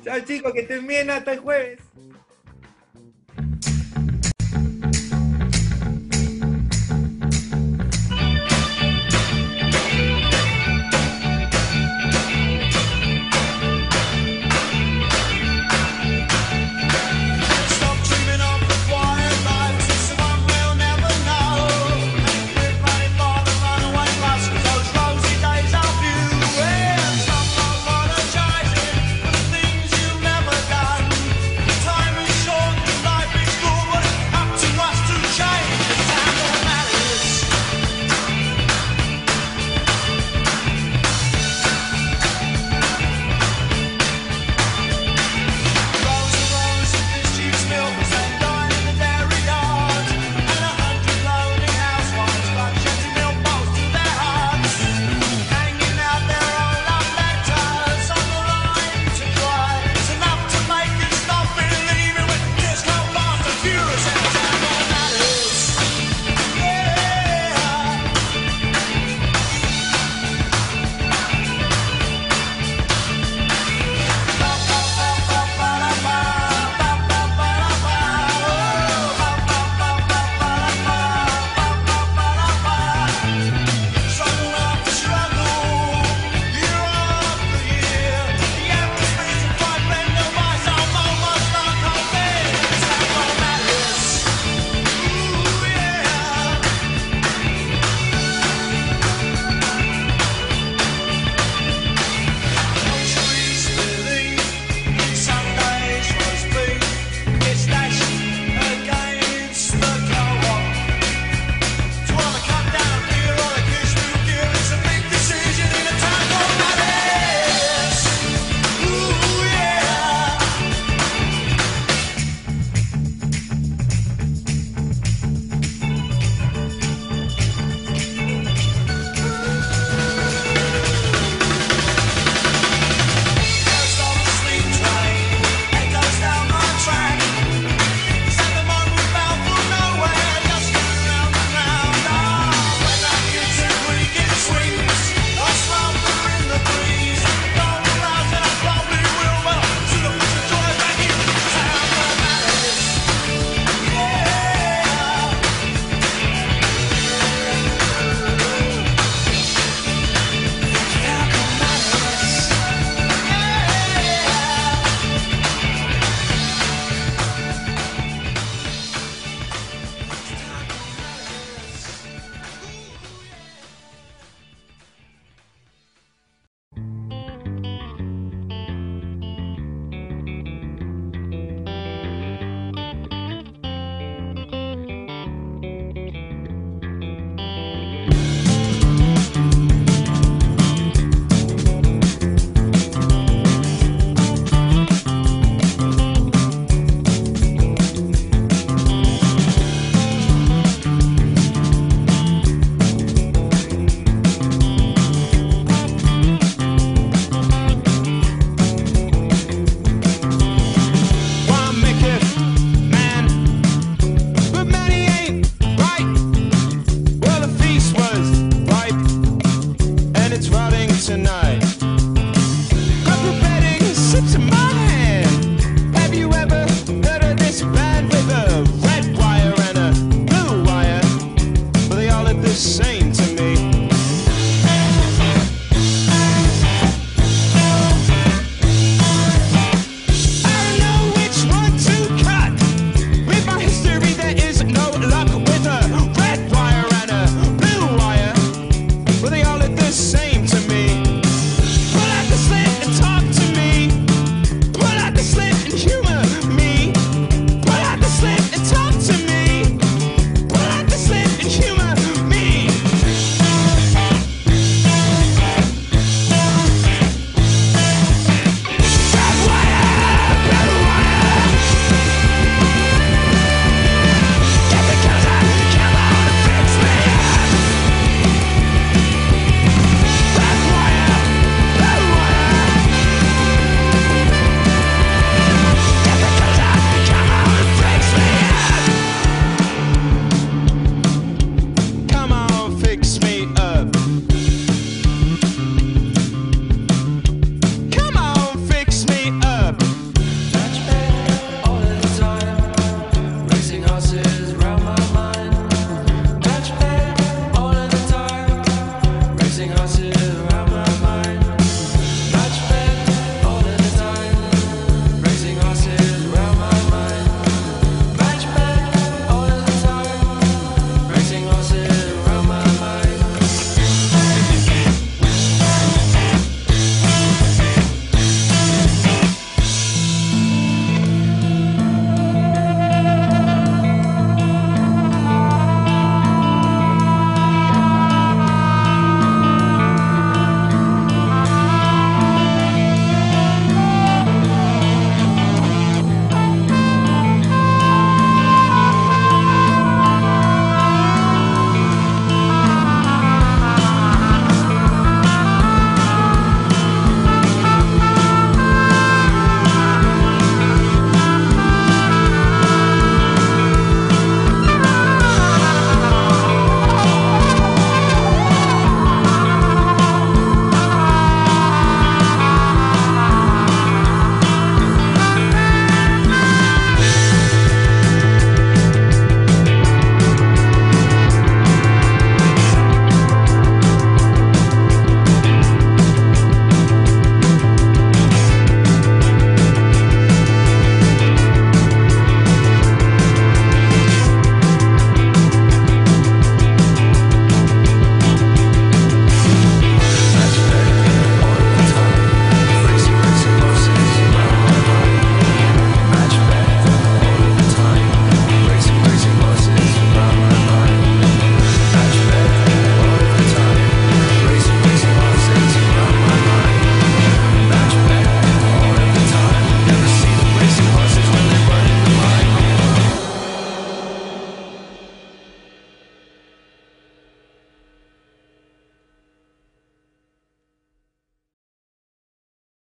Chao 0.04 0.20
chicos, 0.22 0.54
que 0.54 0.62
estén 0.62 0.86
bien 0.86 1.10
hasta 1.10 1.34
el 1.34 1.40
jueves. 1.40 1.80